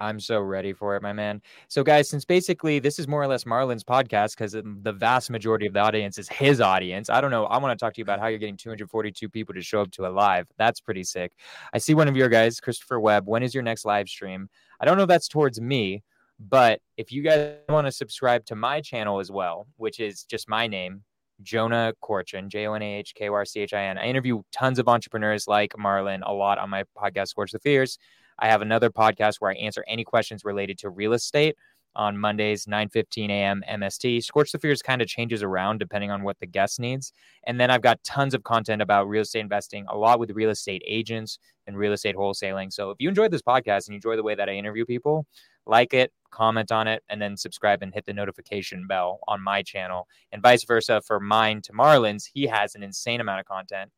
I'm 0.00 0.18
so 0.18 0.40
ready 0.40 0.72
for 0.72 0.96
it, 0.96 1.02
my 1.02 1.12
man. 1.12 1.42
So, 1.68 1.84
guys, 1.84 2.08
since 2.08 2.24
basically 2.24 2.78
this 2.78 2.98
is 2.98 3.06
more 3.06 3.22
or 3.22 3.26
less 3.26 3.44
Marlon's 3.44 3.84
podcast 3.84 4.36
because 4.36 4.52
the 4.52 4.92
vast 4.92 5.30
majority 5.30 5.66
of 5.66 5.74
the 5.74 5.80
audience 5.80 6.18
is 6.18 6.28
his 6.28 6.60
audience, 6.60 7.10
I 7.10 7.20
don't 7.20 7.30
know. 7.30 7.44
I 7.44 7.58
want 7.58 7.78
to 7.78 7.82
talk 7.82 7.94
to 7.94 7.98
you 7.98 8.04
about 8.04 8.18
how 8.18 8.28
you're 8.28 8.38
getting 8.38 8.56
242 8.56 9.28
people 9.28 9.54
to 9.54 9.62
show 9.62 9.82
up 9.82 9.90
to 9.92 10.06
a 10.06 10.08
live. 10.08 10.46
That's 10.56 10.80
pretty 10.80 11.04
sick. 11.04 11.32
I 11.74 11.78
see 11.78 11.94
one 11.94 12.08
of 12.08 12.16
your 12.16 12.28
guys, 12.28 12.60
Christopher 12.60 12.98
Webb. 12.98 13.28
When 13.28 13.42
is 13.42 13.54
your 13.54 13.62
next 13.62 13.84
live 13.84 14.08
stream? 14.08 14.48
I 14.80 14.86
don't 14.86 14.96
know 14.96 15.02
if 15.02 15.08
that's 15.08 15.28
towards 15.28 15.60
me, 15.60 16.02
but 16.38 16.80
if 16.96 17.12
you 17.12 17.22
guys 17.22 17.56
want 17.68 17.86
to 17.86 17.92
subscribe 17.92 18.46
to 18.46 18.54
my 18.54 18.80
channel 18.80 19.20
as 19.20 19.30
well, 19.30 19.66
which 19.76 20.00
is 20.00 20.24
just 20.24 20.48
my 20.48 20.66
name, 20.66 21.02
Jonah 21.42 21.92
Korchin, 22.02 22.48
J 22.48 22.66
O 22.66 22.74
N 22.74 22.82
A 22.82 22.94
H 22.96 23.14
K 23.14 23.28
O 23.28 23.34
R 23.34 23.44
C 23.44 23.60
H 23.60 23.74
I 23.74 23.84
N. 23.84 23.98
I 23.98 24.04
interview 24.04 24.42
tons 24.52 24.78
of 24.78 24.88
entrepreneurs 24.88 25.46
like 25.46 25.72
Marlon 25.74 26.20
a 26.24 26.32
lot 26.32 26.58
on 26.58 26.70
my 26.70 26.84
podcast, 26.96 27.34
Skorch 27.34 27.50
the 27.52 27.58
Fears. 27.58 27.98
I 28.40 28.48
have 28.48 28.62
another 28.62 28.90
podcast 28.90 29.36
where 29.38 29.50
I 29.50 29.54
answer 29.54 29.84
any 29.86 30.02
questions 30.02 30.44
related 30.44 30.78
to 30.78 30.90
real 30.90 31.12
estate 31.12 31.56
on 31.94 32.16
Mondays, 32.16 32.66
9 32.66 32.88
15 32.88 33.30
a.m. 33.30 33.62
MST. 33.70 34.18
Skorch 34.18 34.52
the 34.52 34.58
Fears 34.58 34.80
kind 34.80 35.02
of 35.02 35.08
changes 35.08 35.42
around 35.42 35.78
depending 35.78 36.10
on 36.10 36.22
what 36.22 36.38
the 36.38 36.46
guest 36.46 36.80
needs. 36.80 37.12
And 37.44 37.60
then 37.60 37.70
I've 37.70 37.82
got 37.82 38.02
tons 38.02 38.32
of 38.32 38.42
content 38.42 38.80
about 38.80 39.08
real 39.08 39.22
estate 39.22 39.40
investing, 39.40 39.84
a 39.88 39.96
lot 39.96 40.18
with 40.18 40.30
real 40.30 40.50
estate 40.50 40.82
agents 40.86 41.38
and 41.66 41.76
real 41.76 41.92
estate 41.92 42.16
wholesaling. 42.16 42.72
So 42.72 42.90
if 42.90 42.96
you 43.00 43.08
enjoyed 43.08 43.30
this 43.30 43.42
podcast 43.42 43.86
and 43.86 43.88
you 43.88 43.96
enjoy 43.96 44.16
the 44.16 44.22
way 44.22 44.34
that 44.34 44.48
I 44.48 44.52
interview 44.52 44.86
people, 44.86 45.26
like 45.66 45.92
it, 45.92 46.12
comment 46.30 46.72
on 46.72 46.88
it, 46.88 47.02
and 47.08 47.20
then 47.20 47.36
subscribe 47.36 47.82
and 47.82 47.92
hit 47.92 48.06
the 48.06 48.14
notification 48.14 48.86
bell 48.86 49.20
on 49.28 49.42
my 49.42 49.62
channel, 49.62 50.08
and 50.32 50.42
vice 50.42 50.64
versa 50.64 51.02
for 51.04 51.20
mine 51.20 51.60
to 51.62 51.72
Marlon's, 51.72 52.24
He 52.32 52.46
has 52.46 52.74
an 52.74 52.82
insane 52.82 53.20
amount 53.20 53.40
of 53.40 53.46
content. 53.46 53.90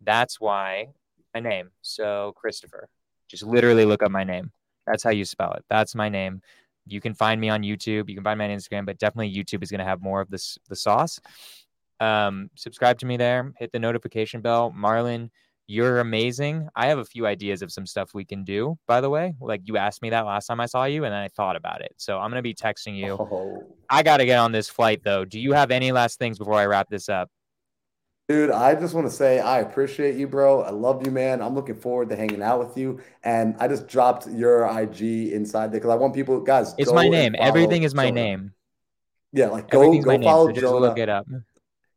That's 0.00 0.40
why 0.40 0.88
my 1.34 1.40
name. 1.40 1.70
So, 1.82 2.32
Christopher, 2.36 2.88
just 3.34 3.44
literally 3.44 3.84
look 3.84 4.02
up 4.02 4.10
my 4.10 4.24
name. 4.24 4.50
That's 4.86 5.02
how 5.02 5.10
you 5.10 5.24
spell 5.24 5.52
it. 5.52 5.64
That's 5.68 5.94
my 5.94 6.08
name. 6.08 6.40
You 6.86 7.00
can 7.00 7.14
find 7.14 7.40
me 7.40 7.48
on 7.48 7.62
YouTube. 7.62 8.08
You 8.08 8.14
can 8.14 8.24
find 8.24 8.38
me 8.38 8.44
on 8.44 8.50
Instagram, 8.50 8.86
but 8.86 8.98
definitely 8.98 9.34
YouTube 9.34 9.62
is 9.62 9.70
going 9.70 9.78
to 9.78 9.84
have 9.84 10.02
more 10.02 10.20
of 10.20 10.30
this 10.30 10.58
the 10.68 10.76
sauce. 10.76 11.20
Um, 12.00 12.50
subscribe 12.54 12.98
to 12.98 13.06
me 13.06 13.16
there. 13.16 13.52
Hit 13.58 13.72
the 13.72 13.78
notification 13.78 14.42
bell. 14.42 14.74
Marlon, 14.76 15.30
you're 15.66 16.00
amazing. 16.00 16.68
I 16.76 16.88
have 16.88 16.98
a 16.98 17.04
few 17.04 17.26
ideas 17.26 17.62
of 17.62 17.72
some 17.72 17.86
stuff 17.86 18.12
we 18.12 18.24
can 18.24 18.44
do, 18.44 18.76
by 18.86 19.00
the 19.00 19.08
way. 19.08 19.34
Like 19.40 19.62
you 19.64 19.78
asked 19.78 20.02
me 20.02 20.10
that 20.10 20.26
last 20.26 20.46
time 20.46 20.60
I 20.60 20.66
saw 20.66 20.84
you, 20.84 21.04
and 21.04 21.12
then 21.12 21.22
I 21.22 21.28
thought 21.28 21.56
about 21.56 21.80
it. 21.80 21.94
So 21.96 22.18
I'm 22.18 22.30
going 22.30 22.38
to 22.38 22.42
be 22.42 22.54
texting 22.54 22.96
you. 22.96 23.16
Oh. 23.18 23.64
I 23.88 24.02
got 24.02 24.18
to 24.18 24.26
get 24.26 24.38
on 24.38 24.52
this 24.52 24.68
flight, 24.68 25.00
though. 25.02 25.24
Do 25.24 25.40
you 25.40 25.52
have 25.52 25.70
any 25.70 25.92
last 25.92 26.18
things 26.18 26.38
before 26.38 26.54
I 26.54 26.66
wrap 26.66 26.90
this 26.90 27.08
up? 27.08 27.30
Dude, 28.26 28.50
I 28.50 28.74
just 28.74 28.94
want 28.94 29.06
to 29.06 29.12
say 29.12 29.38
I 29.38 29.60
appreciate 29.60 30.16
you, 30.16 30.26
bro. 30.26 30.62
I 30.62 30.70
love 30.70 31.04
you, 31.04 31.12
man. 31.12 31.42
I'm 31.42 31.54
looking 31.54 31.74
forward 31.74 32.08
to 32.08 32.16
hanging 32.16 32.42
out 32.42 32.58
with 32.58 32.78
you. 32.78 33.00
And 33.22 33.54
I 33.58 33.68
just 33.68 33.86
dropped 33.86 34.26
your 34.28 34.64
IG 34.64 35.32
inside 35.32 35.72
there 35.72 35.80
because 35.80 35.90
I 35.90 35.96
want 35.96 36.14
people, 36.14 36.40
guys. 36.40 36.74
It's 36.78 36.92
my 36.92 37.06
name. 37.08 37.34
Everything 37.38 37.82
is 37.82 37.94
my 37.94 38.06
Jonah. 38.06 38.14
name. 38.14 38.52
Yeah, 39.32 39.48
like 39.48 39.68
go 39.68 39.92
go 40.00 40.22
follow 40.22 40.46
name, 40.46 40.54
so 40.54 40.60
Jonah. 40.60 40.78
Look 40.78 40.98
it 40.98 41.10
up. 41.10 41.26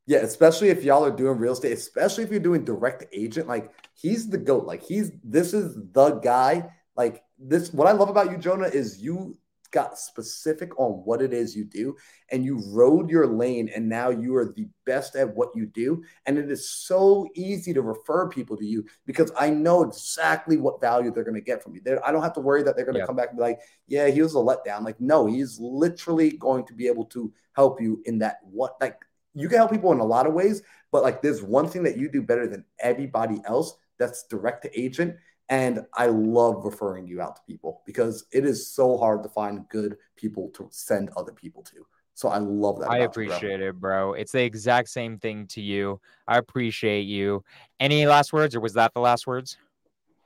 Yeah, 0.06 0.20
especially 0.20 0.70
if 0.70 0.84
y'all 0.84 1.06
are 1.06 1.12
doing 1.12 1.38
real 1.38 1.54
estate, 1.54 1.72
especially 1.74 2.24
if 2.24 2.32
you're 2.32 2.40
doing 2.40 2.66
direct 2.66 3.06
agent, 3.14 3.48
like 3.48 3.72
he's 3.94 4.30
the 4.30 4.38
goat. 4.38 4.66
Like 4.66 4.84
he's 4.84 5.12
this 5.24 5.54
is 5.54 5.78
the 5.94 6.12
guy. 6.12 6.72
Like 6.98 7.24
this, 7.38 7.72
what 7.72 7.88
I 7.88 7.92
love 7.92 8.10
about 8.10 8.32
you, 8.32 8.38
Jonah, 8.38 8.68
is 8.68 9.00
you 9.00 9.38
got 9.72 9.98
specific 9.98 10.78
on 10.80 10.92
what 11.06 11.22
it 11.22 11.34
is 11.34 11.56
you 11.56 11.66
do 11.66 11.96
and 12.32 12.44
you 12.46 12.62
rode 12.68 13.10
your 13.10 13.28
lane 13.28 13.70
and 13.76 13.88
now 13.88 14.10
you 14.10 14.36
are 14.36 14.54
the 14.54 14.68
best 14.86 15.16
at 15.16 15.36
what 15.36 15.50
you 15.56 15.66
do 15.66 16.04
and 16.26 16.38
it 16.38 16.50
is 16.50 16.70
so 16.70 17.28
easy 17.36 17.74
to 17.74 17.82
refer 17.82 18.28
people 18.30 18.56
to 18.56 18.66
you 18.66 18.86
because 19.06 19.32
i 19.38 19.50
know 19.50 19.84
exactly 19.84 20.58
what 20.58 20.80
value 20.80 21.12
they're 21.12 21.24
going 21.24 21.36
to 21.36 21.42
get 21.42 21.62
from 21.62 21.76
you 21.76 21.82
They're, 21.84 22.06
i 22.08 22.12
don't 22.12 22.24
have 22.24 22.34
to 22.34 22.42
worry 22.42 22.64
that 22.64 22.76
they're 22.76 22.86
going 22.86 22.96
to 22.96 23.00
yep. 23.00 23.08
come 23.08 23.16
back 23.16 23.30
and 23.30 23.38
be 23.38 23.44
like 23.44 23.60
yeah 23.88 24.08
he 24.08 24.22
was 24.22 24.36
a 24.36 24.38
letdown 24.38 24.84
like 24.84 25.00
no 25.02 25.26
he's 25.26 25.60
literally 25.60 26.32
going 26.32 26.66
to 26.66 26.74
be 26.74 26.88
able 26.88 27.06
to 27.06 27.34
help 27.54 27.82
you 27.82 28.02
in 28.06 28.20
that 28.20 28.38
what 28.44 28.76
like 28.80 29.00
you 29.38 29.48
can 29.48 29.58
help 29.58 29.72
people 29.72 29.92
in 29.92 30.00
a 30.00 30.06
lot 30.06 30.26
of 30.26 30.34
ways, 30.34 30.64
but 30.92 31.04
like 31.04 31.22
there's 31.22 31.44
one 31.44 31.68
thing 31.68 31.84
that 31.84 31.98
you 31.98 32.10
do 32.10 32.24
better 32.24 32.48
than 32.48 32.66
everybody 32.80 33.40
else 33.46 33.78
that's 34.00 34.24
direct 34.24 34.64
to 34.64 34.80
agent. 34.80 35.16
And 35.50 35.86
I 35.94 36.08
love 36.08 36.66
referring 36.66 37.08
you 37.08 37.22
out 37.22 37.38
to 37.38 37.42
people 37.48 37.82
because 37.86 38.26
it 38.34 38.46
is 38.46 38.68
so 38.68 38.98
hard 38.98 39.24
to 39.24 39.30
find 39.30 39.68
good 39.70 39.98
people 40.16 40.50
to 40.56 40.68
send 40.72 41.10
other 41.16 41.32
people 41.32 41.64
to. 41.64 41.86
So 42.16 42.30
I 42.30 42.40
love 42.40 42.80
that. 42.80 42.90
I 42.90 43.00
appreciate 43.00 43.44
you, 43.44 43.58
bro. 43.58 43.68
it, 43.68 43.80
bro. 43.80 44.14
It's 44.14 44.32
the 44.32 44.44
exact 44.44 44.90
same 44.90 45.20
thing 45.20 45.46
to 45.48 45.62
you. 45.62 46.02
I 46.28 46.40
appreciate 46.40 47.04
you. 47.04 47.44
Any 47.80 48.08
last 48.08 48.34
words, 48.34 48.56
or 48.56 48.60
was 48.60 48.74
that 48.74 48.94
the 48.94 49.00
last 49.00 49.28
words? 49.28 49.58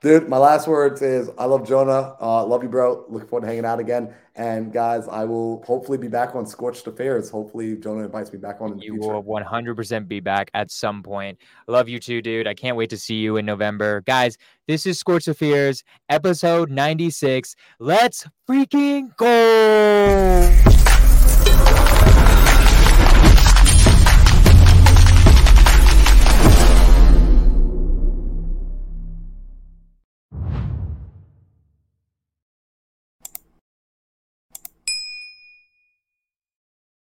Dude, 0.02 0.28
my 0.28 0.36
last 0.36 0.66
words 0.66 1.00
is 1.00 1.30
I 1.38 1.44
love 1.44 1.66
Jonah. 1.66 2.16
Uh, 2.20 2.44
love 2.44 2.64
you, 2.64 2.68
bro. 2.68 3.04
Looking 3.08 3.28
forward 3.28 3.42
to 3.42 3.46
hanging 3.46 3.64
out 3.64 3.78
again. 3.78 4.12
And 4.34 4.72
guys, 4.72 5.06
I 5.06 5.24
will 5.24 5.62
hopefully 5.64 5.96
be 5.96 6.08
back 6.08 6.34
on 6.34 6.44
Skorch 6.44 6.82
the 6.82 6.90
Fears. 6.90 7.30
Hopefully, 7.30 7.76
Jonah 7.76 8.04
invites 8.04 8.32
me 8.32 8.40
back 8.40 8.60
on. 8.60 8.80
you 8.80 8.96
will 8.96 9.22
100% 9.22 10.08
be 10.08 10.18
back 10.18 10.50
at 10.54 10.72
some 10.72 11.04
point. 11.04 11.38
love 11.68 11.88
you 11.88 12.00
too, 12.00 12.20
dude. 12.20 12.48
I 12.48 12.54
can't 12.54 12.76
wait 12.76 12.90
to 12.90 12.98
see 12.98 13.16
you 13.16 13.36
in 13.36 13.46
November. 13.46 14.00
Guys, 14.00 14.36
this 14.66 14.86
is 14.86 15.00
Skorch 15.00 15.26
the 15.26 15.34
Fears, 15.34 15.84
episode 16.08 16.68
96. 16.68 17.54
Let's 17.78 18.26
freaking 18.48 19.14
go. 19.16 20.71